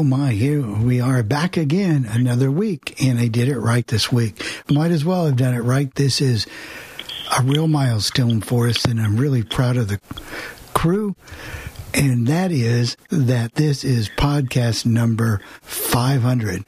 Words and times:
Oh 0.00 0.02
my, 0.02 0.32
here 0.32 0.62
we 0.62 0.98
are 0.98 1.22
back 1.22 1.58
again 1.58 2.06
another 2.08 2.50
week, 2.50 3.04
and 3.04 3.18
I 3.18 3.28
did 3.28 3.48
it 3.48 3.58
right 3.58 3.86
this 3.86 4.10
week. 4.10 4.42
Might 4.66 4.92
as 4.92 5.04
well 5.04 5.26
have 5.26 5.36
done 5.36 5.52
it 5.52 5.60
right. 5.60 5.94
This 5.94 6.22
is 6.22 6.46
a 7.38 7.42
real 7.42 7.68
milestone 7.68 8.40
for 8.40 8.66
us, 8.66 8.86
and 8.86 8.98
I'm 8.98 9.18
really 9.18 9.42
proud 9.42 9.76
of 9.76 9.88
the 9.88 10.00
crew. 10.72 11.16
And 11.92 12.26
that 12.28 12.50
is 12.50 12.96
that 13.10 13.56
this 13.56 13.84
is 13.84 14.08
podcast 14.08 14.86
number 14.86 15.42
500. 15.60 16.64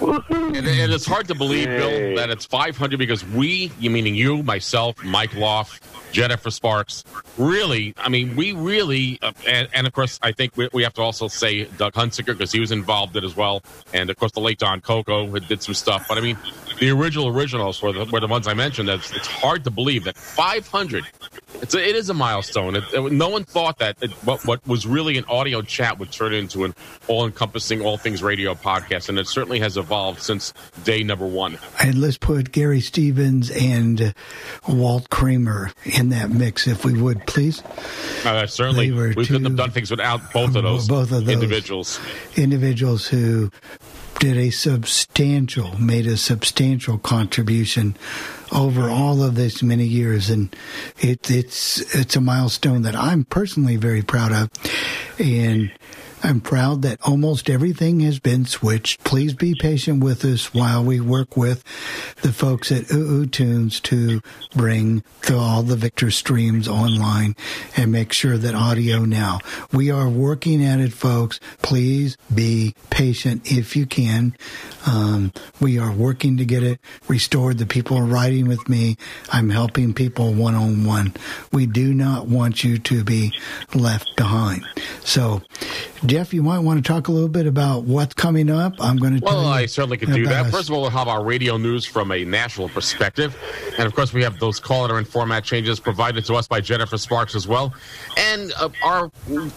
And, 0.00 0.56
and 0.56 0.92
it's 0.92 1.06
hard 1.06 1.28
to 1.28 1.34
believe, 1.34 1.66
Bill, 1.66 2.16
that 2.16 2.30
it's 2.30 2.44
500 2.46 2.98
because 2.98 3.24
we, 3.24 3.72
you 3.78 3.90
meaning 3.90 4.14
you, 4.14 4.42
myself, 4.42 5.02
Mike 5.02 5.34
Loff, 5.34 5.80
Jennifer 6.12 6.50
Sparks, 6.50 7.04
really, 7.36 7.94
I 7.98 8.08
mean, 8.08 8.36
we 8.36 8.52
really, 8.52 9.18
uh, 9.22 9.32
and, 9.46 9.68
and 9.72 9.86
of 9.86 9.92
course, 9.92 10.18
I 10.22 10.32
think 10.32 10.56
we, 10.56 10.68
we 10.72 10.82
have 10.82 10.94
to 10.94 11.02
also 11.02 11.28
say 11.28 11.64
Doug 11.64 11.94
Hunsicker 11.94 12.26
because 12.26 12.52
he 12.52 12.60
was 12.60 12.72
involved 12.72 13.16
in 13.16 13.24
it 13.24 13.26
as 13.26 13.36
well. 13.36 13.62
And 13.92 14.08
of 14.10 14.16
course, 14.16 14.32
the 14.32 14.40
late 14.40 14.58
Don 14.58 14.80
Coco 14.80 15.26
did 15.38 15.62
some 15.62 15.74
stuff. 15.74 16.06
But 16.08 16.18
I 16.18 16.20
mean, 16.20 16.38
the 16.80 16.90
original 16.90 17.28
originals 17.28 17.82
were 17.82 17.92
the, 17.92 18.04
were 18.06 18.20
the 18.20 18.26
ones 18.26 18.46
I 18.48 18.54
mentioned. 18.54 18.88
It's, 18.88 19.10
it's 19.14 19.26
hard 19.26 19.64
to 19.64 19.70
believe 19.70 20.04
that 20.04 20.16
500, 20.16 21.04
it's 21.60 21.74
a, 21.74 21.88
it 21.88 21.96
is 21.96 22.08
a 22.10 22.14
milestone. 22.14 22.76
It, 22.76 22.84
it- 22.92 23.12
no 23.12 23.28
one 23.28 23.44
thought 23.44 23.78
that 23.78 23.96
it, 24.00 24.10
what, 24.24 24.44
what 24.46 24.66
was 24.66 24.86
really 24.86 25.18
an 25.18 25.24
audio 25.26 25.62
chat 25.62 25.98
would 25.98 26.12
turn 26.12 26.32
into 26.34 26.64
an 26.64 26.74
all 27.08 27.26
encompassing, 27.26 27.80
all 27.82 27.96
things 27.96 28.22
radio 28.22 28.54
podcast. 28.54 29.08
And 29.08 29.18
it 29.18 29.26
certainly 29.26 29.58
has 29.60 29.76
evolved 29.76 30.22
since 30.22 30.52
day 30.84 31.02
number 31.02 31.26
one. 31.26 31.58
And 31.82 32.00
let's 32.00 32.18
put 32.18 32.52
Gary 32.52 32.80
Stevens 32.80 33.50
and 33.50 34.00
uh, 34.00 34.12
Walt 34.68 35.10
Kramer 35.10 35.72
in 35.84 36.10
that 36.10 36.30
mix, 36.30 36.66
if 36.66 36.84
we 36.84 37.00
would, 37.00 37.26
please. 37.26 37.62
Uh, 38.24 38.46
certainly, 38.46 38.90
we 38.92 39.14
couldn't 39.14 39.44
have 39.44 39.56
done 39.56 39.70
things 39.70 39.90
without 39.90 40.32
both 40.32 40.54
of 40.56 40.62
those, 40.62 40.86
Both 40.88 41.12
of 41.12 41.24
those. 41.24 41.28
individuals. 41.34 41.98
individuals 42.36 43.06
who 43.06 43.50
did 44.18 44.36
a 44.36 44.50
substantial, 44.50 45.78
made 45.80 46.06
a 46.06 46.16
substantial 46.16 46.98
contribution 46.98 47.96
over 48.52 48.90
all 48.90 49.22
of 49.22 49.34
this 49.34 49.62
many 49.62 49.84
years, 49.84 50.30
and 50.30 50.54
it, 50.98 51.30
it's 51.30 51.80
it's 51.94 52.16
a 52.16 52.20
milestone 52.20 52.82
that 52.82 52.96
I'm 52.96 53.24
personally 53.24 53.76
very 53.76 54.02
proud 54.02 54.32
of, 54.32 54.50
and. 55.18 55.72
I'm 56.22 56.40
proud 56.40 56.82
that 56.82 57.00
almost 57.02 57.48
everything 57.48 58.00
has 58.00 58.18
been 58.18 58.44
switched. 58.44 59.04
Please 59.04 59.34
be 59.34 59.54
patient 59.54 60.02
with 60.02 60.24
us 60.24 60.52
while 60.52 60.82
we 60.82 61.00
work 61.00 61.36
with 61.36 61.62
the 62.22 62.32
folks 62.32 62.72
at 62.72 62.90
UU 62.90 63.26
Tunes 63.26 63.78
to 63.80 64.20
bring 64.54 65.04
the, 65.22 65.36
all 65.36 65.62
the 65.62 65.76
Victor 65.76 66.10
streams 66.10 66.66
online 66.66 67.36
and 67.76 67.92
make 67.92 68.12
sure 68.12 68.36
that 68.36 68.54
audio 68.54 69.04
now. 69.04 69.38
We 69.72 69.90
are 69.90 70.08
working 70.08 70.64
at 70.64 70.80
it, 70.80 70.92
folks. 70.92 71.38
Please 71.62 72.16
be 72.34 72.74
patient 72.90 73.50
if 73.50 73.76
you 73.76 73.86
can. 73.86 74.34
Um, 74.86 75.32
we 75.60 75.78
are 75.78 75.92
working 75.92 76.36
to 76.38 76.44
get 76.44 76.62
it 76.62 76.80
restored. 77.06 77.58
The 77.58 77.66
people 77.66 77.96
are 77.96 78.04
writing 78.04 78.48
with 78.48 78.68
me. 78.68 78.96
I'm 79.32 79.50
helping 79.50 79.94
people 79.94 80.32
one 80.34 80.54
on 80.54 80.84
one. 80.84 81.14
We 81.52 81.66
do 81.66 81.94
not 81.94 82.26
want 82.26 82.64
you 82.64 82.78
to 82.78 83.04
be 83.04 83.32
left 83.74 84.16
behind. 84.16 84.64
So, 85.04 85.42
Jeff, 86.08 86.32
you 86.32 86.42
might 86.42 86.60
want 86.60 86.82
to 86.82 86.92
talk 86.92 87.08
a 87.08 87.12
little 87.12 87.28
bit 87.28 87.46
about 87.46 87.84
what's 87.84 88.14
coming 88.14 88.48
up. 88.50 88.72
I'm 88.80 88.96
going 88.96 89.18
to. 89.18 89.20
Well, 89.22 89.34
tell 89.34 89.42
you 89.42 89.48
I 89.48 89.66
certainly 89.66 89.98
could 89.98 90.10
do 90.12 90.24
that. 90.26 90.46
us. 90.46 90.50
First 90.52 90.70
of 90.70 90.74
all, 90.74 90.80
we'll 90.80 90.90
have 90.90 91.06
our 91.06 91.22
radio 91.22 91.58
news 91.58 91.84
from 91.84 92.10
a 92.10 92.24
national 92.24 92.70
perspective. 92.70 93.36
And 93.76 93.86
of 93.86 93.94
course, 93.94 94.14
we 94.14 94.22
have 94.22 94.38
those 94.38 94.58
caller 94.58 94.96
and 94.96 95.06
format 95.06 95.44
changes 95.44 95.78
provided 95.78 96.24
to 96.24 96.34
us 96.34 96.48
by 96.48 96.62
Jennifer 96.62 96.96
Sparks 96.96 97.34
as 97.34 97.46
well. 97.46 97.74
And 98.16 98.52
uh, 98.58 98.70
our 98.82 99.10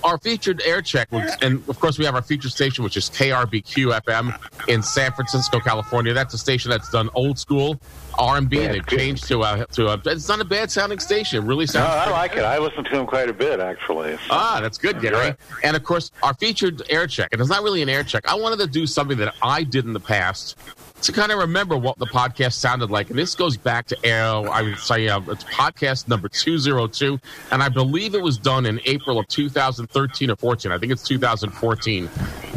our 0.04 0.18
featured 0.18 0.62
air 0.66 0.82
check. 0.82 1.08
And 1.42 1.64
of 1.70 1.80
course, 1.80 1.98
we 1.98 2.04
have 2.04 2.16
our 2.16 2.22
featured 2.22 2.52
station, 2.52 2.84
which 2.84 2.98
is 2.98 3.10
KRBQ 3.10 4.02
FM 4.02 4.68
in 4.68 4.84
San 4.84 5.14
Francisco, 5.14 5.60
California. 5.62 6.14
That's 6.14 6.34
a 6.34 6.38
station 6.38 6.70
that's 6.70 6.92
done 6.92 7.10
old 7.16 7.40
school 7.40 7.80
R&B. 8.20 8.58
They've 8.68 8.86
changed 8.86 9.26
to 9.30 9.42
a, 9.42 9.66
to 9.72 9.88
a, 9.88 10.02
it's 10.06 10.28
not 10.28 10.42
a 10.42 10.46
bad 10.46 10.70
sounding 10.70 11.00
station. 11.00 11.44
It 11.44 11.48
really 11.48 11.64
No, 11.64 11.68
sounds 11.72 11.88
I 12.08 12.12
like 12.12 12.32
good. 12.34 12.40
it. 12.40 12.46
I 12.46 12.58
listen 12.60 12.84
to 12.84 12.90
them 12.92 13.08
quite 13.08 13.30
a 13.30 13.34
bit, 13.34 13.62
actually. 13.62 14.18
Ah, 14.30 14.60
that's 14.62 14.78
good, 14.78 15.00
Gary. 15.02 15.16
Right. 15.16 15.36
And 15.64 15.78
of 15.78 15.84
course, 15.84 16.12
our 16.22 16.34
featured 16.42 16.82
air 16.90 17.06
check. 17.06 17.30
And 17.32 17.40
it's 17.40 17.52
not 17.52 17.62
really 17.62 17.84
an 17.84 17.90
air 17.90 18.04
check. 18.04 18.28
I 18.28 18.34
wanted 18.34 18.58
to 18.60 18.68
do 18.68 18.88
something 18.88 19.20
that 19.20 19.36
I 19.44 19.64
did 19.64 19.86
in 19.86 19.94
the 19.94 20.00
past 20.00 20.58
to 21.02 21.12
kind 21.12 21.32
of 21.32 21.40
remember 21.40 21.76
what 21.76 21.98
the 21.98 22.06
podcast 22.06 22.54
sounded 22.54 22.92
like. 22.92 23.10
And 23.10 23.18
this 23.18 23.34
goes 23.34 23.58
back 23.58 23.88
to 23.88 23.98
air, 24.06 24.24
I 24.24 24.62
would 24.62 24.78
say, 24.78 25.08
uh, 25.08 25.20
it's 25.28 25.44
podcast 25.46 26.08
number 26.08 26.30
202. 26.30 27.20
And 27.52 27.64
I 27.64 27.70
believe 27.70 28.14
it 28.14 28.22
was 28.22 28.38
done 28.38 28.68
in 28.68 28.80
April 28.86 29.18
of 29.20 29.28
2013 29.28 30.30
or 30.30 30.36
14. 30.36 30.72
I 30.72 30.78
think 30.78 30.92
it's 30.92 31.02
2014. 31.08 32.08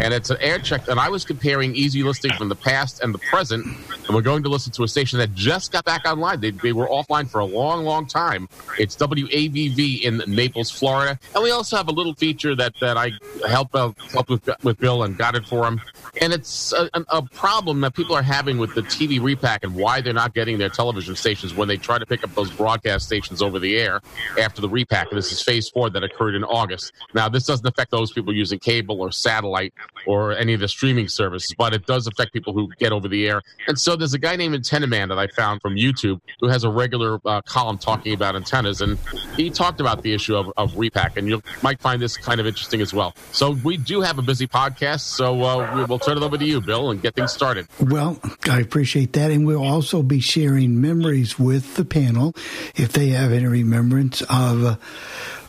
And 0.03 0.13
it's 0.13 0.29
an 0.29 0.37
air 0.41 0.59
check. 0.59 0.89
And 0.89 1.01
I 1.01 1.09
was 1.09 1.25
comparing 1.25 1.75
easy 1.75 2.03
listening 2.03 2.37
from 2.37 2.51
the 2.51 2.55
past 2.57 3.03
and 3.03 3.15
the 3.15 3.19
present. 3.19 3.65
And 3.65 4.15
we're 4.15 4.21
going 4.23 4.43
to 4.43 4.51
listen 4.51 4.73
to 4.73 4.83
a 4.83 4.89
station 4.89 5.19
that 5.21 5.35
just 5.35 5.73
got 5.73 5.87
back 5.87 6.05
online. 6.05 6.41
They, 6.41 6.51
they 6.51 6.73
were 6.73 6.87
offline 6.87 7.29
for 7.31 7.39
a 7.39 7.45
long, 7.47 7.85
long 7.85 8.07
time. 8.07 8.49
It's 8.79 8.95
WAVV 8.97 10.03
in 10.03 10.23
Naples, 10.27 10.71
Florida. 10.71 11.19
And 11.35 11.43
we 11.43 11.51
also 11.51 11.77
have 11.79 11.89
a 11.89 11.93
little 11.93 12.15
feature 12.15 12.55
that, 12.57 12.75
that 12.81 12.99
I 12.99 13.13
helped, 13.49 13.75
uh, 13.75 13.93
with, 14.29 14.51
with 14.63 14.79
Bill 14.79 15.05
and 15.05 15.17
got 15.17 15.35
it 15.35 15.47
for 15.47 15.65
him. 15.67 15.81
And 16.21 16.33
it's 16.33 16.73
a- 16.75 16.91
a 17.09 17.23
problem 17.23 17.81
that 17.81 17.95
people 17.95 18.15
are 18.15 18.23
having 18.23 18.34
with 18.35 18.75
the 18.75 18.83
TV 18.83 19.23
repack 19.23 19.63
and 19.63 19.77
why 19.77 20.01
they're 20.01 20.13
not 20.13 20.35
getting 20.35 20.59
their 20.59 20.69
television 20.69 21.15
stations 21.15 21.55
when 21.55 21.69
they 21.69 21.77
try 21.77 21.99
to 21.99 22.05
pick 22.05 22.25
up 22.25 22.35
those 22.35 22.51
broadcast 22.51 23.07
stations 23.07 23.41
over 23.41 23.61
the 23.61 23.77
air 23.79 24.01
after 24.41 24.61
the 24.61 24.69
repack. 24.69 25.07
And 25.11 25.17
this 25.17 25.31
is 25.31 25.41
phase 25.41 25.69
four 25.69 25.89
that 25.91 26.03
occurred 26.03 26.35
in 26.35 26.43
August. 26.43 26.93
Now, 27.15 27.29
this 27.29 27.47
doesn't 27.47 27.67
affect 27.67 27.93
those 27.93 28.13
people 28.13 28.35
using 28.35 28.59
cable 28.59 29.01
or 29.01 29.13
satellite 29.13 29.73
or 30.05 30.33
any 30.37 30.53
of 30.53 30.59
the 30.59 30.67
streaming 30.67 31.07
services, 31.07 31.55
but 31.57 31.73
it 31.73 31.87
does 31.87 32.09
affect 32.09 32.33
people 32.33 32.53
who 32.53 32.69
get 32.79 32.91
over 32.91 33.07
the 33.07 33.27
air. 33.29 33.41
And 33.69 33.79
so 33.79 33.95
there's 33.95 34.15
a 34.15 34.19
guy 34.19 34.35
named 34.35 34.57
Antenna 34.57 34.89
Man 34.89 35.09
that 35.11 35.19
I 35.19 35.29
found 35.29 35.63
from 35.63 35.77
YouTube 35.77 36.21
who 36.41 36.49
has 36.49 36.65
a 36.65 36.71
regular 36.71 37.21
uh, 37.25 37.41
column 37.43 37.79
talking 37.79 38.15
about 38.15 38.35
antennas, 38.35 38.81
and 38.81 38.99
he 39.37 39.49
talked 39.49 39.81
about 39.81 40.03
the 40.03 40.13
issue 40.13 40.35
of, 40.35 40.53
of 40.57 40.77
repack, 40.77 41.17
and 41.17 41.29
you 41.29 41.41
might 41.63 41.81
find 41.81 42.03
this 42.03 42.17
kind 42.17 42.41
of 42.41 42.47
interesting 42.47 42.81
as 42.81 42.93
well. 42.93 43.15
So 43.31 43.53
we 43.63 43.77
do 43.77 44.01
have 44.01 44.19
a 44.19 44.23
busy 44.23 44.49
podcast, 44.49 45.01
so 45.01 45.43
uh, 45.43 45.73
we 45.77 45.85
will 45.85 46.01
turn 46.01 46.17
it 46.17 46.23
over 46.23 46.37
to 46.37 46.45
you, 46.45 46.61
Bill, 46.61 46.91
and 46.91 47.01
get 47.01 47.15
things 47.15 47.33
started. 47.33 47.69
Well, 47.81 48.19
I 48.49 48.61
appreciate 48.61 49.13
that. 49.15 49.31
And 49.31 49.47
we'll 49.47 49.63
also 49.63 50.03
be 50.03 50.21
sharing 50.21 50.81
memories 50.81 51.39
with 51.39 51.75
the 51.77 51.85
panel 51.85 52.35
if 52.75 52.93
they 52.93 53.09
have 53.09 53.33
any 53.33 53.47
remembrance 53.47 54.23
of 54.23 54.65
uh, 54.65 54.77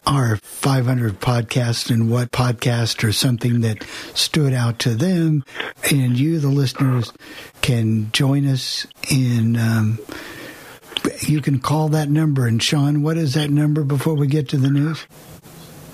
our 0.06 0.38
500 0.38 1.19
podcast 1.19 1.89
and 1.89 2.10
what 2.10 2.31
podcast 2.31 3.04
or 3.04 3.12
something 3.12 3.62
that 3.62 3.83
stood 4.13 4.54
out 4.54 4.80
to 4.80 4.95
them. 4.95 5.44
And 5.92 6.18
you, 6.18 6.39
the 6.39 6.48
listeners, 6.50 7.12
can 7.62 8.12
join 8.12 8.48
us 8.48 8.86
in. 9.10 9.57
Um, 9.57 10.00
you 11.22 11.42
can 11.42 11.60
call 11.60 11.89
that 11.89 12.10
number. 12.10 12.48
And 12.48 12.62
Sean, 12.62 13.01
what 13.01 13.18
is 13.18 13.33
that 13.33 13.50
number 13.50 13.83
before 13.83 14.16
we 14.16 14.27
get 14.27 14.50
to 14.50 14.57
the 14.57 14.69
news? 14.69 15.06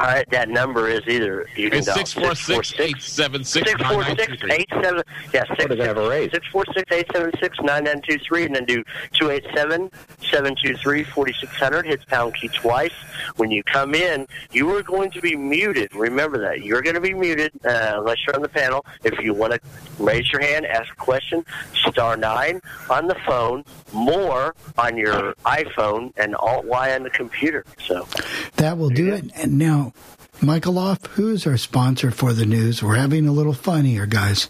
All 0.02 0.08
right, 0.08 0.28
that 0.32 0.50
number 0.50 0.90
is 0.90 1.02
either 1.08 1.48
you 1.56 1.70
can 1.70 1.78
It's 1.78 1.86
dial 1.86 1.98
646 1.98 2.74
876 2.80 3.70
646 3.70 4.44
87 4.52 5.04
yeah, 5.32 5.44
What 5.48 5.62
are 5.62 5.68
they 5.68 5.76
gonna 5.76 5.88
have 5.90 5.98
a 5.98 6.10
raise? 6.10 6.32
646 6.32 6.92
876 6.92 7.60
9923 7.60 8.46
and 8.46 8.56
then 8.56 8.66
do 8.66 8.84
287 9.14 9.92
723 10.32 11.04
4600. 11.04 11.86
Hit 11.86 12.08
pound 12.08 12.34
key 12.34 12.48
twice. 12.48 12.94
When 13.36 13.52
you 13.52 13.62
come 13.62 13.94
in, 13.94 14.26
you 14.52 14.76
are 14.76 14.82
going 14.82 15.12
to 15.12 15.22
be 15.22 15.36
muted. 15.36 15.94
Remember 15.94 16.40
that. 16.40 16.64
You're 16.64 16.82
going 16.82 16.96
to 16.96 17.02
be 17.02 17.14
muted 17.14 17.52
uh, 17.64 17.98
unless 17.98 18.18
you're 18.26 18.36
on 18.36 18.42
the 18.42 18.50
panel. 18.50 18.84
If 19.04 19.20
you 19.20 19.36
want 19.36 19.54
to 19.54 19.60
raise 20.00 20.32
your 20.32 20.42
hand, 20.42 20.66
ask 20.66 20.92
a 20.92 20.96
question, 20.96 21.46
star 21.74 22.18
9 22.18 22.60
on 22.90 23.08
the 23.08 23.16
phone, 23.28 23.64
more 23.94 24.56
on 24.80 24.98
your 24.98 25.36
iPhone, 25.46 26.12
and 26.18 26.36
Alt 26.36 26.66
Y 26.66 26.96
on 26.96 27.04
the 27.04 27.12
computer. 27.12 27.66
So. 27.86 28.08
That 28.56 28.78
will 28.78 28.90
do 28.90 29.14
it. 29.14 29.26
And 29.36 29.58
now, 29.58 29.91
Michael 30.44 30.80
Off, 30.80 31.06
who's 31.06 31.46
our 31.46 31.58
sponsor 31.58 32.10
for 32.10 32.34
the 32.34 32.48
news? 32.48 32.82
We're 32.82 32.96
having 32.96 33.28
a 33.28 33.32
little 33.32 33.54
fun 33.54 33.86
here, 33.86 34.08
guys. 34.08 34.50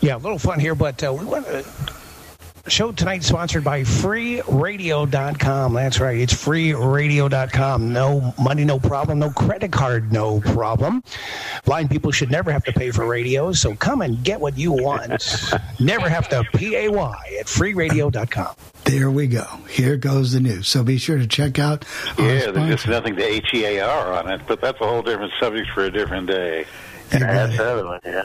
Yeah, 0.00 0.14
a 0.14 0.18
little 0.18 0.38
fun 0.38 0.60
here, 0.60 0.76
but 0.76 1.02
uh, 1.02 1.12
we 1.12 1.24
want 1.24 1.46
to. 1.46 1.64
Show 2.68 2.92
tonight 2.92 3.24
sponsored 3.24 3.64
by 3.64 3.82
freeradio.com. 3.82 5.74
That's 5.74 5.98
right. 5.98 6.18
It's 6.18 6.32
freeradio.com. 6.32 7.92
No 7.92 8.32
money, 8.40 8.64
no 8.64 8.78
problem. 8.78 9.18
No 9.18 9.30
credit 9.30 9.72
card, 9.72 10.12
no 10.12 10.40
problem. 10.40 11.02
Blind 11.64 11.90
people 11.90 12.12
should 12.12 12.30
never 12.30 12.52
have 12.52 12.62
to 12.64 12.72
pay 12.72 12.92
for 12.92 13.04
radios, 13.04 13.60
so 13.60 13.74
come 13.74 14.00
and 14.00 14.22
get 14.22 14.40
what 14.40 14.56
you 14.56 14.70
want. 14.72 15.44
never 15.80 16.08
have 16.08 16.28
to 16.28 16.44
pay 16.54 16.86
at 16.86 16.92
freeradio.com. 17.46 18.54
There 18.84 19.10
we 19.10 19.26
go. 19.26 19.44
Here 19.68 19.96
goes 19.96 20.32
the 20.32 20.40
news. 20.40 20.68
So 20.68 20.84
be 20.84 20.98
sure 20.98 21.18
to 21.18 21.26
check 21.26 21.58
out 21.58 21.84
our 22.18 22.24
Yeah, 22.24 22.50
there's 22.52 22.86
nothing 22.86 23.16
to 23.16 23.24
H 23.24 23.48
E 23.54 23.64
A 23.64 23.80
R 23.80 24.12
on 24.12 24.30
it, 24.30 24.40
but 24.46 24.60
that's 24.60 24.80
a 24.80 24.86
whole 24.86 25.02
different 25.02 25.32
subject 25.40 25.68
for 25.74 25.84
a 25.84 25.90
different 25.90 26.28
day. 26.28 26.66
You 27.12 27.18
got 27.18 27.26
That's 27.32 27.54
it. 27.54 27.58
the 27.58 27.70
other 27.70 27.86
one, 27.86 28.00
yeah. 28.04 28.22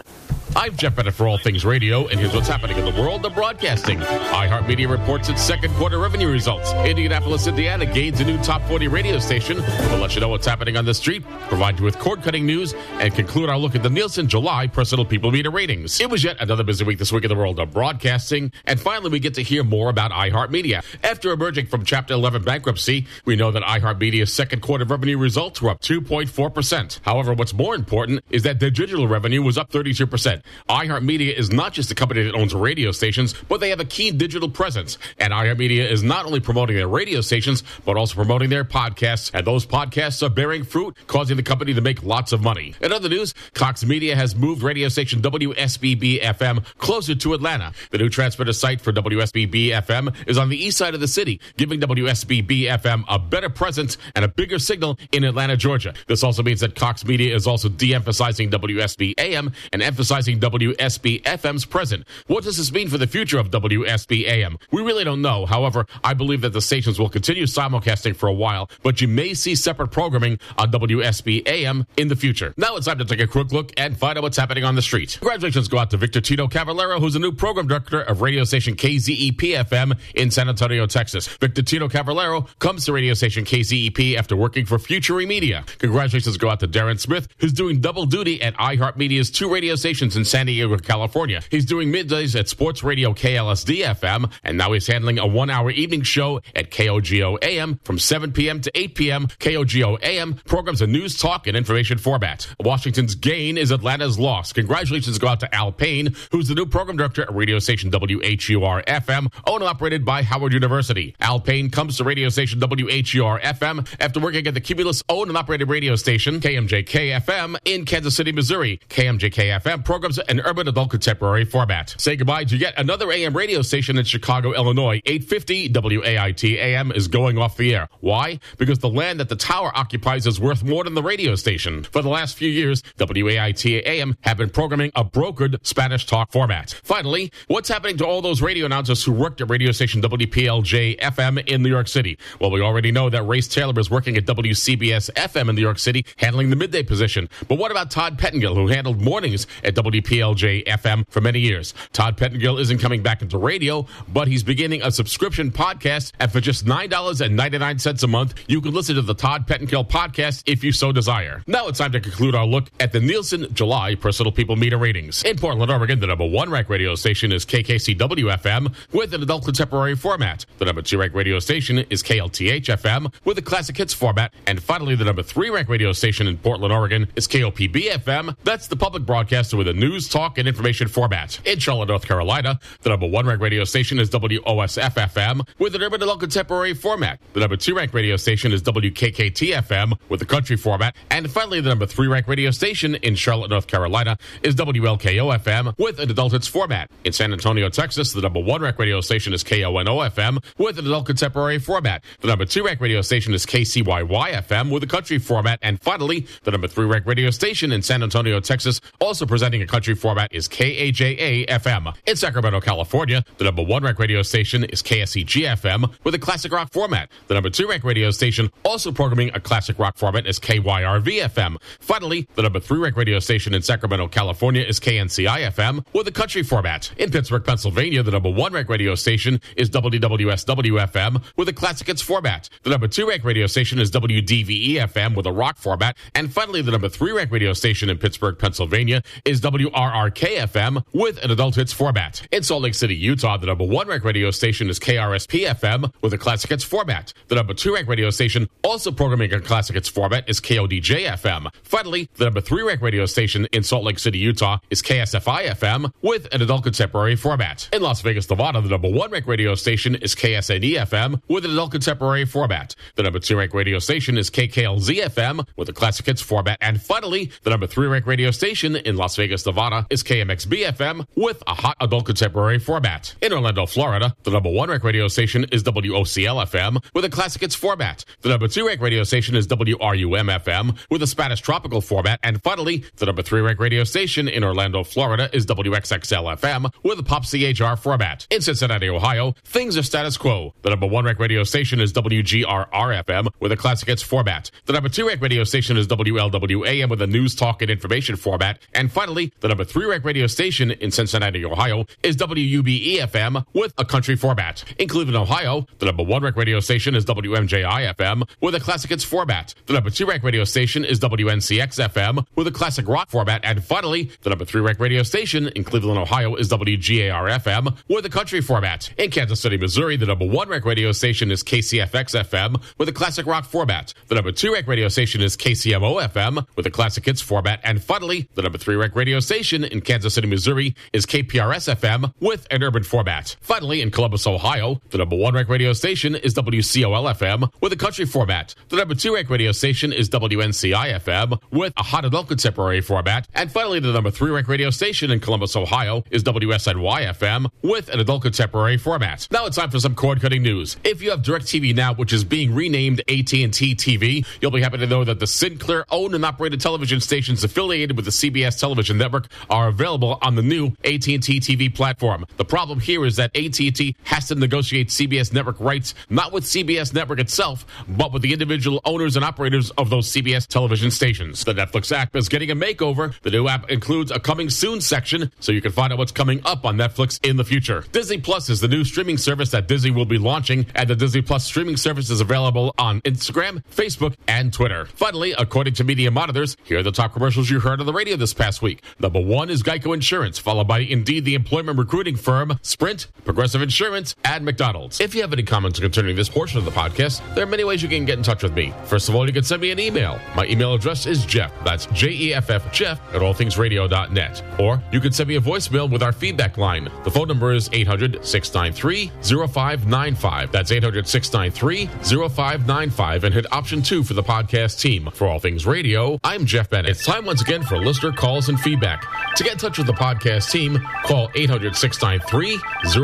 I'm 0.55 0.75
Jeff 0.75 0.95
Bennett 0.95 1.13
for 1.13 1.27
All 1.27 1.37
Things 1.37 1.63
Radio, 1.65 2.07
and 2.07 2.19
here's 2.19 2.33
what's 2.33 2.47
happening 2.47 2.77
in 2.77 2.85
the 2.85 2.99
world 2.99 3.25
of 3.25 3.35
broadcasting. 3.35 3.99
iHeartMedia 3.99 4.89
reports 4.89 5.29
its 5.29 5.41
second 5.41 5.71
quarter 5.75 5.99
revenue 5.99 6.31
results. 6.31 6.73
Indianapolis, 6.73 7.45
Indiana 7.45 7.85
gains 7.85 8.19
a 8.21 8.23
new 8.23 8.37
top 8.39 8.63
40 8.63 8.87
radio 8.87 9.19
station. 9.19 9.57
We'll 9.57 9.99
let 9.99 10.15
you 10.15 10.21
know 10.21 10.29
what's 10.29 10.47
happening 10.47 10.75
on 10.75 10.85
the 10.85 10.95
street, 10.95 11.23
provide 11.47 11.77
you 11.77 11.85
with 11.85 11.99
cord 11.99 12.23
cutting 12.23 12.45
news, 12.45 12.73
and 12.93 13.13
conclude 13.13 13.49
our 13.49 13.57
look 13.57 13.75
at 13.75 13.83
the 13.83 13.89
Nielsen 13.89 14.27
July 14.27 14.65
personal 14.65 15.05
people 15.05 15.29
meter 15.31 15.51
ratings. 15.51 15.99
It 15.99 16.09
was 16.09 16.23
yet 16.23 16.37
another 16.39 16.63
busy 16.63 16.83
week 16.83 16.97
this 16.97 17.11
week 17.11 17.23
in 17.23 17.29
the 17.29 17.35
world 17.35 17.59
of 17.59 17.71
broadcasting, 17.71 18.51
and 18.65 18.79
finally 18.79 19.11
we 19.11 19.19
get 19.19 19.35
to 19.35 19.43
hear 19.43 19.63
more 19.63 19.89
about 19.89 20.11
iHeartMedia. 20.11 20.83
After 21.03 21.31
emerging 21.31 21.67
from 21.67 21.85
Chapter 21.85 22.15
11 22.15 22.43
bankruptcy, 22.43 23.05
we 23.25 23.35
know 23.35 23.51
that 23.51 23.63
iHeartMedia's 23.63 24.33
second 24.33 24.61
quarter 24.61 24.85
revenue 24.85 25.17
results 25.19 25.61
were 25.61 25.69
up 25.69 25.81
2.4%. 25.81 26.99
However, 27.03 27.33
what's 27.33 27.53
more 27.53 27.75
important 27.75 28.23
is 28.31 28.43
that 28.43 28.59
their 28.59 28.71
digital 28.71 29.07
revenue 29.07 29.43
was 29.43 29.57
up 29.57 29.71
32%. 29.71 30.36
iHeartMedia 30.69 31.33
is 31.33 31.51
not 31.51 31.73
just 31.73 31.91
a 31.91 31.95
company 31.95 32.23
that 32.23 32.33
owns 32.33 32.53
radio 32.53 32.91
stations, 32.91 33.33
but 33.47 33.59
they 33.59 33.69
have 33.69 33.79
a 33.79 33.85
keen 33.85 34.17
digital 34.17 34.49
presence. 34.49 34.97
And 35.19 35.33
iHeartMedia 35.33 35.89
is 35.89 36.03
not 36.03 36.25
only 36.25 36.39
promoting 36.39 36.75
their 36.75 36.87
radio 36.87 37.21
stations, 37.21 37.63
but 37.85 37.97
also 37.97 38.15
promoting 38.15 38.49
their 38.49 38.63
podcasts. 38.63 39.31
And 39.33 39.45
those 39.45 39.65
podcasts 39.65 40.21
are 40.21 40.29
bearing 40.29 40.63
fruit, 40.63 40.95
causing 41.07 41.37
the 41.37 41.43
company 41.43 41.73
to 41.73 41.81
make 41.81 42.03
lots 42.03 42.31
of 42.31 42.41
money. 42.41 42.75
In 42.81 42.91
other 42.91 43.09
news, 43.09 43.33
Cox 43.53 43.85
Media 43.85 44.15
has 44.15 44.35
moved 44.35 44.63
radio 44.63 44.89
station 44.89 45.21
WSBB 45.21 46.21
FM 46.21 46.63
closer 46.77 47.15
to 47.15 47.33
Atlanta. 47.33 47.71
The 47.91 47.97
new 47.97 48.09
transmitter 48.09 48.53
site 48.53 48.81
for 48.81 48.91
WSBB 48.91 49.69
FM 49.69 50.13
is 50.27 50.37
on 50.37 50.49
the 50.49 50.57
east 50.57 50.77
side 50.77 50.93
of 50.93 50.99
the 50.99 51.07
city, 51.07 51.39
giving 51.55 51.79
WSBB 51.79 52.63
FM 52.63 53.03
a 53.07 53.17
better 53.17 53.49
presence 53.49 53.97
and 54.15 54.25
a 54.25 54.27
bigger 54.27 54.59
signal 54.59 54.97
in 55.11 55.23
Atlanta, 55.23 55.55
Georgia. 55.55 55.93
This 56.07 56.23
also 56.23 56.43
means 56.43 56.59
that 56.59 56.75
Cox 56.75 57.05
Media 57.05 57.33
is 57.33 57.47
also 57.47 57.69
de-emphasizing 57.69 58.49
WSB 58.49 59.13
AM 59.17 59.51
and 59.71 59.81
emphasizing 59.81 60.26
WSB 60.35 61.23
FM's 61.23 61.65
present. 61.65 62.05
What 62.27 62.43
does 62.43 62.57
this 62.57 62.71
mean 62.71 62.89
for 62.89 62.97
the 62.97 63.07
future 63.07 63.39
of 63.39 63.51
WSB 63.51 64.25
AM? 64.25 64.57
We 64.71 64.81
really 64.81 65.03
don't 65.03 65.21
know. 65.21 65.45
However, 65.45 65.85
I 66.03 66.13
believe 66.13 66.41
that 66.41 66.53
the 66.53 66.61
stations 66.61 66.99
will 66.99 67.09
continue 67.09 67.43
simulcasting 67.43 68.15
for 68.15 68.27
a 68.27 68.33
while, 68.33 68.69
but 68.83 69.01
you 69.01 69.07
may 69.07 69.33
see 69.33 69.55
separate 69.55 69.89
programming 69.89 70.39
on 70.57 70.71
WSB 70.71 71.47
AM 71.47 71.85
in 71.97 72.07
the 72.07 72.15
future. 72.15 72.53
Now 72.57 72.75
it's 72.75 72.87
time 72.87 72.97
to 72.97 73.05
take 73.05 73.19
a 73.19 73.27
quick 73.27 73.51
look 73.51 73.71
and 73.77 73.97
find 73.97 74.17
out 74.17 74.23
what's 74.23 74.37
happening 74.37 74.63
on 74.63 74.75
the 74.75 74.81
street. 74.81 75.17
Congratulations 75.19 75.67
go 75.67 75.77
out 75.77 75.91
to 75.91 75.97
Victor 75.97 76.21
Tito 76.21 76.47
Cavallero, 76.47 76.99
who's 76.99 77.15
a 77.15 77.19
new 77.19 77.31
program 77.31 77.67
director 77.67 78.01
of 78.01 78.21
radio 78.21 78.43
station 78.43 78.75
KZEP 78.75 79.37
FM 79.37 79.97
in 80.15 80.31
San 80.31 80.49
Antonio, 80.49 80.85
Texas. 80.87 81.27
Victor 81.27 81.61
Tito 81.61 81.87
Cavallero 81.87 82.47
comes 82.59 82.85
to 82.85 82.93
radio 82.93 83.13
station 83.13 83.45
KZEP 83.45 84.15
after 84.15 84.35
working 84.35 84.65
for 84.65 84.79
Future 84.79 85.15
Media. 85.17 85.63
Congratulations 85.77 86.37
go 86.37 86.49
out 86.49 86.59
to 86.59 86.67
Darren 86.67 86.99
Smith, 86.99 87.27
who's 87.39 87.53
doing 87.53 87.79
double 87.79 88.05
duty 88.05 88.41
at 88.41 88.53
iHeartMedia's 88.57 89.31
two 89.31 89.49
radio 89.51 89.75
stations 89.75 90.16
in 90.17 90.25
San 90.25 90.47
Diego, 90.47 90.75
California. 90.77 91.41
He's 91.49 91.65
doing 91.65 91.91
middays 91.91 92.37
at 92.37 92.49
Sports 92.49 92.83
Radio 92.83 93.13
KLSD 93.13 93.83
FM, 93.85 94.31
and 94.43 94.57
now 94.57 94.73
he's 94.73 94.87
handling 94.87 95.19
a 95.19 95.27
one 95.27 95.49
hour 95.49 95.71
evening 95.71 96.01
show 96.01 96.41
at 96.55 96.71
KOGO 96.71 97.37
AM 97.43 97.79
from 97.83 97.99
7 97.99 98.33
p.m. 98.33 98.59
to 98.61 98.71
8 98.75 98.95
p.m. 98.95 99.27
KOGO 99.27 100.01
AM 100.03 100.33
programs 100.45 100.81
a 100.81 100.87
news 100.87 101.17
talk 101.17 101.47
and 101.47 101.55
information 101.55 101.97
format. 101.97 102.47
Washington's 102.59 103.15
gain 103.15 103.57
is 103.57 103.71
Atlanta's 103.71 104.19
loss. 104.19 104.51
Congratulations 104.53 105.17
go 105.19 105.27
out 105.27 105.39
to 105.39 105.55
Al 105.55 105.71
Payne, 105.71 106.15
who's 106.31 106.47
the 106.47 106.55
new 106.55 106.65
program 106.65 106.97
director 106.97 107.21
at 107.21 107.33
radio 107.33 107.59
station 107.59 107.91
WHUR 107.91 108.83
FM, 108.83 109.31
owned 109.45 109.61
and 109.61 109.69
operated 109.69 110.03
by 110.03 110.23
Howard 110.23 110.53
University. 110.53 111.15
Al 111.19 111.39
Payne 111.39 111.69
comes 111.69 111.97
to 111.97 112.03
radio 112.03 112.29
station 112.29 112.59
WHUR 112.59 113.39
FM 113.39 113.87
after 113.99 114.19
working 114.19 114.47
at 114.47 114.53
the 114.53 114.61
Cumulus 114.61 115.03
owned 115.09 115.29
and 115.29 115.37
operated 115.37 115.69
radio 115.69 115.95
station 115.95 116.39
KMJK 116.39 117.19
FM 117.21 117.57
in 117.65 117.85
Kansas 117.85 118.15
City, 118.15 118.31
Missouri. 118.31 118.79
KMJK 118.89 119.61
FM 119.61 119.85
an 120.29 120.39
urban 120.39 120.67
adult 120.69 120.89
contemporary 120.89 121.43
format. 121.43 121.93
Say 121.97 122.15
goodbye 122.15 122.45
to 122.45 122.55
yet 122.55 122.73
another 122.77 123.11
AM 123.11 123.35
radio 123.35 123.61
station 123.61 123.97
in 123.97 124.05
Chicago, 124.05 124.53
Illinois. 124.53 125.01
850 125.05 125.71
WAIT 125.73 126.43
AM 126.45 126.91
is 126.93 127.09
going 127.09 127.37
off 127.37 127.57
the 127.57 127.75
air. 127.75 127.89
Why? 127.99 128.39
Because 128.57 128.79
the 128.79 128.89
land 128.89 129.19
that 129.19 129.27
the 129.27 129.35
tower 129.35 129.71
occupies 129.75 130.25
is 130.25 130.39
worth 130.39 130.63
more 130.63 130.85
than 130.85 130.93
the 130.93 131.03
radio 131.03 131.35
station. 131.35 131.83
For 131.83 132.01
the 132.01 132.09
last 132.09 132.37
few 132.37 132.49
years, 132.49 132.83
WAIT 132.97 133.65
AM 133.65 134.15
have 134.21 134.37
been 134.37 134.49
programming 134.49 134.91
a 134.95 135.03
brokered 135.03 135.57
Spanish 135.65 136.05
talk 136.05 136.31
format. 136.31 136.79
Finally, 136.83 137.31
what's 137.47 137.67
happening 137.67 137.97
to 137.97 138.05
all 138.05 138.21
those 138.21 138.41
radio 138.41 138.65
announcers 138.65 139.03
who 139.03 139.11
worked 139.11 139.41
at 139.41 139.49
radio 139.49 139.73
station 139.73 140.01
WPLJ 140.01 140.99
FM 140.99 141.45
in 141.49 141.61
New 141.61 141.69
York 141.69 141.89
City? 141.89 142.17
Well, 142.39 142.51
we 142.51 142.61
already 142.61 142.93
know 142.93 143.09
that 143.09 143.23
Race 143.23 143.49
Taylor 143.49 143.77
is 143.77 143.91
working 143.91 144.15
at 144.15 144.25
WCBS 144.25 145.11
FM 145.11 145.49
in 145.49 145.55
New 145.55 145.61
York 145.61 145.79
City, 145.79 146.05
handling 146.15 146.49
the 146.49 146.55
midday 146.55 146.83
position. 146.83 147.27
But 147.49 147.57
what 147.57 147.71
about 147.71 147.91
Todd 147.91 148.17
Pettingill, 148.17 148.55
who 148.55 148.67
handled 148.67 149.01
mornings 149.01 149.47
at 149.63 149.75
WPLJ 149.75 149.96
FM 150.01 151.05
for 151.09 151.21
many 151.21 151.39
years? 151.39 151.73
Todd 151.93 152.17
Pettingill 152.17 152.59
isn't 152.59 152.79
coming 152.79 153.01
back 153.01 153.21
into 153.21 153.37
radio, 153.37 153.85
but 154.07 154.27
he's 154.27 154.43
beginning 154.43 154.81
a 154.81 154.91
subscription 154.91 155.51
podcast, 155.51 156.11
and 156.19 156.31
for 156.31 156.39
just 156.39 156.65
$9.99 156.65 158.03
a 158.03 158.07
month, 158.07 158.33
you 158.47 158.61
can 158.61 158.73
listen 158.73 158.95
to 158.95 159.01
the 159.01 159.13
Todd 159.13 159.47
Pettingill 159.47 159.87
podcast 159.87 160.43
if 160.45 160.63
you 160.63 160.71
so 160.71 160.91
desire. 160.91 161.43
Now 161.47 161.67
it's 161.67 161.79
time 161.79 161.91
to 161.91 161.99
conclude 161.99 162.35
our 162.35 162.45
look 162.45 162.65
at 162.79 162.91
the 162.91 162.99
Nielsen 162.99 163.53
July 163.53 163.95
Personal 163.95 164.31
People 164.31 164.55
Meter 164.55 164.77
ratings. 164.77 165.23
In 165.23 165.37
Portland, 165.37 165.71
Oregon, 165.71 165.99
the 165.99 166.07
number 166.07 166.25
one 166.25 166.49
ranked 166.49 166.69
radio 166.69 166.95
station 166.95 167.31
is 167.31 167.45
KKCW 167.45 168.37
FM 168.37 168.73
with 168.91 169.13
an 169.13 169.23
adult 169.23 169.45
contemporary 169.45 169.95
format. 169.95 170.45
The 170.57 170.65
number 170.65 170.81
two 170.81 170.97
ranked 170.97 171.15
radio 171.15 171.39
station 171.39 171.79
is 171.89 172.03
KLTH 172.03 172.65
FM 172.65 173.13
with 173.25 173.37
a 173.37 173.41
classic 173.41 173.77
hits 173.77 173.93
format. 173.93 174.33
And 174.45 174.61
finally, 174.61 174.95
the 174.95 175.05
number 175.05 175.23
three 175.23 175.49
ranked 175.49 175.69
radio 175.69 175.91
station 175.93 176.27
in 176.27 176.37
Portland, 176.37 176.73
Oregon 176.73 177.07
is 177.15 177.27
KOPB 177.27 177.89
FM. 177.91 178.35
That's 178.43 178.67
the 178.67 178.75
public 178.75 179.05
broadcaster 179.05 179.57
with 179.57 179.67
a 179.67 179.73
news, 179.77 180.09
talk, 180.09 180.37
and 180.37 180.47
information 180.47 180.87
format. 180.87 181.39
In 181.45 181.59
Charlotte, 181.59 181.89
North 181.89 182.07
Carolina, 182.07 182.59
the 182.81 182.89
number 182.89 183.07
one 183.07 183.25
ranked 183.25 183.41
radio 183.41 183.63
station 183.63 183.99
is 183.99 184.09
WOSF 184.09 184.95
FM 184.95 185.47
with 185.59 185.75
an 185.75 185.81
urban 185.81 185.97
and 185.97 186.03
adult 186.03 186.19
contemporary 186.19 186.73
format. 186.73 187.19
The 187.33 187.39
number 187.39 187.57
two 187.57 187.75
ranked 187.75 187.93
radio 187.93 188.17
station 188.17 188.51
is 188.51 188.61
WKKT 188.61 189.53
FM 189.53 189.93
with 190.09 190.21
a 190.21 190.25
country 190.25 190.57
format. 190.57 190.95
And 191.09 191.29
finally, 191.29 191.59
the 191.61 191.69
number 191.69 191.85
three 191.85 192.07
ranked 192.07 192.29
radio 192.29 192.51
station 192.51 192.95
in 192.95 193.15
Charlotte, 193.15 193.49
North 193.49 193.67
Carolina 193.67 194.17
is 194.43 194.55
WLKO 194.55 195.37
FM 195.39 195.77
with 195.77 195.99
an 195.99 196.09
adult 196.09 196.33
hits 196.33 196.47
format. 196.47 196.89
In 197.03 197.13
San 197.13 197.33
Antonio, 197.33 197.69
Texas, 197.69 198.13
the 198.13 198.21
number 198.21 198.39
one 198.39 198.61
ranked 198.61 198.79
radio 198.79 199.01
station 199.01 199.33
is 199.33 199.43
KONO 199.43 200.09
FM 200.09 200.43
with 200.57 200.77
an 200.77 200.85
adult 200.85 201.05
contemporary 201.05 201.59
format. 201.59 202.03
The 202.21 202.27
number 202.27 202.45
two 202.45 202.63
ranked 202.63 202.81
radio 202.81 203.01
station 203.01 203.33
is 203.33 203.45
KCYY 203.45 204.43
FM 204.47 204.71
with 204.71 204.83
a 204.83 204.87
country 204.87 205.19
format. 205.19 205.59
And 205.61 205.81
finally, 205.81 206.27
the 206.43 206.51
number 206.51 206.67
three 206.67 206.85
ranked 206.85 207.07
radio 207.07 207.31
station 207.31 207.71
in 207.71 207.81
San 207.81 208.03
Antonio, 208.03 208.39
Texas, 208.39 208.81
also 208.99 209.25
presenting 209.25 209.61
a 209.61 209.66
country 209.67 209.87
country 209.87 209.95
format 209.95 210.33
is 210.33 210.49
KAJA 210.49 211.47
FM. 211.47 211.95
In 212.05 212.17
Sacramento, 212.17 212.59
California, 212.59 213.23
the 213.37 213.45
number 213.45 213.63
one 213.63 213.83
rec 213.83 213.97
radio 213.99 214.21
station 214.21 214.65
is 214.65 214.83
KSEG 214.83 215.47
FM 215.55 215.93
with 216.03 216.13
a 216.13 216.19
classic 216.19 216.51
rock 216.51 216.73
format. 216.73 217.09
The 217.27 217.35
number 217.35 217.49
two 217.49 217.69
rec 217.69 217.85
radio 217.85 218.11
station, 218.11 218.51
also 218.65 218.91
programming 218.91 219.31
a 219.33 219.39
classic 219.39 219.79
rock 219.79 219.95
format, 219.95 220.27
is 220.27 220.41
KYRV 220.41 221.21
FM. 221.29 221.55
Finally, 221.79 222.27
the 222.35 222.41
number 222.41 222.59
three 222.59 222.79
rec 222.79 222.97
radio 222.97 223.19
station 223.19 223.53
in 223.53 223.61
Sacramento, 223.61 224.09
California 224.09 224.61
is 224.61 224.77
KNCI 224.81 225.51
FM 225.51 225.85
with 225.93 226.07
a 226.07 226.11
country 226.11 226.43
format. 226.43 226.91
In 226.97 227.09
Pittsburgh, 227.09 227.45
Pennsylvania, 227.45 228.03
the 228.03 228.11
number 228.11 228.29
one 228.29 228.51
rec 228.51 228.67
radio 228.67 228.93
station 228.95 229.39
is 229.55 229.69
WWSW 229.69 230.85
FM 230.91 231.23
with 231.37 231.47
a 231.47 231.53
classic 231.53 231.87
hits 231.87 232.01
format. 232.01 232.49
The 232.63 232.71
number 232.71 232.89
two 232.89 233.07
rec 233.07 233.23
radio 233.23 233.47
station 233.47 233.79
is 233.79 233.89
WDVE 233.91 234.73
FM 234.75 235.15
with 235.15 235.27
a 235.27 235.31
rock 235.31 235.57
format. 235.57 235.95
And 236.13 236.33
finally, 236.33 236.61
the 236.61 236.71
number 236.71 236.89
three 236.89 237.13
rec 237.13 237.31
radio 237.31 237.53
station 237.53 237.89
in 237.89 237.97
Pittsburgh, 237.99 238.37
Pennsylvania 238.37 239.01
is 239.23 239.39
WRRK 239.57 240.37
FM 240.37 240.83
with 240.93 241.23
an 241.23 241.31
adult 241.31 241.55
hits 241.55 241.73
format. 241.73 242.25
In 242.31 242.43
Salt 242.43 242.61
Lake 242.61 242.75
City, 242.75 242.95
Utah, 242.95 243.37
the 243.37 243.47
number 243.47 243.63
one 243.63 243.87
rec 243.87 244.03
radio 244.03 244.29
station 244.29 244.69
is 244.69 244.79
KRSP 244.79 245.47
FM 245.47 245.91
with 246.01 246.13
a 246.13 246.17
classic 246.17 246.49
hits 246.51 246.63
format. 246.63 247.11
The 247.27 247.35
number 247.35 247.53
two 247.53 247.73
rec 247.73 247.87
radio 247.87 248.09
station, 248.11 248.47
also 248.63 248.91
programming 248.91 249.33
a 249.33 249.41
classic 249.41 249.75
hits 249.75 249.89
format, 249.89 250.29
is 250.29 250.39
KODJ 250.39 251.07
FM. 251.07 251.47
Finally, 251.63 252.09
the 252.15 252.25
number 252.25 252.41
three 252.41 252.63
rec 252.63 252.81
radio 252.81 253.05
station 253.05 253.47
in 253.51 253.63
Salt 253.63 253.83
Lake 253.83 253.99
City, 253.99 254.19
Utah 254.19 254.59
is 254.69 254.81
KSFI 254.81 255.47
FM 255.47 255.91
with 256.01 256.27
an 256.33 256.41
adult 256.41 256.63
contemporary 256.63 257.15
format. 257.15 257.67
In 257.73 257.81
Las 257.81 258.01
Vegas, 258.01 258.29
Nevada, 258.29 258.61
the 258.61 258.69
number 258.69 258.89
one 258.91 259.09
rec 259.09 259.25
radio 259.25 259.55
station 259.55 259.95
is 259.95 260.13
KSNE 260.13 260.73
FM 260.87 261.21
with 261.27 261.45
an 261.45 261.51
adult 261.51 261.71
contemporary 261.71 262.25
format. 262.25 262.75
The 262.95 263.03
number 263.03 263.19
two 263.19 263.37
rec 263.37 263.53
radio 263.53 263.79
station 263.79 264.17
is 264.17 264.29
KKLZ 264.29 265.03
FM 265.05 265.47
with 265.55 265.69
a 265.69 265.73
classic 265.73 266.05
hits 266.05 266.21
format. 266.21 266.57
And 266.61 266.79
finally, 266.81 267.31
the 267.41 267.49
number 267.49 267.65
three 267.65 267.87
rec 267.87 268.05
radio 268.05 268.29
station 268.29 268.75
in 268.75 268.97
Las 268.97 269.15
Vegas, 269.15 269.46
Nevada 269.47 269.87
is 269.89 270.03
KMXB 270.03 270.75
FM 270.77 271.07
with 271.15 271.41
a 271.47 271.55
hot 271.55 271.77
adult 271.79 272.05
contemporary 272.05 272.59
format. 272.59 273.15
In 273.21 273.31
Orlando, 273.31 273.65
Florida, 273.65 274.13
the 274.23 274.31
number 274.31 274.49
one 274.51 274.69
rec 274.69 274.83
radio 274.83 275.07
station 275.07 275.45
is 275.51 275.63
WOCL 275.63 276.45
FM 276.45 276.83
with 276.93 277.05
a 277.05 277.09
classic 277.09 277.41
hits 277.41 277.55
format. 277.55 278.03
The 278.21 278.29
number 278.29 278.49
two 278.49 278.67
rec 278.67 278.81
radio 278.81 279.03
station 279.03 279.35
is 279.35 279.47
WRUM 279.47 280.27
FM 280.27 280.77
with 280.91 281.01
a 281.01 281.07
Spanish 281.07 281.39
tropical 281.39 281.79
format. 281.79 282.19
And 282.23 282.43
finally, 282.43 282.83
the 282.97 283.05
number 283.05 283.21
three 283.21 283.39
rec 283.39 283.59
radio 283.59 283.85
station 283.85 284.27
in 284.27 284.43
Orlando, 284.43 284.83
Florida 284.83 285.29
is 285.31 285.45
WXXL 285.45 286.37
FM 286.39 286.69
with 286.83 286.99
a 286.99 287.03
pop 287.03 287.23
CHR 287.25 287.77
format. 287.81 288.27
In 288.29 288.41
Cincinnati, 288.41 288.89
Ohio, 288.89 289.33
things 289.45 289.77
are 289.77 289.83
status 289.83 290.17
quo. 290.17 290.53
The 290.61 290.71
number 290.71 290.87
one 290.87 291.05
rec 291.05 291.19
radio 291.19 291.45
station 291.45 291.79
is 291.79 291.93
WGRR 291.93 292.69
FM 293.05 293.29
with 293.39 293.53
a 293.53 293.57
classic 293.57 293.87
hits 293.87 294.03
format. 294.03 294.51
The 294.65 294.73
number 294.73 294.89
two 294.89 295.07
rec 295.07 295.21
radio 295.21 295.45
station 295.45 295.77
is 295.77 295.87
WLWAM 295.87 296.89
with 296.89 297.01
a 297.01 297.07
news, 297.07 297.33
talk, 297.33 297.61
and 297.61 297.71
information 297.71 298.17
format. 298.17 298.59
And 298.73 298.91
finally, 298.91 299.31
the 299.39 299.47
number 299.47 299.63
three 299.63 299.85
rec 299.85 300.03
radio 300.03 300.27
station 300.27 300.71
in 300.71 300.91
Cincinnati, 300.91 301.45
Ohio 301.45 301.85
is 302.03 302.17
WUBE 302.17 302.99
FM 302.99 303.45
with 303.53 303.73
a 303.77 303.85
country 303.85 304.15
format. 304.15 304.63
In 304.79 304.87
Cleveland, 304.87 305.17
Ohio, 305.17 305.65
the 305.79 305.85
number 305.85 306.03
one 306.03 306.23
rec 306.23 306.35
radio 306.35 306.59
station 306.59 306.95
is 306.95 307.05
WMJI 307.05 307.93
FM 307.95 308.27
with 308.41 308.55
a 308.55 308.59
classic 308.59 308.89
hits 308.89 309.03
format. 309.03 309.53
The 309.67 309.73
number 309.73 309.89
two 309.89 310.05
rec 310.05 310.23
radio 310.23 310.43
station 310.43 310.83
is 310.83 310.99
WNCX 310.99 311.87
FM 311.89 312.25
with 312.35 312.47
a 312.47 312.51
classic 312.51 312.87
rock 312.87 313.09
format. 313.09 313.41
And 313.43 313.63
finally, 313.63 314.11
the 314.21 314.29
number 314.29 314.45
three 314.45 314.61
rec 314.61 314.79
radio 314.79 315.03
station 315.03 315.47
in 315.49 315.63
Cleveland, 315.63 315.99
Ohio 315.99 316.35
is 316.35 316.49
WGAR 316.49 317.29
FM 317.39 317.77
with 317.87 318.05
a 318.05 318.09
country 318.09 318.41
format. 318.41 318.91
In 318.97 319.11
Kansas 319.11 319.39
City, 319.39 319.57
Missouri, 319.57 319.97
the 319.97 320.05
number 320.07 320.25
one 320.27 320.49
rec 320.49 320.65
radio 320.65 320.91
station 320.91 321.31
is 321.31 321.43
KCFX 321.43 322.23
FM 322.23 322.61
with 322.77 322.89
a 322.89 322.93
classic 322.93 323.25
rock 323.27 323.45
format. 323.45 323.93
The 324.07 324.15
number 324.15 324.31
two 324.31 324.51
rec 324.53 324.67
radio 324.67 324.87
station 324.87 325.21
is 325.21 325.37
KCMO 325.37 326.01
FM 326.09 326.45
with 326.55 326.65
a 326.65 326.71
classic 326.71 327.05
hits 327.05 327.21
format. 327.21 327.59
And 327.63 327.83
finally, 327.83 328.29
the 328.33 328.41
number 328.41 328.57
three 328.57 328.75
rec 328.75 328.95
radio 328.95 329.19
station 329.27 329.65
in 329.65 329.81
Kansas 329.81 330.13
City, 330.13 330.25
Missouri 330.25 330.73
is 330.93 331.05
KPRS 331.05 331.75
FM 331.75 332.13
with 332.21 332.47
an 332.49 332.63
urban 332.63 332.81
format. 332.81 333.35
Finally, 333.41 333.81
in 333.81 333.91
Columbus, 333.91 334.25
Ohio, 334.25 334.79
the 334.91 334.99
number 334.99 335.17
one 335.17 335.33
rec 335.33 335.49
radio 335.49 335.73
station 335.73 336.15
is 336.15 336.33
WCOL 336.33 337.13
FM 337.13 337.51
with 337.59 337.73
a 337.73 337.75
country 337.75 338.05
format. 338.05 338.55
The 338.69 338.77
number 338.77 338.95
two 338.95 339.13
rec 339.13 339.29
radio 339.29 339.51
station 339.51 339.91
is 339.91 340.09
WNCI 340.09 341.01
FM 341.01 341.41
with 341.51 341.73
a 341.75 341.83
hot 341.83 342.05
adult 342.05 342.29
contemporary 342.29 342.79
format. 342.79 343.27
And 343.35 343.51
finally, 343.51 343.81
the 343.81 343.91
number 343.91 344.11
three 344.11 344.31
rec 344.31 344.47
radio 344.47 344.69
station 344.69 345.11
in 345.11 345.19
Columbus, 345.19 345.57
Ohio 345.57 346.05
is 346.09 346.23
WSNY 346.23 347.09
FM 347.09 347.49
with 347.61 347.89
an 347.89 347.99
adult 347.99 348.21
contemporary 348.21 348.77
format. 348.77 349.27
Now 349.29 349.45
it's 349.45 349.57
time 349.57 349.71
for 349.71 349.79
some 349.81 349.93
cord 349.93 350.21
cutting 350.21 350.41
news. 350.41 350.77
If 350.85 351.01
you 351.01 351.09
have 351.09 351.21
DirecTV 351.21 351.75
Now, 351.75 351.93
which 351.93 352.13
is 352.13 352.23
being 352.23 352.55
renamed 352.55 353.01
AT&T 353.09 353.49
TV, 353.49 354.25
you'll 354.39 354.51
be 354.51 354.61
happy 354.61 354.77
to 354.77 354.87
know 354.87 355.03
that 355.03 355.19
the 355.19 355.27
Sinclair 355.27 355.83
owned 355.89 356.15
and 356.15 356.23
operated 356.23 356.61
television 356.61 357.01
stations 357.01 357.43
affiliated 357.43 357.97
with 357.97 358.05
the 358.05 358.11
CBS 358.11 358.57
television 358.57 358.97
network 358.97 359.16
are 359.49 359.67
available 359.67 360.17
on 360.21 360.35
the 360.35 360.41
new 360.41 360.67
AT&T 360.83 361.19
TV 361.19 361.73
platform. 361.73 362.25
The 362.37 362.45
problem 362.45 362.79
here 362.79 363.05
is 363.05 363.15
that 363.15 363.35
AT&T 363.35 363.95
has 364.03 364.27
to 364.27 364.35
negotiate 364.35 364.89
CBS 364.89 365.33
network 365.33 365.59
rights 365.59 365.93
not 366.09 366.31
with 366.31 366.43
CBS 366.43 366.93
network 366.93 367.19
itself, 367.19 367.65
but 367.87 368.11
with 368.11 368.21
the 368.21 368.33
individual 368.33 368.81
owners 368.85 369.15
and 369.15 369.25
operators 369.25 369.71
of 369.71 369.89
those 369.89 370.11
CBS 370.11 370.47
television 370.47 370.91
stations. 370.91 371.43
The 371.43 371.53
Netflix 371.53 371.91
app 371.91 372.15
is 372.15 372.29
getting 372.29 372.51
a 372.51 372.55
makeover. 372.55 373.19
The 373.21 373.31
new 373.31 373.47
app 373.47 373.69
includes 373.69 374.11
a 374.11 374.19
coming 374.19 374.49
soon 374.49 374.81
section 374.81 375.31
so 375.39 375.51
you 375.51 375.61
can 375.61 375.71
find 375.71 375.91
out 375.91 375.99
what's 375.99 376.11
coming 376.11 376.41
up 376.45 376.65
on 376.65 376.77
Netflix 376.77 377.19
in 377.27 377.37
the 377.37 377.43
future. 377.43 377.83
Disney 377.91 378.17
Plus 378.19 378.49
is 378.49 378.59
the 378.59 378.67
new 378.67 378.83
streaming 378.83 379.17
service 379.17 379.51
that 379.51 379.67
Disney 379.67 379.91
will 379.91 380.05
be 380.05 380.17
launching, 380.17 380.65
and 380.75 380.89
the 380.89 380.95
Disney 380.95 381.21
Plus 381.21 381.45
streaming 381.45 381.77
service 381.77 382.09
is 382.09 382.21
available 382.21 382.73
on 382.77 383.01
Instagram, 383.01 383.63
Facebook, 383.73 384.15
and 384.27 384.53
Twitter. 384.53 384.85
Finally, 384.85 385.33
according 385.37 385.73
to 385.75 385.83
Media 385.83 386.11
Monitors, 386.11 386.57
here 386.63 386.79
are 386.79 386.83
the 386.83 386.91
top 386.91 387.13
commercials 387.13 387.49
you 387.49 387.59
heard 387.59 387.79
on 387.79 387.85
the 387.85 387.93
radio 387.93 388.15
this 388.15 388.33
past 388.33 388.61
week. 388.61 388.83
Number 389.07 389.21
one 389.21 389.49
is 389.49 389.63
Geico 389.63 389.93
Insurance, 389.93 390.37
followed 390.37 390.67
by 390.67 390.79
Indeed, 390.79 391.23
the 391.23 391.33
employment 391.33 391.79
recruiting 391.79 392.17
firm, 392.17 392.59
Sprint, 392.61 393.07
Progressive 393.23 393.61
Insurance, 393.61 394.13
and 394.25 394.43
McDonald's. 394.43 394.99
If 394.99 395.15
you 395.15 395.21
have 395.21 395.31
any 395.31 395.43
comments 395.43 395.79
concerning 395.79 396.17
this 396.17 396.27
portion 396.27 396.59
of 396.59 396.65
the 396.65 396.71
podcast, 396.71 397.21
there 397.33 397.45
are 397.45 397.47
many 397.47 397.63
ways 397.63 397.81
you 397.81 397.87
can 397.87 398.03
get 398.03 398.17
in 398.17 398.23
touch 398.25 398.43
with 398.43 398.53
me. 398.53 398.73
First 398.83 399.07
of 399.07 399.15
all, 399.15 399.25
you 399.25 399.31
can 399.31 399.43
send 399.43 399.61
me 399.61 399.71
an 399.71 399.79
email. 399.79 400.19
My 400.35 400.45
email 400.47 400.73
address 400.73 401.05
is 401.05 401.25
Jeff. 401.25 401.53
That's 401.63 401.85
J 401.93 402.09
E 402.09 402.33
F 402.33 402.49
F 402.49 402.69
Jeff 402.73 402.99
at 403.15 403.21
allthingsradio.net. 403.21 404.43
Or 404.59 404.83
you 404.91 404.99
can 404.99 405.13
send 405.13 405.29
me 405.29 405.37
a 405.37 405.39
voicemail 405.39 405.89
with 405.89 406.03
our 406.03 406.11
feedback 406.11 406.57
line. 406.57 406.89
The 407.05 407.11
phone 407.11 407.29
number 407.29 407.53
is 407.53 407.69
800 407.71 408.25
693 408.25 409.07
0595. 409.23 410.51
That's 410.51 410.73
800 410.73 411.07
693 411.07 411.85
0595. 412.27 413.23
And 413.23 413.33
hit 413.33 413.49
option 413.53 413.81
two 413.81 414.03
for 414.03 414.15
the 414.15 414.23
podcast 414.23 414.81
team. 414.81 415.09
For 415.13 415.27
All 415.27 415.39
Things 415.39 415.65
Radio, 415.65 416.19
I'm 416.25 416.45
Jeff 416.45 416.69
Bennett. 416.69 416.91
It's 416.91 417.05
time 417.05 417.25
once 417.25 417.41
again 417.41 417.63
for 417.63 417.77
listener 417.77 418.11
calls 418.11 418.49
and 418.49 418.59
feedback. 418.59 418.86
To 418.95 419.43
get 419.43 419.53
in 419.53 419.57
touch 419.59 419.77
with 419.77 419.85
the 419.85 419.93
podcast 419.93 420.49
team, 420.49 420.79
call 421.03 421.29
800 421.35 421.75
693 421.75 422.57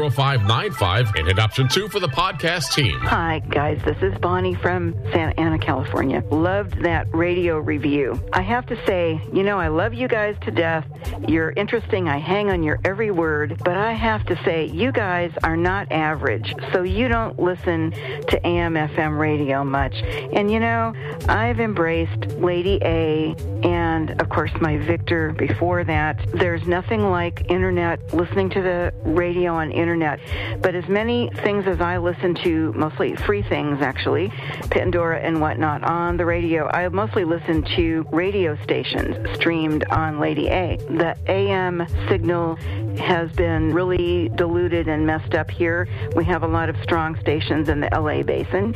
0595 0.10 1.16
and 1.16 1.28
hit 1.28 1.38
option 1.38 1.68
two 1.68 1.88
for 1.88 2.00
the 2.00 2.08
podcast 2.08 2.74
team. 2.74 3.00
Hi, 3.02 3.40
guys. 3.50 3.82
This 3.84 3.98
is 4.02 4.18
Bonnie 4.20 4.56
from 4.56 4.96
Santa 5.12 5.40
Ana, 5.40 5.60
California. 5.60 6.24
Loved 6.32 6.82
that 6.82 7.14
radio 7.14 7.60
review. 7.60 8.20
I 8.34 8.42
have 8.42 8.66
to 8.68 8.86
say, 8.86 9.22
you 9.32 9.44
know, 9.44 9.60
I 9.60 9.68
love 9.68 9.94
you 9.94 10.08
guys 10.08 10.36
to 10.42 10.52
death. 10.52 10.88
You're 11.28 11.52
interesting. 11.52 12.08
I 12.08 12.18
hang 12.18 12.50
on 12.50 12.64
your 12.64 12.80
every 12.84 13.12
word. 13.12 13.62
But 13.64 13.78
I 13.78 13.92
have 13.94 14.26
to 14.28 14.44
say, 14.44 14.66
you 14.66 14.92
guys 14.92 15.32
are 15.44 15.58
not 15.58 15.92
average. 15.92 16.56
So 16.72 16.84
you 16.84 17.08
don't 17.10 17.38
listen 17.38 17.92
to 17.92 18.48
AM, 18.48 18.74
FM 18.74 19.20
radio 19.20 19.64
much. 19.64 19.96
And, 20.34 20.52
you 20.52 20.60
know, 20.60 20.94
I've 21.28 21.60
embraced 21.60 22.28
Lady 22.38 22.80
A 22.84 23.36
and, 23.64 24.20
of 24.22 24.30
course, 24.30 24.52
my 24.62 24.78
Victor 24.78 25.32
before 25.34 25.73
that. 25.82 26.20
There's 26.34 26.68
nothing 26.68 27.10
like 27.10 27.50
internet, 27.50 28.14
listening 28.14 28.50
to 28.50 28.62
the 28.62 28.94
radio 29.06 29.54
on 29.54 29.72
internet. 29.72 30.20
But 30.62 30.76
as 30.76 30.86
many 30.90 31.30
things 31.42 31.66
as 31.68 31.80
I 31.80 32.00
listen 32.00 32.36
to, 32.44 32.74
mostly 32.74 33.16
free 33.16 33.44
things 33.44 33.82
actually, 33.82 34.28
Pandora 34.70 35.22
and 35.22 35.40
whatnot, 35.40 35.84
on 35.84 36.18
the 36.18 36.26
radio, 36.26 36.68
I 36.68 36.90
mostly 36.90 37.24
listen 37.24 37.64
to 37.78 38.06
radio 38.12 38.62
stations 38.64 39.16
streamed 39.36 39.86
on 39.86 40.20
Lady 40.20 40.50
A. 40.50 40.76
The 40.90 41.16
AM 41.28 41.88
signal 42.10 42.58
has 42.98 43.32
been 43.32 43.74
really 43.74 44.30
diluted 44.30 44.88
and 44.88 45.06
messed 45.06 45.34
up 45.34 45.50
here. 45.50 45.88
We 46.16 46.26
have 46.26 46.44
a 46.44 46.48
lot 46.48 46.68
of 46.70 46.76
strong 46.84 47.18
stations 47.20 47.70
in 47.70 47.80
the 47.80 47.90
LA 47.94 48.24
basin. 48.24 48.76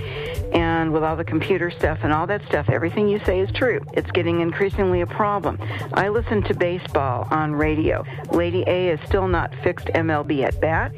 And 0.53 0.93
with 0.93 1.03
all 1.03 1.15
the 1.15 1.23
computer 1.23 1.69
stuff 1.71 1.99
and 2.03 2.13
all 2.13 2.27
that 2.27 2.45
stuff, 2.45 2.69
everything 2.69 3.07
you 3.07 3.19
say 3.25 3.39
is 3.39 3.51
true. 3.51 3.81
It's 3.93 4.09
getting 4.11 4.41
increasingly 4.41 5.01
a 5.01 5.07
problem. 5.07 5.59
I 5.93 6.09
listen 6.09 6.43
to 6.43 6.53
baseball 6.87 7.27
on 7.31 7.53
radio. 7.53 8.03
Lady 8.31 8.63
A 8.67 8.89
is 8.89 8.99
still 9.07 9.27
not 9.27 9.53
fixed 9.63 9.87
MLB 9.87 10.43
at 10.43 10.59
bat. 10.61 10.93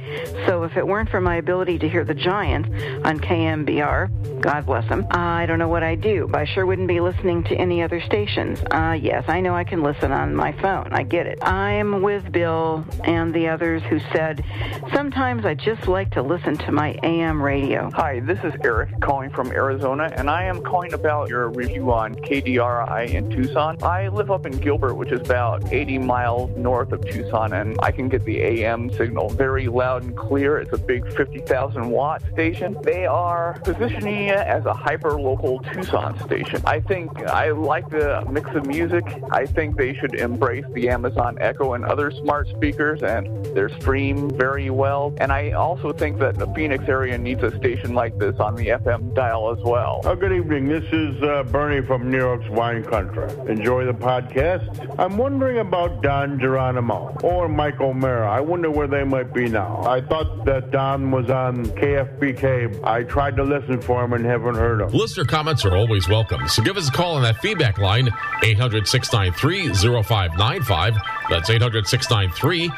So 0.45 0.63
if 0.63 0.77
it 0.77 0.85
weren't 0.85 1.09
for 1.09 1.19
my 1.19 1.37
ability 1.37 1.79
to 1.79 1.89
hear 1.89 2.03
the 2.03 2.13
Giants 2.13 2.69
on 3.05 3.19
KNBR, 3.19 4.41
God 4.41 4.65
bless 4.65 4.87
them, 4.87 5.05
I 5.11 5.45
don't 5.45 5.59
know 5.59 5.67
what 5.67 5.83
I'd 5.83 6.01
do. 6.01 6.27
But 6.29 6.41
I 6.41 6.45
sure 6.45 6.65
wouldn't 6.65 6.87
be 6.87 6.99
listening 6.99 7.43
to 7.45 7.55
any 7.55 7.81
other 7.81 8.01
stations. 8.01 8.59
Uh, 8.71 8.97
yes, 9.01 9.25
I 9.27 9.41
know 9.41 9.55
I 9.55 9.63
can 9.63 9.81
listen 9.81 10.11
on 10.11 10.35
my 10.35 10.51
phone. 10.61 10.89
I 10.91 11.03
get 11.03 11.25
it. 11.25 11.39
I'm 11.41 12.01
with 12.01 12.31
Bill 12.31 12.85
and 13.03 13.33
the 13.33 13.47
others 13.47 13.81
who 13.89 13.99
said, 14.13 14.45
sometimes 14.93 15.45
I 15.45 15.55
just 15.55 15.87
like 15.87 16.11
to 16.11 16.21
listen 16.21 16.55
to 16.57 16.71
my 16.71 16.97
AM 17.03 17.41
radio. 17.41 17.89
Hi, 17.95 18.19
this 18.19 18.39
is 18.43 18.53
Eric 18.63 18.99
calling 19.01 19.29
from 19.29 19.51
Arizona, 19.51 20.11
and 20.15 20.29
I 20.29 20.43
am 20.43 20.61
calling 20.61 20.93
about 20.93 21.29
your 21.29 21.49
review 21.49 21.91
on 21.91 22.15
KDRI 22.15 23.09
in 23.09 23.29
Tucson. 23.29 23.81
I 23.83 24.07
live 24.09 24.31
up 24.31 24.45
in 24.45 24.57
Gilbert, 24.57 24.93
which 24.93 25.11
is 25.11 25.21
about 25.21 25.71
80 25.71 25.78
80 25.79 25.97
miles 25.99 26.57
north 26.57 26.91
of 26.91 27.07
Tucson, 27.09 27.53
and 27.53 27.77
I 27.81 27.91
can 27.91 28.09
get 28.09 28.25
the 28.25 28.41
AM 28.41 28.91
signal 28.91 29.29
very 29.29 29.69
loud 29.69 30.03
and 30.03 30.17
clear. 30.17 30.57
It's 30.57 30.73
a 30.73 30.77
big 30.77 31.09
50,000 31.15 31.89
watt 31.89 32.21
station. 32.33 32.77
They 32.83 33.05
are 33.05 33.57
positioning 33.63 34.27
it 34.27 34.45
as 34.55 34.65
a 34.65 34.73
hyper 34.73 35.19
local 35.21 35.59
Tucson 35.59 36.19
station. 36.25 36.61
I 36.65 36.81
think 36.81 37.17
I 37.23 37.51
like 37.51 37.89
the 37.89 38.25
mix 38.29 38.49
of 38.53 38.65
music. 38.65 39.05
I 39.31 39.45
think 39.45 39.77
they 39.77 39.93
should 39.93 40.15
embrace 40.15 40.65
the 40.73 40.89
Amazon 40.89 41.37
Echo 41.39 41.75
and 41.75 41.85
other 41.85 42.11
smart 42.11 42.49
speakers, 42.49 43.01
and 43.01 43.45
they 43.55 43.69
stream 43.79 44.29
very 44.37 44.69
well. 44.69 45.13
And 45.21 45.31
I 45.31 45.51
also 45.51 45.93
think 45.93 46.19
that 46.19 46.37
the 46.37 46.47
Phoenix 46.47 46.83
area 46.89 47.17
needs 47.17 47.41
a 47.43 47.55
station 47.57 47.93
like 47.93 48.17
this 48.19 48.35
on 48.39 48.55
the 48.55 48.67
FM 48.67 49.13
dial 49.13 49.49
as 49.57 49.63
well. 49.63 50.01
Oh, 50.03 50.15
good 50.15 50.33
evening. 50.33 50.67
This 50.67 50.83
is 50.91 51.23
uh, 51.23 51.43
Bernie 51.43 51.85
from 51.85 52.11
New 52.11 52.17
York's 52.17 52.49
Wine 52.49 52.83
Country. 52.83 53.29
Enjoy 53.47 53.85
the 53.85 53.93
podcast. 53.93 54.95
I'm 54.99 55.15
wondering 55.15 55.59
about 55.59 55.68
Don 55.69 56.39
Geronimo 56.39 57.15
or 57.23 57.47
Mike 57.47 57.79
O'Meara. 57.79 58.29
I 58.29 58.39
wonder 58.39 58.69
where 58.71 58.87
they 58.87 59.03
might 59.03 59.33
be 59.33 59.47
now. 59.47 59.81
I 59.85 60.01
thought 60.01 60.45
that 60.45 60.71
Don 60.71 61.11
was 61.11 61.29
on 61.29 61.65
KFBK. 61.65 62.83
I 62.83 63.03
tried 63.03 63.35
to 63.37 63.43
listen 63.43 63.81
for 63.81 64.03
him 64.03 64.13
and 64.13 64.25
haven't 64.25 64.55
heard 64.55 64.81
him. 64.81 64.89
Listener 64.89 65.25
comments 65.25 65.65
are 65.65 65.75
always 65.75 66.07
welcome, 66.09 66.47
so 66.47 66.63
give 66.63 66.77
us 66.77 66.89
a 66.89 66.91
call 66.91 67.15
on 67.15 67.21
that 67.23 67.37
feedback 67.37 67.77
line, 67.77 68.09
800 68.43 68.87
693 68.87 69.73
0595. 70.03 70.95
That's 71.29 71.49
800 71.49 71.87
693 71.87 72.69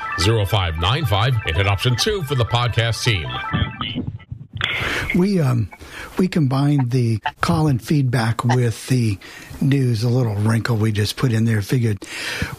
0595. 0.45 1.35
And 1.47 1.55
hit 1.55 1.67
option 1.67 1.95
two 1.95 2.23
for 2.23 2.35
the 2.35 2.45
podcast 2.45 3.03
team. 3.03 3.27
We 5.15 5.39
um 5.39 5.69
we 6.17 6.27
combined 6.27 6.91
the 6.91 7.19
call 7.41 7.67
and 7.67 7.81
feedback 7.81 8.43
with 8.45 8.87
the 8.87 9.17
news, 9.61 10.03
a 10.03 10.09
little 10.09 10.35
wrinkle 10.35 10.75
we 10.75 10.91
just 10.91 11.15
put 11.17 11.31
in 11.31 11.45
there. 11.45 11.61
Figured 11.61 12.05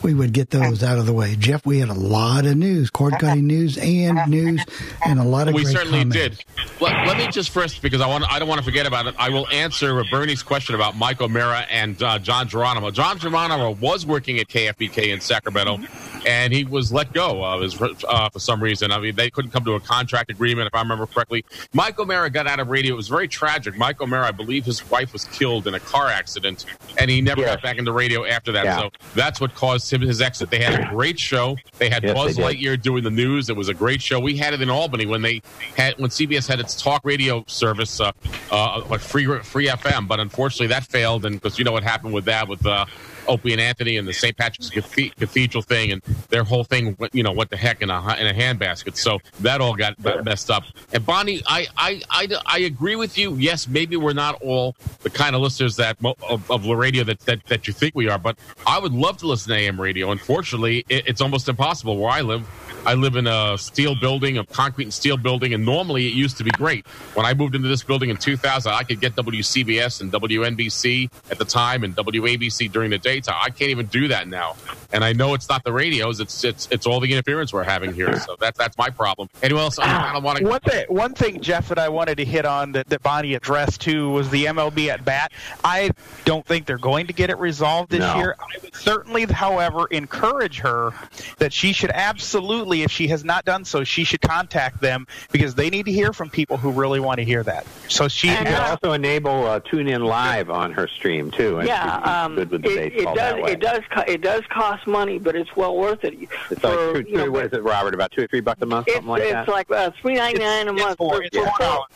we 0.03 0.15
would 0.15 0.33
get 0.33 0.51
those 0.51 0.83
out 0.83 0.99
of 0.99 1.07
the 1.07 1.13
way. 1.13 1.37
Jeff, 1.37 1.67
we 1.67 1.79
had 1.79 1.89
a 1.89 1.95
lot 1.95 2.47
of 2.47 2.57
news, 2.57 2.91
cord 2.91 3.15
cutting 3.19 3.47
news 3.47 3.79
and 3.79 4.19
news, 4.31 4.65
and 5.05 5.19
a 5.19 5.25
lot 5.25 5.49
of 5.49 5.55
we 5.55 5.65
certainly 5.65 6.01
comments. 6.01 6.17
did. 6.17 6.45
Let, 6.81 7.07
let 7.07 7.17
me 7.19 7.29
just 7.29 7.51
first, 7.51 7.83
because 7.83 8.01
I 8.01 8.07
want 8.07 8.25
I 8.31 8.39
don't 8.39 8.49
want 8.49 8.59
to 8.59 8.65
forget 8.65 8.87
about 8.87 9.07
it. 9.07 9.15
I 9.19 9.31
will 9.31 9.49
answer 9.49 10.03
Bernie's 10.11 10.43
question 10.43 10.75
about 10.75 10.97
Mike 10.97 11.21
O'Meara 11.21 11.67
and 11.71 12.01
uh, 12.03 12.19
John 12.19 12.49
Geronimo. 12.49 12.91
John 12.91 13.19
Geronimo 13.19 13.73
was 13.73 14.07
working 14.07 14.39
at 14.39 14.49
KFBK 14.49 15.09
in 15.13 15.21
Sacramento, 15.21 15.79
and 16.27 16.53
he 16.53 16.65
was 16.65 16.93
let 16.93 17.13
go 17.13 17.45
of 17.45 17.61
his, 17.63 17.81
uh, 17.81 18.29
for 18.29 18.39
some 18.39 18.63
reason. 18.63 18.93
I 18.93 18.99
mean, 18.99 19.17
they 19.17 19.31
couldn't 19.31 19.51
come 19.51 19.65
to 19.65 19.75
a 19.75 19.81
contract 19.81 20.31
agreement, 20.31 20.67
if 20.67 20.75
I 20.75 20.83
remember 20.83 21.07
correctly. 21.07 21.45
Mike 21.73 21.99
O'Meara 21.99 22.31
got 22.31 22.47
out 22.47 22.61
of 22.61 22.69
radio. 22.69 22.95
It 22.95 22.97
was 22.97 23.09
very 23.09 23.29
tragic. 23.29 23.77
Mike 23.77 24.01
O'Meara, 24.01 24.29
I 24.29 24.31
believe, 24.33 24.65
his 24.65 24.89
wife 24.91 25.13
was 25.13 25.25
killed 25.27 25.67
in 25.67 25.75
a 25.75 25.81
car 25.81 26.09
accident, 26.09 26.65
and 26.99 27.11
he 27.11 27.21
never 27.21 27.43
got 27.43 27.63
back 27.63 27.79
into 27.79 27.93
radio 27.93 28.25
after 28.25 28.53
that. 28.53 28.65
Yeah. 28.65 28.79
So 28.81 28.91
that's 29.15 29.41
what 29.41 29.55
caused 29.55 29.93
him 29.93 30.01
his 30.01 30.21
exit. 30.21 30.51
They 30.51 30.63
had 30.63 30.79
a 30.79 30.89
great 30.89 31.19
show. 31.19 31.57
They 31.79 31.89
had 31.89 32.03
Yes, 32.03 32.15
Buzz 32.15 32.37
they. 32.37 32.43
Lightyear 32.43 32.81
doing 32.81 33.05
the 33.05 33.11
news. 33.11 33.49
It 33.49 33.57
was 33.57 33.69
a 33.69 33.75
great 33.75 34.03
show. 34.03 34.21
We 34.21 34.37
had 34.37 34.55
it 34.55 34.63
in 34.63 34.71
Albany 34.71 35.07
when 35.07 35.23
they 35.23 35.43
had 35.77 35.99
when 35.99 36.11
CBS 36.11 36.49
had 36.49 36.61
its 36.61 36.81
talk 36.81 37.03
radio 37.05 37.45
service, 37.47 38.01
uh, 38.01 38.13
uh, 38.51 38.85
like 38.89 39.01
free 39.01 39.27
free 39.41 39.69
FM. 39.69 40.09
But 40.09 40.21
unfortunately, 40.21 40.69
that 40.69 40.85
failed, 40.85 41.25
and 41.25 41.37
because 41.41 41.59
you 41.59 41.65
know 41.65 41.73
what 41.73 41.83
happened 41.83 42.15
with 42.15 42.25
that 42.27 42.49
with. 42.49 42.65
Uh, 42.67 42.87
Opie 43.29 43.53
and 43.53 43.61
Anthony 43.61 43.97
and 43.97 44.07
the 44.07 44.13
St. 44.13 44.37
Patrick's 44.37 44.71
Cathedral 44.71 45.63
thing, 45.63 45.93
and 45.93 46.03
their 46.31 46.45
whole 46.45 46.65
thing, 46.65 46.97
you 47.13 47.23
know, 47.23 47.33
what 47.33 47.51
the 47.51 47.57
heck 47.57 47.83
in 47.83 47.91
a 47.91 48.17
in 48.17 48.27
a 48.27 48.35
handbasket. 48.35 48.97
So 48.97 49.19
that 49.41 49.61
all 49.61 49.75
got 49.75 49.99
messed 50.25 50.51
up. 50.51 50.65
And 50.93 51.05
Bonnie, 51.05 51.43
I, 51.47 51.67
I, 51.77 52.01
I, 52.11 52.29
I 52.47 52.59
agree 52.61 52.97
with 52.97 53.17
you. 53.19 53.35
Yes, 53.37 53.69
maybe 53.69 53.97
we're 53.97 54.13
not 54.13 54.41
all 54.43 54.77
the 55.03 55.11
kind 55.11 55.35
of 55.35 55.43
listeners 55.43 55.77
that 55.77 55.97
of, 56.05 56.51
of 56.51 56.67
radio 56.67 57.05
that, 57.05 57.21
that 57.21 57.45
that 57.47 57.67
you 57.67 57.73
think 57.73 57.95
we 57.95 58.09
are, 58.09 58.19
but 58.19 58.39
I 58.67 58.79
would 58.79 58.93
love 58.93 59.19
to 59.19 59.27
listen 59.27 59.53
to 59.53 59.59
AM 59.59 59.81
radio. 59.81 60.11
Unfortunately, 60.11 60.85
it, 60.89 61.07
it's 61.09 61.21
almost 61.21 61.49
impossible 61.49 61.97
where 61.99 62.11
I 62.11 62.21
live. 62.21 62.47
I 62.85 62.95
live 62.95 63.15
in 63.17 63.27
a 63.29 63.57
steel 63.59 63.95
building, 63.95 64.39
a 64.39 64.45
concrete 64.45 64.85
and 64.85 64.95
steel 64.95 65.17
building, 65.17 65.55
and 65.55 65.65
normally 65.65 66.07
it 66.09 66.15
used 66.15 66.37
to 66.39 66.45
be 66.45 66.51
great. 66.51 66.87
When 67.15 67.25
I 67.25 67.33
moved 67.35 67.55
into 67.55 67.69
this 67.69 67.83
building 67.85 68.11
in 68.11 68.17
2000, 68.17 68.73
I 68.73 68.83
could 68.83 69.01
get 69.01 69.15
WCBS 69.15 70.01
and 70.01 70.13
WNBC 70.13 71.09
at 71.31 71.39
the 71.39 71.45
time 71.45 71.85
and 71.85 71.95
WABC 71.95 72.73
during 72.73 72.91
the 72.91 72.99
daytime. 72.99 73.37
I 73.41 73.51
can't 73.51 73.71
even 73.71 73.87
do 73.87 74.09
that 74.09 74.27
now. 74.27 74.57
And 74.93 75.05
I 75.05 75.13
know 75.15 75.33
it's 75.35 75.49
not 75.49 75.65
the 75.65 75.73
radios; 75.73 76.21
it's 76.21 76.45
it's 76.45 76.69
it's 76.71 76.87
all 76.87 77.01
the 77.01 77.11
interference 77.11 77.51
we're 77.51 77.63
having 77.63 77.95
here. 77.95 78.19
So 78.19 78.37
that's 78.39 78.59
that's 78.59 78.77
my 78.77 78.91
problem. 78.91 79.31
Anyone 79.43 79.63
else? 79.63 79.79
I 79.79 80.13
don't 80.13 80.23
want 80.23 80.39
to. 80.39 80.45
One 80.45 80.61
thing, 80.61 80.85
one 80.89 81.15
thing, 81.15 81.41
Jeff, 81.41 81.69
that 81.69 81.79
I 81.79 81.89
wanted 81.89 82.17
to 82.17 82.27
hit 82.27 82.45
on 82.45 82.73
that, 82.73 82.89
that 82.89 83.03
Bonnie 83.03 83.33
addressed 83.33 83.81
too 83.81 84.11
was 84.11 84.29
the 84.29 84.45
MLB 84.47 84.89
at 84.89 85.03
bat. 85.03 85.33
I 85.65 85.93
don't 86.27 86.45
think 86.45 86.67
they're 86.67 86.77
going 86.77 87.07
to 87.07 87.15
get 87.15 87.31
it 87.31 87.39
resolved 87.39 87.91
this 87.91 88.01
No. 88.01 88.17
year. 88.17 88.37
I 88.39 88.59
would 88.63 88.75
certainly, 88.75 89.25
however, 89.25 89.87
encourage 89.91 90.59
her 90.59 90.93
that 91.39 91.55
she 91.55 91.73
should 91.73 91.91
absolutely, 91.91 92.72
if 92.81 92.91
she 92.91 93.09
has 93.09 93.23
not 93.25 93.45
done 93.45 93.67
so, 93.67 93.85
she 93.85 94.05
should 94.05 94.23
contact 94.23 94.81
them 94.81 95.07
because 95.31 95.55
they 95.55 95.69
need 95.69 95.85
to 95.85 95.93
hear 95.93 96.15
from 96.15 96.31
people 96.31 96.57
who 96.57 96.71
really 96.71 97.01
want 97.01 97.19
to 97.19 97.25
hear 97.25 97.43
that. 97.43 97.67
So 97.89 98.09
she 98.09 98.29
You 98.31 98.37
can 98.37 98.71
also 98.71 98.93
enable 98.93 99.45
uh, 99.47 99.61
TuneIn 99.61 100.07
live 100.07 100.49
on 100.49 100.73
her 100.73 100.89
stream 100.89 101.31
too. 101.31 101.59
and 101.59 101.69
Yeah, 101.69 101.97
um, 102.25 102.37
good 102.37 102.51
with 102.51 102.63
the 102.63 102.87
it, 102.87 102.95
it 102.95 103.15
does. 103.15 103.51
It 103.51 103.61
does. 103.61 103.83
Co- 103.91 104.05
it 104.09 104.23
does 104.23 104.43
cost 104.49 104.87
money, 104.87 105.19
but 105.19 105.37
it's 105.37 105.55
well 105.55 105.77
worth 105.77 106.05
it. 106.05 106.15
It's 106.51 106.61
for, 106.63 106.95
like 106.95 107.05
two, 107.07 107.11
you 107.11 107.17
know, 107.19 107.31
what 107.31 107.45
is 107.47 107.53
it, 107.53 107.63
Robert? 107.63 107.93
About 107.93 108.13
two 108.13 108.23
or 108.23 108.27
three 108.29 108.41
bucks 108.41 108.63
a 108.63 108.67
month, 108.67 108.87
It's, 108.89 108.95
something 108.97 109.11
like 109.11 109.23
that. 109.25 109.29
it's 109.41 109.47
that. 109.47 109.53
like 109.53 109.71
uh, 109.71 109.91
three 110.01 110.15
ninety 110.15 110.41
nine 110.41 110.69
a 110.69 110.73
month. 110.73 110.97
four- 110.97 111.17
for, 111.17 111.23
it's 111.23 111.37
for, 111.37 111.45
four 111.45 111.57
four, 111.59 111.87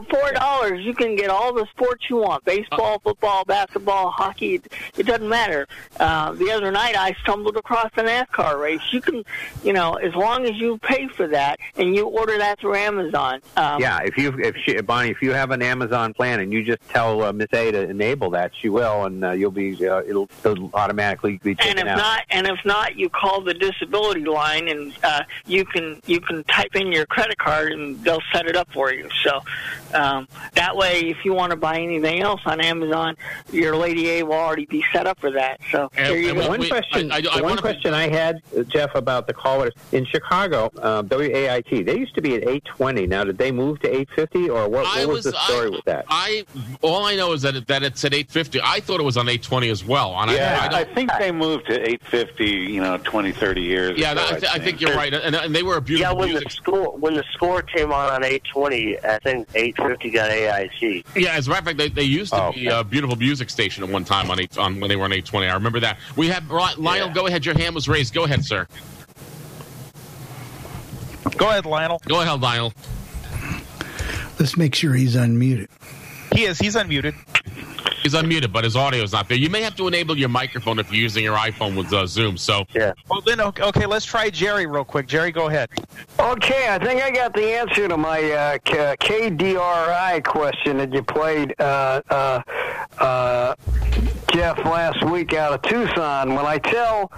for 0.00 0.02
four 0.10 0.32
dollars, 0.32 0.84
you 0.84 0.94
can 0.94 1.16
get 1.16 1.28
all 1.28 1.52
the 1.52 1.66
sports 1.66 2.08
you 2.08 2.16
want: 2.16 2.44
baseball, 2.44 2.98
football, 3.00 3.44
basketball, 3.44 4.10
hockey. 4.10 4.54
It, 4.56 4.72
it 4.96 5.06
doesn't 5.06 5.28
matter. 5.28 5.66
Uh, 5.98 6.32
the 6.32 6.50
other 6.50 6.70
night, 6.70 6.96
I 6.96 7.12
stumbled 7.22 7.56
across 7.56 7.90
a 7.96 8.02
NASCAR 8.02 8.60
race. 8.60 8.80
You 8.92 9.00
can, 9.00 9.24
you 9.64 9.72
know, 9.72 9.94
as 9.94 10.14
long 10.14 10.21
as 10.24 10.56
you 10.56 10.78
pay 10.78 11.08
for 11.08 11.26
that 11.28 11.58
and 11.76 11.94
you 11.94 12.06
order 12.06 12.38
that 12.38 12.58
through 12.60 12.76
Amazon. 12.76 13.40
Um, 13.56 13.80
yeah, 13.80 14.00
if 14.04 14.16
you 14.16 14.32
if 14.38 14.56
she, 14.56 14.80
Bonnie, 14.80 15.10
if 15.10 15.22
you 15.22 15.32
have 15.32 15.50
an 15.50 15.62
Amazon 15.62 16.14
plan 16.14 16.40
and 16.40 16.52
you 16.52 16.64
just 16.64 16.82
tell 16.88 17.22
uh, 17.22 17.32
Miss 17.32 17.48
A 17.52 17.70
to 17.72 17.88
enable 17.88 18.30
that, 18.30 18.52
she 18.54 18.68
will, 18.68 19.04
and 19.04 19.24
uh, 19.24 19.30
you'll 19.32 19.50
be 19.50 19.74
uh, 19.86 20.02
it'll, 20.02 20.28
it'll 20.44 20.70
automatically 20.74 21.38
be 21.42 21.54
taken 21.54 21.78
And 21.78 21.88
if 21.88 21.92
out. 21.92 21.98
not, 21.98 22.22
and 22.30 22.46
if 22.46 22.64
not, 22.64 22.96
you 22.96 23.08
call 23.08 23.42
the 23.42 23.54
disability 23.54 24.24
line, 24.24 24.68
and 24.68 24.94
uh, 25.02 25.22
you 25.46 25.64
can 25.64 26.00
you 26.06 26.20
can 26.20 26.44
type 26.44 26.74
in 26.74 26.92
your 26.92 27.06
credit 27.06 27.38
card, 27.38 27.72
and 27.72 28.02
they'll 28.04 28.22
set 28.32 28.46
it 28.46 28.56
up 28.56 28.72
for 28.72 28.92
you. 28.92 29.08
So 29.22 29.40
um, 29.94 30.28
that 30.54 30.76
way, 30.76 31.00
if 31.08 31.24
you 31.24 31.32
want 31.34 31.50
to 31.50 31.56
buy 31.56 31.80
anything 31.80 32.20
else 32.20 32.40
on 32.46 32.60
Amazon, 32.60 33.16
your 33.50 33.76
Lady 33.76 34.08
A 34.10 34.22
will 34.22 34.34
already 34.34 34.66
be 34.66 34.84
set 34.92 35.06
up 35.06 35.20
for 35.20 35.30
that. 35.32 35.60
So 35.70 35.90
there 35.94 36.16
you 36.16 36.34
go. 36.34 36.48
one 36.48 36.68
question, 36.68 37.08
the 37.08 37.40
one 37.42 37.58
question 37.58 37.94
I 37.94 38.08
had, 38.08 38.42
uh, 38.56 38.62
Jeff, 38.62 38.94
about 38.94 39.26
the 39.26 39.34
callers 39.34 39.72
in 39.92 40.06
Chicago, 40.12 40.70
uh, 40.78 41.02
WAIT. 41.08 41.84
They 41.86 41.98
used 41.98 42.14
to 42.14 42.22
be 42.22 42.34
at 42.36 42.42
820. 42.42 43.06
Now, 43.06 43.24
did 43.24 43.38
they 43.38 43.50
move 43.50 43.80
to 43.80 43.88
850, 43.88 44.50
or 44.50 44.68
what, 44.68 44.84
what 44.84 45.08
was, 45.08 45.08
was- 45.08 45.24
the 45.24 45.32
story 45.32 45.70
with 45.70 45.84
that? 45.86 46.04
I 46.08 46.44
all 46.82 47.04
I 47.04 47.16
know 47.16 47.32
is 47.32 47.42
that 47.42 47.56
it, 47.56 47.66
that 47.68 47.82
it's 47.82 48.04
at 48.04 48.12
850. 48.14 48.60
I 48.62 48.80
thought 48.80 49.00
it 49.00 49.04
was 49.04 49.16
on 49.16 49.28
820 49.28 49.70
as 49.70 49.84
well. 49.84 50.14
And 50.20 50.30
Yeah, 50.30 50.68
I, 50.70 50.76
I, 50.76 50.80
I, 50.80 50.84
think 50.84 51.10
they 51.18 51.32
moved 51.32 51.66
to 51.66 51.74
850, 51.80 52.44
you 52.44 52.80
know, 52.82 52.98
20, 52.98 53.32
30 53.32 53.60
years 53.62 53.98
yeah, 53.98 54.12
ago. 54.12 54.26
I, 54.28 54.38
th- 54.38 54.52
I 54.52 54.58
think 54.58 54.80
you're 54.80 54.94
right. 54.94 55.12
And, 55.12 55.34
and 55.34 55.54
they 55.54 55.62
were 55.62 55.76
a 55.76 55.80
beautiful. 55.80 56.02
Yeah, 56.02 56.14
beautiful 56.14 56.18
when 56.20 56.28
the 56.34 56.40
music. 56.40 56.50
score 56.50 56.96
when 56.98 57.14
the 57.14 57.24
score 57.32 57.62
came 57.62 57.92
on 57.92 58.10
on 58.12 58.24
820, 58.24 58.98
I 59.04 59.18
think 59.20 59.48
850 59.54 60.10
got 60.10 60.30
AIC. 60.30 61.04
Yeah, 61.16 61.32
as 61.32 61.46
a 61.46 61.50
matter 61.50 61.60
of 61.60 61.64
fact, 61.66 61.78
they, 61.78 61.88
they 61.88 62.02
used 62.02 62.32
to 62.32 62.42
Oh, 62.42 62.52
be 62.52 62.66
a 62.66 62.82
beautiful 62.84 63.16
music 63.16 63.48
station 63.50 63.84
at 63.84 63.90
one 63.90 64.04
time 64.04 64.30
on 64.30 64.40
eight, 64.40 64.58
on 64.58 64.80
when 64.80 64.88
they 64.88 64.96
were 64.96 65.04
on 65.04 65.12
820. 65.12 65.46
I 65.46 65.54
remember 65.54 65.80
that. 65.80 65.98
We 66.16 66.28
have 66.28 66.50
Ry- 66.50 66.74
Lionel. 66.76 67.10
Go 67.10 67.26
ahead. 67.26 67.46
Your 67.46 67.56
hand 67.56 67.74
was 67.74 67.88
raised. 67.88 68.12
Go 68.14 68.24
ahead, 68.24 68.44
sir. 68.44 68.66
Go 71.42 71.48
ahead, 71.48 71.66
Lionel. 71.66 72.00
Go 72.06 72.20
ahead, 72.20 72.40
Lionel. 72.40 72.72
Let's 74.38 74.56
make 74.56 74.76
sure 74.76 74.94
he's 74.94 75.16
unmuted. 75.16 75.66
He 76.32 76.44
is. 76.44 76.56
He's 76.56 76.76
unmuted. 76.76 77.16
He's 78.04 78.14
unmuted, 78.14 78.52
but 78.52 78.62
his 78.62 78.76
audio 78.76 79.02
is 79.02 79.10
not 79.10 79.28
there. 79.28 79.36
You 79.36 79.50
may 79.50 79.60
have 79.62 79.74
to 79.74 79.88
enable 79.88 80.16
your 80.16 80.28
microphone 80.28 80.78
if 80.78 80.92
you're 80.92 81.02
using 81.02 81.24
your 81.24 81.36
iPhone 81.36 81.76
with 81.76 81.92
uh, 81.92 82.06
Zoom. 82.06 82.36
So 82.36 82.64
yeah. 82.72 82.92
Well, 83.10 83.22
then 83.22 83.40
okay, 83.40 83.64
okay, 83.64 83.86
let's 83.86 84.04
try 84.04 84.30
Jerry 84.30 84.66
real 84.66 84.84
quick. 84.84 85.08
Jerry, 85.08 85.32
go 85.32 85.48
ahead. 85.48 85.68
Okay, 86.20 86.68
I 86.72 86.78
think 86.78 87.02
I 87.02 87.10
got 87.10 87.34
the 87.34 87.58
answer 87.58 87.88
to 87.88 87.96
my 87.96 88.22
uh, 88.30 88.58
K- 88.64 88.94
KDRI 89.00 90.22
question 90.24 90.76
that 90.76 90.94
you 90.94 91.02
played, 91.02 91.56
uh, 91.58 92.02
uh, 92.08 92.40
uh, 92.98 93.56
Jeff, 94.32 94.58
last 94.64 95.02
week 95.06 95.34
out 95.34 95.54
of 95.54 95.62
Tucson. 95.62 96.36
When 96.36 96.46
I 96.46 96.58
tell 96.58 97.10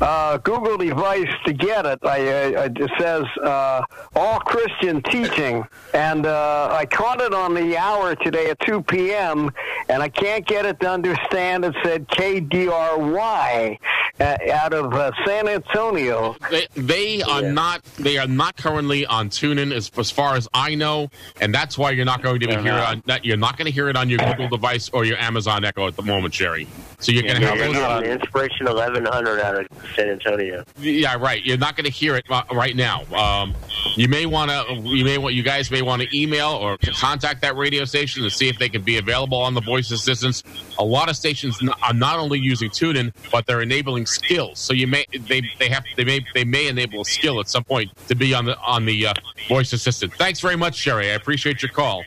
uh, 0.00 0.38
Google 0.38 0.76
device 0.76 1.32
to 1.46 1.52
get 1.52 1.86
it, 1.86 1.98
I, 2.04 2.54
uh, 2.54 2.68
it 2.74 2.90
says 2.98 3.24
uh, 3.42 3.82
all 4.14 4.40
Christian 4.40 5.02
teaching, 5.02 5.64
and 5.94 6.26
uh, 6.26 6.68
I 6.70 6.86
caught 6.86 7.20
it 7.20 7.32
on 7.32 7.54
the 7.54 7.76
hour 7.76 8.14
today 8.16 8.50
at 8.50 8.60
2 8.60 8.82
p.m. 8.82 9.50
and 9.88 10.02
I 10.02 10.08
can't 10.08 10.46
get 10.46 10.66
it 10.66 10.80
to 10.80 10.90
understand. 10.90 11.64
It 11.64 11.74
said 11.82 12.08
KDRY 12.08 13.78
uh, 14.20 14.36
out 14.52 14.72
of 14.72 14.94
uh, 14.94 15.12
San 15.24 15.48
Antonio. 15.48 16.36
They, 16.50 16.66
they 16.74 17.22
are 17.22 17.42
not. 17.42 17.82
They 17.98 18.18
are 18.18 18.26
not 18.26 18.56
currently 18.56 19.06
on 19.06 19.30
TuneIn, 19.30 19.72
as, 19.72 19.90
as 19.96 20.10
far 20.10 20.36
as 20.36 20.48
I 20.52 20.74
know, 20.74 21.10
and 21.40 21.54
that's 21.54 21.76
why 21.78 21.90
you're 21.90 22.04
not 22.04 22.22
going 22.22 22.40
to 22.40 22.46
be 22.46 22.52
They're 22.52 22.62
hear 22.62 22.74
it 22.74 22.80
on. 22.80 23.02
That 23.06 23.24
you're 23.24 23.36
not 23.36 23.56
going 23.56 23.66
to 23.66 23.72
hear 23.72 23.88
it 23.88 23.96
on 23.96 24.08
your 24.08 24.18
Google 24.18 24.48
device 24.48 24.88
or 24.90 25.04
your 25.04 25.18
Amazon 25.18 25.64
Echo 25.64 25.86
at 25.86 25.96
the 25.96 26.02
moment, 26.02 26.34
Jerry. 26.34 26.66
So 26.98 27.12
you're 27.12 27.22
going 27.22 27.40
to 27.40 27.46
have. 27.46 27.56
You're 27.74 27.86
on 27.86 28.04
Inspiration 28.04 28.66
1100 28.66 29.40
out 29.40 29.56
of 29.56 29.66
San 29.94 30.08
Antonio. 30.08 30.64
Yeah, 30.78 31.16
right. 31.16 31.44
You're 31.44 31.58
not 31.58 31.76
going 31.76 31.84
to 31.84 31.90
hear 31.90 32.16
it 32.16 32.24
uh, 32.30 32.42
right 32.52 32.74
now. 32.74 33.04
Um, 33.14 33.54
you 33.94 34.08
may 34.08 34.26
want 34.26 34.50
to. 34.50 34.80
You 34.82 35.04
may 35.04 35.18
want. 35.18 35.34
You 35.34 35.42
guys 35.42 35.70
may 35.70 35.82
want 35.82 36.02
to 36.02 36.18
email 36.18 36.48
or 36.48 36.76
contact 36.98 37.42
that 37.42 37.56
radio 37.56 37.84
station 37.84 38.22
to 38.22 38.30
see 38.30 38.48
if 38.48 38.58
they 38.58 38.68
can 38.68 38.82
be 38.82 38.98
available 38.98 39.38
on 39.38 39.54
the 39.54 39.60
voice 39.60 39.90
assistance. 39.90 40.42
A 40.78 40.84
lot 40.84 41.08
of 41.08 41.16
stations 41.16 41.60
are 41.82 41.94
not 41.94 42.18
only 42.18 42.38
using 42.38 42.70
TuneIn, 42.70 43.12
but 43.30 43.46
they're 43.46 43.62
enabling 43.62 44.06
skills. 44.06 44.58
So 44.58 44.72
you 44.72 44.86
may 44.86 45.06
they 45.28 45.42
they 45.58 45.68
have 45.68 45.84
they 45.96 46.04
may 46.04 46.24
they 46.34 46.44
may 46.44 46.68
enable 46.68 47.02
a 47.02 47.04
skill 47.04 47.40
at 47.40 47.48
some 47.48 47.64
point 47.64 47.90
to 48.08 48.14
be 48.14 48.34
on 48.34 48.44
the 48.44 48.58
on 48.58 48.84
the 48.84 49.06
uh, 49.06 49.14
voice 49.48 49.72
assistant. 49.72 50.14
Thanks 50.14 50.40
very 50.40 50.56
much, 50.56 50.76
Sherry. 50.76 51.10
I 51.10 51.14
appreciate 51.14 51.62
your 51.62 51.70
call. 51.70 52.04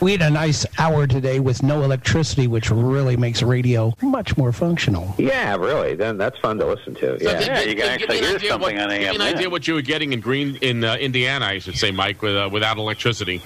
We 0.00 0.12
had 0.12 0.22
a 0.22 0.30
nice 0.30 0.64
hour 0.78 1.06
today 1.06 1.40
with 1.40 1.62
no 1.62 1.82
electricity, 1.82 2.46
which 2.46 2.70
really 2.70 3.18
makes 3.18 3.42
radio 3.42 3.94
much 4.00 4.34
more 4.38 4.50
functional. 4.50 5.14
Yeah, 5.18 5.56
really. 5.56 5.94
Then 5.94 6.16
that's 6.16 6.38
fun 6.38 6.56
to 6.58 6.66
listen 6.66 6.94
to. 6.94 7.18
So 7.18 7.30
Yeah, 7.30 7.38
give- 7.64 7.76
give- 7.76 7.98
give 7.98 8.08
me 8.08 8.18
an 8.18 8.24
idea 8.36 8.56
what- 8.56 8.70
Give 8.70 8.88
me 8.88 9.14
an 9.16 9.20
idea 9.22 9.50
what 9.50 9.68
you 9.68 9.74
were 9.74 9.82
getting 9.82 10.14
in 10.14 10.20
Green 10.20 10.56
in 10.62 10.84
uh, 10.84 10.94
Indiana, 10.96 11.44
I 11.44 11.58
should 11.58 11.76
say, 11.76 11.90
Mike, 11.90 12.22
with, 12.22 12.34
uh, 12.34 12.48
without 12.50 12.78
electricity. 12.78 13.42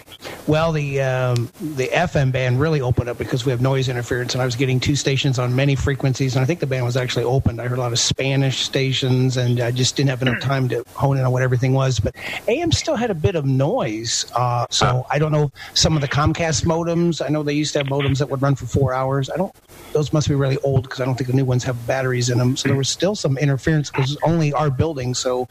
Well, 0.46 0.70
the 0.72 1.00
um, 1.00 1.50
the 1.60 1.88
FM 1.88 2.30
band 2.30 2.60
really 2.60 2.80
opened 2.80 3.08
up 3.08 3.18
because 3.18 3.44
we 3.46 3.50
have 3.50 3.60
noise 3.60 3.88
interference, 3.88 4.34
and 4.34 4.42
I 4.42 4.44
was 4.44 4.54
getting 4.56 4.78
two 4.78 4.94
stations 4.94 5.38
on 5.40 5.56
many 5.56 5.74
frequencies, 5.74 6.36
and 6.36 6.42
I 6.42 6.46
think 6.46 6.60
the 6.60 6.66
band 6.66 6.84
was 6.84 6.96
actually 6.96 7.24
opened. 7.24 7.60
I 7.60 7.66
heard 7.66 7.78
a 7.78 7.80
lot 7.80 7.92
of 7.92 7.98
Spanish 7.98 8.58
stations, 8.60 9.38
and 9.38 9.58
I 9.60 9.70
just 9.70 9.96
didn't 9.96 10.10
have 10.10 10.22
enough 10.22 10.40
time 10.40 10.68
to 10.68 10.84
hone 10.94 11.16
in 11.16 11.24
on 11.24 11.32
what 11.32 11.42
everything 11.42 11.72
was. 11.72 11.98
But 11.98 12.14
AM 12.46 12.70
still 12.72 12.94
had 12.94 13.10
a 13.10 13.14
bit 13.14 13.34
of 13.34 13.44
noise, 13.46 14.26
uh, 14.36 14.66
so 14.70 15.04
I 15.10 15.18
don't 15.18 15.32
know 15.32 15.50
some 15.72 15.96
of 15.96 16.02
the 16.02 16.08
Comcast 16.08 16.43
modems. 16.64 17.24
I 17.24 17.28
know 17.28 17.42
they 17.42 17.52
used 17.54 17.72
to 17.74 17.78
have 17.80 17.86
modems 17.88 18.18
that 18.18 18.28
would 18.30 18.42
run 18.42 18.54
for 18.54 18.66
four 18.66 18.92
hours. 18.92 19.30
I 19.30 19.36
don't; 19.36 19.54
those 19.92 20.12
must 20.12 20.28
be 20.28 20.34
really 20.34 20.58
old 20.58 20.84
because 20.84 21.00
I 21.00 21.04
don't 21.04 21.14
think 21.16 21.28
the 21.28 21.36
new 21.36 21.44
ones 21.44 21.64
have 21.64 21.86
batteries 21.86 22.30
in 22.30 22.38
them. 22.38 22.56
So 22.56 22.68
there 22.68 22.76
was 22.76 22.88
still 22.88 23.14
some 23.14 23.38
interference 23.38 23.90
because 23.90 24.12
it's 24.12 24.22
only 24.22 24.52
our 24.52 24.70
building, 24.70 25.14
so 25.14 25.48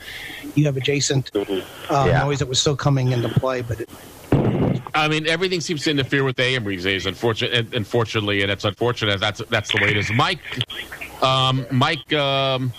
you 0.56 0.66
have 0.66 0.78
adjacent 0.78 1.32
uh, 1.36 1.44
Yeah. 1.90 2.24
noise 2.24 2.40
that 2.40 2.48
was 2.48 2.60
still 2.60 2.76
coming 2.76 3.12
into 3.12 3.30
play, 3.30 3.62
but. 3.62 3.82
It, 3.82 3.90
I 4.96 5.08
mean, 5.08 5.28
everything 5.28 5.60
seems 5.60 5.84
to 5.86 5.92
interfere 5.92 6.24
with 6.24 6.40
AM 6.40 6.66
these 6.66 6.84
days. 6.84 7.08
Unfortunately, 7.08 7.68
unfortunately, 7.76 8.42
and 8.44 8.52
it's 8.52 8.64
unfortunate. 8.64 9.20
That's 9.20 9.42
that's 9.50 9.72
the 9.72 9.82
way 9.82 9.90
it 9.90 9.98
is. 9.98 10.12
Mike, 10.14 10.40
um, 11.24 11.66
Mike, 11.72 12.12
um, 12.14 12.74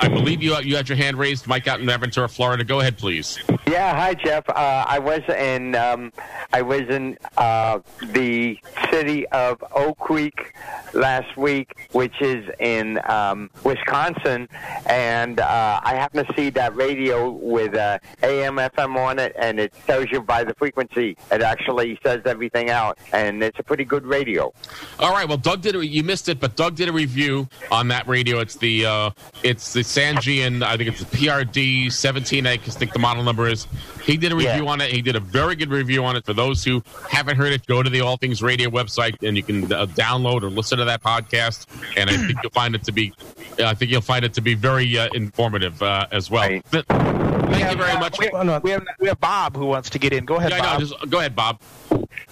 I 0.00 0.08
believe 0.08 0.42
you 0.42 0.56
you 0.60 0.76
had 0.76 0.88
your 0.88 0.96
hand 0.96 1.18
raised. 1.18 1.46
Mike 1.46 1.66
out 1.66 1.80
in 1.80 1.86
Aventura, 1.86 2.30
Florida. 2.30 2.62
Go 2.64 2.80
ahead, 2.80 2.98
please. 2.98 3.38
Yeah, 3.66 3.96
hi 3.96 4.14
Jeff. 4.14 4.48
Uh, 4.48 4.84
I 4.86 4.98
was 4.98 5.22
in 5.28 5.74
um, 5.74 6.12
I 6.52 6.62
was 6.62 6.82
in 6.82 7.18
uh, 7.36 7.80
the 8.12 8.58
city 8.92 9.26
of 9.28 9.62
Oak 9.74 9.98
Creek 9.98 10.54
last 10.92 11.36
week, 11.36 11.74
which 11.92 12.20
is 12.20 12.48
in 12.60 13.00
um, 13.08 13.50
Wisconsin, 13.64 14.48
and 14.86 15.40
uh, 15.40 15.80
I 15.82 15.94
happened 15.94 16.28
to 16.28 16.34
see 16.34 16.50
that 16.50 16.76
radio 16.76 17.30
with 17.30 17.74
uh, 17.74 17.98
AM 18.22 18.56
FM 18.56 18.96
on 18.96 19.18
it, 19.18 19.34
and 19.38 19.58
it 19.58 19.72
tells 19.86 20.10
you 20.10 20.20
by 20.22 20.44
the 20.44 20.54
frequency. 20.54 21.16
It 21.30 21.42
actually 21.42 21.98
says 22.02 22.22
everything 22.24 22.70
out, 22.70 22.98
and 23.12 23.42
it's 23.42 23.58
a 23.58 23.62
pretty 23.62 23.84
good 23.84 24.06
radio. 24.06 24.52
All 24.98 25.12
right. 25.12 25.28
Well, 25.28 25.38
Doug 25.38 25.62
did. 25.62 25.74
A, 25.74 25.86
you 25.86 26.04
missed 26.04 26.28
it, 26.28 26.40
but 26.40 26.56
Doug 26.56 26.76
did 26.76 26.88
a 26.88 26.92
review 26.92 27.48
on 27.70 27.85
that 27.88 28.06
radio. 28.08 28.40
It's 28.40 28.56
the 28.56 28.86
uh, 28.86 29.10
it's 29.42 29.72
the 29.72 29.80
Sangean. 29.80 30.62
I 30.62 30.76
think 30.76 30.90
it's 30.90 31.00
the 31.04 31.16
PRD 31.16 31.92
seventeen. 31.92 32.46
I 32.46 32.56
think 32.56 32.92
the 32.92 32.98
model 32.98 33.22
number 33.22 33.48
is. 33.48 33.66
He 34.04 34.16
did 34.16 34.30
a 34.32 34.36
review 34.36 34.68
on 34.68 34.80
it. 34.80 34.92
He 34.92 35.02
did 35.02 35.16
a 35.16 35.20
very 35.20 35.56
good 35.56 35.70
review 35.70 36.04
on 36.04 36.14
it. 36.14 36.24
For 36.24 36.32
those 36.32 36.62
who 36.62 36.82
haven't 37.10 37.36
heard 37.36 37.52
it, 37.52 37.66
go 37.66 37.82
to 37.82 37.90
the 37.90 38.00
All 38.02 38.16
Things 38.16 38.40
Radio 38.40 38.70
website 38.70 39.16
and 39.26 39.36
you 39.36 39.42
can 39.42 39.64
uh, 39.72 39.86
download 39.86 40.42
or 40.42 40.50
listen 40.50 40.78
to 40.78 40.84
that 40.84 41.02
podcast. 41.02 41.66
And 41.96 42.08
I 42.08 42.16
think 42.16 42.38
you'll 42.42 42.52
find 42.52 42.74
it 42.76 42.84
to 42.84 42.92
be. 42.92 43.12
I 43.58 43.74
think 43.74 43.90
you'll 43.90 44.00
find 44.00 44.24
it 44.24 44.32
to 44.34 44.40
be 44.40 44.54
very 44.54 44.96
uh, 44.96 45.08
informative 45.14 45.82
uh, 45.82 46.06
as 46.12 46.30
well. 46.30 46.48
Th- 46.70 46.84
Thank 46.88 47.70
you 47.78 47.84
very 47.84 47.98
much. 47.98 48.18
We, 48.18 48.30
we 48.62 48.70
have 48.70 48.86
we 49.00 49.08
have 49.08 49.20
Bob 49.20 49.56
who 49.56 49.66
wants 49.66 49.90
to 49.90 49.98
get 49.98 50.12
in. 50.12 50.24
Go 50.24 50.36
ahead, 50.36 50.50
Yeah, 50.52 50.58
Bob. 50.60 50.80
know. 50.80 50.86
Just 50.86 51.10
go 51.10 51.18
ahead, 51.18 51.34
Bob. 51.34 51.60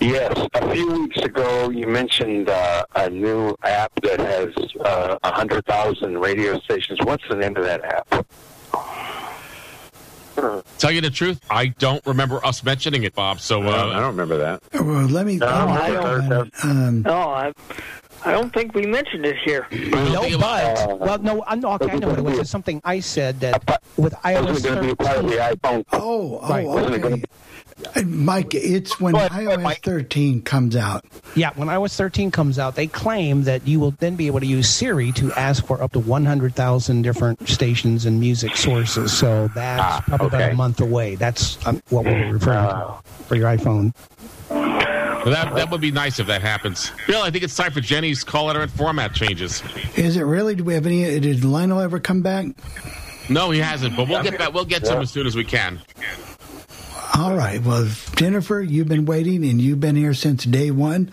Yes, 0.00 0.48
a 0.54 0.70
few 0.72 0.90
weeks 0.92 1.18
ago 1.22 1.70
you 1.70 1.86
mentioned 1.86 2.48
uh, 2.48 2.84
a 2.96 3.08
new 3.10 3.54
app 3.62 3.92
that 4.02 4.20
has 4.20 4.52
uh, 4.80 5.16
100,000 5.22 6.18
radio 6.18 6.58
stations. 6.60 6.98
What's 7.04 7.26
the 7.28 7.36
name 7.36 7.56
of 7.56 7.64
that 7.64 7.84
app? 7.84 8.26
Tell 10.78 10.90
you 10.90 11.00
the 11.00 11.10
truth, 11.10 11.40
I 11.48 11.66
don't 11.68 12.04
remember 12.06 12.44
us 12.44 12.62
mentioning 12.64 13.04
it, 13.04 13.14
Bob. 13.14 13.40
So 13.40 13.62
uh, 13.62 13.66
I 13.94 14.00
don't 14.00 14.08
remember 14.10 14.36
that. 14.38 14.62
Well, 14.74 15.06
let 15.06 15.24
me. 15.26 15.36
No, 15.36 15.46
I 15.46 15.90
don't. 15.90 16.64
Um, 16.64 17.02
No, 17.02 17.14
I, 17.30 17.52
I 18.24 18.32
don't 18.32 18.52
think 18.52 18.74
we 18.74 18.86
mentioned 18.86 19.26
it 19.26 19.36
here. 19.44 19.66
No, 19.70 20.26
but 20.38 20.98
well, 20.98 21.18
no, 21.18 21.44
I 21.46 21.54
know, 21.56 21.72
okay, 21.74 21.90
I 21.90 21.96
know 21.96 22.08
what 22.08 22.18
it 22.18 22.22
was. 22.24 22.38
It's 22.38 22.50
something 22.50 22.80
I 22.84 23.00
said 23.00 23.40
that 23.40 23.82
with 23.96 24.14
iOS 24.14 24.60
13. 24.62 25.84
Oh, 25.92 26.40
oh, 26.42 26.48
Right. 26.48 26.66
okay. 26.66 27.22
Uh, 27.96 28.02
Mike, 28.02 28.54
it's 28.54 29.00
when 29.00 29.14
iOS 29.14 29.82
13 29.82 30.42
comes 30.42 30.76
out. 30.76 31.04
Yeah, 31.34 31.50
when 31.56 31.68
iOS 31.68 31.96
13 31.96 32.30
comes 32.30 32.58
out, 32.58 32.76
they 32.76 32.86
claim 32.86 33.42
that 33.44 33.66
you 33.66 33.80
will 33.80 33.90
then 33.98 34.14
be 34.16 34.26
able 34.28 34.40
to 34.40 34.46
use 34.46 34.68
Siri 34.68 35.10
to 35.12 35.32
ask 35.32 35.66
for 35.66 35.82
up 35.82 35.92
to 35.92 35.98
100,000 35.98 37.02
different 37.02 37.46
stations 37.48 38.06
and 38.06 38.20
music 38.20 38.56
sources. 38.56 39.12
So 39.16 39.48
that's 39.54 39.82
Ah, 39.82 40.02
probably 40.06 40.26
about 40.28 40.52
a 40.52 40.54
month 40.54 40.80
away. 40.80 41.16
That's 41.16 41.58
um, 41.66 41.82
what 41.90 42.04
we're 42.04 42.32
referring 42.32 42.68
to 42.68 42.94
for 43.26 43.34
your 43.34 43.48
iPhone. 43.48 43.92
Well, 45.24 45.32
that 45.32 45.54
that 45.54 45.70
would 45.70 45.80
be 45.80 45.90
nice 45.90 46.18
if 46.18 46.26
that 46.26 46.42
happens. 46.42 46.92
Bill, 47.06 47.22
I 47.22 47.30
think 47.30 47.44
it's 47.44 47.56
time 47.56 47.72
for 47.72 47.80
Jenny's 47.80 48.22
call 48.22 48.46
letter 48.46 48.60
and 48.60 48.70
format 48.70 49.14
changes. 49.14 49.62
Is 49.96 50.16
it 50.16 50.22
really? 50.22 50.54
Do 50.54 50.64
we 50.64 50.74
have 50.74 50.84
any? 50.84 51.18
Did 51.18 51.44
Lionel 51.44 51.80
ever 51.80 51.98
come 51.98 52.20
back? 52.20 52.46
No, 53.30 53.50
he 53.50 53.58
hasn't, 53.58 53.96
but 53.96 54.06
we'll 54.06 54.22
get 54.22 54.36
back. 54.36 54.52
We'll 54.52 54.66
get 54.66 54.84
to 54.84 54.92
him 54.92 55.00
as 55.02 55.10
soon 55.10 55.26
as 55.26 55.34
we 55.34 55.44
can. 55.44 55.80
All 57.16 57.36
right. 57.36 57.62
Well, 57.62 57.88
Jennifer, 58.16 58.60
you've 58.60 58.88
been 58.88 59.06
waiting 59.06 59.44
and 59.44 59.60
you've 59.60 59.78
been 59.78 59.94
here 59.94 60.14
since 60.14 60.44
day 60.44 60.72
one. 60.72 61.12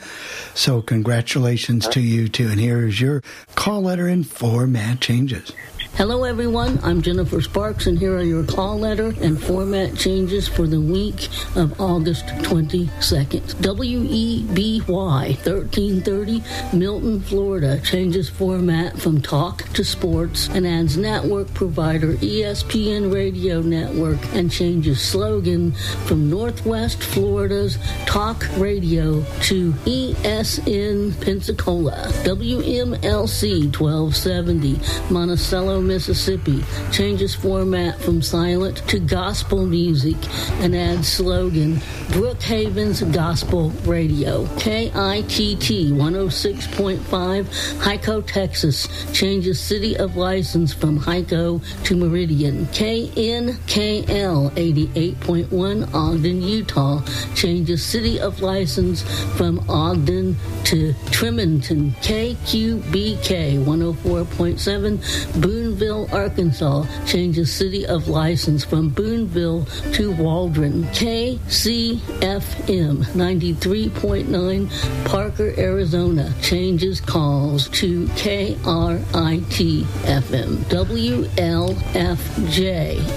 So, 0.56 0.82
congratulations 0.82 1.88
to 1.90 2.02
you 2.02 2.28
too. 2.28 2.48
And 2.48 2.60
here 2.60 2.88
is 2.88 3.00
your 3.00 3.22
call 3.56 3.84
letter 3.84 4.08
and 4.08 4.28
format 4.28 5.00
changes. 5.00 5.54
Hello, 5.96 6.24
everyone. 6.24 6.80
I'm 6.84 7.02
Jennifer 7.02 7.42
Sparks, 7.42 7.86
and 7.86 8.00
here 8.00 8.16
are 8.16 8.24
your 8.24 8.46
call 8.46 8.80
letter 8.80 9.14
and 9.22 9.40
format 9.40 9.96
changes 9.96 10.48
for 10.48 10.66
the 10.66 10.80
week 10.80 11.28
of 11.56 11.80
August 11.82 12.26
22nd. 12.28 13.56
WEBY 13.62 14.88
1330, 14.88 16.44
Milton, 16.76 17.20
Florida, 17.20 17.80
changes 17.82 18.30
format 18.30 18.98
from 18.98 19.22
talk 19.22 19.64
to 19.74 19.84
sports 19.84 20.48
and 20.48 20.66
adds 20.66 20.98
network 20.98 21.54
provider 21.54 22.14
ESPN 22.16 23.14
Radio 23.14 23.62
Network 23.62 24.20
and 24.34 24.50
changes 24.50 25.02
slogan 25.02 25.74
from 26.08 26.30
Northwest 26.30 27.04
Florida's 27.04 27.78
talk 28.06 28.48
radio 28.58 29.22
to 29.42 29.74
ESN 29.86 31.22
Pensacola. 31.22 32.08
WMLC 32.24 33.66
1270, 33.78 34.80
Monticello, 35.14 35.81
Mississippi, 35.82 36.64
changes 36.92 37.36
format 37.36 38.00
from 38.00 38.22
silent 38.22 38.78
to 38.88 39.00
gospel 39.00 39.66
music 39.66 40.18
and 40.62 40.76
adds 40.76 41.08
slogan 41.08 41.76
Brookhaven's 42.12 43.02
Gospel 43.04 43.70
Radio. 43.86 44.46
KITT 44.58 45.92
106.5, 45.92 47.00
Hico, 47.80 48.26
Texas, 48.26 48.88
changes 49.14 49.60
city 49.60 49.98
of 49.98 50.18
license 50.18 50.74
from 50.74 51.00
Hico 51.00 51.62
to 51.86 51.96
Meridian. 51.96 52.66
KNKL 52.68 54.52
88.1, 54.52 55.94
Ogden, 55.94 56.42
Utah, 56.42 57.02
changes 57.36 57.84
city 57.84 58.20
of 58.20 58.42
license 58.42 59.04
from 59.38 59.60
Ogden 59.70 60.36
to 60.66 60.94
Tremonton. 61.12 61.92
KQBK 62.02 63.64
104.7, 63.64 65.42
Boone, 65.42 65.71
Boonville, 65.72 66.10
Arkansas, 66.12 66.86
changes 67.06 67.50
city 67.52 67.86
of 67.88 68.10
license 68.10 68.66
from 68.66 68.90
Boonville 68.90 69.66
to 69.94 70.12
Waldron. 70.12 70.84
KCFM 70.86 72.02
93.9, 73.14 75.06
Parker, 75.06 75.54
Arizona, 75.58 76.34
changes 76.42 77.00
calls 77.00 77.70
to 77.70 78.08
KRIT 78.18 79.86
FM. 80.04 80.58
WLFJ 80.68 82.20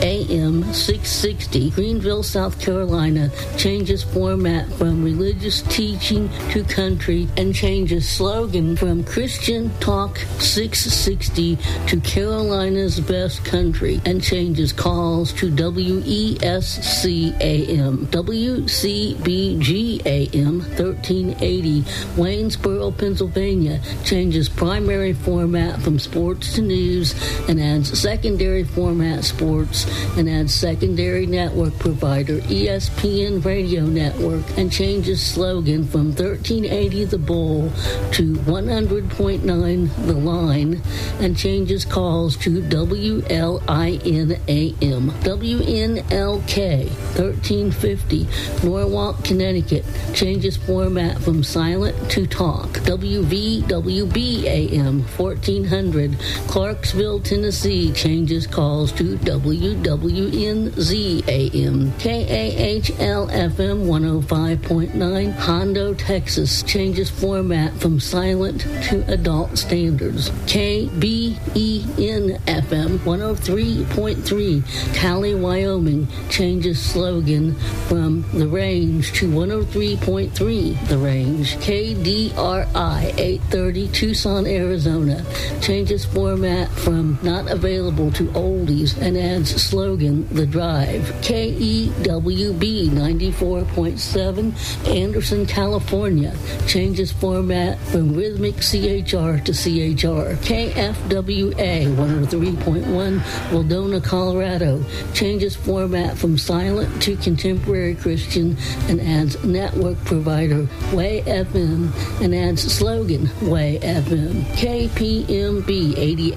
AM 0.02 0.62
660, 0.72 1.70
Greenville, 1.70 2.22
South 2.22 2.60
Carolina, 2.60 3.30
changes 3.56 4.04
format 4.04 4.70
from 4.74 5.02
religious 5.02 5.62
teaching 5.62 6.30
to 6.50 6.62
country 6.62 7.26
and 7.36 7.52
changes 7.52 8.08
slogan 8.08 8.76
from 8.76 9.02
Christian 9.02 9.70
Talk 9.80 10.18
660 10.38 11.56
to 11.88 12.00
Carolina's 12.44 13.00
Best 13.00 13.42
Country 13.42 14.02
and 14.04 14.22
changes 14.22 14.70
calls 14.70 15.32
to 15.32 15.50
WESC 15.50 17.40
AM, 17.40 18.06
WCBG 18.08 20.04
AM 20.04 20.58
1380, 20.58 21.82
Waynesboro, 22.20 22.90
Pennsylvania, 22.98 23.80
changes 24.04 24.50
primary 24.50 25.14
format 25.14 25.80
from 25.80 25.98
sports 25.98 26.54
to 26.54 26.60
news 26.60 27.14
and 27.48 27.58
adds 27.58 27.98
secondary 27.98 28.64
format 28.64 29.24
sports 29.24 29.86
and 30.18 30.28
adds 30.28 30.52
secondary 30.52 31.24
network 31.24 31.78
provider 31.78 32.40
ESPN 32.40 33.42
Radio 33.42 33.84
Network 33.86 34.44
and 34.58 34.70
changes 34.70 35.22
slogan 35.24 35.86
from 35.86 36.08
1380 36.08 37.06
The 37.06 37.16
Bull 37.18 37.70
to 38.12 38.34
100.9 38.34 40.06
The 40.06 40.12
Line 40.12 40.82
and 41.20 41.38
changes 41.38 41.86
calls 41.86 42.33
to 42.36 42.60
WLIN 42.62 44.38
AM, 44.48 45.10
WNLK 45.10 46.88
1350 47.18 48.26
Norwalk, 48.64 49.22
Connecticut, 49.24 49.84
changes 50.14 50.56
format 50.56 51.18
from 51.20 51.42
silent 51.42 52.10
to 52.10 52.26
talk, 52.26 52.68
WVWB 52.80 54.44
AM 54.44 55.02
1400 55.02 56.18
Clarksville, 56.48 57.20
Tennessee, 57.20 57.92
changes 57.92 58.46
calls 58.46 58.92
to 58.92 59.16
WWNZ 59.18 60.94
AM, 61.28 61.92
KAHL 61.92 63.28
FM 63.28 63.86
105.9 63.86 65.32
Hondo, 65.32 65.94
Texas, 65.94 66.62
changes 66.62 67.10
format 67.10 67.72
from 67.74 68.00
silent 68.00 68.60
to 68.84 69.04
adult 69.12 69.58
standards. 69.58 70.30
KBEN 70.46 72.23
FM 72.30 72.98
103.3 72.98 74.94
Cowley, 74.94 75.34
Wyoming, 75.34 76.08
changes 76.28 76.80
slogan 76.80 77.54
from 77.88 78.24
the 78.32 78.46
range 78.46 79.12
to 79.14 79.28
103.3 79.28 80.88
the 80.88 80.98
range. 80.98 81.56
KDRI 81.56 83.18
830 83.18 83.88
Tucson, 83.88 84.46
Arizona, 84.46 85.24
changes 85.60 86.04
format 86.04 86.68
from 86.70 87.18
not 87.22 87.50
available 87.50 88.10
to 88.12 88.24
oldies 88.28 88.96
and 89.00 89.16
adds 89.16 89.50
slogan 89.62 90.26
the 90.34 90.46
drive. 90.46 91.02
KEWB 91.22 92.88
94.7 92.90 94.88
Anderson, 94.88 95.46
California, 95.46 96.34
changes 96.66 97.12
format 97.12 97.78
from 97.78 98.14
rhythmic 98.14 98.56
CHR 98.56 99.38
to 99.44 99.52
CHR. 99.52 100.34
KFWA 100.44 101.96
103.1 102.22 103.18
Waldona, 103.50 104.02
Colorado, 104.02 104.84
changes 105.12 105.56
format 105.56 106.16
from 106.16 106.38
silent 106.38 107.02
to 107.02 107.16
contemporary 107.16 107.94
Christian 107.96 108.56
and 108.88 109.00
adds 109.00 109.42
network 109.44 109.98
provider 110.04 110.68
Way 110.92 111.22
FM 111.22 111.90
and 112.22 112.34
adds 112.34 112.62
slogan 112.72 113.28
Way 113.42 113.80
FM. 113.80 114.44
KPMB 114.54 115.94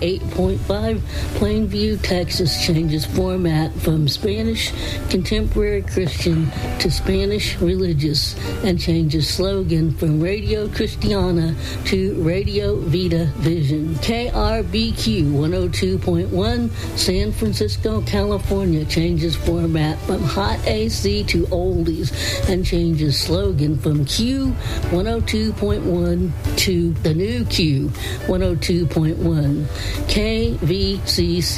88.5 0.09 0.99
Plainview, 1.37 2.01
Texas 2.01 2.65
changes 2.65 3.05
format 3.05 3.71
from 3.73 4.07
Spanish 4.07 4.71
contemporary 5.09 5.83
Christian 5.83 6.49
to 6.79 6.89
Spanish 6.89 7.55
religious 7.59 8.35
and 8.63 8.79
changes 8.79 9.29
slogan 9.29 9.91
from 9.91 10.19
Radio 10.21 10.67
Cristiana 10.67 11.55
to 11.85 12.15
Radio 12.23 12.79
Vita 12.79 13.25
Vision. 13.37 13.93
KRBQ 13.95 15.31
102.1 15.69 16.69
San 16.97 17.31
Francisco, 17.31 18.01
California 18.01 18.85
changes 18.85 19.35
format 19.35 19.99
from 19.99 20.23
hot 20.23 20.59
AC 20.65 21.23
to 21.25 21.43
oldies 21.47 22.13
and 22.49 22.65
changes 22.65 23.19
slogan 23.19 23.77
from 23.77 24.05
Q 24.05 24.53
102.1 24.91 26.57
to 26.57 26.91
the 26.93 27.13
new 27.13 27.43
Q 27.45 27.89
102.1. 28.27 29.65
KVCC 30.07 31.57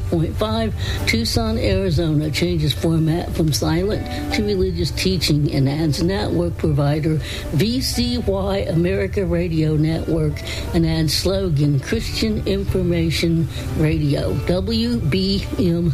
88.5 0.00 1.06
Tucson, 1.06 1.58
Arizona 1.58 2.30
changes 2.30 2.72
format 2.72 3.30
from 3.32 3.52
silent 3.52 4.34
to 4.34 4.44
religious 4.44 4.90
teaching 4.92 5.52
and 5.52 5.68
adds 5.68 6.02
network 6.02 6.56
provider 6.56 7.16
VCY 7.52 8.70
America 8.70 9.26
Radio 9.26 9.76
Network 9.76 10.40
and 10.74 10.86
adds 10.86 11.12
slogan 11.14 11.78
Christian 11.80 12.46
Information 12.46 13.09
Radio 13.10 14.34
WBMZ 14.46 15.90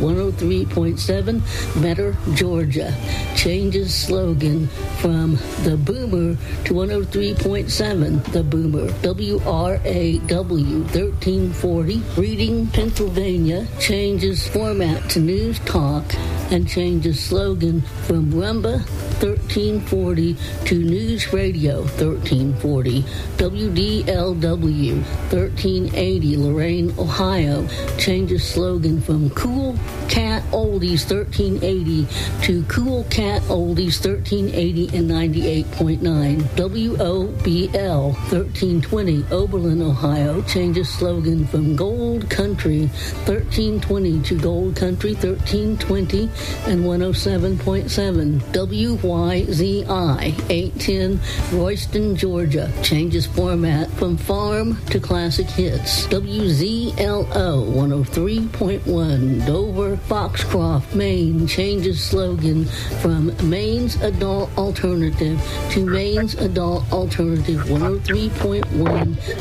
103.7 0.00 1.82
Metter, 1.82 2.16
Georgia. 2.34 2.94
Changes 3.36 3.94
slogan 3.94 4.66
from 4.98 5.36
the 5.64 5.76
Boomer 5.76 6.36
to 6.64 6.72
103.7 6.72 8.24
The 8.32 8.42
Boomer. 8.42 8.88
WRAW 9.02 9.76
1340 10.24 12.02
Reading, 12.16 12.66
Pennsylvania. 12.68 13.66
Changes 13.78 14.48
format 14.48 15.10
to 15.10 15.20
News 15.20 15.58
Talk 15.60 16.14
and 16.50 16.66
changes 16.66 17.22
slogan 17.22 17.82
from 18.06 18.32
Rumba 18.32 18.78
1340 19.20 20.36
to 20.64 20.74
News 20.78 21.32
Radio 21.32 21.82
1340. 21.82 23.02
WDLW 23.36 24.94
1380 25.32 26.35
Lorain, 26.36 26.92
Ohio 26.98 27.66
changes 27.98 28.46
slogan 28.46 29.00
from 29.00 29.30
Cool 29.30 29.76
Cat 30.08 30.42
Oldies 30.52 31.10
1380 31.10 32.06
to 32.42 32.62
Cool 32.64 33.04
Cat 33.04 33.42
Oldies 33.42 34.04
1380 34.04 34.96
and 34.96 35.10
98.9. 35.10 36.42
WOBL 36.56 38.12
1320 38.30 39.24
Oberlin, 39.30 39.82
Ohio 39.82 40.42
changes 40.42 40.88
slogan 40.88 41.46
from 41.46 41.74
Gold 41.74 42.28
Country 42.30 42.86
1320 43.26 44.22
to 44.22 44.38
Gold 44.38 44.76
Country 44.76 45.14
1320 45.14 46.22
and 46.66 46.84
107.7. 46.84 48.40
WYZI 48.52 50.50
810 50.50 51.20
Royston, 51.58 52.16
Georgia 52.16 52.70
changes 52.82 53.26
format 53.26 53.90
from 53.92 54.16
farm 54.16 54.76
to 54.86 55.00
classic 55.00 55.46
hits. 55.46 56.06
WZLO 56.26 57.70
103.1 57.70 59.46
Dover, 59.46 59.96
Foxcroft, 59.96 60.92
Maine 60.92 61.46
changes 61.46 62.02
slogan 62.02 62.64
from 63.00 63.26
Maine's 63.48 63.94
Adult 64.02 64.50
Alternative 64.58 65.40
to 65.70 65.86
Maine's 65.86 66.34
Adult 66.34 66.82
Alternative 66.92 67.60
103.1 67.66 68.66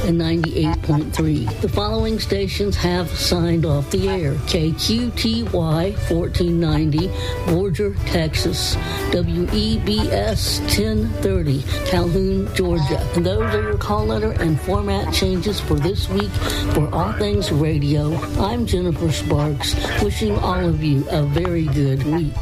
and 0.06 0.22
98.3. 0.22 1.62
The 1.62 1.70
following 1.70 2.20
stations 2.20 2.76
have 2.76 3.10
signed 3.10 3.66
off 3.66 3.90
the 3.90 4.08
air. 4.08 4.36
KQTY 4.36 5.52
1490, 5.52 7.08
Borger, 7.48 7.96
Texas. 8.12 8.76
WEBS 9.10 10.60
1030, 10.60 11.64
Calhoun, 11.90 12.54
Georgia. 12.54 13.00
And 13.16 13.26
those 13.26 13.56
are 13.56 13.62
your 13.64 13.78
call 13.78 14.06
letter 14.06 14.34
and 14.34 14.60
format 14.62 15.12
changes 15.12 15.60
for 15.60 15.76
this 15.76 16.08
week 16.10 16.32
for 16.76 16.94
All 16.94 17.14
Things 17.14 17.54
Radio. 17.54 18.14
I'm 18.38 18.66
Jennifer 18.66 19.10
Sparks, 19.10 19.76
wishing 20.04 20.38
all 20.40 20.68
of 20.68 20.84
you 20.84 21.08
a 21.10 21.24
very 21.24 21.68
good 21.68 22.04
week. 22.04 22.34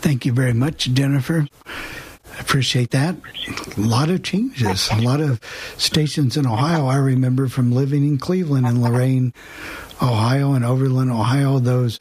Thank 0.00 0.24
you 0.24 0.32
very 0.32 0.54
much, 0.54 0.90
Jennifer. 0.94 1.46
Appreciate 2.38 2.92
that. 2.92 3.16
A 3.76 3.80
lot 3.80 4.08
of 4.08 4.22
changes, 4.22 4.88
a 4.90 5.02
lot 5.02 5.20
of 5.20 5.38
stations 5.76 6.38
in 6.38 6.46
Ohio. 6.46 6.86
I 6.86 6.96
remember 6.96 7.48
from 7.48 7.72
living 7.72 8.06
in 8.06 8.16
Cleveland 8.16 8.66
and 8.66 8.82
Lorain, 8.82 9.34
Ohio, 10.00 10.54
and 10.54 10.64
Oberlin, 10.64 11.10
Ohio, 11.10 11.58
those 11.58 12.00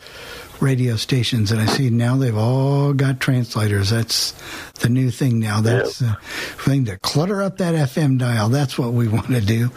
radio 0.62 0.96
stations 0.96 1.52
and 1.52 1.62
I 1.62 1.66
see 1.66 1.90
now 1.90 2.18
they've 2.18 2.36
all 2.36 2.94
got 2.94 3.20
translators. 3.20 3.90
That's 3.90 4.34
the 4.80 4.90
new 4.90 5.12
thing 5.12 5.40
now. 5.40 5.62
That's 5.62 6.00
the 6.00 6.18
thing 6.58 6.86
to 6.86 6.98
clutter 6.98 7.42
up 7.42 7.58
that 7.58 7.76
FM 7.76 8.18
dial. 8.18 8.50
That's 8.50 8.78
what 8.78 8.94
we 8.94 9.08
want 9.08 9.28
to 9.28 9.42
do. 9.42 9.70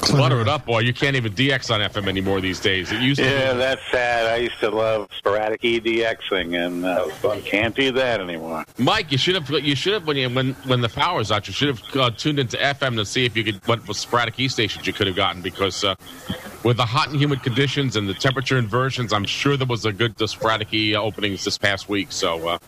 Clutter 0.00 0.40
it 0.40 0.48
up, 0.48 0.66
boy. 0.66 0.80
You 0.80 0.92
can't 0.92 1.16
even 1.16 1.32
DX 1.32 1.72
on 1.72 1.80
FM 1.80 2.08
anymore 2.08 2.40
these 2.40 2.60
days. 2.60 2.92
It 2.92 3.00
used 3.00 3.20
to. 3.20 3.26
Yeah, 3.26 3.52
be. 3.52 3.58
that's 3.58 3.82
sad. 3.90 4.26
I 4.26 4.36
used 4.36 4.58
to 4.60 4.70
love 4.70 5.08
sporadic 5.16 5.62
EDXing, 5.62 6.66
and 6.66 6.84
uh, 6.84 7.08
can't 7.44 7.74
do 7.74 7.92
that 7.92 8.20
anymore. 8.20 8.64
Mike, 8.78 9.10
you 9.10 9.18
should 9.18 9.34
have 9.34 9.48
you 9.50 9.74
should 9.74 9.94
have 9.94 10.06
when 10.06 10.16
you, 10.16 10.28
when 10.28 10.52
when 10.66 10.80
the 10.80 10.88
power 10.88 11.18
was 11.18 11.32
out, 11.32 11.46
you 11.48 11.54
should 11.54 11.68
have 11.68 11.96
uh, 11.96 12.10
tuned 12.10 12.38
into 12.38 12.56
FM 12.56 12.96
to 12.96 13.04
see 13.04 13.24
if 13.24 13.36
you 13.36 13.44
could 13.44 13.66
what 13.66 13.84
sporadic 13.96 14.38
E 14.38 14.48
stations 14.48 14.86
you 14.86 14.92
could 14.92 15.06
have 15.06 15.16
gotten 15.16 15.42
because 15.42 15.84
uh, 15.84 15.94
with 16.64 16.76
the 16.76 16.86
hot 16.86 17.08
and 17.08 17.20
humid 17.20 17.42
conditions 17.42 17.96
and 17.96 18.08
the 18.08 18.14
temperature 18.14 18.58
inversions, 18.58 19.12
I'm 19.12 19.24
sure 19.24 19.56
there 19.56 19.66
was 19.66 19.84
a 19.84 19.92
good 19.92 20.14
E 20.72 20.96
openings 20.96 21.44
this 21.44 21.58
past 21.58 21.88
week. 21.88 22.12
So. 22.12 22.48
Uh, 22.48 22.58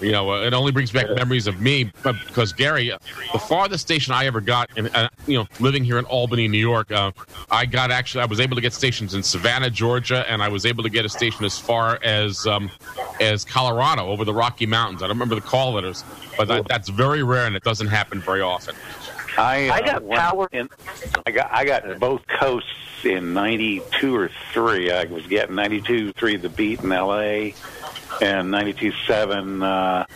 you 0.00 0.12
know, 0.12 0.32
uh, 0.32 0.42
it 0.42 0.52
only 0.52 0.72
brings 0.72 0.90
back 0.90 1.08
memories 1.10 1.46
of 1.46 1.60
me, 1.60 1.90
but 2.02 2.16
because 2.26 2.52
Gary, 2.52 2.92
uh, 2.92 2.98
the 3.32 3.38
farthest 3.38 3.84
station 3.84 4.12
I 4.12 4.26
ever 4.26 4.40
got, 4.40 4.68
and 4.76 4.94
uh, 4.94 5.08
you 5.26 5.38
know, 5.38 5.46
living 5.60 5.84
here 5.84 5.98
in 5.98 6.04
Albany, 6.06 6.48
New 6.48 6.58
York, 6.58 6.90
uh, 6.90 7.12
I 7.50 7.64
got 7.64 7.90
actually, 7.90 8.22
I 8.22 8.26
was 8.26 8.40
able 8.40 8.56
to 8.56 8.60
get 8.60 8.72
stations 8.72 9.14
in 9.14 9.22
Savannah, 9.22 9.70
Georgia, 9.70 10.28
and 10.30 10.42
I 10.42 10.48
was 10.48 10.66
able 10.66 10.82
to 10.82 10.90
get 10.90 11.04
a 11.04 11.08
station 11.08 11.44
as 11.44 11.58
far 11.58 11.98
as 12.02 12.46
um, 12.46 12.70
as 13.20 13.44
Colorado 13.44 14.08
over 14.08 14.24
the 14.24 14.34
Rocky 14.34 14.66
Mountains. 14.66 15.02
I 15.02 15.06
don't 15.06 15.16
remember 15.16 15.36
the 15.36 15.40
call 15.40 15.72
letters, 15.72 16.04
but 16.36 16.48
that, 16.48 16.68
that's 16.68 16.88
very 16.88 17.22
rare 17.22 17.46
and 17.46 17.56
it 17.56 17.62
doesn't 17.62 17.88
happen 17.88 18.20
very 18.20 18.40
often. 18.40 18.74
I, 19.36 19.68
uh, 19.68 19.72
I 19.74 19.80
got 19.82 20.08
power. 20.08 20.48
In, 20.52 20.68
I 21.26 21.30
got 21.30 21.52
I 21.52 21.64
got 21.64 21.98
both 21.98 22.22
coasts 22.26 22.68
in 23.04 23.34
'92 23.34 24.14
or 24.14 24.30
three. 24.52 24.90
I 24.90 25.04
was 25.04 25.26
getting 25.26 25.54
'92 25.54 26.12
three 26.12 26.36
the 26.36 26.48
beat 26.48 26.80
in 26.80 26.92
L.A. 26.92 27.54
and 28.20 28.50
'92 28.50 28.92
seven. 29.06 29.62
Uh, 29.62 30.06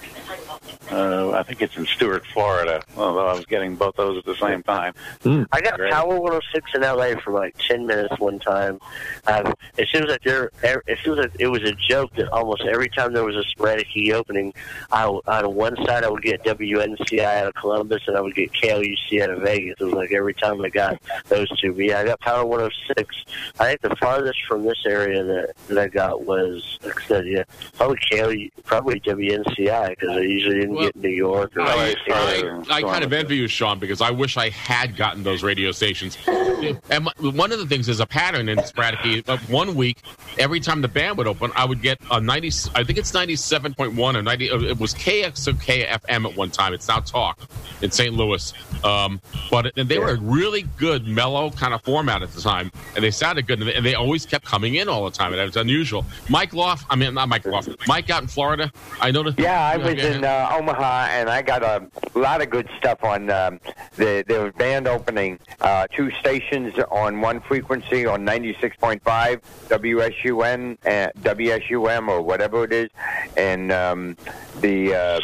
uh, 0.90 1.32
I 1.32 1.42
think 1.42 1.62
it's 1.62 1.76
in 1.76 1.86
Stuart, 1.86 2.24
Florida. 2.26 2.82
Although 2.96 3.26
I 3.26 3.34
was 3.34 3.44
getting 3.46 3.76
both 3.76 3.96
those 3.96 4.18
at 4.18 4.24
the 4.24 4.36
same 4.36 4.62
time. 4.62 4.94
I 5.52 5.60
got 5.60 5.78
Great. 5.78 5.92
Power 5.92 6.18
106 6.20 6.70
in 6.74 6.82
LA 6.82 7.20
for 7.20 7.32
like 7.32 7.56
10 7.58 7.86
minutes 7.86 8.18
one 8.18 8.38
time. 8.38 8.78
Um, 9.26 9.54
it 9.76 9.88
seems 9.92 10.06
like 10.06 10.22
there, 10.22 10.50
it 10.62 10.98
seems 11.04 11.18
like 11.18 11.32
it 11.38 11.48
was 11.48 11.62
a 11.62 11.72
joke 11.72 12.14
that 12.16 12.28
almost 12.28 12.62
every 12.62 12.88
time 12.88 13.12
there 13.12 13.24
was 13.24 13.36
a 13.36 13.44
sporadic 13.44 13.94
E 13.96 14.12
opening, 14.12 14.54
I, 14.90 15.04
on 15.04 15.54
one 15.54 15.76
side 15.84 16.04
I 16.04 16.10
would 16.10 16.22
get 16.22 16.42
WNCI 16.44 17.22
out 17.22 17.48
of 17.48 17.54
Columbus 17.54 18.02
and 18.06 18.16
I 18.16 18.20
would 18.20 18.34
get 18.34 18.52
KLUC 18.52 19.22
out 19.22 19.30
of 19.30 19.42
Vegas. 19.42 19.76
It 19.80 19.84
was 19.84 19.94
like 19.94 20.12
every 20.12 20.34
time 20.34 20.60
I 20.62 20.68
got 20.68 21.00
those 21.28 21.48
two. 21.60 21.72
But 21.72 21.84
yeah, 21.84 22.00
I 22.00 22.04
got 22.04 22.20
Power 22.20 22.44
106. 22.44 23.24
I 23.60 23.66
think 23.66 23.80
the 23.82 23.96
farthest 23.96 24.38
from 24.46 24.64
this 24.64 24.84
area 24.86 25.22
that, 25.22 25.54
that 25.68 25.78
I 25.78 25.88
got 25.88 26.24
was, 26.24 26.78
like 26.82 27.00
I 27.02 27.06
said, 27.06 27.26
yeah, 27.26 27.44
probably 27.74 27.98
KLU, 28.10 28.50
probably 28.64 29.00
WNCI 29.00 29.90
because 29.90 30.16
I 30.16 30.20
usually 30.20 30.47
didn't 30.54 30.76
get 30.76 30.96
New 30.96 31.08
York 31.08 31.56
or 31.56 31.62
I. 31.62 31.94
I, 32.08 32.62
I 32.70 32.82
kind 32.82 33.04
of 33.04 33.12
envy 33.12 33.37
you, 33.37 33.48
Sean, 33.48 33.78
because 33.78 34.00
I 34.00 34.11
wish 34.11 34.37
I 34.37 34.50
had 34.50 34.96
gotten 34.96 35.22
those 35.22 35.42
radio 35.42 35.72
stations. 35.72 36.16
And 36.90 37.08
one 37.20 37.52
of 37.52 37.61
the 37.61 37.66
things 37.66 37.88
is 37.88 38.00
a 38.00 38.06
pattern 38.06 38.48
in 38.48 38.62
sporadic. 38.64 39.28
Uh, 39.28 39.37
One 39.48 39.76
week, 39.76 39.98
every 40.38 40.58
time 40.58 40.82
the 40.82 40.88
band 40.88 41.16
would 41.18 41.28
open, 41.28 41.52
I 41.54 41.64
would 41.64 41.80
get 41.82 41.98
a 42.11 42.20
ninety. 42.20 42.48
I 42.74 42.82
think 42.82 42.98
it's 42.98 43.14
ninety-seven 43.14 43.74
point 43.74 43.94
one 43.94 44.16
or 44.16 44.22
ninety. 44.22 44.50
uh, 44.50 44.58
It 44.58 44.80
was 44.80 44.92
KXOK 44.94 45.87
at 45.88 46.37
one 46.37 46.50
time. 46.50 46.74
It's 46.74 46.88
now 46.88 46.98
Talk 46.98 47.38
in 47.80 47.92
St. 47.92 48.12
Louis. 48.12 48.52
Um, 48.82 49.20
but 49.52 49.66
it, 49.66 49.88
they 49.88 49.98
were 50.00 50.11
a 50.11 50.18
really 50.20 50.62
good, 50.78 51.06
mellow 51.06 51.50
kind 51.50 51.74
of 51.74 51.82
format 51.82 52.22
at 52.22 52.32
the 52.32 52.40
time, 52.40 52.72
and 52.96 53.04
they 53.04 53.11
sounded 53.12 53.46
good, 53.46 53.61
and 53.61 53.68
they, 53.68 53.74
and 53.74 53.87
they 53.87 53.94
always 53.94 54.26
kept 54.26 54.44
coming 54.44 54.74
in 54.76 54.88
all 54.88 55.04
the 55.04 55.11
time, 55.16 55.32
and 55.32 55.40
it 55.40 55.44
was 55.44 55.56
unusual. 55.56 56.04
Mike 56.28 56.52
Loft, 56.54 56.87
I 56.90 56.96
mean, 56.96 57.14
not 57.14 57.28
Mike 57.28 57.46
Loft, 57.46 57.68
Mike 57.87 58.11
out 58.11 58.22
in 58.22 58.28
Florida. 58.28 58.72
I 59.00 59.12
noticed. 59.12 59.38
Yeah, 59.38 59.61
I 59.64 59.76
was 59.76 59.88
in 60.02 60.24
uh, 60.24 60.28
Omaha, 60.59 61.09
and 61.11 61.29
I 61.29 61.42
got 61.42 61.62
a 61.62 61.87
lot 62.14 62.42
of 62.42 62.51
good 62.51 62.68
stuff 62.79 63.03
on 63.05 63.31
um, 63.31 63.61
the 63.96 64.24
the 64.27 64.53
band 64.57 64.87
opening. 64.87 65.38
Uh, 65.61 65.87
two 65.94 66.11
stations 66.12 66.74
on 66.90 67.20
one 67.20 67.40
frequency 67.40 68.07
on 68.07 68.24
96.5 68.24 69.01
WSUN, 69.68 70.79
uh, 70.87 71.11
WSUM, 71.20 72.09
or 72.09 72.22
whatever 72.22 72.64
it 72.64 72.72
is, 72.72 72.90
and 73.37 73.72
um, 73.72 74.16
the 74.61 74.94
uh, 74.94 75.20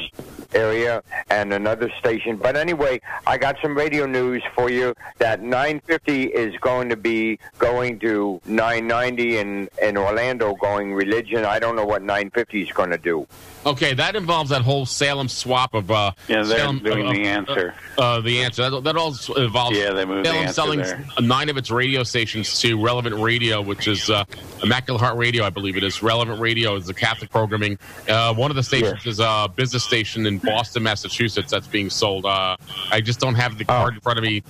area, 0.54 1.02
and 1.30 1.52
another 1.52 1.90
station. 1.98 2.36
But 2.36 2.56
anyway, 2.56 3.00
I 3.26 3.38
got 3.38 3.56
some 3.60 3.76
radio 3.76 4.06
news 4.06 4.42
for 4.54 4.70
you. 4.70 4.94
That 5.18 5.40
950 5.40 6.24
is 6.24 6.56
going 6.58 6.88
to 6.88 6.96
be 6.96 7.38
going 7.58 7.98
to 8.00 8.40
990 8.46 9.38
in 9.38 9.68
in 9.82 9.96
Orlando, 9.96 10.54
going 10.54 10.94
religion. 10.94 11.44
I 11.44 11.58
don't 11.58 11.76
know 11.76 11.84
what 11.84 12.02
950 12.02 12.62
is 12.62 12.72
going 12.72 12.90
to 12.90 12.98
do. 12.98 13.26
Okay, 13.66 13.94
that 13.94 14.14
involves 14.14 14.50
that 14.50 14.62
whole 14.62 14.84
Salem 14.84 15.28
swap 15.28 15.72
of 15.74 15.90
uh, 15.90 16.12
Yeah, 16.28 16.42
they're 16.42 16.58
Salem, 16.58 16.78
doing 16.80 17.06
uh, 17.06 17.12
the 17.12 17.24
answer. 17.24 17.74
Uh, 17.96 18.00
uh, 18.02 18.20
the 18.20 18.42
answer 18.42 18.68
that, 18.68 18.84
that 18.84 18.96
all 18.96 19.14
involves 19.36 19.76
Yeah, 19.78 19.92
they 19.92 20.04
moved 20.04 20.26
the 20.26 20.30
Salem 20.30 20.42
answer 20.46 20.52
selling 20.54 20.78
there. 20.80 21.04
nine 21.22 21.48
of 21.48 21.56
its 21.56 21.70
radio 21.70 22.02
stations 22.02 22.60
to 22.60 22.82
Relevant 22.82 23.16
Radio, 23.16 23.62
which 23.62 23.88
is 23.88 24.10
uh, 24.10 24.24
Immaculate 24.62 25.00
Heart 25.00 25.16
Radio, 25.16 25.44
I 25.44 25.50
believe 25.50 25.76
it 25.76 25.82
is. 25.82 26.02
Relevant 26.02 26.40
Radio 26.40 26.76
is 26.76 26.86
the 26.86 26.94
Catholic 26.94 27.30
programming. 27.30 27.78
Uh, 28.08 28.34
one 28.34 28.50
of 28.50 28.56
the 28.56 28.62
stations 28.62 29.06
is 29.06 29.18
a 29.20 29.48
business 29.56 29.82
station 29.84 30.26
in 30.26 30.38
Boston, 30.38 30.82
Massachusetts, 30.82 31.50
that's 31.50 31.66
being 31.66 31.88
sold. 31.88 32.26
Uh, 32.26 32.56
I 32.90 33.00
just 33.00 33.18
don't 33.20 33.34
have 33.34 33.52
Oh. 33.54 33.56
the 33.56 33.64
card 33.64 33.94
in 33.94 34.00
front 34.00 34.18
of 34.18 34.24
me. 34.24 34.42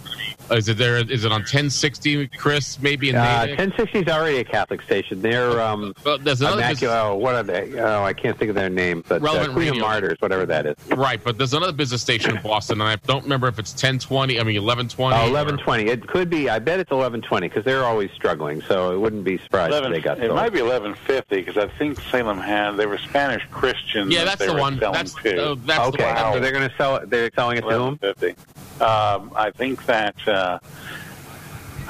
Is 0.51 0.69
it 0.69 0.77
there? 0.79 0.97
Is 0.97 1.25
it 1.25 1.31
on 1.33 1.41
1060, 1.41 2.29
Chris? 2.29 2.79
Maybe 2.81 3.11
in 3.11 3.17
Uh, 3.17 3.47
1060 3.49 4.01
is 4.01 4.09
already 4.09 4.39
a 4.39 4.45
Catholic 4.45 4.83
station. 4.83 5.21
They're 5.23 5.61
um, 5.61 5.95
Well, 6.05 6.19
there's 6.19 6.41
another 6.41 6.57
Immaculate. 6.59 6.97
Oh, 6.99 7.15
what 7.17 7.35
are 7.35 7.43
they? 7.43 7.79
Oh, 7.79 8.03
I 8.03 8.13
can't 8.13 8.39
think 8.39 8.49
of 8.49 8.55
their 8.55 8.69
name, 8.71 9.04
but 9.09 9.21
uh, 9.21 9.25
Relevant 9.25 9.53
Queen 9.53 9.69
Radio. 9.71 9.83
Martyrs, 9.85 10.17
whatever 10.21 10.47
that 10.47 10.67
is. 10.67 10.77
Right, 10.91 11.23
but 11.23 11.37
there's 11.39 11.53
another 11.55 11.73
business 11.73 12.01
station 12.03 12.37
in 12.37 12.43
Boston, 12.43 12.81
and 12.81 12.89
I 12.89 12.97
don't 13.07 13.23
remember 13.23 13.49
if 13.49 13.59
it's 13.59 13.73
1020. 13.73 14.41
I 14.41 14.43
mean, 14.43 14.55
1120. 14.63 15.15
Oh, 15.15 15.19
or- 15.19 15.23
1120. 15.33 15.85
It 15.91 16.07
could 16.07 16.31
be. 16.31 16.49
I 16.49 16.59
bet 16.59 16.81
it's 16.81 16.91
1120 16.91 17.49
because 17.49 17.65
they're 17.65 17.85
always 17.85 18.11
struggling. 18.13 18.63
So 18.63 18.93
it 18.93 18.99
wouldn't 18.99 19.25
be 19.25 19.39
surprised 19.39 19.75
if 19.75 19.91
they 19.93 20.01
got 20.01 20.19
it 20.19 20.27
sold. 20.27 20.37
might 20.37 20.53
be 20.53 20.63
1150 20.63 21.37
because 21.37 21.57
I 21.57 21.69
think 21.79 22.01
Salem 22.11 22.39
had 22.39 22.73
they 22.73 22.87
were 22.87 22.99
Spanish 22.99 23.43
Christians. 23.51 24.13
Yeah, 24.13 24.25
that's 24.25 24.39
they 24.39 24.47
the 24.47 24.55
one. 24.55 24.79
That's- 24.79 25.15
to. 25.23 25.51
uh, 25.53 25.55
that's 25.65 25.79
the 25.97 26.03
okay, 26.03 26.13
one. 26.23 26.33
so 26.35 26.41
they're 26.41 26.53
going 26.53 26.69
to 26.69 26.77
sell 26.77 26.97
it. 26.97 27.11
They're 27.11 27.31
selling 27.35 27.59
it 27.59 27.63
to 27.63 27.67
whom? 27.71 27.99
1150. 28.01 28.83
Um, 28.83 29.33
I 29.37 29.51
think 29.51 29.85
that. 29.87 30.17
Uh, 30.27 30.59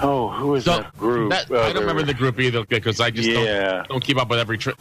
oh, 0.03 0.29
who 0.31 0.55
is 0.57 0.65
So, 0.65 0.79
that 0.79 0.97
group? 0.99 1.31
that- 1.31 1.51
Uh, 1.51 1.61
I 1.61 1.73
don't 1.73 1.83
remember 1.83 2.03
the 2.03 2.15
group 2.15 2.41
either 2.41 2.65
because 2.65 3.01
I 3.01 3.11
just 3.11 3.29
Yeah. 3.29 3.77
don't, 3.79 3.89
don't 3.89 4.05
keep 4.05 4.19
up 4.19 4.29
with 4.29 4.39
every. 4.39 4.59
Tra- 4.59 4.75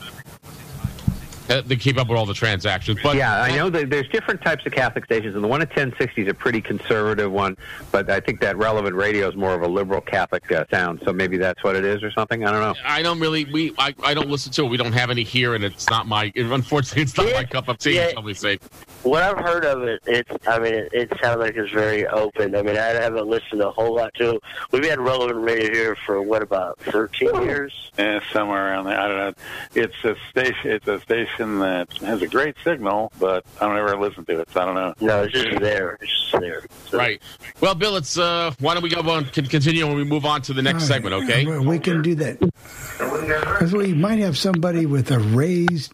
uh, 1.50 1.62
they 1.66 1.76
keep 1.76 1.98
up 1.98 2.08
with 2.08 2.18
all 2.18 2.26
the 2.26 2.34
transactions, 2.34 3.00
but 3.04 3.16
yeah, 3.16 3.42
I 3.42 3.56
know 3.56 3.70
that 3.70 3.90
there's 3.90 4.08
different 4.10 4.42
types 4.42 4.66
of 4.66 4.72
Catholic 4.72 5.06
stations, 5.06 5.36
and 5.36 5.44
the 5.44 5.48
one 5.48 5.62
at 5.62 5.70
1060 5.70 6.22
is 6.22 6.28
a 6.28 6.34
pretty 6.34 6.62
conservative 6.62 7.32
one, 7.32 7.58
but 7.92 8.10
I 8.10 8.20
think 8.20 8.40
that 8.42 8.58
relevant 8.58 8.96
radio 8.96 9.28
is 9.28 9.36
more 9.36 9.54
of 9.54 9.62
a 9.62 9.68
liberal 9.68 10.02
Catholic 10.02 10.50
uh, 10.52 10.66
sound. 10.70 11.02
So 11.04 11.12
maybe 11.12 11.38
that's 11.38 11.64
what 11.64 11.76
it 11.76 11.86
is 11.86 12.04
or 12.04 12.12
something. 12.12 12.46
I 12.46 12.52
don't 12.52 12.62
know. 12.62 12.76
I 12.86 13.02
don't 13.02 13.20
really. 13.20 13.46
We 13.46 13.74
I, 13.78 13.94
I 14.04 14.14
don't 14.14 14.30
listen 14.30 14.52
to 14.54 14.66
it. 14.66 14.70
We 14.70 14.78
don't 14.78 14.94
have 14.94 15.10
any 15.10 15.24
here, 15.24 15.56
and 15.56 15.64
it's 15.64 15.90
not 15.90 16.08
my. 16.08 16.32
Unfortunately, 16.36 17.04
it's 17.04 17.18
not 17.18 17.32
my 17.34 17.44
cup 17.44 17.68
of 17.68 17.78
tea. 17.78 17.96
Yeah. 17.96 18.12
Shall 18.12 18.24
we 18.24 18.34
say? 18.34 18.60
What 19.04 19.24
I've 19.24 19.44
heard 19.44 19.66
of 19.66 19.84
it, 19.84 20.02
it's. 20.06 20.48
I 20.48 20.60
mean, 20.60 20.74
it, 20.74 20.90
it 20.94 21.14
sounds 21.22 21.40
like 21.40 21.56
it's 21.56 21.72
very 21.72 22.08
open. 22.08 22.56
I 22.56 22.62
mean, 22.62 22.78
I 22.78 22.90
haven't 22.90 23.28
listened 23.28 23.62
a 23.62 23.72
whole 23.72 23.96
lot 23.96 24.14
to 24.16 24.36
it. 24.36 24.44
We've 24.72 24.86
had 24.86 25.00
relevant 25.00 25.40
radio 25.44 25.72
here 25.74 25.96
for 25.96 26.22
what 26.22 26.42
about 26.42 26.80
thirteen 26.80 27.36
years? 27.44 27.92
Yeah, 27.98 28.22
somewhere 28.32 28.72
around 28.72 28.86
there. 28.86 29.00
I 29.00 29.08
don't 29.08 29.18
know. 29.18 29.34
It's 29.76 30.04
a 30.04 30.16
station. 30.30 30.72
It's 30.72 30.88
a 30.88 31.00
station 31.02 31.33
that 31.38 31.92
has 32.00 32.22
a 32.22 32.28
great 32.28 32.56
signal, 32.64 33.12
but 33.20 33.46
I 33.60 33.68
don't 33.68 33.78
ever 33.78 33.98
listen 33.98 34.26
to 34.26 34.40
it. 34.40 34.50
So 34.52 34.62
I 34.62 34.66
don't 34.66 34.76
know. 34.76 34.94
No, 35.00 35.24
it's 35.24 35.34
just 35.34 35.60
there. 35.60 35.98
It's 36.02 36.30
just 36.32 36.40
there. 36.40 36.64
Right. 36.92 37.22
Well, 37.62 37.76
Bill, 37.76 37.96
it's. 37.96 38.18
Uh, 38.18 38.54
why 38.60 38.74
don't 38.74 38.84
we 38.84 38.90
go 38.90 39.02
on? 39.10 39.26
Can 39.26 39.46
continue 39.46 39.86
when 39.88 39.96
we 39.96 40.04
move 40.04 40.26
on 40.26 40.42
to 40.44 40.54
the 40.54 40.62
next 40.62 40.88
segment? 40.88 41.16
Okay. 41.24 41.46
Well, 41.46 41.64
We 41.64 41.80
can 41.80 42.02
do 42.02 42.16
that. 42.16 42.40
Because 42.40 43.74
we 43.74 43.94
might 43.94 44.20
have 44.20 44.38
somebody 44.38 44.86
with 44.86 45.12
a 45.12 45.20
raised 45.20 45.94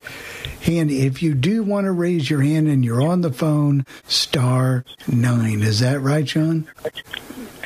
hand. 0.62 0.92
If 0.92 1.22
you 1.22 1.34
do 1.34 1.64
want 1.64 1.86
to 1.86 1.92
raise 1.92 2.30
your 2.30 2.42
hand 2.42 2.68
and 2.68 2.84
you're 2.84 3.02
on 3.02 3.22
the 3.22 3.32
phone, 3.32 3.86
star 4.08 4.86
nine. 5.08 5.62
Is 5.62 5.80
that 5.80 6.02
right, 6.02 6.28
Sean? 6.28 6.68
That's 6.84 7.02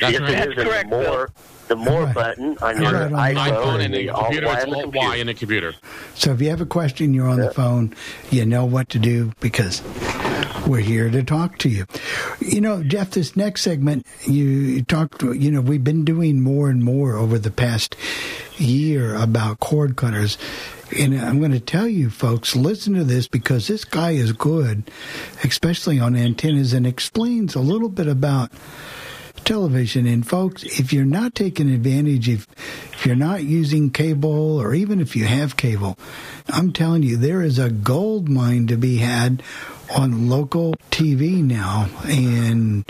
yes, 0.00 0.20
right. 0.20 0.30
it 0.30 0.58
is. 0.58 0.64
And 0.90 1.28
the 1.68 1.76
more, 1.76 2.04
more 2.04 2.14
button 2.14 2.56
on 2.60 2.80
your 2.80 2.92
Right, 2.92 3.36
on 3.36 3.46
iPhone, 3.46 3.64
iPhone 3.64 3.84
and 3.84 3.94
the 3.94 4.06
computer. 4.08 4.46
It's 4.46 4.64
on 4.64 4.70
the 4.70 4.76
Alt 4.76 4.82
computer. 4.84 5.08
Y 5.08 5.16
in 5.16 5.26
the 5.26 5.34
computer. 5.34 5.74
So 6.14 6.32
if 6.32 6.40
you 6.40 6.50
have 6.50 6.60
a 6.60 6.66
question, 6.66 7.14
you're 7.14 7.28
on 7.28 7.40
the 7.40 7.52
phone, 7.52 7.94
you 8.30 8.44
know 8.44 8.64
what 8.64 8.88
to 8.90 8.98
do 8.98 9.32
because 9.40 9.82
we're 10.66 10.78
here 10.78 11.10
to 11.10 11.22
talk 11.22 11.58
to 11.58 11.68
you. 11.68 11.86
You 12.40 12.60
know, 12.60 12.82
Jeff, 12.82 13.10
this 13.10 13.36
next 13.36 13.62
segment, 13.62 14.06
you 14.26 14.82
talked, 14.82 15.22
you 15.22 15.50
know, 15.50 15.60
we've 15.60 15.84
been 15.84 16.04
doing 16.04 16.40
more 16.40 16.70
and 16.70 16.82
more 16.82 17.16
over 17.16 17.38
the 17.38 17.50
past 17.50 17.96
year 18.56 19.14
about 19.14 19.60
cord 19.60 19.96
cutters. 19.96 20.38
And 20.96 21.18
I'm 21.18 21.38
going 21.38 21.52
to 21.52 21.60
tell 21.60 21.88
you, 21.88 22.08
folks, 22.10 22.54
listen 22.54 22.94
to 22.94 23.04
this 23.04 23.26
because 23.26 23.66
this 23.66 23.84
guy 23.84 24.12
is 24.12 24.32
good, 24.32 24.90
especially 25.42 25.98
on 25.98 26.14
antennas, 26.14 26.72
and 26.72 26.86
explains 26.86 27.54
a 27.54 27.60
little 27.60 27.88
bit 27.88 28.06
about 28.06 28.52
television. 29.44 30.06
And 30.06 30.26
folks, 30.26 30.62
if 30.62 30.92
you're 30.92 31.04
not 31.04 31.34
taking 31.34 31.70
advantage, 31.70 32.28
if, 32.28 32.46
if 32.92 33.06
you're 33.06 33.16
not 33.16 33.44
using 33.44 33.90
cable, 33.90 34.60
or 34.60 34.74
even 34.74 35.00
if 35.00 35.16
you 35.16 35.24
have 35.24 35.56
cable, 35.56 35.98
I'm 36.48 36.72
telling 36.72 37.02
you, 37.02 37.16
there 37.16 37.42
is 37.42 37.58
a 37.58 37.70
gold 37.70 38.28
mine 38.28 38.66
to 38.68 38.76
be 38.76 38.98
had 38.98 39.42
on 39.94 40.28
local 40.28 40.74
TV 40.90 41.42
now. 41.42 41.88
And 42.04 42.84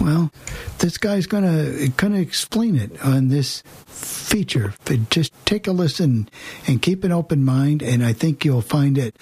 well, 0.00 0.30
this 0.78 0.96
guy's 0.96 1.26
gonna 1.26 1.88
gonna 1.96 2.20
explain 2.20 2.76
it 2.76 3.02
on 3.04 3.28
this 3.28 3.62
feature. 3.86 4.74
But 4.84 5.10
just 5.10 5.32
take 5.44 5.66
a 5.66 5.72
listen 5.72 6.28
and 6.66 6.80
keep 6.80 7.04
an 7.04 7.12
open 7.12 7.44
mind, 7.44 7.82
and 7.82 8.04
I 8.04 8.12
think 8.12 8.44
you'll 8.44 8.62
find 8.62 8.96
it 8.96 9.16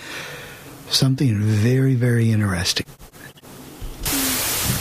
something 0.90 1.38
very, 1.38 1.94
very 1.94 2.30
interesting. 2.30 2.86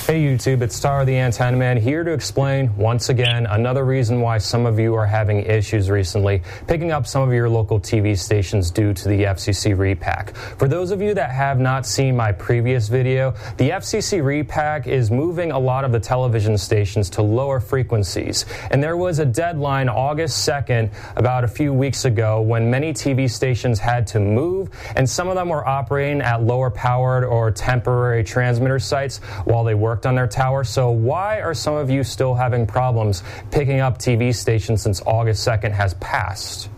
Hey 0.08 0.24
YouTube, 0.24 0.62
it's 0.62 0.74
Star 0.74 1.04
the 1.04 1.18
Antenna 1.18 1.58
Man 1.58 1.76
here 1.76 2.02
to 2.06 2.14
explain 2.14 2.74
once 2.78 3.10
again 3.10 3.46
another 3.46 3.84
reason 3.84 4.22
why 4.22 4.38
some 4.38 4.66
of 4.66 4.80
you 4.80 4.94
are 4.96 5.06
having 5.06 5.42
issues 5.42 5.90
recently 5.90 6.44
picking 6.66 6.94
up 6.94 7.06
some 7.06 7.28
of 7.28 7.34
your 7.34 7.50
local 7.50 7.78
TV 7.78 8.18
stations 8.18 8.72
due 8.72 8.94
to 8.94 9.10
the 9.10 9.24
FCC 9.24 9.78
repack. 9.78 10.34
For 10.34 10.70
those 10.70 10.92
of 10.92 11.02
you 11.02 11.14
that 11.16 11.32
have 11.32 11.60
not 11.60 11.86
seen 11.86 12.16
my 12.16 12.32
previous 12.32 12.88
video, 12.88 13.32
the 13.58 13.72
FCC 13.72 14.24
repack 14.24 14.88
is 14.88 15.12
moving 15.12 15.52
a 15.52 15.60
lot 15.60 15.84
of 15.84 15.92
the 15.92 16.00
television 16.00 16.58
stations 16.58 17.10
to 17.10 17.22
lower 17.22 17.60
frequencies. 17.60 18.46
And 18.72 18.82
there 18.82 18.96
was 18.96 19.20
a 19.20 19.26
deadline 19.26 19.90
August 19.90 20.48
2nd 20.48 20.90
about 21.18 21.44
a 21.44 21.50
few 21.50 21.74
weeks 21.74 22.06
ago 22.06 22.40
when 22.40 22.72
many 22.72 22.94
TV 22.94 23.30
stations 23.30 23.78
had 23.78 24.08
to 24.08 24.22
move 24.22 24.70
and 24.96 25.10
some 25.10 25.28
of 25.28 25.36
them 25.36 25.50
were 25.50 25.68
operating 25.68 26.22
at 26.22 26.44
lower 26.44 26.72
powered 26.72 27.26
or 27.26 27.52
temporary 27.52 28.24
transmitter 28.24 28.80
sites 28.80 29.18
while 29.44 29.66
they 29.66 29.76
worked 29.76 29.97
on 30.06 30.16
their 30.16 30.28
tower. 30.28 30.64
So, 30.64 30.92
why 30.92 31.42
are 31.42 31.54
some 31.54 31.76
of 31.76 31.90
you 31.90 32.04
still 32.04 32.34
having 32.36 32.68
problems 32.68 33.24
picking 33.52 33.80
up 33.80 33.98
TV 33.98 34.34
stations 34.34 34.82
since 34.82 35.02
August 35.06 35.48
2nd 35.48 35.72
has 35.72 35.94
passed? 35.96 36.70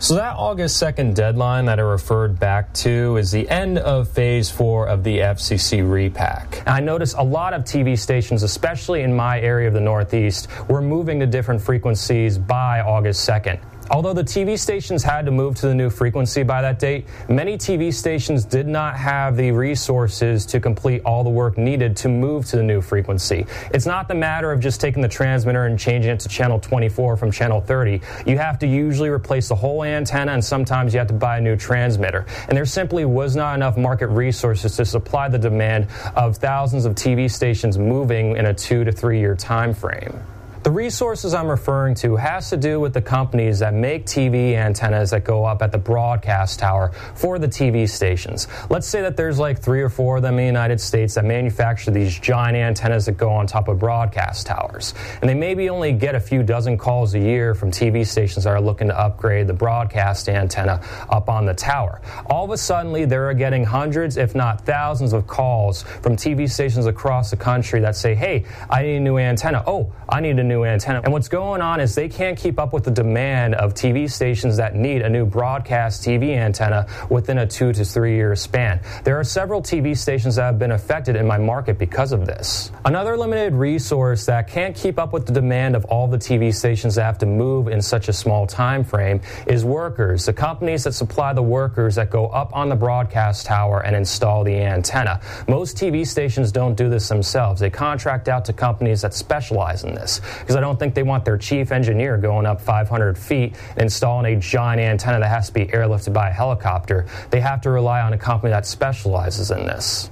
So, 0.00 0.16
that 0.16 0.36
August 0.36 0.82
2nd 0.82 1.14
deadline 1.14 1.66
that 1.66 1.78
I 1.78 1.82
referred 1.82 2.38
back 2.38 2.74
to 2.74 3.16
is 3.16 3.30
the 3.30 3.48
end 3.48 3.78
of 3.78 4.08
phase 4.08 4.50
four 4.50 4.86
of 4.86 5.02
the 5.04 5.18
FCC 5.18 5.88
repack. 5.88 6.58
And 6.60 6.70
I 6.70 6.80
noticed 6.80 7.16
a 7.16 7.22
lot 7.22 7.54
of 7.54 7.62
TV 7.62 7.98
stations, 7.98 8.42
especially 8.42 9.02
in 9.02 9.14
my 9.14 9.40
area 9.40 9.68
of 9.68 9.74
the 9.74 9.80
Northeast, 9.80 10.48
were 10.68 10.82
moving 10.82 11.20
to 11.20 11.26
different 11.26 11.62
frequencies 11.62 12.38
by 12.38 12.80
August 12.80 13.28
2nd. 13.28 13.60
Although 13.90 14.14
the 14.14 14.24
TV 14.24 14.58
stations 14.58 15.02
had 15.02 15.26
to 15.26 15.30
move 15.30 15.56
to 15.56 15.66
the 15.66 15.74
new 15.74 15.90
frequency 15.90 16.42
by 16.42 16.62
that 16.62 16.78
date, 16.78 17.06
many 17.28 17.58
TV 17.58 17.92
stations 17.92 18.46
did 18.46 18.66
not 18.66 18.96
have 18.96 19.36
the 19.36 19.50
resources 19.50 20.46
to 20.46 20.58
complete 20.58 21.02
all 21.04 21.22
the 21.22 21.30
work 21.30 21.58
needed 21.58 21.94
to 21.98 22.08
move 22.08 22.46
to 22.46 22.56
the 22.56 22.62
new 22.62 22.80
frequency. 22.80 23.46
It's 23.74 23.84
not 23.84 24.08
the 24.08 24.14
matter 24.14 24.50
of 24.50 24.60
just 24.60 24.80
taking 24.80 25.02
the 25.02 25.08
transmitter 25.08 25.66
and 25.66 25.78
changing 25.78 26.12
it 26.12 26.20
to 26.20 26.28
channel 26.28 26.58
24 26.58 27.18
from 27.18 27.30
channel 27.30 27.60
30. 27.60 28.00
You 28.26 28.38
have 28.38 28.58
to 28.60 28.66
usually 28.66 29.10
replace 29.10 29.48
the 29.48 29.54
whole 29.54 29.84
antenna 29.84 30.32
and 30.32 30.42
sometimes 30.42 30.94
you 30.94 30.98
have 30.98 31.08
to 31.08 31.14
buy 31.14 31.36
a 31.36 31.40
new 31.40 31.56
transmitter. 31.56 32.24
And 32.48 32.56
there 32.56 32.64
simply 32.64 33.04
was 33.04 33.36
not 33.36 33.54
enough 33.54 33.76
market 33.76 34.08
resources 34.08 34.76
to 34.76 34.86
supply 34.86 35.28
the 35.28 35.38
demand 35.38 35.88
of 36.16 36.38
thousands 36.38 36.86
of 36.86 36.94
TV 36.94 37.30
stations 37.30 37.76
moving 37.76 38.36
in 38.38 38.46
a 38.46 38.54
two 38.54 38.82
to 38.84 38.92
three 38.92 39.20
year 39.20 39.34
time 39.34 39.74
frame. 39.74 40.22
The 40.64 40.70
resources 40.70 41.34
I'm 41.34 41.48
referring 41.48 41.94
to 41.96 42.16
has 42.16 42.48
to 42.48 42.56
do 42.56 42.80
with 42.80 42.94
the 42.94 43.02
companies 43.02 43.58
that 43.58 43.74
make 43.74 44.06
TV 44.06 44.54
antennas 44.54 45.10
that 45.10 45.22
go 45.22 45.44
up 45.44 45.60
at 45.60 45.72
the 45.72 45.78
broadcast 45.78 46.58
tower 46.58 46.90
for 47.14 47.38
the 47.38 47.46
TV 47.46 47.86
stations. 47.86 48.48
Let's 48.70 48.86
say 48.86 49.02
that 49.02 49.14
there's 49.14 49.38
like 49.38 49.58
three 49.58 49.82
or 49.82 49.90
four 49.90 50.16
of 50.16 50.22
them 50.22 50.38
in 50.38 50.38
the 50.38 50.46
United 50.46 50.80
States 50.80 51.16
that 51.16 51.26
manufacture 51.26 51.90
these 51.90 52.18
giant 52.18 52.56
antennas 52.56 53.04
that 53.04 53.18
go 53.18 53.28
on 53.30 53.46
top 53.46 53.68
of 53.68 53.78
broadcast 53.78 54.46
towers. 54.46 54.94
And 55.20 55.28
they 55.28 55.34
maybe 55.34 55.68
only 55.68 55.92
get 55.92 56.14
a 56.14 56.20
few 56.20 56.42
dozen 56.42 56.78
calls 56.78 57.12
a 57.12 57.20
year 57.20 57.54
from 57.54 57.70
TV 57.70 58.06
stations 58.06 58.44
that 58.44 58.50
are 58.50 58.58
looking 58.58 58.88
to 58.88 58.98
upgrade 58.98 59.48
the 59.48 59.52
broadcast 59.52 60.30
antenna 60.30 60.80
up 61.10 61.28
on 61.28 61.44
the 61.44 61.52
tower. 61.52 62.00
All 62.24 62.46
of 62.46 62.50
a 62.52 62.56
sudden, 62.56 63.06
they're 63.06 63.34
getting 63.34 63.64
hundreds, 63.64 64.16
if 64.16 64.34
not 64.34 64.64
thousands, 64.64 65.12
of 65.12 65.26
calls 65.26 65.82
from 65.82 66.16
TV 66.16 66.50
stations 66.50 66.86
across 66.86 67.30
the 67.30 67.36
country 67.36 67.80
that 67.80 67.96
say, 67.96 68.14
hey, 68.14 68.46
I 68.70 68.80
need 68.80 68.96
a 68.96 69.00
new 69.00 69.18
antenna. 69.18 69.62
Oh, 69.66 69.92
I 70.08 70.20
need 70.20 70.38
a 70.38 70.42
new 70.42 70.53
new 70.54 70.64
antenna. 70.64 71.00
And 71.02 71.12
what's 71.12 71.28
going 71.28 71.60
on 71.60 71.80
is 71.80 71.94
they 71.94 72.08
can't 72.08 72.38
keep 72.38 72.58
up 72.58 72.72
with 72.72 72.84
the 72.84 72.90
demand 72.90 73.56
of 73.56 73.74
TV 73.74 74.10
stations 74.10 74.56
that 74.58 74.74
need 74.76 75.02
a 75.02 75.08
new 75.08 75.26
broadcast 75.26 76.02
TV 76.02 76.36
antenna 76.36 76.86
within 77.10 77.38
a 77.38 77.46
two 77.46 77.72
to 77.72 77.84
three 77.84 78.14
year 78.14 78.36
span. 78.36 78.80
There 79.02 79.18
are 79.18 79.24
several 79.24 79.60
TV 79.60 79.96
stations 79.96 80.36
that 80.36 80.44
have 80.44 80.58
been 80.58 80.70
affected 80.70 81.16
in 81.16 81.26
my 81.26 81.38
market 81.38 81.78
because 81.78 82.12
of 82.12 82.26
this. 82.26 82.70
Another 82.84 83.16
limited 83.16 83.54
resource 83.54 84.26
that 84.26 84.46
can't 84.48 84.76
keep 84.76 84.98
up 84.98 85.12
with 85.12 85.26
the 85.26 85.32
demand 85.32 85.74
of 85.74 85.84
all 85.86 86.06
the 86.06 86.18
TV 86.18 86.54
stations 86.54 86.94
that 86.94 87.02
have 87.02 87.18
to 87.18 87.26
move 87.26 87.68
in 87.68 87.82
such 87.82 88.08
a 88.08 88.12
small 88.12 88.46
time 88.46 88.84
frame 88.84 89.20
is 89.46 89.64
workers, 89.64 90.26
the 90.26 90.32
companies 90.32 90.84
that 90.84 90.92
supply 90.92 91.32
the 91.32 91.42
workers 91.42 91.96
that 91.96 92.10
go 92.10 92.26
up 92.28 92.54
on 92.54 92.68
the 92.68 92.76
broadcast 92.76 93.46
tower 93.46 93.84
and 93.84 93.96
install 93.96 94.44
the 94.44 94.54
antenna. 94.54 95.20
Most 95.48 95.76
TV 95.76 96.06
stations 96.06 96.52
don't 96.52 96.76
do 96.76 96.88
this 96.88 97.08
themselves. 97.08 97.60
They 97.60 97.70
contract 97.70 98.28
out 98.28 98.44
to 98.44 98.52
companies 98.52 99.02
that 99.02 99.14
specialize 99.14 99.82
in 99.82 99.94
this 99.94 100.20
because 100.44 100.56
I 100.56 100.60
don't 100.60 100.78
think 100.78 100.94
they 100.94 101.02
want 101.02 101.24
their 101.24 101.38
chief 101.38 101.72
engineer 101.72 102.18
going 102.18 102.44
up 102.44 102.60
500 102.60 103.16
feet 103.16 103.56
installing 103.78 104.36
a 104.36 104.38
giant 104.38 104.78
antenna 104.78 105.18
that 105.20 105.28
has 105.28 105.46
to 105.46 105.54
be 105.54 105.64
airlifted 105.66 106.12
by 106.12 106.28
a 106.28 106.32
helicopter. 106.32 107.06
They 107.30 107.40
have 107.40 107.62
to 107.62 107.70
rely 107.70 108.02
on 108.02 108.12
a 108.12 108.18
company 108.18 108.50
that 108.50 108.66
specializes 108.66 109.50
in 109.50 109.64
this. 109.64 110.10